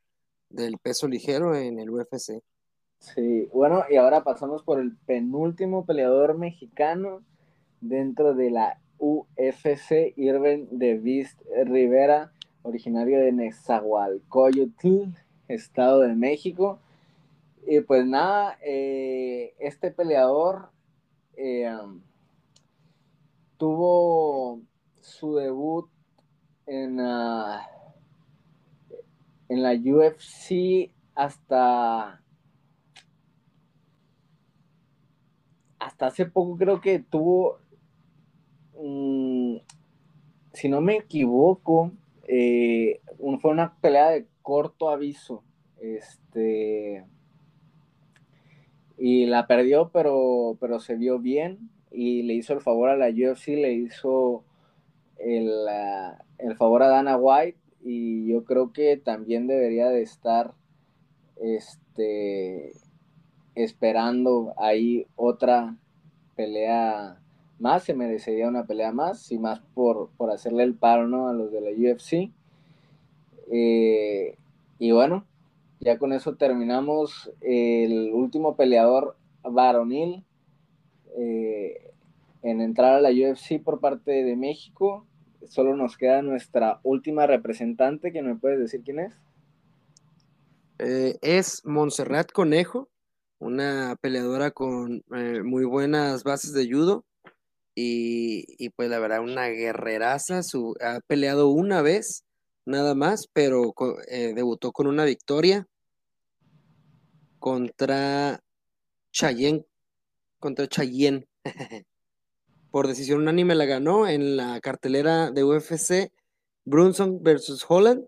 del 0.48 0.78
peso 0.78 1.08
ligero 1.08 1.54
en 1.54 1.78
el 1.78 1.90
UFC. 1.90 2.42
Sí, 2.98 3.48
bueno, 3.52 3.84
y 3.88 3.96
ahora 3.96 4.24
pasamos 4.24 4.62
por 4.62 4.80
el 4.80 4.96
penúltimo 5.06 5.84
peleador 5.84 6.36
mexicano 6.36 7.22
dentro 7.80 8.34
de 8.34 8.50
la 8.50 8.80
UFC, 8.98 10.12
Irving 10.16 10.66
de 10.70 11.00
Rivera, 11.64 12.32
originario 12.62 13.20
de 13.20 13.32
Nezahualcóyotl, 13.32 15.14
Estado 15.48 16.00
de 16.00 16.14
México. 16.14 16.80
Y 17.66 17.80
pues 17.80 18.06
nada, 18.06 18.58
eh, 18.62 19.54
este 19.58 19.90
peleador 19.90 20.70
eh, 21.36 21.70
tuvo 23.56 24.60
su 25.00 25.36
debut 25.36 25.88
en, 26.66 27.00
uh, 27.00 27.58
en 29.48 29.62
la 29.62 29.72
UFC 29.72 30.90
hasta 31.14 32.20
hasta 35.86 36.06
hace 36.06 36.26
poco 36.26 36.56
creo 36.56 36.80
que 36.80 36.98
tuvo 36.98 37.58
mm, 38.82 39.56
si 40.52 40.68
no 40.68 40.80
me 40.80 40.96
equivoco 40.96 41.92
eh, 42.26 43.00
fue 43.40 43.50
una 43.52 43.76
pelea 43.80 44.10
de 44.10 44.26
corto 44.42 44.88
aviso 44.88 45.44
este 45.80 47.04
y 48.98 49.26
la 49.26 49.46
perdió 49.46 49.90
pero 49.92 50.56
pero 50.60 50.80
se 50.80 50.96
vio 50.96 51.20
bien 51.20 51.70
y 51.92 52.22
le 52.22 52.34
hizo 52.34 52.52
el 52.52 52.60
favor 52.60 52.88
a 52.88 52.96
la 52.96 53.08
UFC 53.08 53.48
le 53.48 53.74
hizo 53.74 54.44
el, 55.18 55.48
el 56.38 56.56
favor 56.56 56.82
a 56.82 56.88
Dana 56.88 57.16
White 57.16 57.58
y 57.84 58.26
yo 58.26 58.44
creo 58.44 58.72
que 58.72 58.96
también 58.96 59.46
debería 59.46 59.88
de 59.88 60.02
estar 60.02 60.54
este, 61.36 62.72
esperando 63.56 64.54
ahí 64.56 65.06
otra 65.16 65.76
pelea 66.36 67.18
más, 67.58 67.82
se 67.82 67.94
merecería 67.94 68.48
una 68.48 68.66
pelea 68.66 68.92
más, 68.92 69.32
y 69.32 69.38
más 69.38 69.60
por, 69.74 70.10
hacerle 70.30 70.62
el 70.62 70.74
paro 70.74 71.08
¿no? 71.08 71.28
a 71.28 71.32
los 71.32 71.50
de 71.50 71.60
la 71.60 71.70
UFC. 71.70 72.30
Eh, 73.50 74.36
y 74.78 74.92
bueno, 74.92 75.24
ya 75.80 75.98
con 75.98 76.12
eso 76.12 76.36
terminamos 76.36 77.32
el 77.40 78.12
último 78.12 78.54
peleador 78.54 79.16
varonil 79.42 80.24
eh, 81.16 81.90
en 82.42 82.60
entrar 82.60 82.94
a 82.94 83.00
la 83.00 83.10
UFC 83.10 83.60
por 83.60 83.80
parte 83.80 84.22
de 84.22 84.36
México 84.36 85.04
solo 85.48 85.76
nos 85.76 85.96
queda 85.96 86.22
nuestra 86.22 86.80
última 86.82 87.26
representante, 87.26 88.12
que 88.12 88.22
me 88.22 88.36
puedes 88.36 88.58
decir 88.58 88.82
quién 88.84 89.00
es. 89.00 89.14
Eh, 90.78 91.18
es 91.22 91.64
Montserrat 91.64 92.30
Conejo, 92.32 92.88
una 93.38 93.96
peleadora 94.00 94.50
con 94.50 95.04
eh, 95.14 95.42
muy 95.42 95.64
buenas 95.64 96.24
bases 96.24 96.52
de 96.52 96.70
judo 96.70 97.04
y, 97.74 98.70
pues 98.70 98.88
la 98.88 98.98
verdad 98.98 99.20
una 99.20 99.48
guerreraza, 99.48 100.42
su, 100.42 100.74
ha 100.80 101.00
peleado 101.06 101.48
una 101.48 101.82
vez 101.82 102.24
nada 102.64 102.94
más, 102.94 103.28
pero 103.32 103.74
eh, 104.08 104.32
debutó 104.34 104.72
con 104.72 104.86
una 104.86 105.04
victoria 105.04 105.68
contra 107.38 108.40
Chayenne, 109.12 109.66
contra 110.38 110.66
Chayenne. 110.66 111.28
por 112.76 112.88
decisión 112.88 113.22
unánime 113.22 113.54
la 113.54 113.64
ganó 113.64 114.06
en 114.06 114.36
la 114.36 114.60
cartelera 114.60 115.30
de 115.30 115.44
UFC 115.44 116.12
Brunson 116.66 117.22
versus 117.22 117.64
Holland. 117.66 118.04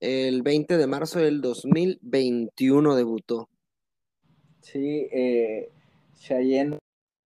El 0.00 0.42
20 0.42 0.78
de 0.78 0.86
marzo 0.86 1.18
del 1.18 1.42
2021 1.42 2.96
debutó. 2.96 3.50
Sí, 4.60 5.08
eh, 5.12 5.70
Cheyenne 6.18 6.78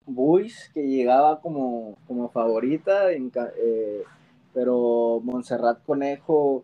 Bush, 0.06 0.72
que 0.74 0.88
llegaba 0.88 1.42
como, 1.42 1.98
como 2.08 2.30
favorita, 2.30 3.12
eh, 3.12 4.04
pero 4.54 5.22
Montserrat 5.24 5.84
Conejo, 5.86 6.64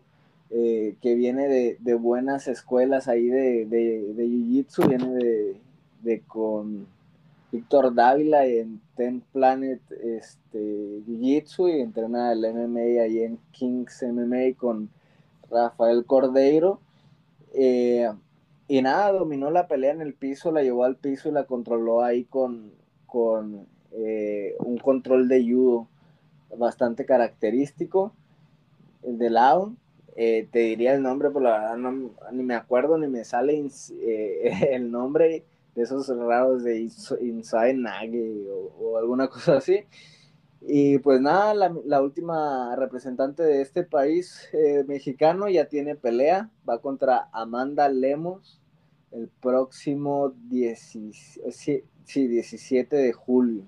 eh, 0.50 0.96
que 1.02 1.14
viene 1.14 1.76
de, 1.78 1.94
buenas 1.94 2.48
escuelas 2.48 3.08
ahí 3.08 3.26
de, 3.28 3.66
de, 3.66 4.14
de 4.14 4.26
Jiu-Jitsu, 4.26 4.88
viene 4.88 5.14
de, 5.14 5.56
de 6.02 6.20
con 6.20 6.86
Víctor 7.50 7.94
Dávila 7.94 8.44
en 8.46 8.80
Ten 8.96 9.22
Planet 9.32 9.80
este, 10.02 11.02
Jiu-Jitsu 11.06 11.70
y 11.70 11.80
entrena 11.80 12.32
el 12.32 12.40
MMA 12.40 13.02
ahí 13.02 13.22
en 13.22 13.38
Kings 13.52 14.02
MMA 14.02 14.56
con 14.56 14.90
Rafael 15.50 16.04
Cordeiro. 16.04 16.80
Eh, 17.54 18.10
y 18.68 18.82
nada, 18.82 19.12
dominó 19.12 19.50
la 19.50 19.66
pelea 19.66 19.92
en 19.92 20.02
el 20.02 20.12
piso, 20.12 20.52
la 20.52 20.62
llevó 20.62 20.84
al 20.84 20.96
piso 20.96 21.30
y 21.30 21.32
la 21.32 21.44
controló 21.44 22.02
ahí 22.02 22.24
con, 22.24 22.72
con 23.06 23.66
eh, 23.92 24.54
un 24.58 24.76
control 24.76 25.26
de 25.26 25.42
judo 25.42 25.88
bastante 26.56 27.06
característico, 27.06 28.12
de 29.02 29.30
Lao. 29.30 29.72
Eh, 30.16 30.48
te 30.50 30.58
diría 30.60 30.94
el 30.94 31.02
nombre, 31.02 31.28
pero 31.28 31.40
la 31.40 31.58
verdad 31.58 31.76
no, 31.76 32.10
ni 32.32 32.42
me 32.42 32.54
acuerdo 32.54 32.98
ni 32.98 33.06
me 33.06 33.24
sale 33.24 33.64
eh, 34.00 34.68
el 34.72 34.90
nombre 34.90 35.44
de 35.74 35.82
esos 35.82 36.08
raros 36.08 36.64
de 36.64 36.80
Inside 36.80 37.74
Nage 37.74 38.44
o, 38.80 38.98
alguna 38.98 39.28
cosa 39.28 39.58
así. 39.58 39.84
Y 40.60 40.98
pues 40.98 41.20
nada, 41.20 41.54
la, 41.54 42.02
última 42.02 42.74
representante 42.76 43.42
de 43.42 43.62
este 43.62 43.84
país 43.84 44.48
eh, 44.52 44.84
mexicano 44.86 45.48
ya 45.48 45.68
tiene 45.68 45.94
pelea, 45.94 46.50
va 46.68 46.80
contra 46.80 47.28
Amanda 47.32 47.88
Lemos 47.88 48.60
el 49.12 49.28
próximo 49.28 50.34
17 50.50 52.96
de 52.96 53.12
julio. 53.12 53.64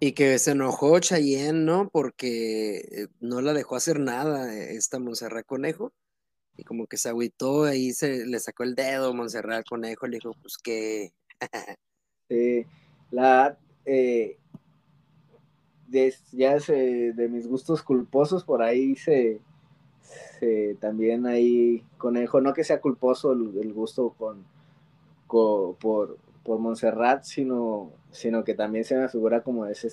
Y 0.00 0.12
que 0.12 0.38
se 0.38 0.52
enojó 0.52 1.00
Chayenne, 1.00 1.64
¿no? 1.64 1.88
Porque 1.88 2.76
eh, 2.76 3.08
no 3.20 3.40
la 3.40 3.52
dejó 3.52 3.76
hacer 3.76 3.98
nada 3.98 4.54
eh, 4.54 4.76
esta 4.76 5.00
Montserrat 5.00 5.44
Conejo. 5.44 5.92
Y 6.56 6.64
como 6.64 6.86
que 6.86 6.96
se 6.96 7.08
agüitó, 7.08 7.64
ahí 7.64 7.92
se 7.92 8.26
le 8.26 8.38
sacó 8.38 8.62
el 8.62 8.74
dedo 8.74 9.12
Montserrat 9.12 9.66
Conejo, 9.66 10.06
le 10.06 10.18
dijo, 10.18 10.32
pues 10.40 10.56
que... 10.58 11.12
sí, 12.28 12.64
la... 13.10 13.58
Eh, 13.84 14.38
ya 16.32 16.56
de 16.58 17.28
mis 17.30 17.46
gustos 17.46 17.82
culposos, 17.82 18.44
por 18.44 18.62
ahí 18.62 18.96
se, 18.96 19.40
también 20.80 21.26
ahí 21.26 21.84
Conejo, 21.96 22.40
no 22.40 22.54
que 22.54 22.64
sea 22.64 22.80
culposo 22.80 23.32
el, 23.32 23.72
gusto 23.72 24.14
con, 24.18 24.44
por, 25.26 26.18
por 26.42 26.58
Montserrat, 26.58 27.24
sino, 27.24 27.90
sino 28.10 28.44
que 28.44 28.54
también 28.54 28.84
se 28.84 28.96
me 28.96 29.08
figura 29.08 29.42
como 29.42 29.66
ese, 29.66 29.90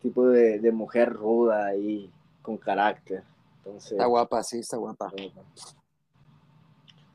tipo 0.00 0.26
de, 0.26 0.72
mujer 0.72 1.12
ruda 1.12 1.76
y 1.76 2.10
con 2.42 2.56
carácter. 2.56 3.22
Entonces, 3.58 3.92
está 3.92 4.06
guapa, 4.06 4.42
sí, 4.42 4.60
está 4.60 4.76
guapa. 4.76 5.12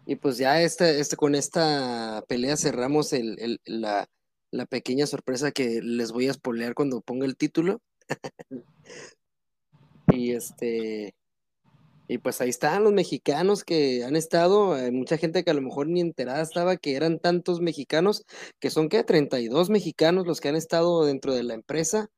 Y 0.06 0.16
pues 0.16 0.38
ya 0.38 0.62
este, 0.62 1.00
este, 1.00 1.16
con 1.16 1.34
esta 1.34 2.24
pelea 2.28 2.56
cerramos 2.58 3.12
el, 3.14 3.60
la, 3.66 4.08
la, 4.52 4.66
pequeña 4.66 5.08
sorpresa 5.08 5.52
que 5.52 5.82
les 5.82 6.12
voy 6.12 6.28
a 6.28 6.34
spoilear 6.34 6.74
cuando 6.76 7.02
ponga 7.02 7.26
el 7.26 7.38
título. 7.38 7.82
y 10.08 10.32
este, 10.32 11.16
y 12.08 12.20
pues 12.20 12.40
ahí 12.42 12.50
están 12.50 12.84
los 12.84 12.94
mexicanos 12.94 13.64
que 13.64 14.04
han 14.04 14.16
estado, 14.16 14.74
hay 14.74 14.92
mucha 14.92 15.18
gente 15.18 15.44
que 15.44 15.52
a 15.52 15.56
lo 15.56 15.62
mejor 15.62 15.88
ni 15.88 16.02
enterada 16.02 16.42
estaba 16.42 16.78
que 16.78 16.96
eran 16.96 17.20
tantos 17.20 17.62
mexicanos, 17.62 18.26
que 18.60 18.70
son 18.70 18.90
que 18.90 19.04
32 19.04 19.70
mexicanos 19.70 20.28
los 20.28 20.40
que 20.42 20.50
han 20.50 20.56
estado 20.56 21.06
dentro 21.06 21.34
de 21.34 21.44
la 21.44 21.56
empresa 21.56 22.10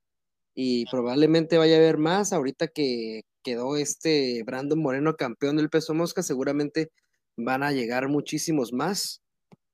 y 0.56 0.86
probablemente 0.88 1.58
vaya 1.58 1.76
a 1.76 1.80
haber 1.80 1.98
más. 1.98 2.34
Ahorita 2.34 2.68
que 2.68 3.22
quedó 3.44 3.78
este 3.78 4.44
Brandon 4.44 4.80
Moreno 4.80 5.16
campeón 5.16 5.58
del 5.58 5.70
peso 5.70 5.94
mosca, 5.94 6.24
seguramente 6.24 6.92
van 7.38 7.64
a 7.64 7.72
llegar 7.72 8.10
muchísimos 8.10 8.74
más 8.74 9.22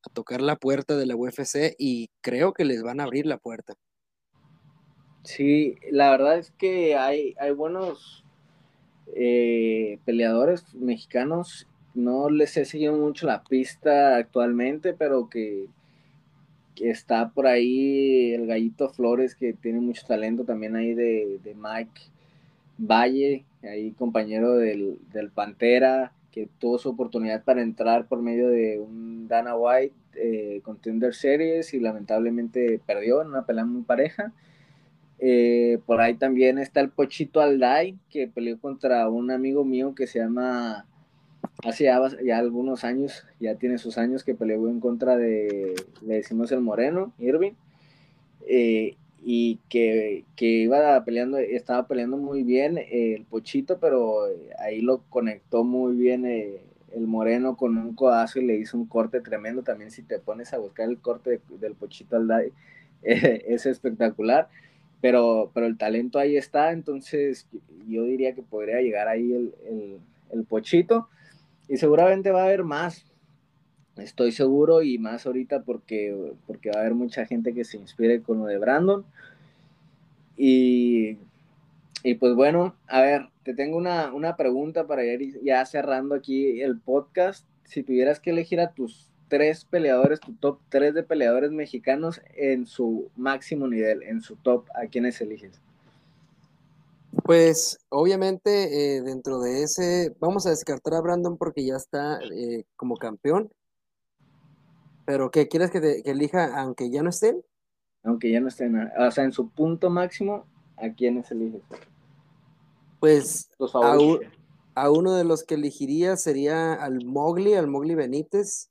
a 0.06 0.14
tocar 0.14 0.42
la 0.42 0.56
puerta 0.56 0.98
de 0.98 1.06
la 1.06 1.16
UFC 1.16 1.76
y 1.78 2.10
creo 2.22 2.54
que 2.54 2.66
les 2.66 2.84
van 2.84 3.00
a 3.00 3.04
abrir 3.04 3.26
la 3.26 3.38
puerta. 3.38 3.74
Sí, 5.24 5.76
la 5.90 6.12
verdad 6.12 6.38
es 6.38 6.52
que 6.52 6.96
hay, 6.96 7.34
hay 7.40 7.52
buenos 7.52 8.24
eh, 9.16 10.00
peleadores 10.06 10.74
mexicanos. 10.74 11.68
No 11.94 12.30
les 12.30 12.58
he 12.58 12.66
seguido 12.66 12.98
mucho 12.98 13.28
la 13.28 13.44
pista 13.44 14.18
actualmente, 14.18 14.94
pero 14.94 15.30
que, 15.30 15.68
está 16.78 17.30
por 17.30 17.46
ahí 17.46 18.34
el 18.34 18.48
Gallito 18.48 18.90
Flores, 18.90 19.36
que 19.36 19.54
tiene 19.54 19.80
mucho 19.80 20.06
talento 20.08 20.44
también 20.44 20.76
ahí 20.76 20.94
de, 20.96 21.40
Mike 21.56 22.02
Valle, 22.80 23.46
ahí 23.62 23.92
compañero 23.92 24.56
del, 24.56 24.98
Pantera, 25.36 26.12
que 26.34 26.50
tuvo 26.58 26.80
su 26.80 26.90
oportunidad 26.90 27.44
para 27.44 27.62
entrar 27.62 28.08
por 28.08 28.22
medio 28.22 28.50
de 28.50 28.80
un 28.80 29.28
Dana 29.28 29.56
White 29.56 29.94
eh, 30.16 30.62
Contender 30.64 31.14
Series 31.14 31.74
y 31.76 31.80
lamentablemente 31.80 32.82
perdió 32.86 33.22
en 33.22 33.28
una 33.30 33.46
pelea 33.46 33.66
muy 33.66 33.84
pareja. 33.84 34.34
Eh, 35.20 35.80
por 35.86 36.02
ahí 36.02 36.16
también 36.16 36.58
está 36.58 36.82
el 36.82 36.90
Pochito 36.90 37.40
Alday, 37.40 37.98
que 38.10 38.28
peleó 38.28 38.60
contra 38.60 39.08
un 39.10 39.30
amigo 39.30 39.64
mío 39.64 39.94
que 39.94 40.08
se 40.08 40.20
llama, 40.20 40.88
hace 41.64 41.86
ya, 41.86 42.38
algunos 42.38 42.84
años, 42.84 43.26
ya 43.40 43.56
tiene 43.56 43.78
sus 43.78 44.00
años, 44.00 44.24
que 44.24 44.34
peleó 44.34 44.68
en 44.68 44.80
contra 44.80 45.16
de, 45.16 45.76
le 46.02 46.16
decimos 46.16 46.52
el 46.52 46.62
Moreno, 46.62 47.14
Irving, 47.20 47.54
eh, 48.48 48.98
y 49.26 49.60
que, 49.70 50.26
iba 50.38 51.04
peleando, 51.06 51.38
estaba 51.38 51.88
peleando 51.88 52.18
muy 52.18 52.44
bien 52.44 52.78
eh, 52.78 53.16
el 53.16 53.26
Pochito, 53.26 53.80
pero 53.80 54.26
ahí 54.60 54.82
lo 54.82 55.04
conectó 55.10 55.64
muy 55.64 55.96
bien 55.96 56.26
el 56.26 57.08
Moreno 57.08 57.56
con 57.56 57.78
un 57.78 57.96
codazo 57.96 58.40
y 58.40 58.46
le 58.46 58.56
hizo 58.58 58.78
un 58.78 58.86
corte 58.86 59.22
tremendo. 59.22 59.64
También 59.64 59.92
si 59.92 60.04
te 60.04 60.20
pones 60.20 60.54
a 60.54 60.60
buscar 60.60 60.90
el 60.90 61.00
corte 61.00 61.42
del 61.60 61.76
Pochito 61.76 62.18
Alday, 62.18 62.52
es 63.02 63.66
espectacular 63.66 64.50
pero, 65.04 65.52
pero 65.54 65.66
el 65.66 65.78
talento 65.78 66.18
ahí 66.18 66.38
está, 66.38 66.72
entonces 66.72 67.46
yo 67.90 68.06
diría 68.06 68.34
que 68.34 68.42
podría 68.42 68.80
llegar 68.80 69.10
ahí 69.10 69.34
el, 69.34 70.00
el, 70.32 70.46
pochito 70.46 71.10
y 71.68 71.76
seguramente 71.76 72.32
va 72.32 72.44
a 72.44 72.46
haber 72.46 72.64
más, 72.64 73.06
estoy 73.98 74.32
seguro 74.32 74.82
y 74.82 74.98
más 74.98 75.26
ahorita 75.26 75.64
porque, 75.64 76.34
porque 76.48 76.70
va 76.70 76.78
a 76.78 76.82
haber 76.82 76.96
mucha 76.96 77.26
gente 77.26 77.54
que 77.54 77.64
se 77.64 77.78
inspire 77.78 78.22
con 78.22 78.40
lo 78.40 78.46
de 78.46 78.58
Brandon. 78.58 79.06
Y, 80.36 81.18
y 82.04 82.16
pues 82.16 82.36
bueno, 82.36 82.76
a 82.88 83.02
ver, 83.02 83.30
te 83.44 83.54
tengo 83.54 83.78
una, 83.78 84.14
una 84.14 84.36
pregunta 84.36 84.88
para 84.88 85.06
ir 85.06 85.40
ya 85.44 85.66
cerrando 85.66 86.16
aquí 86.16 86.62
el 86.62 86.80
podcast. 86.80 87.46
Si 87.66 87.84
tuvieras 87.84 88.20
que 88.20 88.32
elegir 88.32 88.60
a 88.60 88.72
tus 88.72 89.10
tres 89.28 89.66
peleadores, 89.66 90.20
tu 90.20 90.34
top 90.34 90.60
tres 90.70 90.94
de 90.94 91.04
peleadores 91.04 91.52
mexicanos 91.52 92.22
en 92.36 92.66
su 92.66 93.10
máximo 93.16 93.68
nivel, 93.68 94.04
en 94.04 94.22
su 94.22 94.36
top, 94.36 94.66
¿a 94.76 94.88
quiénes 94.88 95.20
eliges? 95.22 95.60
Pues 97.24 97.80
obviamente 97.90 98.98
eh, 98.98 99.02
dentro 99.02 99.40
de 99.40 99.64
ese, 99.64 100.14
vamos 100.20 100.46
a 100.46 100.50
descartar 100.50 100.96
a 100.96 101.02
Brandon 101.02 101.38
porque 101.38 101.66
ya 101.66 101.76
está 101.76 102.20
eh, 102.32 102.66
como 102.76 102.98
campeón. 102.98 103.50
Pero 105.06 105.32
¿qué 105.32 105.48
quieres 105.48 105.72
que, 105.72 105.82
te, 105.82 106.10
elija 106.10 106.60
aunque 106.60 106.90
ya 106.90 107.04
no 107.04 107.10
estén? 107.10 107.44
Aunque 108.04 108.32
ya 108.32 108.40
no 108.40 108.48
estén, 108.48 108.76
o 108.76 109.12
sea, 109.12 109.24
en 109.24 109.32
su 109.32 109.50
punto 109.50 109.90
máximo, 109.90 110.46
¿a 110.78 110.90
quiénes 110.90 111.32
eliges? 111.32 111.62
Pues 113.00 113.50
a, 113.74 113.98
a, 114.76 114.92
uno 114.92 115.14
de 115.14 115.24
los 115.24 115.44
que 115.44 115.56
elegiría 115.56 116.18
sería 116.18 116.74
al 116.74 117.06
Mowgli, 117.06 117.54
al 117.54 117.68
Mowgli 117.68 117.96
Benítez. 117.96 118.70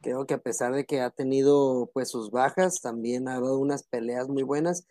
Creo 0.00 0.26
que 0.26 0.34
a 0.34 0.42
pesar 0.42 0.74
de 0.74 0.84
que 0.84 1.00
ha 1.00 1.10
tenido 1.10 1.90
pues 1.92 2.10
sus 2.10 2.30
bajas, 2.30 2.80
también 2.82 3.28
ha 3.28 3.40
dado 3.40 3.58
unas 3.58 3.84
peleas 3.84 4.28
muy 4.28 4.42
buenas. 4.42 4.86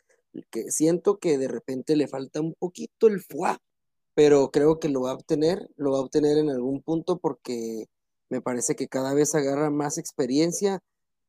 Que 0.50 0.72
siento 0.72 1.20
que 1.20 1.38
de 1.38 1.48
repente 1.48 1.96
le 1.96 2.08
falta 2.08 2.42
un 2.42 2.56
poquito 2.56 3.08
el 3.08 3.22
fuá, 3.22 3.60
pero 4.16 4.50
creo 4.52 4.80
que 4.80 4.90
lo 4.90 5.02
va 5.02 5.12
a 5.12 5.16
obtener, 5.16 5.70
lo 5.76 5.92
va 5.92 6.00
a 6.00 6.02
obtener 6.02 6.40
en 6.40 6.50
algún 6.50 6.82
punto 6.82 7.20
porque 7.20 7.88
me 8.34 8.42
parece 8.42 8.76
que 8.76 8.88
cada 8.88 9.14
vez 9.14 9.36
agarra 9.36 9.70
más 9.70 10.00
experiencia 10.00 10.82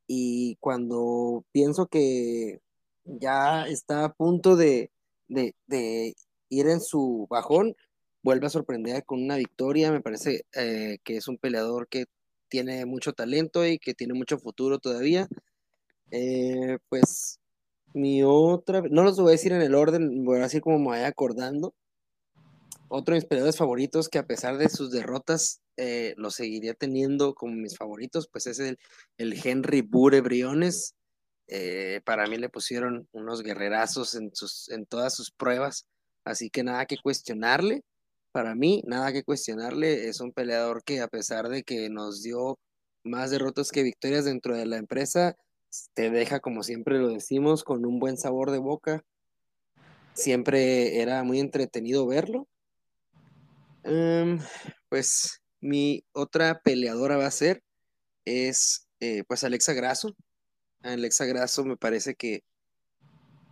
y 0.06 0.56
cuando 0.56 1.44
pienso 1.52 1.86
que 1.86 2.60
ya 3.04 3.66
está 3.66 4.06
a 4.06 4.14
punto 4.14 4.56
de, 4.56 4.90
ir 5.28 6.66
en 6.68 6.80
su 6.80 7.26
bajón, 7.28 7.76
vuelve 8.22 8.46
a 8.46 8.50
sorprender 8.50 9.04
con 9.04 9.22
una 9.22 9.36
victoria. 9.36 9.92
Me 9.92 10.00
parece 10.00 10.46
eh, 10.54 10.96
que 11.04 11.18
es 11.18 11.28
un 11.28 11.36
peleador 11.36 11.88
que 11.88 12.06
tiene 12.48 12.86
mucho 12.86 13.12
talento 13.12 13.66
y 13.66 13.78
que 13.78 13.92
tiene 13.92 14.14
mucho 14.14 14.38
futuro 14.38 14.78
todavía. 14.78 15.28
Eh, 16.10 16.78
pues 16.88 17.38
mi 17.92 18.22
otra, 18.22 18.80
no 18.90 19.02
los 19.04 19.18
voy 19.18 19.28
a 19.28 19.32
decir 19.32 19.52
en 19.52 19.60
el 19.60 19.74
orden, 19.74 20.24
voy 20.24 20.38
a 20.38 20.44
decir 20.44 20.62
como 20.62 20.78
me 20.78 20.88
vaya 20.88 21.08
acordando. 21.08 21.74
Otro 22.88 23.12
de 23.12 23.20
mis 23.20 23.28
peleadores 23.28 23.58
favoritos 23.58 24.08
que 24.08 24.18
a 24.18 24.26
pesar 24.26 24.56
de 24.56 24.70
sus 24.70 24.90
derrotas 24.90 25.60
eh, 25.76 26.14
lo 26.16 26.30
seguiría 26.30 26.74
teniendo 26.74 27.34
como 27.34 27.54
mis 27.54 27.76
favoritos, 27.76 28.28
pues 28.30 28.46
es 28.46 28.58
el, 28.58 28.78
Henry 29.18 29.82
Bure 29.82 30.20
Briones. 30.20 30.94
Eh, 31.48 32.00
para 32.04 32.26
mí 32.26 32.38
le 32.38 32.48
pusieron 32.48 33.08
unos 33.12 33.42
guerrerazos 33.42 34.14
en, 34.14 34.34
sus, 34.34 34.70
en 34.70 34.86
todas 34.86 35.14
sus 35.14 35.30
pruebas, 35.30 35.86
así 36.24 36.48
que 36.50 36.62
nada 36.64 36.86
que 36.86 36.96
cuestionarle 36.96 37.82
para 38.34 38.56
mí, 38.56 38.82
nada 38.84 39.12
que 39.12 39.22
cuestionarle, 39.22 40.08
es 40.08 40.20
un 40.20 40.32
peleador 40.32 40.82
que 40.82 41.00
a 41.00 41.06
pesar 41.06 41.48
de 41.48 41.62
que 41.62 41.88
nos 41.88 42.20
dio 42.20 42.58
más 43.04 43.30
derrotas 43.30 43.70
que 43.70 43.84
victorias 43.84 44.24
dentro 44.24 44.56
de 44.56 44.66
la 44.66 44.76
empresa, 44.76 45.36
te 45.94 46.10
deja, 46.10 46.40
como 46.40 46.64
siempre 46.64 46.98
lo 46.98 47.10
decimos, 47.10 47.62
con 47.62 47.86
un 47.86 48.00
buen 48.00 48.16
sabor 48.16 48.50
de 48.50 48.58
boca. 48.58 49.04
Siempre 50.14 51.00
era 51.00 51.22
muy 51.22 51.38
entretenido 51.38 52.08
verlo. 52.08 52.48
Em, 53.84 54.40
pues 54.88 55.40
mi 55.64 56.04
otra 56.12 56.60
peleadora 56.60 57.16
va 57.16 57.26
a 57.26 57.30
ser, 57.30 57.62
es 58.26 58.86
eh, 59.00 59.24
pues 59.26 59.44
Alexa 59.44 59.72
Grasso. 59.72 60.14
Alexa 60.82 61.24
Grasso 61.24 61.64
me 61.64 61.78
parece 61.78 62.14
que, 62.14 62.44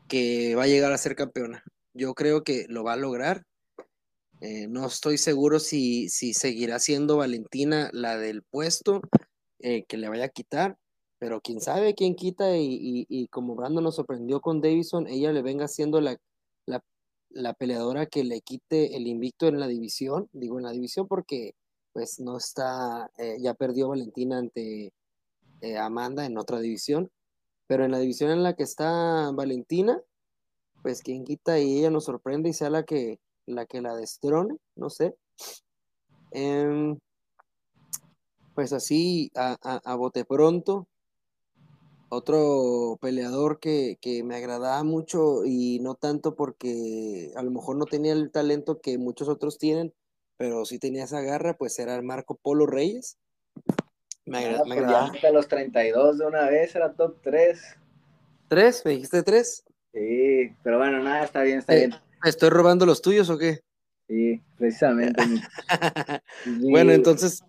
que 0.08 0.54
va 0.54 0.64
a 0.64 0.66
llegar 0.66 0.92
a 0.92 0.98
ser 0.98 1.16
campeona. 1.16 1.64
Yo 1.94 2.12
creo 2.12 2.44
que 2.44 2.66
lo 2.68 2.84
va 2.84 2.92
a 2.92 2.96
lograr. 2.96 3.44
Eh, 4.42 4.66
no 4.68 4.86
estoy 4.86 5.16
seguro 5.16 5.58
si, 5.58 6.10
si 6.10 6.34
seguirá 6.34 6.78
siendo 6.80 7.16
Valentina 7.16 7.88
la 7.94 8.18
del 8.18 8.42
puesto 8.42 9.00
eh, 9.60 9.84
que 9.84 9.96
le 9.96 10.10
vaya 10.10 10.26
a 10.26 10.28
quitar, 10.28 10.76
pero 11.18 11.40
quién 11.40 11.62
sabe 11.62 11.94
quién 11.94 12.14
quita 12.14 12.58
y, 12.58 13.26
como 13.28 13.54
Brandon 13.54 13.84
nos 13.84 13.96
sorprendió 13.96 14.42
con 14.42 14.60
Davison, 14.60 15.06
ella 15.06 15.32
le 15.32 15.40
venga 15.40 15.66
siendo 15.66 16.02
la, 16.02 16.18
la, 16.66 17.54
peleadora 17.54 18.04
que 18.04 18.22
le 18.22 18.42
quite 18.42 18.96
el 18.96 19.06
invicto 19.06 19.46
en 19.48 19.60
la 19.60 19.66
división, 19.66 20.28
digo 20.32 20.58
en 20.58 20.64
la 20.64 20.72
división 20.72 21.08
porque 21.08 21.54
pues 21.92 22.20
no 22.20 22.36
está, 22.36 23.10
eh, 23.18 23.36
ya 23.40 23.54
perdió 23.54 23.88
Valentina 23.88 24.38
ante 24.38 24.92
Amanda 25.78 26.26
en 26.26 26.38
otra 26.38 26.58
división, 26.58 27.10
pero 27.68 27.84
en 27.84 27.92
la 27.92 27.98
división 27.98 28.30
en 28.30 28.42
la 28.42 28.54
que 28.54 28.64
está 28.64 29.30
Valentina, 29.32 30.00
pues 30.82 31.02
quien 31.02 31.24
quita 31.24 31.58
y 31.60 31.78
ella 31.78 31.90
nos 31.90 32.04
sorprende 32.04 32.48
y 32.48 32.52
sea 32.52 32.68
la 32.70 32.82
que 32.82 33.20
la, 33.46 33.66
que 33.66 33.80
la 33.80 33.94
destrone, 33.96 34.56
no 34.76 34.90
sé. 34.90 35.16
Em, 36.32 36.98
pues 38.54 38.72
así, 38.72 39.30
a, 39.34 39.56
a, 39.84 39.94
bote 39.96 40.24
pronto, 40.24 40.86
otro 42.08 42.98
peleador 43.00 43.58
que, 43.60 43.98
que, 44.00 44.22
me 44.22 44.36
agradaba 44.36 44.82
mucho 44.84 45.44
y 45.44 45.80
no 45.80 45.94
tanto 45.94 46.34
porque 46.34 47.32
a 47.36 47.42
lo 47.42 47.50
mejor 47.50 47.76
no 47.76 47.86
tenía 47.86 48.12
el 48.12 48.30
talento 48.30 48.80
que 48.80 48.98
muchos 48.98 49.28
otros 49.28 49.58
tienen, 49.58 49.94
pero 50.42 50.64
sí 50.64 50.80
tenía 50.80 51.04
esa 51.04 51.20
garra, 51.20 51.56
pues 51.56 51.78
era 51.78 51.94
el 51.94 52.02
Marco 52.02 52.34
Polo 52.34 52.66
Reyes. 52.66 53.16
Me, 54.26 54.38
agrada, 54.38 54.64
me 54.64 54.74
pues 54.74 54.86
agradaba. 54.88 55.30
los 55.32 55.46
32 55.46 56.18
de 56.18 56.26
una 56.26 56.50
vez, 56.50 56.74
era 56.74 56.92
top 56.94 57.20
3. 57.22 57.60
¿Tres? 58.48 58.82
¿Me 58.84 58.90
dijiste 58.90 59.22
tres? 59.22 59.62
Sí, 59.92 60.52
pero 60.64 60.78
bueno, 60.78 61.00
nada, 61.00 61.22
está 61.22 61.42
bien, 61.42 61.60
está 61.60 61.76
eh, 61.76 61.86
bien. 61.86 61.94
¿Estoy 62.24 62.50
robando 62.50 62.84
los 62.86 63.00
tuyos 63.00 63.30
o 63.30 63.38
qué? 63.38 63.60
Sí, 64.08 64.42
precisamente. 64.58 65.22
bueno, 66.60 66.90
entonces, 66.90 67.44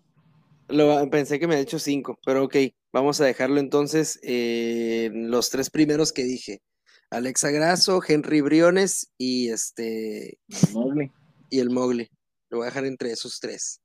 lo, 0.68 1.10
pensé 1.10 1.40
que 1.40 1.48
me 1.48 1.56
ha 1.56 1.60
hecho 1.62 1.80
cinco, 1.80 2.20
pero 2.24 2.44
ok, 2.44 2.58
vamos 2.92 3.20
a 3.22 3.26
dejarlo 3.26 3.60
entonces 3.60 4.20
en 4.22 5.32
los 5.32 5.50
tres 5.50 5.72
primeros 5.72 6.14
que 6.14 6.26
dije. 6.26 6.62
Alexa 7.10 7.50
Grasso, 7.50 8.02
Henry 8.08 8.42
Briones 8.42 9.12
y 9.18 9.50
este... 9.50 10.38
Mowgli. 10.74 11.12
Y 11.50 11.60
el 11.60 11.72
Mowgli. 11.72 12.08
Lo 12.54 12.60
voy 12.60 12.66
a 12.66 12.70
dejar 12.70 12.86
entre 12.86 13.12
esos 13.12 13.40
tres. 13.40 13.82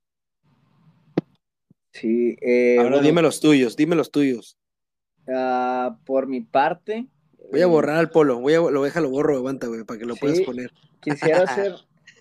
Sí. 1.92 2.36
Eh, 2.42 2.76
Ahora 2.78 3.00
dime 3.00 3.22
los 3.22 3.40
tuyos, 3.40 3.74
dime 3.74 3.96
los 3.96 4.10
tuyos. 4.10 4.58
Ah, 5.26 5.98
por 6.04 6.26
mi 6.26 6.42
parte, 6.42 7.08
Voy 7.50 7.62
a 7.62 7.66
borrar 7.66 7.96
al 7.96 8.10
polo, 8.10 8.40
voy 8.40 8.52
a, 8.52 8.58
lo 8.58 8.70
lo 8.70 9.10
borro, 9.10 9.36
aguanta, 9.36 9.68
güey, 9.68 9.84
para 9.84 9.98
que 9.98 10.04
lo 10.04 10.16
puedas 10.16 10.40
poner. 10.42 10.70
Quisiera 11.00 11.42
hacer 11.44 11.76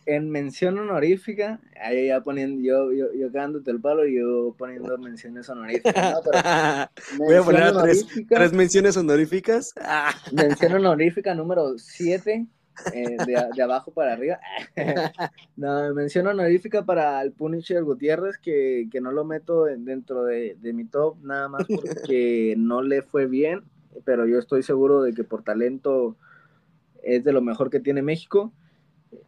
en 0.05 0.29
mención 0.29 0.77
honorífica, 0.79 1.59
ahí 1.81 2.07
ya 2.07 2.21
poniendo, 2.21 2.61
yo, 2.61 2.93
yo, 2.93 3.13
yo 3.13 3.29
cagándote 3.29 3.71
el 3.71 3.81
palo 3.81 4.07
y 4.07 4.15
yo 4.15 4.55
poniendo 4.57 4.97
menciones 4.97 5.49
honoríficas. 5.49 6.15
voy 7.17 7.35
a 7.35 7.43
poner 7.43 7.73
tres, 7.81 8.07
tres, 8.29 8.53
menciones 8.53 8.95
honoríficas. 8.95 9.73
mención 10.31 10.75
honorífica 10.75 11.35
número 11.35 11.77
7, 11.77 12.47
eh, 12.93 13.17
de, 13.25 13.47
de, 13.55 13.61
abajo 13.61 13.91
para 13.91 14.13
arriba. 14.13 14.39
no, 15.55 15.93
mención 15.93 16.27
honorífica 16.27 16.85
para 16.85 17.21
el 17.21 17.31
Punisher 17.31 17.83
Gutiérrez, 17.83 18.37
que, 18.37 18.87
que 18.91 19.01
no 19.01 19.11
lo 19.11 19.25
meto 19.25 19.65
dentro 19.65 20.23
de, 20.23 20.57
de 20.61 20.73
mi 20.73 20.85
top, 20.85 21.17
nada 21.23 21.47
más 21.49 21.65
porque 21.67 22.55
no 22.57 22.81
le 22.81 23.01
fue 23.01 23.25
bien 23.25 23.63
pero 24.03 24.25
yo 24.25 24.39
estoy 24.39 24.63
seguro 24.63 25.01
de 25.01 25.13
que 25.13 25.23
por 25.23 25.43
talento 25.43 26.17
es 27.03 27.23
de 27.23 27.33
lo 27.33 27.41
mejor 27.41 27.69
que 27.69 27.79
tiene 27.79 28.01
México 28.01 28.51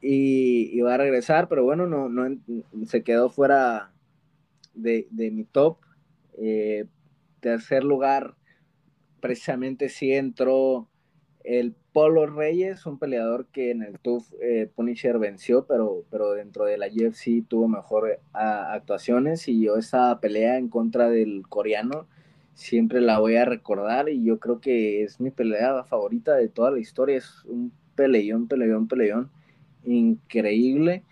y, 0.01 0.79
va 0.81 0.95
a 0.95 0.97
regresar, 0.97 1.47
pero 1.47 1.63
bueno, 1.63 1.87
no, 1.87 2.09
no 2.09 2.37
se 2.85 3.03
quedó 3.03 3.29
fuera 3.29 3.91
de, 4.73 5.07
mi 5.11 5.43
top. 5.45 5.77
Eh, 6.37 6.85
tercer 7.39 7.83
lugar, 7.83 8.35
precisamente 9.21 9.89
sí 9.89 10.11
entró 10.13 10.89
el 11.43 11.75
Polo 11.93 12.27
Reyes, 12.27 12.85
un 12.85 12.99
peleador 12.99 13.47
que 13.47 13.71
en 13.71 13.81
el 13.81 13.99
TUF 13.99 14.31
eh, 14.41 14.69
Punisher 14.75 15.17
venció, 15.17 15.65
pero, 15.65 16.03
pero 16.11 16.33
dentro 16.33 16.65
de 16.65 16.77
la 16.77 16.87
UFC 16.87 17.47
tuvo 17.47 17.67
mejor 17.67 18.19
actuaciones 18.33 19.47
y 19.47 19.61
yo 19.61 19.75
esa 19.75 20.19
pelea 20.19 20.57
en 20.57 20.69
contra 20.69 21.09
del 21.09 21.47
coreano 21.47 22.05
siempre 22.53 22.99
la 22.99 23.19
voy 23.19 23.37
a 23.37 23.45
recordar 23.45 24.09
y 24.09 24.23
yo 24.23 24.37
creo 24.39 24.59
que 24.59 25.03
es 25.03 25.19
mi 25.21 25.31
pelea 25.31 25.83
favorita 25.85 26.35
de 26.35 26.49
toda 26.49 26.71
la 26.71 26.79
historia. 26.79 27.17
Es 27.17 27.43
un 27.45 27.71
peleón, 27.95 28.47
peleón, 28.47 28.87
peleón 28.87 29.29
increíble. 29.85 31.03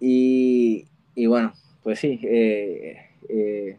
Y, 0.00 0.86
bueno, 1.26 1.52
pues 1.82 2.00
sí, 2.00 2.20
eh, 2.22 2.96
eh, 3.28 3.78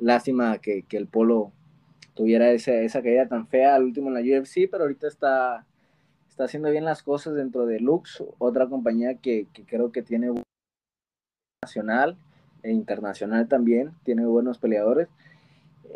lástima 0.00 0.58
que, 0.58 0.84
el 0.90 1.06
polo 1.06 1.52
tuviera 2.16 2.50
esa, 2.50 2.72
esa 2.72 3.00
caída 3.02 3.28
tan 3.28 3.46
fea 3.46 3.76
al 3.76 3.84
último 3.84 4.08
en 4.08 4.14
la 4.14 4.40
UFC, 4.40 4.68
pero 4.68 4.82
ahorita 4.82 5.06
está, 5.06 5.64
está 6.28 6.44
haciendo 6.44 6.70
bien 6.70 6.84
las 6.84 7.04
cosas 7.04 7.34
dentro 7.36 7.66
de 7.66 7.78
Lux, 7.78 8.24
otra 8.38 8.66
compañía 8.66 9.14
que, 9.14 9.46
que 9.52 9.64
creo 9.64 9.92
que 9.92 10.02
tiene 10.02 10.32
nacional 11.62 12.16
e 12.64 12.72
internacional 12.72 13.46
también, 13.46 13.92
tiene 14.04 14.26
buenos 14.26 14.58
peleadores. 14.58 15.08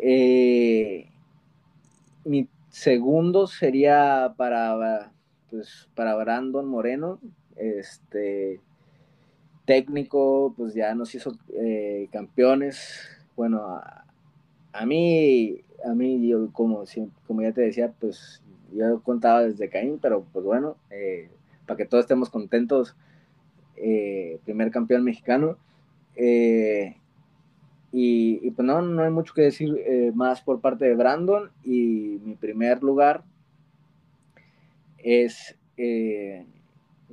Eh, 0.01 1.09
mi 2.23 2.47
segundo 2.69 3.47
sería 3.47 4.33
para, 4.37 5.11
pues, 5.49 5.89
para 5.95 6.15
Brandon 6.15 6.67
Moreno, 6.67 7.19
este 7.55 8.61
técnico, 9.65 10.53
pues 10.57 10.73
ya 10.73 10.93
nos 10.95 11.13
hizo 11.15 11.37
eh, 11.53 12.07
campeones. 12.11 13.07
Bueno, 13.35 13.81
a, 14.73 14.85
mí, 14.85 15.61
a 15.85 15.93
mí, 15.93 16.27
yo 16.27 16.51
como, 16.51 16.83
como 17.27 17.41
ya 17.41 17.51
te 17.51 17.61
decía, 17.61 17.93
pues 17.99 18.41
yo 18.73 19.01
contaba 19.01 19.43
desde 19.43 19.69
Caín, 19.69 19.99
pero 20.01 20.25
pues 20.31 20.45
bueno, 20.45 20.77
eh, 20.89 21.29
para 21.65 21.77
que 21.77 21.85
todos 21.85 22.05
estemos 22.05 22.29
contentos, 22.29 22.95
primer 24.45 24.71
campeón 24.71 25.03
mexicano. 25.03 25.57
Eh, 26.15 26.97
y, 27.91 28.51
pues 28.51 28.65
no, 28.65 28.81
no 28.81 29.03
hay 29.03 29.11
mucho 29.11 29.33
que 29.33 29.41
decir 29.41 29.75
eh, 29.85 30.11
más 30.15 30.41
por 30.41 30.61
parte 30.61 30.85
de 30.85 30.95
Brandon. 30.95 31.51
Y 31.63 32.19
mi 32.23 32.35
primer 32.35 32.83
lugar 32.83 33.23
es 34.97 35.57
eh, 35.77 36.45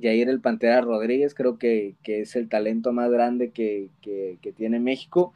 Jair 0.01 0.29
el 0.29 0.39
Pantera 0.39 0.81
Rodríguez. 0.81 1.33
Creo 1.33 1.57
que, 1.57 1.95
es 2.03 2.35
el 2.35 2.47
talento 2.47 2.93
más 2.93 3.11
grande 3.11 3.51
que, 3.51 3.89
tiene 4.55 4.79
México. 4.79 5.33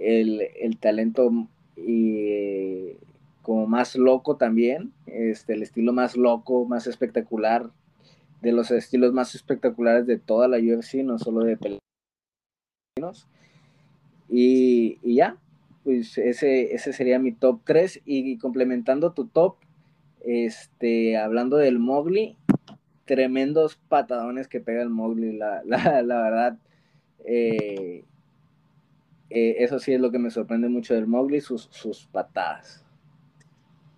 El, 0.00 0.78
talento 0.80 1.30
y 1.76 2.96
como 3.42 3.66
más 3.66 3.96
loco 3.96 4.36
también. 4.36 4.92
Este, 5.06 5.54
el 5.54 5.62
estilo 5.62 5.92
más 5.92 6.16
loco, 6.16 6.64
más 6.64 6.86
espectacular. 6.86 7.70
De 8.40 8.52
los 8.52 8.70
estilos 8.70 9.12
más 9.12 9.34
espectaculares 9.34 10.06
de 10.06 10.18
toda 10.18 10.48
la 10.48 10.58
UFC, 10.58 10.96
no 11.04 11.18
solo 11.18 11.44
de 11.44 11.56
peleas 11.56 11.82
y, 14.28 14.98
ya, 15.14 15.36
pues 15.84 16.16
ese, 16.18 16.74
ese 16.74 16.92
sería 16.92 17.18
mi 17.18 17.32
top 17.32 17.60
3. 17.64 18.00
Y, 18.04 18.38
complementando 18.38 19.12
tu 19.12 19.26
top, 19.26 19.56
este, 20.20 21.16
hablando 21.16 21.56
del 21.56 21.78
Mowgli, 21.78 22.36
tremendos 23.04 23.76
patadones 23.88 24.48
que 24.48 24.60
pega 24.60 24.82
el 24.82 24.90
Mowgli, 24.90 25.36
la, 25.36 25.62
verdad. 25.66 26.58
Eh, 27.24 28.04
eh, 29.34 29.64
eso 29.64 29.78
sí 29.78 29.92
es 29.92 30.00
lo 30.00 30.10
que 30.10 30.18
me 30.18 30.30
sorprende 30.30 30.68
mucho 30.68 30.94
del 30.94 31.06
Mowgli, 31.06 31.40
sus, 31.40 31.68
sus 31.70 32.06
patadas. 32.06 32.84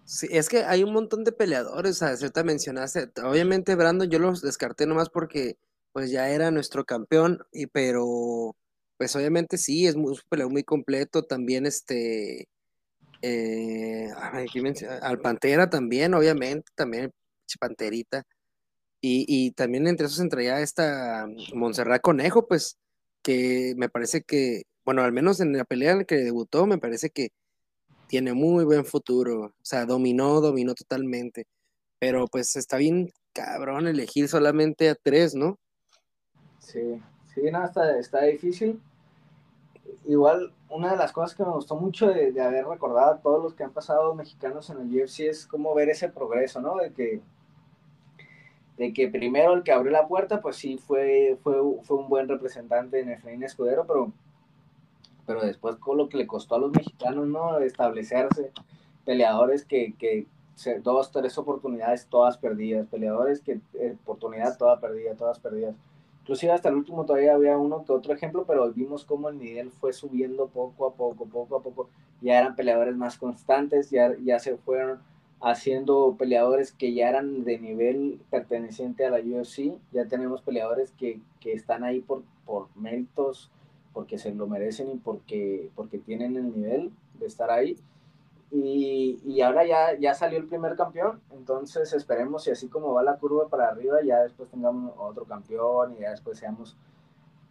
Sí, 0.05 0.28
es 0.31 0.48
que 0.48 0.65
hay 0.65 0.82
un 0.82 0.93
montón 0.93 1.24
de 1.24 1.32
peleadores, 1.32 2.02
sea, 2.16 2.16
te 2.31 2.44
mencionaste, 2.44 3.11
obviamente 3.23 3.74
Brandon 3.74 4.09
yo 4.09 4.19
los 4.19 4.43
descarté 4.43 4.86
nomás 4.86 5.09
porque 5.09 5.56
pues 5.93 6.11
ya 6.11 6.28
era 6.28 6.51
nuestro 6.51 6.85
campeón, 6.85 7.39
y 7.52 7.66
pero 7.66 8.55
pues 8.97 9.15
obviamente 9.16 9.59
sí, 9.59 9.86
es 9.86 9.97
un 9.97 10.16
muy 10.51 10.65
completo. 10.65 11.23
También 11.24 11.66
este. 11.66 12.48
Eh, 13.23 14.09
al 15.02 15.20
Pantera 15.20 15.70
también, 15.70 16.15
obviamente, 16.15 16.70
también 16.74 17.12
Panterita. 17.61 18.24
Y, 19.01 19.27
y 19.28 19.52
también 19.52 19.86
entre 19.86 20.06
esos 20.06 20.20
entraría 20.20 20.61
esta 20.61 21.27
Montserrat 21.55 22.01
Conejo, 22.02 22.48
pues, 22.48 22.78
que 23.23 23.74
me 23.77 23.89
parece 23.89 24.23
que, 24.23 24.62
bueno, 24.85 25.02
al 25.02 25.12
menos 25.12 25.40
en 25.40 25.56
la 25.56 25.65
pelea 25.65 25.93
en 25.93 25.98
la 25.98 26.05
que 26.05 26.16
debutó, 26.16 26.66
me 26.66 26.78
parece 26.78 27.11
que 27.11 27.31
tiene 28.06 28.32
muy 28.35 28.65
buen 28.65 28.85
futuro. 28.85 29.47
O 29.47 29.65
sea, 29.65 29.86
dominó, 29.86 30.40
dominó 30.40 30.74
totalmente. 30.74 31.47
Pero 31.98 32.27
pues 32.27 32.56
está 32.56 32.77
bien 32.77 33.12
cabrón 33.32 33.89
elegir 33.89 34.28
solamente 34.28 34.89
a 34.90 34.94
tres, 34.94 35.35
¿no? 35.35 35.59
Sí, 36.59 37.01
sí, 37.35 37.43
no, 37.51 37.65
está, 37.65 37.98
está 37.98 38.23
difícil 38.23 38.81
igual 40.06 40.52
una 40.69 40.93
de 40.93 40.97
las 40.97 41.12
cosas 41.12 41.35
que 41.35 41.44
me 41.44 41.51
gustó 41.51 41.77
mucho 41.77 42.09
de, 42.09 42.40
haber 42.40 42.66
recordado 42.66 43.12
a 43.12 43.19
todos 43.20 43.43
los 43.43 43.55
que 43.55 43.65
han 43.65 43.73
pasado 43.73 44.15
mexicanos 44.15 44.70
en 44.70 44.81
el 44.81 45.02
UFC 45.02 45.20
es 45.20 45.47
cómo 45.47 45.74
ver 45.74 45.89
ese 45.89 46.09
progreso, 46.09 46.61
¿no? 46.61 46.77
De 46.77 46.93
que 46.93 47.20
de 48.77 48.93
que 48.93 49.06
primero 49.06 49.52
el 49.52 49.62
que 49.62 49.70
abrió 49.70 49.93
la 49.93 50.09
puerta, 50.09 50.40
pues 50.40 50.56
sí 50.56 50.78
fue, 50.78 51.39
fue, 51.44 51.55
fue 51.85 51.97
un 51.97 52.09
buen 52.09 52.27
representante 52.27 52.98
en 52.98 53.09
Efraín 53.09 53.44
Escudero, 53.44 53.86
pero, 53.86 54.12
pero 55.26 55.44
después 55.44 55.76
con 55.76 55.98
lo 55.98 56.09
que 56.09 56.18
le 56.18 56.26
costó 56.26 56.56
a 56.56 56.59
los 56.59 56.72
mexicanos, 56.72 57.26
¿no? 57.26 57.59
Establecerse, 57.59 58.52
peleadores 59.05 59.64
que, 59.64 59.94
que 59.98 60.26
dos, 60.82 61.10
tres 61.10 61.36
oportunidades 61.38 62.06
todas 62.06 62.38
perdidas, 62.38 62.86
peleadores 62.86 63.40
que 63.40 63.60
eh, 63.74 63.96
oportunidad 64.05 64.56
toda 64.56 64.80
perdida, 64.80 65.14
todas 65.14 65.38
perdidas. 65.38 65.74
Inclusive 66.22 66.52
hasta 66.52 66.70
el 66.70 66.76
último 66.76 67.05
todavía 67.05 67.34
había 67.34 67.59
uno 67.59 67.84
que 67.84 67.92
otro 67.92 68.14
ejemplo, 68.14 68.44
pero 68.46 68.72
vimos 68.72 69.05
cómo 69.05 69.28
el 69.28 69.38
nivel 69.38 69.70
fue 69.70 69.92
subiendo 69.92 70.46
poco 70.46 70.86
a 70.86 70.94
poco, 70.94 71.26
poco 71.26 71.56
a 71.56 71.62
poco. 71.62 71.90
Ya 72.22 72.38
eran 72.38 72.56
peleadores 72.56 72.96
más 72.96 73.18
constantes, 73.18 73.90
ya, 73.90 74.14
ya 74.24 74.38
se 74.38 74.56
fueron 74.56 75.01
haciendo 75.42 76.16
peleadores 76.18 76.72
que 76.72 76.94
ya 76.94 77.10
eran 77.10 77.44
de 77.44 77.59
nivel 77.59 78.20
perteneciente 78.30 79.05
a 79.05 79.10
la 79.10 79.18
UFC. 79.18 79.74
Ya 79.92 80.06
tenemos 80.06 80.40
peleadores 80.40 80.92
que, 80.92 81.20
que 81.40 81.52
están 81.52 81.84
ahí 81.84 82.01
por, 82.01 82.22
por 82.46 82.68
méritos, 82.74 83.51
porque 83.94 84.18
se 84.18 84.34
lo 84.34 84.46
merecen 84.46 84.90
y 84.90 84.96
porque, 84.96 85.70
porque 85.74 85.98
tienen 85.98 86.36
el 86.36 86.54
nivel 86.54 86.92
de 87.18 87.26
estar 87.26 87.50
ahí. 87.50 87.78
Y, 88.50 89.18
y, 89.24 89.40
ahora 89.40 89.64
ya, 89.64 89.98
ya 89.98 90.14
salió 90.14 90.38
el 90.38 90.46
primer 90.46 90.76
campeón, 90.76 91.20
entonces 91.32 91.92
esperemos 91.92 92.46
y 92.46 92.50
así 92.52 92.68
como 92.68 92.92
va 92.92 93.02
la 93.02 93.16
curva 93.16 93.48
para 93.48 93.68
arriba, 93.68 93.96
ya 94.04 94.22
después 94.22 94.48
tengamos 94.50 94.92
otro 94.96 95.24
campeón 95.24 95.94
y 95.94 96.02
ya 96.02 96.10
después 96.10 96.38
seamos 96.38 96.76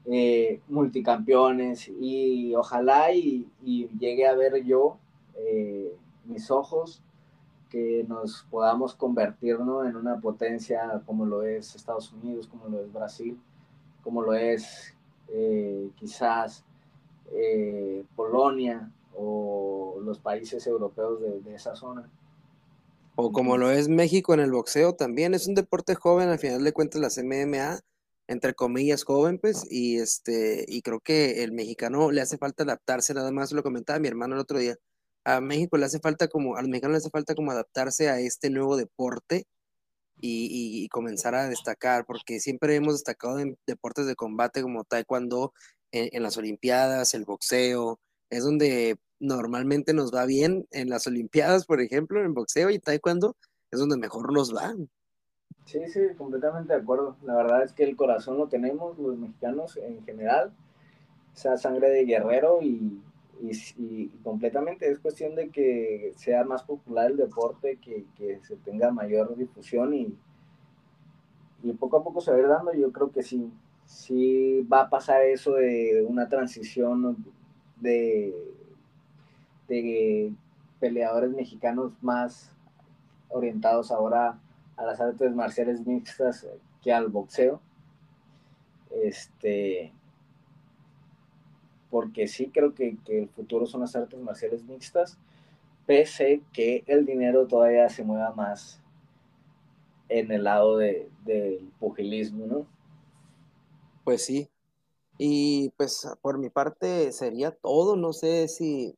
eh, 0.06 0.60
multicampeones 0.68 1.88
y 1.88 2.54
ojalá 2.56 3.14
y, 3.14 3.48
llegue 3.64 4.28
a 4.28 4.36
ver 4.36 4.64
yo 4.66 4.98
eh, 5.36 5.96
mis 6.26 6.52
ojos 6.52 7.02
que 7.70 8.06
nos 8.08 8.46
podamos 8.52 8.96
convertirnos 8.96 9.88
en 9.88 9.96
una 9.96 10.20
potencia 10.20 11.02
como 11.06 11.26
lo 11.26 11.44
es 11.44 11.76
Estados 11.76 12.12
Unidos, 12.12 12.48
como 12.48 12.68
lo 12.68 12.82
es 12.82 12.92
Brasil, 12.92 13.40
como 14.04 14.22
lo 14.22 14.34
es 14.34 14.93
eh, 15.30 15.90
quizás 15.96 16.64
eh, 17.32 18.04
Polonia 18.16 18.92
o 19.16 20.00
los 20.02 20.20
países 20.20 20.66
europeos 20.68 21.20
de, 21.22 21.56
esa 21.56 21.76
zona. 21.76 22.10
O 23.16 23.32
como 23.32 23.58
lo 23.58 23.70
es 23.70 23.90
México 23.90 24.34
en 24.34 24.40
el 24.40 24.52
boxeo 24.52 24.94
también, 24.94 25.34
es 25.34 25.48
un 25.48 25.54
deporte 25.54 25.96
joven, 25.96 26.30
al 26.30 26.40
final 26.40 26.64
de 26.64 26.74
cuentas 26.74 27.00
las 27.00 27.18
MMA, 27.18 27.80
entre 28.28 28.54
comillas 28.54 29.04
joven, 29.04 29.38
pues, 29.38 29.68
y 29.70 29.98
este, 29.98 30.66
y 30.68 30.82
creo 30.82 31.00
que 31.00 31.44
el 31.44 31.52
mexicano 31.52 32.12
le 32.12 32.22
hace 32.22 32.38
falta 32.38 32.64
adaptarse, 32.64 33.14
nada 33.14 33.32
más 33.32 33.52
lo 33.52 33.62
comentaba 33.62 34.00
mi 34.00 34.08
hermano 34.08 34.34
el 34.36 34.42
otro 34.42 34.58
día, 34.58 34.78
a 35.26 35.42
México 35.42 35.78
le 35.78 35.86
hace 35.86 36.00
falta 36.00 36.28
como, 36.28 36.56
a 36.56 36.62
los 36.62 36.70
mexicanos 36.70 36.94
le 36.94 36.98
hace 36.98 37.10
falta 37.10 37.36
como 37.36 37.52
adaptarse 37.52 38.10
a 38.10 38.20
este 38.20 38.50
nuevo 38.50 38.78
deporte 38.78 39.46
y, 40.20 40.88
comenzar 40.90 41.36
a 41.36 41.50
destacar, 41.50 42.06
porque 42.06 42.40
siempre 42.40 42.76
hemos 42.76 42.94
destacado 42.94 43.40
en 43.40 43.58
deportes 43.68 44.06
de 44.06 44.16
combate 44.16 44.62
como 44.62 44.84
taekwondo, 44.84 45.54
en, 45.92 46.24
las 46.24 46.38
Olimpiadas, 46.38 47.14
el 47.14 47.26
boxeo, 47.26 48.00
es 48.30 48.44
donde 48.44 48.98
normalmente 49.20 49.94
nos 49.94 50.14
va 50.14 50.26
bien 50.26 50.68
en 50.72 50.90
las 50.90 51.06
Olimpiadas, 51.08 51.66
por 51.66 51.82
ejemplo, 51.82 52.24
en 52.24 52.34
boxeo 52.34 52.70
y 52.70 52.80
taekwondo, 52.80 53.36
es 53.72 53.80
donde 53.80 53.98
mejor 53.98 54.34
nos 54.34 54.56
va. 54.56 54.74
Sí, 55.66 55.80
sí, 55.88 56.00
completamente 56.18 56.74
de 56.74 56.80
acuerdo. 56.80 57.16
La 57.24 57.36
verdad 57.36 57.64
es 57.64 57.74
que 57.74 57.84
el 57.84 57.96
corazón 57.96 58.38
lo 58.38 58.48
tenemos 58.48 58.98
los 58.98 59.18
mexicanos 59.18 59.78
en 59.78 60.04
general, 60.04 60.52
esa 61.36 61.58
sangre 61.58 61.90
de 61.90 62.06
guerrero 62.06 62.62
y, 62.62 63.02
y, 63.44 64.08
completamente 64.24 64.90
es 64.90 65.00
cuestión 65.00 65.36
de 65.36 65.50
que 65.50 66.14
sea 66.16 66.44
más 66.46 66.64
popular 66.64 67.12
el 67.12 67.18
deporte, 67.18 67.78
que, 67.78 68.06
que 68.16 68.40
se 68.44 68.56
tenga 68.58 68.92
mayor 68.92 69.36
difusión 69.36 69.94
y, 69.94 70.16
y, 71.64 71.74
poco 71.74 71.98
a 71.98 72.04
poco 72.04 72.22
se 72.22 72.32
va 72.32 72.38
a 72.38 72.40
ir 72.40 72.48
dando. 72.48 72.74
Yo 72.74 72.92
creo 72.92 73.12
que 73.12 73.22
sí, 73.22 73.52
sí 73.86 74.62
va 74.72 74.82
a 74.82 74.90
pasar 74.90 75.24
eso 75.24 75.56
de 75.56 76.06
una 76.08 76.30
transición 76.30 77.18
de, 77.78 78.34
de 79.68 80.32
peleadores 80.80 81.32
mexicanos 81.32 81.92
más 82.02 82.56
orientados 83.30 83.92
ahora 83.92 84.40
a 84.78 84.86
las 84.86 85.02
artes 85.02 85.36
marciales 85.36 85.86
mixtas 85.86 86.48
que 86.82 86.94
al 86.94 87.10
boxeo. 87.10 87.60
Este, 89.04 89.92
porque 91.94 92.28
sí 92.28 92.50
creo 92.52 92.74
que, 92.74 92.98
el 93.06 93.30
futuro 93.30 93.68
son 93.68 93.82
las 93.82 93.96
artes 93.96 94.20
marciales 94.20 94.64
mixtas, 94.64 95.20
pese 95.86 96.42
que 96.52 96.84
el 96.88 97.06
dinero 97.06 97.46
todavía 97.46 97.88
se 97.88 98.04
mueva 98.04 98.34
más 98.34 98.82
en 100.10 100.32
el 100.32 100.46
lado 100.46 100.80
del 100.80 101.72
pugilismo, 101.80 102.48
¿no? 102.48 102.66
Pues 104.04 104.26
sí. 104.26 104.50
Y 105.20 105.70
pues 105.78 106.08
por 106.24 106.40
mi 106.40 106.50
parte 106.50 107.12
sería 107.12 107.52
todo. 107.52 107.96
No 107.96 108.12
sé 108.12 108.48
si, 108.48 108.96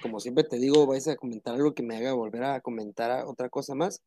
como 0.00 0.20
siempre 0.20 0.44
te 0.44 0.60
digo, 0.60 0.86
vais 0.86 1.08
a 1.08 1.16
comentar 1.16 1.56
algo 1.56 1.74
que 1.74 1.82
me 1.82 1.96
haga 1.96 2.12
volver 2.12 2.44
a 2.44 2.60
comentar 2.60 3.24
otra 3.26 3.48
cosa 3.48 3.74
más. 3.74 4.00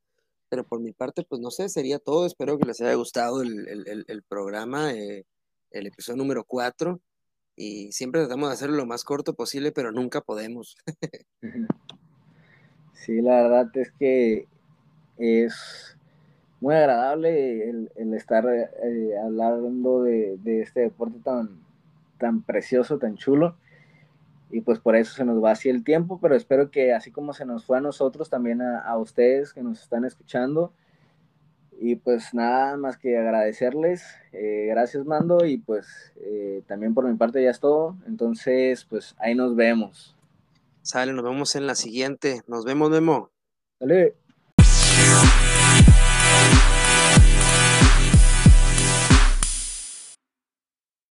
Pero 0.47 0.63
por 0.63 0.79
mi 0.79 0.93
parte, 0.93 1.25
pues 1.27 1.41
no 1.41 1.51
sé, 1.51 1.67
sería 1.67 1.99
todo. 1.99 2.25
Espero 2.25 2.57
que 2.57 2.65
les 2.65 2.79
haya 2.79 2.93
gustado 2.93 3.41
el, 3.41 4.23
programa, 4.29 4.93
eh, 4.93 5.25
el 5.71 5.87
episodio 5.87 6.15
número 6.15 6.45
4 6.45 6.97
y 7.55 7.91
siempre 7.91 8.21
tratamos 8.21 8.49
de 8.49 8.53
hacerlo 8.53 8.77
lo 8.77 8.85
más 8.85 9.03
corto 9.03 9.33
posible, 9.33 9.71
pero 9.71 9.91
nunca 9.91 10.21
podemos. 10.21 10.75
sí, 12.93 13.21
la 13.21 13.43
verdad 13.43 13.69
es 13.75 13.91
que 13.91 14.47
es 15.17 15.97
muy 16.59 16.75
agradable 16.75 17.69
el, 17.69 18.13
estar 18.13 18.45
eh, 18.47 19.17
hablando 19.23 20.03
de, 20.03 20.39
este 20.61 20.81
deporte 20.81 21.19
tan, 21.23 21.61
tan 22.17 22.41
precioso, 22.43 22.97
tan 22.97 23.15
chulo. 23.15 23.55
Y 24.51 24.61
pues 24.61 24.79
por 24.79 24.95
eso 24.95 25.13
se 25.15 25.25
nos 25.25 25.43
va 25.43 25.51
así 25.51 25.69
el 25.69 25.83
tiempo, 25.83 26.19
pero 26.21 26.35
espero 26.35 26.71
que 26.71 26.93
así 26.93 27.11
como 27.11 27.33
se 27.33 27.45
nos 27.45 27.65
fue 27.65 27.77
a 27.77 27.81
nosotros, 27.81 28.29
también 28.29 28.61
a, 28.61 28.79
a 28.79 28.97
ustedes 28.97 29.53
que 29.53 29.63
nos 29.63 29.81
están 29.81 30.05
escuchando, 30.05 30.71
y 31.79 31.95
pues 31.95 32.33
nada 32.33 32.77
más 32.77 32.97
que 32.97 33.17
agradecerles. 33.17 34.03
Eh, 34.31 34.67
gracias, 34.69 35.05
Mando. 35.05 35.45
Y 35.45 35.57
pues 35.57 36.13
eh, 36.21 36.63
también 36.67 36.93
por 36.93 37.07
mi 37.07 37.15
parte 37.15 37.43
ya 37.43 37.51
es 37.51 37.59
todo. 37.59 37.95
Entonces, 38.07 38.85
pues 38.85 39.15
ahí 39.19 39.35
nos 39.35 39.55
vemos. 39.55 40.15
Sale, 40.81 41.13
nos 41.13 41.23
vemos 41.23 41.55
en 41.55 41.67
la 41.67 41.75
siguiente. 41.75 42.41
Nos 42.47 42.65
vemos, 42.65 42.89
Memo. 42.89 43.31
Dale. 43.79 44.15